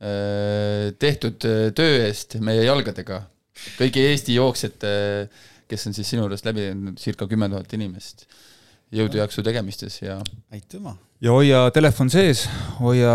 Äh, 0.00 0.90
tehtud 0.98 1.44
äh, 1.44 1.68
töö 1.76 2.00
eest 2.06 2.38
meie 2.40 2.64
jalgadega, 2.64 3.20
kõigi 3.76 4.06
Eesti 4.08 4.38
jooksjate, 4.38 4.92
kes 5.68 5.86
on 5.86 5.94
siis 5.94 6.08
sinu 6.08 6.24
juurest 6.24 6.48
läbi 6.48 6.64
teinud, 6.64 6.96
circa 6.98 7.28
kümme 7.30 7.50
tuhat 7.52 7.76
inimest. 7.76 8.24
jõudu, 8.90 9.20
jaksu 9.20 9.44
tegemistes 9.46 10.00
ja 10.02 10.16
aitüma! 10.50 10.96
ja 11.20 11.36
hoia 11.36 11.66
telefon 11.76 12.08
sees, 12.10 12.46
hoia 12.80 13.12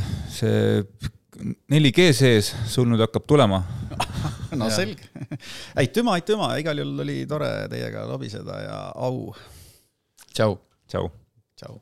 äh, 0.00 0.08
see 0.32 0.80
4G 1.36 2.12
sees, 2.16 2.54
sul 2.70 2.88
nüüd 2.88 3.02
hakkab 3.04 3.26
tulema 3.28 3.62
no 4.60 4.70
selge. 4.70 5.08
aitüma, 5.76 6.16
aitüma, 6.16 6.54
igal 6.60 6.80
juhul 6.80 7.04
oli 7.04 7.18
tore 7.28 7.50
teiega 7.72 8.06
lobiseda 8.08 8.60
ja 8.62 8.78
au. 8.94 9.34
tšau. 10.32 10.58
tšau. 10.88 11.10
tšau. 11.60 11.78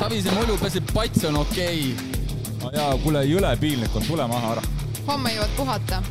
Savise 0.00 0.32
mulju 0.32 0.56
peseb 0.62 0.94
pats 0.94 1.24
on 1.28 1.42
okei 1.42 1.90
okay.. 1.92 2.54
no 2.62 2.72
jaa, 2.74 2.92
kuule, 3.02 3.24
jõle 3.28 3.54
piinlik 3.60 3.96
on, 3.96 4.06
tule 4.08 4.26
maha 4.30 4.56
ära. 4.56 4.68
homme 5.10 5.34
jõuad 5.34 5.56
puhata 5.58 6.02